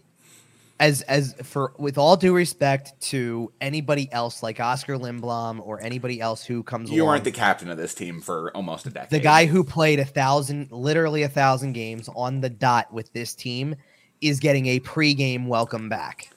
as 0.80 1.02
as 1.02 1.34
for 1.42 1.72
with 1.78 1.98
all 1.98 2.16
due 2.16 2.34
respect 2.34 3.00
to 3.00 3.52
anybody 3.60 4.10
else, 4.12 4.42
like 4.42 4.60
Oscar 4.60 4.98
Lindblom 4.98 5.60
or 5.64 5.80
anybody 5.82 6.20
else 6.20 6.44
who 6.44 6.62
comes. 6.62 6.90
You 6.90 7.02
along, 7.02 7.14
weren't 7.14 7.24
the 7.24 7.32
captain 7.32 7.70
of 7.70 7.76
this 7.76 7.94
team 7.94 8.20
for 8.20 8.50
almost 8.56 8.86
a 8.86 8.90
decade. 8.90 9.10
the 9.10 9.20
guy 9.20 9.46
who 9.46 9.64
played 9.64 10.00
a 10.00 10.04
thousand, 10.04 10.72
literally 10.72 11.22
a 11.22 11.28
thousand 11.28 11.72
games 11.72 12.08
on 12.14 12.40
the 12.40 12.50
dot 12.50 12.92
with 12.92 13.12
this 13.12 13.34
team, 13.34 13.76
is 14.20 14.40
getting 14.40 14.66
a 14.66 14.80
pregame 14.80 15.46
welcome 15.46 15.88
back. 15.88 16.30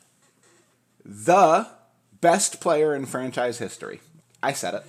the 1.03 1.67
best 2.21 2.59
player 2.61 2.95
in 2.95 3.05
franchise 3.05 3.57
history. 3.57 4.01
I 4.41 4.53
said 4.53 4.75
it. 4.75 4.83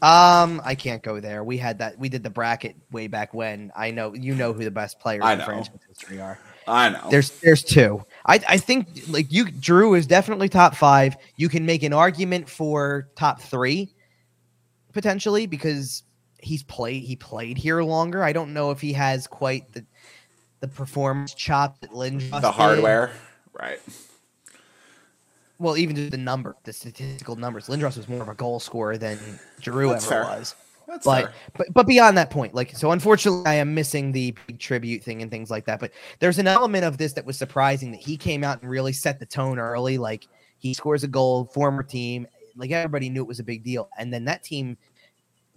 Um, 0.00 0.62
I 0.64 0.76
can't 0.76 1.02
go 1.02 1.18
there. 1.18 1.42
We 1.42 1.58
had 1.58 1.78
that. 1.78 1.98
We 1.98 2.08
did 2.08 2.22
the 2.22 2.30
bracket 2.30 2.76
way 2.92 3.08
back 3.08 3.34
when. 3.34 3.72
I 3.74 3.90
know 3.90 4.14
you 4.14 4.34
know 4.34 4.52
who 4.52 4.62
the 4.62 4.70
best 4.70 5.00
players 5.00 5.24
in 5.24 5.40
franchise 5.40 5.80
history 5.88 6.20
are. 6.20 6.38
I 6.68 6.90
know. 6.90 7.08
There's 7.10 7.30
there's 7.40 7.62
two. 7.62 8.04
I 8.26 8.40
I 8.48 8.58
think 8.58 8.88
like 9.08 9.28
Giroux 9.60 9.94
is 9.94 10.06
definitely 10.06 10.48
top 10.48 10.74
five. 10.74 11.16
You 11.36 11.48
can 11.48 11.64
make 11.66 11.82
an 11.82 11.92
argument 11.92 12.48
for 12.48 13.08
top 13.16 13.40
three 13.40 13.94
potentially 14.92 15.46
because 15.46 16.02
he's 16.40 16.62
played 16.62 17.02
he 17.02 17.16
played 17.16 17.56
here 17.58 17.82
longer. 17.82 18.22
I 18.22 18.32
don't 18.32 18.52
know 18.52 18.70
if 18.70 18.80
he 18.80 18.92
has 18.92 19.26
quite 19.26 19.72
the 19.72 19.84
the 20.60 20.68
performance 20.68 21.34
chop 21.34 21.80
that 21.80 21.90
Lindros 21.90 22.30
the 22.30 22.40
did. 22.40 22.50
hardware, 22.50 23.10
right? 23.52 23.80
Well, 25.60 25.76
even 25.76 25.96
just 25.96 26.12
the 26.12 26.18
number, 26.18 26.54
the 26.64 26.72
statistical 26.72 27.34
numbers. 27.34 27.66
Lindros 27.66 27.96
was 27.96 28.08
more 28.08 28.22
of 28.22 28.28
a 28.28 28.34
goal 28.34 28.60
scorer 28.60 28.96
than 28.96 29.18
Giroux 29.60 29.88
That's 29.90 30.10
ever 30.10 30.24
fair. 30.24 30.38
was. 30.38 30.54
That's 30.88 31.04
But, 31.04 31.24
fair. 31.26 31.34
but 31.56 31.66
but 31.74 31.86
beyond 31.86 32.16
that 32.16 32.30
point, 32.30 32.54
like 32.54 32.74
so, 32.74 32.92
unfortunately, 32.92 33.44
I 33.46 33.54
am 33.54 33.74
missing 33.74 34.10
the 34.10 34.34
big 34.46 34.58
tribute 34.58 35.04
thing 35.04 35.20
and 35.20 35.30
things 35.30 35.50
like 35.50 35.66
that. 35.66 35.80
But 35.80 35.92
there's 36.18 36.38
an 36.38 36.46
element 36.46 36.84
of 36.84 36.96
this 36.96 37.12
that 37.12 37.26
was 37.26 37.36
surprising 37.36 37.90
that 37.92 38.00
he 38.00 38.16
came 38.16 38.42
out 38.42 38.62
and 38.62 38.70
really 38.70 38.94
set 38.94 39.20
the 39.20 39.26
tone 39.26 39.58
early. 39.58 39.98
Like 39.98 40.26
he 40.58 40.72
scores 40.72 41.04
a 41.04 41.08
goal, 41.08 41.44
former 41.52 41.82
team, 41.82 42.26
like 42.56 42.70
everybody 42.70 43.10
knew 43.10 43.20
it 43.20 43.28
was 43.28 43.38
a 43.38 43.44
big 43.44 43.62
deal. 43.62 43.90
And 43.98 44.12
then 44.12 44.24
that 44.24 44.42
team, 44.42 44.78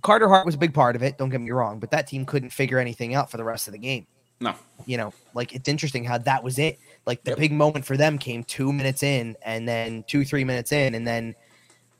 Carter 0.01 0.27
Hart 0.27 0.45
was 0.45 0.55
a 0.55 0.57
big 0.57 0.73
part 0.73 0.95
of 0.97 1.03
it. 1.03 1.17
Don't 1.17 1.29
get 1.29 1.41
me 1.41 1.51
wrong, 1.51 1.79
but 1.79 1.91
that 1.91 2.07
team 2.07 2.25
couldn't 2.25 2.49
figure 2.49 2.77
anything 2.77 3.15
out 3.15 3.31
for 3.31 3.37
the 3.37 3.43
rest 3.43 3.67
of 3.67 3.71
the 3.71 3.79
game. 3.79 4.05
No, 4.41 4.55
You 4.85 4.97
know, 4.97 5.13
like 5.35 5.53
it's 5.53 5.69
interesting 5.69 6.03
how 6.03 6.17
that 6.17 6.43
was 6.43 6.57
it. 6.59 6.79
Like 7.05 7.23
the 7.23 7.31
Yep. 7.31 7.37
big 7.39 7.51
moment 7.51 7.85
for 7.85 7.95
them 7.95 8.17
came 8.17 8.43
two 8.43 8.73
minutes 8.73 9.03
in, 9.03 9.37
and 9.43 9.67
then 9.67 10.03
two 10.07 10.25
three 10.25 10.43
minutes 10.43 10.71
in, 10.71 10.95
and 10.95 11.05
then 11.07 11.35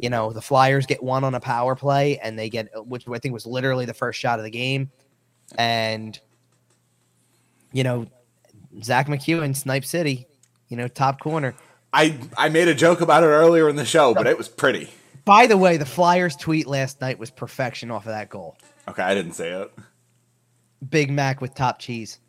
you 0.01 0.09
know, 0.09 0.33
the 0.33 0.41
Flyers 0.41 0.85
get 0.87 1.01
one 1.01 1.23
on 1.23 1.35
a 1.35 1.39
power 1.39 1.75
play 1.75 2.17
and 2.17 2.37
they 2.37 2.49
get, 2.49 2.69
which 2.87 3.07
I 3.07 3.19
think 3.19 3.33
was 3.33 3.45
literally 3.45 3.85
the 3.85 3.93
first 3.93 4.19
shot 4.19 4.39
of 4.39 4.43
the 4.43 4.49
game. 4.49 4.89
And, 5.57 6.19
you 7.71 7.83
know, 7.83 8.07
Zack 8.83 9.07
MacEwen, 9.07 9.55
Snipe 9.55 9.85
City, 9.85 10.27
you 10.69 10.75
know, 10.75 10.87
top 10.87 11.19
corner. 11.19 11.53
I 11.93 12.17
I 12.35 12.49
made 12.49 12.67
a 12.67 12.73
joke 12.73 13.01
about 13.01 13.23
it 13.23 13.27
earlier 13.27 13.69
in 13.69 13.75
the 13.75 13.85
show, 13.85 14.13
but 14.13 14.25
it 14.25 14.37
was 14.37 14.49
pretty. 14.49 14.89
By 15.23 15.45
the 15.45 15.57
way, 15.57 15.77
the 15.77 15.85
Flyers 15.85 16.35
tweet 16.35 16.65
last 16.65 16.99
night 16.99 17.19
was 17.19 17.29
perfection 17.29 17.91
off 17.91 18.05
of 18.05 18.11
that 18.11 18.29
goal. 18.29 18.57
Okay, 18.87 19.03
I 19.03 19.13
didn't 19.13 19.33
say 19.33 19.51
it. 19.51 19.71
Big 20.89 21.11
Mac 21.11 21.41
with 21.41 21.53
top 21.53 21.77
cheese. 21.77 22.19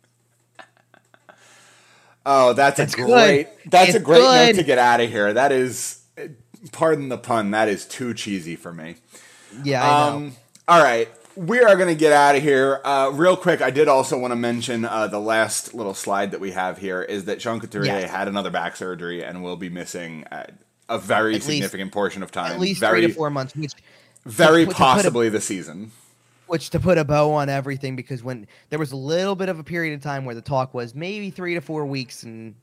Oh, 2.25 2.53
that's, 2.53 2.77
That's 2.77 2.93
a 2.93 2.97
good. 2.97 3.05
great. 3.07 3.47
That's 3.69 3.93
a 3.93 3.97
It's 3.97 4.05
great 4.05 4.21
note 4.21 4.55
to 4.55 4.63
get 4.63 4.77
out 4.77 5.01
of 5.01 5.09
here. 5.09 5.33
That 5.33 5.51
is, 5.51 6.02
pardon 6.71 7.09
the 7.09 7.17
pun. 7.17 7.51
That 7.51 7.67
is 7.69 7.85
too 7.85 8.13
cheesy 8.13 8.55
for 8.55 8.73
me. 8.73 8.95
Yeah, 9.63 9.83
I 9.83 10.09
know. 10.09 10.15
Um, 10.17 10.35
all 10.67 10.81
right, 10.83 11.09
we 11.35 11.59
are 11.61 11.75
going 11.75 11.89
to 11.89 11.95
get 11.99 12.11
out 12.13 12.35
of 12.35 12.41
here 12.41 12.79
uh, 12.83 13.11
real 13.13 13.35
quick. 13.35 13.61
I 13.61 13.69
did 13.69 13.87
also 13.87 14.17
want 14.17 14.31
to 14.31 14.35
mention 14.35 14.85
uh, 14.85 15.07
the 15.07 15.19
last 15.19 15.73
little 15.73 15.93
slide 15.93 16.31
that 16.31 16.39
we 16.39 16.51
have 16.51 16.77
here 16.77 17.01
is 17.01 17.25
that 17.25 17.41
Sean 17.41 17.59
Couturier 17.59 17.85
Yes. 17.99 18.09
had 18.11 18.27
another 18.27 18.49
back 18.49 18.75
surgery 18.75 19.23
and 19.23 19.43
will 19.43 19.57
be 19.57 19.69
missing 19.69 20.23
uh, 20.31 20.45
a 20.89 20.97
very 20.97 21.31
At 21.31 21.35
least- 21.35 21.45
significant 21.47 21.91
portion 21.91 22.23
of 22.23 22.31
time. 22.31 22.51
At 22.53 22.59
least 22.59 22.79
very, 22.79 23.01
three 23.01 23.07
to 23.09 23.13
four 23.13 23.29
months, 23.29 23.55
which 23.55 23.73
very 24.25 24.65
to 24.65 24.71
a- 24.71 24.73
possibly 24.73 25.29
the 25.29 25.41
season. 25.41 25.91
which 26.47 26.69
to 26.71 26.79
put 26.79 26.97
a 26.97 27.03
bow 27.03 27.31
on 27.31 27.49
everything 27.49 27.95
because 27.95 28.23
when 28.23 28.47
there 28.69 28.79
was 28.79 28.91
a 28.91 28.95
little 28.97 29.35
bit 29.35 29.49
of 29.49 29.59
a 29.59 29.63
period 29.63 29.93
of 29.93 30.01
time 30.01 30.23
where 30.25 30.35
the 30.35 30.41
talk 30.41 30.73
was 30.73 30.95
maybe 30.95 31.29
three 31.29 31.53
to 31.55 31.61
four 31.61 31.85
weeks 31.85 32.23
and 32.23 32.55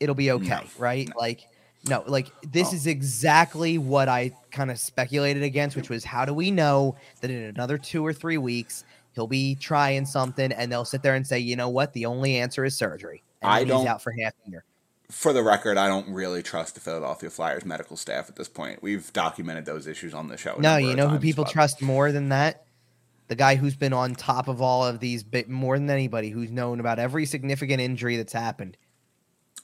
it'll 0.00 0.14
be 0.14 0.30
okay, 0.32 0.60
right? 0.78 1.08
Like, 1.16 1.46
no, 1.88 2.02
like 2.06 2.28
this 2.50 2.68
Oh. 2.72 2.74
is 2.76 2.86
exactly 2.86 3.78
what 3.78 4.08
I 4.08 4.32
kind 4.50 4.70
of 4.70 4.78
speculated 4.78 5.42
against, 5.42 5.76
which 5.76 5.90
was 5.90 6.04
how 6.04 6.24
do 6.24 6.32
we 6.34 6.50
know 6.50 6.96
that 7.20 7.30
in 7.30 7.42
another 7.44 7.78
two 7.78 8.04
or 8.04 8.12
three 8.12 8.38
weeks 8.38 8.84
he'll 9.12 9.26
be 9.26 9.54
trying 9.54 10.06
something 10.06 10.50
and 10.52 10.72
they'll 10.72 10.84
sit 10.84 11.02
there 11.02 11.14
and 11.14 11.26
say, 11.26 11.38
you 11.38 11.56
know 11.56 11.68
what, 11.68 11.92
the 11.92 12.06
only 12.06 12.36
answer 12.36 12.64
is 12.64 12.76
surgery. 12.76 13.22
And 13.42 13.50
I 13.52 13.64
don't- 13.64 13.80
he's 13.80 13.88
out 13.88 14.02
for 14.02 14.12
half 14.12 14.32
a 14.46 14.50
year. 14.50 14.64
For 15.10 15.32
the 15.34 15.42
record, 15.42 15.76
I 15.76 15.86
don't 15.86 16.08
really 16.08 16.42
trust 16.42 16.74
the 16.74 16.80
Philadelphia 16.80 17.28
Flyers 17.30 17.64
medical 17.64 17.96
staff 17.96 18.28
at 18.30 18.36
this 18.36 18.48
point. 18.48 18.82
We've 18.82 19.12
documented 19.12 19.66
those 19.66 19.86
issues 19.86 20.14
on 20.14 20.28
the 20.28 20.36
show. 20.38 20.56
No, 20.58 20.78
you 20.78 20.96
know 20.96 21.08
who 21.08 21.18
people 21.18 21.44
trust 21.44 21.82
more 21.82 22.10
than 22.10 22.30
that? 22.30 22.64
The 23.28 23.36
guy 23.36 23.54
who's 23.56 23.76
been 23.76 23.92
on 23.92 24.14
top 24.14 24.48
of 24.48 24.60
all 24.62 24.84
of 24.84 25.00
these 25.00 25.22
bit 25.22 25.48
more 25.48 25.78
than 25.78 25.90
anybody, 25.90 26.30
who's 26.30 26.50
known 26.50 26.80
about 26.80 26.98
every 26.98 27.26
significant 27.26 27.80
injury 27.80 28.16
that's 28.16 28.32
happened. 28.32 28.76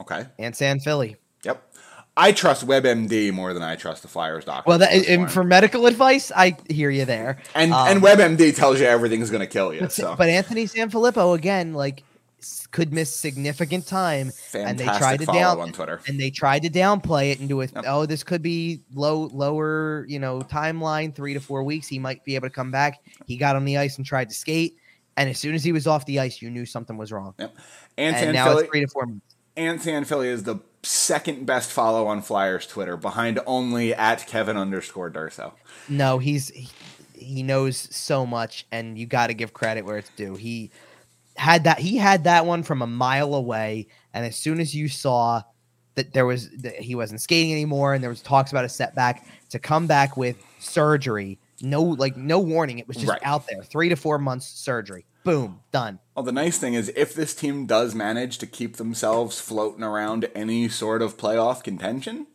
Okay. 0.00 0.26
And 0.38 0.54
San 0.54 0.78
Philly. 0.80 1.16
Yep. 1.42 1.69
I 2.16 2.32
trust 2.32 2.66
WebMD 2.66 3.32
more 3.32 3.54
than 3.54 3.62
I 3.62 3.76
trust 3.76 4.02
the 4.02 4.08
Flyers 4.08 4.44
doctor. 4.44 4.68
Well, 4.68 4.78
that, 4.78 4.92
and 5.08 5.30
for 5.30 5.44
medical 5.44 5.86
advice, 5.86 6.30
I 6.34 6.56
hear 6.68 6.90
you 6.90 7.04
there. 7.04 7.38
and 7.54 7.72
um, 7.72 7.88
and 7.88 8.02
WebMD 8.02 8.54
tells 8.54 8.80
you 8.80 8.86
everything's 8.86 9.30
going 9.30 9.40
to 9.40 9.46
kill 9.46 9.72
you. 9.72 9.80
But, 9.80 9.92
So 9.92 10.14
but 10.16 10.28
Anthony 10.28 10.64
Sanfilippo 10.66 11.36
again, 11.36 11.72
like, 11.72 12.02
could 12.72 12.92
miss 12.92 13.14
significant 13.14 13.86
time, 13.86 14.32
and 14.54 14.78
they 14.78 14.84
fantastic 14.84 14.98
tried 14.98 15.20
to 15.20 15.26
down 15.26 15.60
on 15.60 15.72
Twitter. 15.72 16.00
and 16.08 16.18
they 16.18 16.30
tried 16.30 16.62
to 16.62 16.70
downplay 16.70 17.32
it 17.32 17.40
and 17.40 17.48
do 17.48 17.60
it. 17.60 17.70
Yep. 17.74 17.84
Oh, 17.86 18.06
this 18.06 18.22
could 18.22 18.42
be 18.42 18.80
low, 18.94 19.28
lower, 19.32 20.04
you 20.08 20.18
know, 20.18 20.40
timeline, 20.40 21.14
three 21.14 21.34
to 21.34 21.40
four 21.40 21.62
weeks. 21.62 21.86
He 21.86 21.98
might 21.98 22.24
be 22.24 22.34
able 22.34 22.48
to 22.48 22.54
come 22.54 22.70
back. 22.70 23.00
He 23.26 23.36
got 23.36 23.56
on 23.56 23.64
the 23.64 23.76
ice 23.78 23.96
and 23.96 24.06
tried 24.06 24.28
to 24.30 24.34
skate, 24.34 24.76
and 25.16 25.28
as 25.30 25.38
soon 25.38 25.54
as 25.54 25.62
he 25.64 25.72
was 25.72 25.86
off 25.86 26.06
the 26.06 26.18
ice, 26.18 26.40
you 26.42 26.50
knew 26.50 26.66
something 26.66 26.96
was 26.96 27.12
wrong. 27.12 27.34
Yep. 27.38 27.56
And 27.98 28.16
And, 28.16 28.32
now 28.32 28.46
Philly, 28.46 28.62
it's 28.64 28.70
three 28.70 28.80
to 28.80 28.88
four 28.88 29.06
months. 29.06 29.29
And 29.60 29.80
San 29.80 30.04
Philly 30.04 30.28
is 30.28 30.44
the 30.44 30.56
second 30.82 31.44
best 31.46 31.70
follow 31.70 32.06
on 32.06 32.22
Flyers 32.22 32.66
Twitter, 32.66 32.96
behind 32.96 33.38
only 33.46 33.94
at 33.94 34.26
Kevin 34.26 34.56
underscore 34.56 35.10
Durso. 35.10 35.52
No, 35.88 36.18
he's 36.18 36.48
he, 36.48 36.68
he 37.12 37.42
knows 37.42 37.76
so 37.94 38.24
much, 38.26 38.66
and 38.72 38.98
you 38.98 39.06
got 39.06 39.26
to 39.28 39.34
give 39.34 39.52
credit 39.52 39.84
where 39.84 39.98
it's 39.98 40.10
due. 40.16 40.36
He 40.36 40.70
had 41.36 41.64
that 41.64 41.78
he 41.78 41.96
had 41.98 42.24
that 42.24 42.46
one 42.46 42.62
from 42.62 42.80
a 42.82 42.86
mile 42.86 43.34
away, 43.34 43.88
and 44.14 44.24
as 44.24 44.36
soon 44.36 44.58
as 44.60 44.74
you 44.74 44.88
saw 44.88 45.42
that 45.96 46.12
there 46.14 46.24
was 46.24 46.48
that 46.58 46.76
he 46.76 46.94
wasn't 46.94 47.20
skating 47.20 47.52
anymore, 47.52 47.92
and 47.92 48.02
there 48.02 48.10
was 48.10 48.22
talks 48.22 48.50
about 48.50 48.64
a 48.64 48.68
setback, 48.70 49.26
to 49.50 49.58
come 49.58 49.86
back 49.86 50.16
with 50.16 50.36
surgery, 50.60 51.38
no 51.60 51.82
like 51.82 52.16
no 52.16 52.38
warning, 52.38 52.78
it 52.78 52.88
was 52.88 52.96
just 52.96 53.08
Right. 53.10 53.20
out 53.22 53.46
there, 53.48 53.62
three 53.62 53.90
to 53.90 53.96
four 53.96 54.18
months 54.18 54.46
surgery. 54.46 55.04
Boom, 55.24 55.60
done. 55.72 55.98
Well, 56.20 56.26
the 56.26 56.32
nice 56.32 56.58
thing 56.58 56.74
is, 56.74 56.92
if 56.96 57.14
this 57.14 57.32
team 57.32 57.64
does 57.64 57.94
manage 57.94 58.36
to 58.40 58.46
keep 58.46 58.76
themselves 58.76 59.40
floating 59.40 59.82
around 59.82 60.28
any 60.34 60.68
sort 60.68 61.00
of 61.00 61.16
playoff 61.16 61.64
contention, 61.64 62.26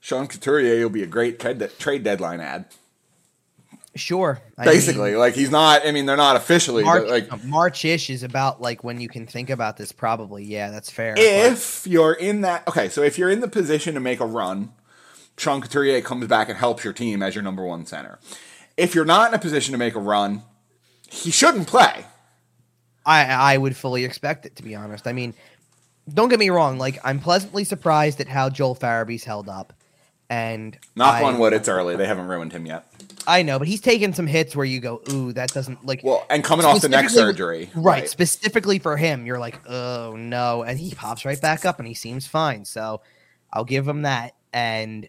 Sean 0.00 0.26
Couturier 0.26 0.80
will 0.80 0.88
be 0.88 1.02
a 1.02 1.06
great 1.06 1.38
trade, 1.38 1.62
trade 1.78 2.02
deadline 2.02 2.40
ad. 2.40 2.64
Sure. 3.94 4.40
I 4.56 4.64
Basically, 4.64 5.10
mean, 5.10 5.18
like 5.18 5.34
he's 5.34 5.50
not. 5.50 5.86
I 5.86 5.92
mean, 5.92 6.06
they're 6.06 6.16
not 6.16 6.36
officially, 6.36 6.82
March, 6.82 7.02
but 7.02 7.10
like 7.10 7.44
March-ish 7.44 8.08
is 8.08 8.22
about 8.22 8.62
like 8.62 8.82
when 8.82 9.02
you 9.02 9.08
can 9.10 9.26
think 9.26 9.50
about 9.50 9.76
this. 9.76 9.92
Probably, 9.92 10.42
yeah, 10.42 10.70
that's 10.70 10.90
fair. 10.90 11.14
but- 11.14 11.22
if 11.22 11.86
you're 11.86 12.14
in 12.14 12.40
that. 12.40 12.66
Okay, 12.66 12.88
so 12.88 13.02
if 13.02 13.18
you're 13.18 13.28
in 13.28 13.40
the 13.40 13.48
position 13.48 13.92
to 13.92 14.00
make 14.00 14.20
a 14.20 14.26
run, 14.26 14.72
Sean 15.36 15.60
Couturier 15.60 16.00
comes 16.00 16.26
back 16.26 16.48
and 16.48 16.56
helps 16.56 16.84
your 16.84 16.94
team 16.94 17.22
as 17.22 17.34
your 17.34 17.44
number 17.44 17.66
one 17.66 17.84
center. 17.84 18.18
If 18.78 18.94
you're 18.94 19.04
not 19.04 19.28
in 19.28 19.34
a 19.34 19.38
position 19.38 19.72
to 19.72 19.78
make 19.78 19.94
a 19.94 20.00
run, 20.00 20.40
he 21.10 21.30
shouldn't 21.30 21.66
play. 21.66 22.06
I 23.06 23.54
I 23.54 23.56
would 23.56 23.76
fully 23.76 24.04
expect 24.04 24.44
it 24.44 24.56
to 24.56 24.62
be 24.62 24.74
honest. 24.74 25.06
I 25.06 25.12
mean, 25.12 25.32
don't 26.12 26.28
get 26.28 26.38
me 26.38 26.50
wrong. 26.50 26.76
Like 26.78 26.98
I'm 27.04 27.20
pleasantly 27.20 27.64
surprised 27.64 28.20
at 28.20 28.28
how 28.28 28.50
Joel 28.50 28.76
Farabee's 28.76 29.24
held 29.24 29.48
up, 29.48 29.72
and 30.28 30.76
Knock 30.96 31.14
I, 31.14 31.22
on 31.22 31.38
wood, 31.38 31.52
it's 31.52 31.68
early. 31.68 31.96
They 31.96 32.06
haven't 32.06 32.26
ruined 32.26 32.52
him 32.52 32.66
yet. 32.66 32.86
I 33.28 33.42
know, 33.42 33.58
but 33.58 33.66
he's 33.66 33.80
taken 33.80 34.12
some 34.12 34.26
hits 34.26 34.54
where 34.54 34.64
you 34.64 34.78
go, 34.78 35.02
ooh, 35.10 35.32
that 35.32 35.52
doesn't 35.52 35.86
like. 35.86 36.00
Well, 36.04 36.26
and 36.28 36.44
coming 36.44 36.66
off 36.66 36.80
the 36.80 36.88
neck 36.88 37.08
surgery, 37.08 37.70
right, 37.74 38.08
specifically 38.08 38.78
for 38.78 38.96
him, 38.96 39.24
you're 39.24 39.38
like, 39.38 39.60
oh 39.68 40.16
no, 40.16 40.62
and 40.62 40.78
he 40.78 40.94
pops 40.94 41.24
right 41.24 41.40
back 41.40 41.64
up 41.64 41.78
and 41.78 41.88
he 41.88 41.94
seems 41.94 42.26
fine. 42.26 42.64
So 42.64 43.00
I'll 43.52 43.64
give 43.64 43.86
him 43.86 44.02
that. 44.02 44.34
And 44.52 45.08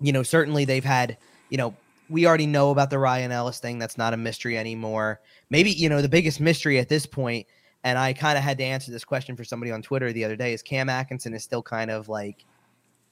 you 0.00 0.12
know, 0.12 0.22
certainly 0.22 0.64
they've 0.64 0.84
had, 0.84 1.16
you 1.48 1.56
know, 1.56 1.74
we 2.08 2.26
already 2.26 2.46
know 2.46 2.70
about 2.70 2.90
the 2.90 2.98
Ryan 2.98 3.32
Ellis 3.32 3.58
thing. 3.58 3.78
That's 3.78 3.98
not 3.98 4.14
a 4.14 4.16
mystery 4.16 4.58
anymore. 4.58 5.20
Maybe 5.50 5.70
you 5.70 5.88
know 5.88 6.02
the 6.02 6.08
biggest 6.08 6.40
mystery 6.40 6.78
at 6.78 6.88
this 6.88 7.06
point, 7.06 7.46
and 7.84 7.98
I 7.98 8.12
kind 8.12 8.36
of 8.36 8.44
had 8.44 8.58
to 8.58 8.64
answer 8.64 8.90
this 8.90 9.04
question 9.04 9.36
for 9.36 9.44
somebody 9.44 9.70
on 9.72 9.82
Twitter 9.82 10.12
the 10.12 10.24
other 10.24 10.36
day. 10.36 10.52
Is 10.52 10.62
Cam 10.62 10.88
Atkinson 10.88 11.34
is 11.34 11.44
still 11.44 11.62
kind 11.62 11.90
of 11.90 12.08
like 12.08 12.44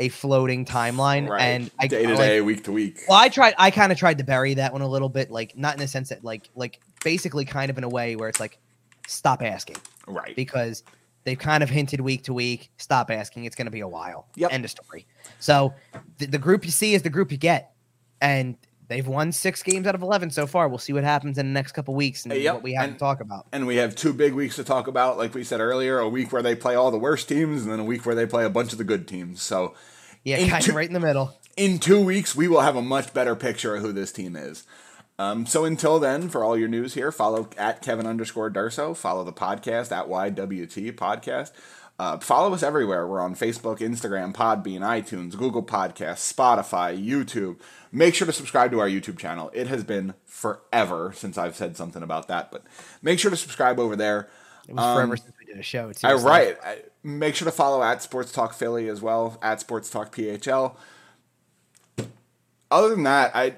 a 0.00 0.08
floating 0.08 0.64
timeline, 0.64 1.28
right? 1.28 1.40
and 1.40 1.70
I 1.78 1.86
day 1.86 2.02
to 2.02 2.08
like, 2.08 2.18
day, 2.18 2.40
week 2.40 2.64
to 2.64 2.72
week. 2.72 2.98
well, 3.08 3.18
I 3.18 3.28
tried. 3.28 3.54
I 3.58 3.70
kind 3.70 3.92
of 3.92 3.98
tried 3.98 4.18
to 4.18 4.24
bury 4.24 4.54
that 4.54 4.72
one 4.72 4.82
a 4.82 4.88
little 4.88 5.08
bit, 5.08 5.30
like 5.30 5.56
not 5.56 5.74
in 5.74 5.80
the 5.80 5.86
sense 5.88 6.08
that, 6.08 6.24
like, 6.24 6.50
like 6.56 6.80
basically, 7.04 7.44
kind 7.44 7.70
of 7.70 7.78
in 7.78 7.84
a 7.84 7.88
way 7.88 8.16
where 8.16 8.28
it's 8.28 8.40
like, 8.40 8.58
stop 9.06 9.42
asking 9.42 9.76
Right. 10.08 10.34
because 10.34 10.82
they've 11.22 11.38
kind 11.38 11.62
of 11.62 11.70
hinted 11.70 12.00
week 12.00 12.24
to 12.24 12.34
week. 12.34 12.70
Stop 12.78 13.10
asking. 13.12 13.44
It's 13.44 13.54
going 13.54 13.66
to 13.66 13.70
be 13.70 13.80
a 13.80 13.88
while. 13.88 14.26
Yep. 14.34 14.52
End 14.52 14.64
of 14.64 14.70
story. 14.72 15.06
So 15.38 15.72
the, 16.18 16.26
the 16.26 16.38
group 16.38 16.64
you 16.64 16.72
see 16.72 16.94
is 16.94 17.02
the 17.02 17.10
group 17.10 17.30
you 17.30 17.38
get, 17.38 17.72
and 18.20 18.56
they've 18.88 19.06
won 19.06 19.32
six 19.32 19.62
games 19.62 19.86
out 19.86 19.94
of 19.94 20.02
eleven 20.02 20.30
so 20.30 20.46
far. 20.46 20.68
We'll 20.68 20.78
see 20.78 20.92
what 20.92 21.04
happens 21.04 21.38
in 21.38 21.46
the 21.46 21.52
next 21.52 21.72
couple 21.72 21.94
weeks 21.94 22.24
and 22.24 22.34
Yep, 22.34 22.54
what 22.54 22.62
we 22.62 22.74
have 22.74 22.84
and- 22.84 22.92
to 22.94 22.98
talk 22.98 23.20
about. 23.20 23.46
And 23.52 23.66
we 23.66 23.76
have 23.76 23.94
two 23.94 24.12
big 24.12 24.32
weeks 24.34 24.56
to 24.56 24.64
talk 24.64 24.86
about, 24.86 25.16
like 25.18 25.34
we 25.34 25.44
said 25.44 25.60
earlier, 25.60 25.98
a 25.98 26.08
week 26.08 26.32
where 26.32 26.42
they 26.42 26.54
play 26.54 26.74
all 26.74 26.90
the 26.90 26.98
worst 26.98 27.28
teams, 27.28 27.62
and 27.62 27.70
then 27.72 27.80
a 27.80 27.84
week 27.84 28.04
where 28.06 28.14
they 28.14 28.26
play 28.26 28.44
a 28.44 28.50
bunch 28.50 28.72
of 28.72 28.78
the 28.78 28.84
good 28.84 29.06
teams. 29.08 29.42
So 29.42 29.74
Yeah, 30.24 30.36
kind 30.48 30.64
two- 30.64 30.70
of 30.72 30.76
right 30.76 30.88
in 30.88 30.94
the 30.94 31.00
middle. 31.00 31.34
in 31.56 31.78
two 31.78 32.02
weeks, 32.04 32.34
we 32.34 32.48
will 32.48 32.60
have 32.62 32.76
a 32.76 32.82
much 32.82 33.12
better 33.14 33.34
picture 33.36 33.76
of 33.76 33.82
who 33.82 33.92
this 33.92 34.12
team 34.12 34.36
is. 34.36 34.64
Um, 35.16 35.46
so 35.46 35.64
until 35.64 36.00
then, 36.00 36.28
for 36.28 36.42
all 36.42 36.56
your 36.58 36.66
news 36.66 36.94
here, 36.94 37.12
follow 37.12 37.48
at 37.56 37.80
Kevin 37.82 38.04
underscore 38.04 38.50
Durso. 38.50 38.96
Follow 38.96 39.22
the 39.22 39.32
podcast 39.32 39.92
at 39.92 40.08
YWT 40.08 40.90
Podcast. 40.92 41.52
Uh, 41.96 42.18
follow 42.18 42.52
us 42.52 42.62
everywhere. 42.62 43.06
We're 43.06 43.20
on 43.20 43.36
Facebook, 43.36 43.78
Instagram, 43.78 44.34
Podbean, 44.34 44.80
iTunes, 44.80 45.36
Google 45.36 45.62
Podcasts, 45.62 46.32
Spotify, 46.32 47.00
YouTube. 47.00 47.60
Make 47.92 48.16
sure 48.16 48.26
to 48.26 48.32
subscribe 48.32 48.72
to 48.72 48.80
our 48.80 48.88
YouTube 48.88 49.16
channel. 49.16 49.50
It 49.54 49.68
has 49.68 49.84
been 49.84 50.14
forever 50.24 51.12
since 51.14 51.38
I've 51.38 51.54
said 51.54 51.76
something 51.76 52.02
about 52.02 52.26
that, 52.28 52.50
but 52.50 52.64
make 53.00 53.20
sure 53.20 53.30
to 53.30 53.36
subscribe 53.36 53.78
over 53.78 53.94
there. 53.94 54.28
It 54.68 54.74
was 54.74 54.94
forever 54.94 55.16
since 55.16 55.34
we 55.38 55.46
did 55.46 55.58
a 55.58 55.62
show. 55.62 55.92
Too, 55.92 56.06
I, 56.06 56.14
right. 56.14 56.56
I, 56.64 56.78
make 57.04 57.36
sure 57.36 57.46
to 57.46 57.52
follow 57.52 57.82
at 57.82 58.02
Sports 58.02 58.32
Talk 58.32 58.54
Philly 58.54 58.88
as 58.88 59.00
well, 59.00 59.38
at 59.40 59.60
Sports 59.60 59.88
Talk 59.88 60.12
PHL. 60.14 60.74
Other 62.70 62.88
than 62.88 63.04
that, 63.04 63.36
I 63.36 63.54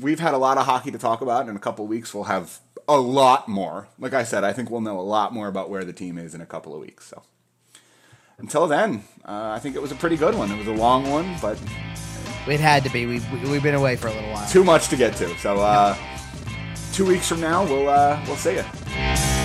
we've 0.00 0.20
had 0.20 0.34
a 0.34 0.38
lot 0.38 0.58
of 0.58 0.66
hockey 0.66 0.90
to 0.90 0.98
talk 0.98 1.20
about. 1.20 1.42
And 1.42 1.50
in 1.50 1.56
a 1.56 1.60
couple 1.60 1.86
weeks, 1.86 2.12
we'll 2.12 2.24
have 2.24 2.60
a 2.88 2.96
lot 2.96 3.48
more. 3.48 3.88
Like 3.98 4.14
I 4.14 4.22
said, 4.24 4.44
I 4.44 4.52
think 4.52 4.70
we'll 4.70 4.80
know 4.80 4.98
a 4.98 5.02
lot 5.02 5.32
more 5.32 5.46
about 5.48 5.68
where 5.70 5.84
the 5.84 5.92
team 5.92 6.16
is 6.18 6.34
in 6.34 6.40
a 6.40 6.46
couple 6.46 6.74
of 6.74 6.80
weeks. 6.80 7.06
So 7.06 7.22
until 8.38 8.66
then, 8.66 9.04
uh, 9.24 9.50
I 9.54 9.58
think 9.58 9.76
it 9.76 9.82
was 9.82 9.92
a 9.92 9.96
pretty 9.96 10.16
good 10.16 10.34
one. 10.34 10.50
It 10.50 10.58
was 10.58 10.66
a 10.68 10.72
long 10.74 11.08
one, 11.10 11.36
but 11.42 11.58
It 12.46 12.60
had 12.60 12.82
to 12.84 12.90
be. 12.90 13.04
We've 13.04 13.30
we- 13.32 13.50
we've 13.50 13.62
been 13.62 13.74
away 13.74 13.96
for 13.96 14.08
a 14.08 14.12
little 14.14 14.30
while. 14.32 14.48
too 14.48 14.64
much 14.64 14.88
to 14.88 14.96
get 14.96 15.14
to. 15.16 15.28
So 15.38 15.60
uh, 15.60 15.94
two 16.94 17.04
weeks 17.04 17.28
from 17.28 17.40
now, 17.40 17.64
we'll 17.64 17.88
uh, 17.90 18.18
we'll 18.26 18.36
see 18.36 18.54
you. 18.54 19.37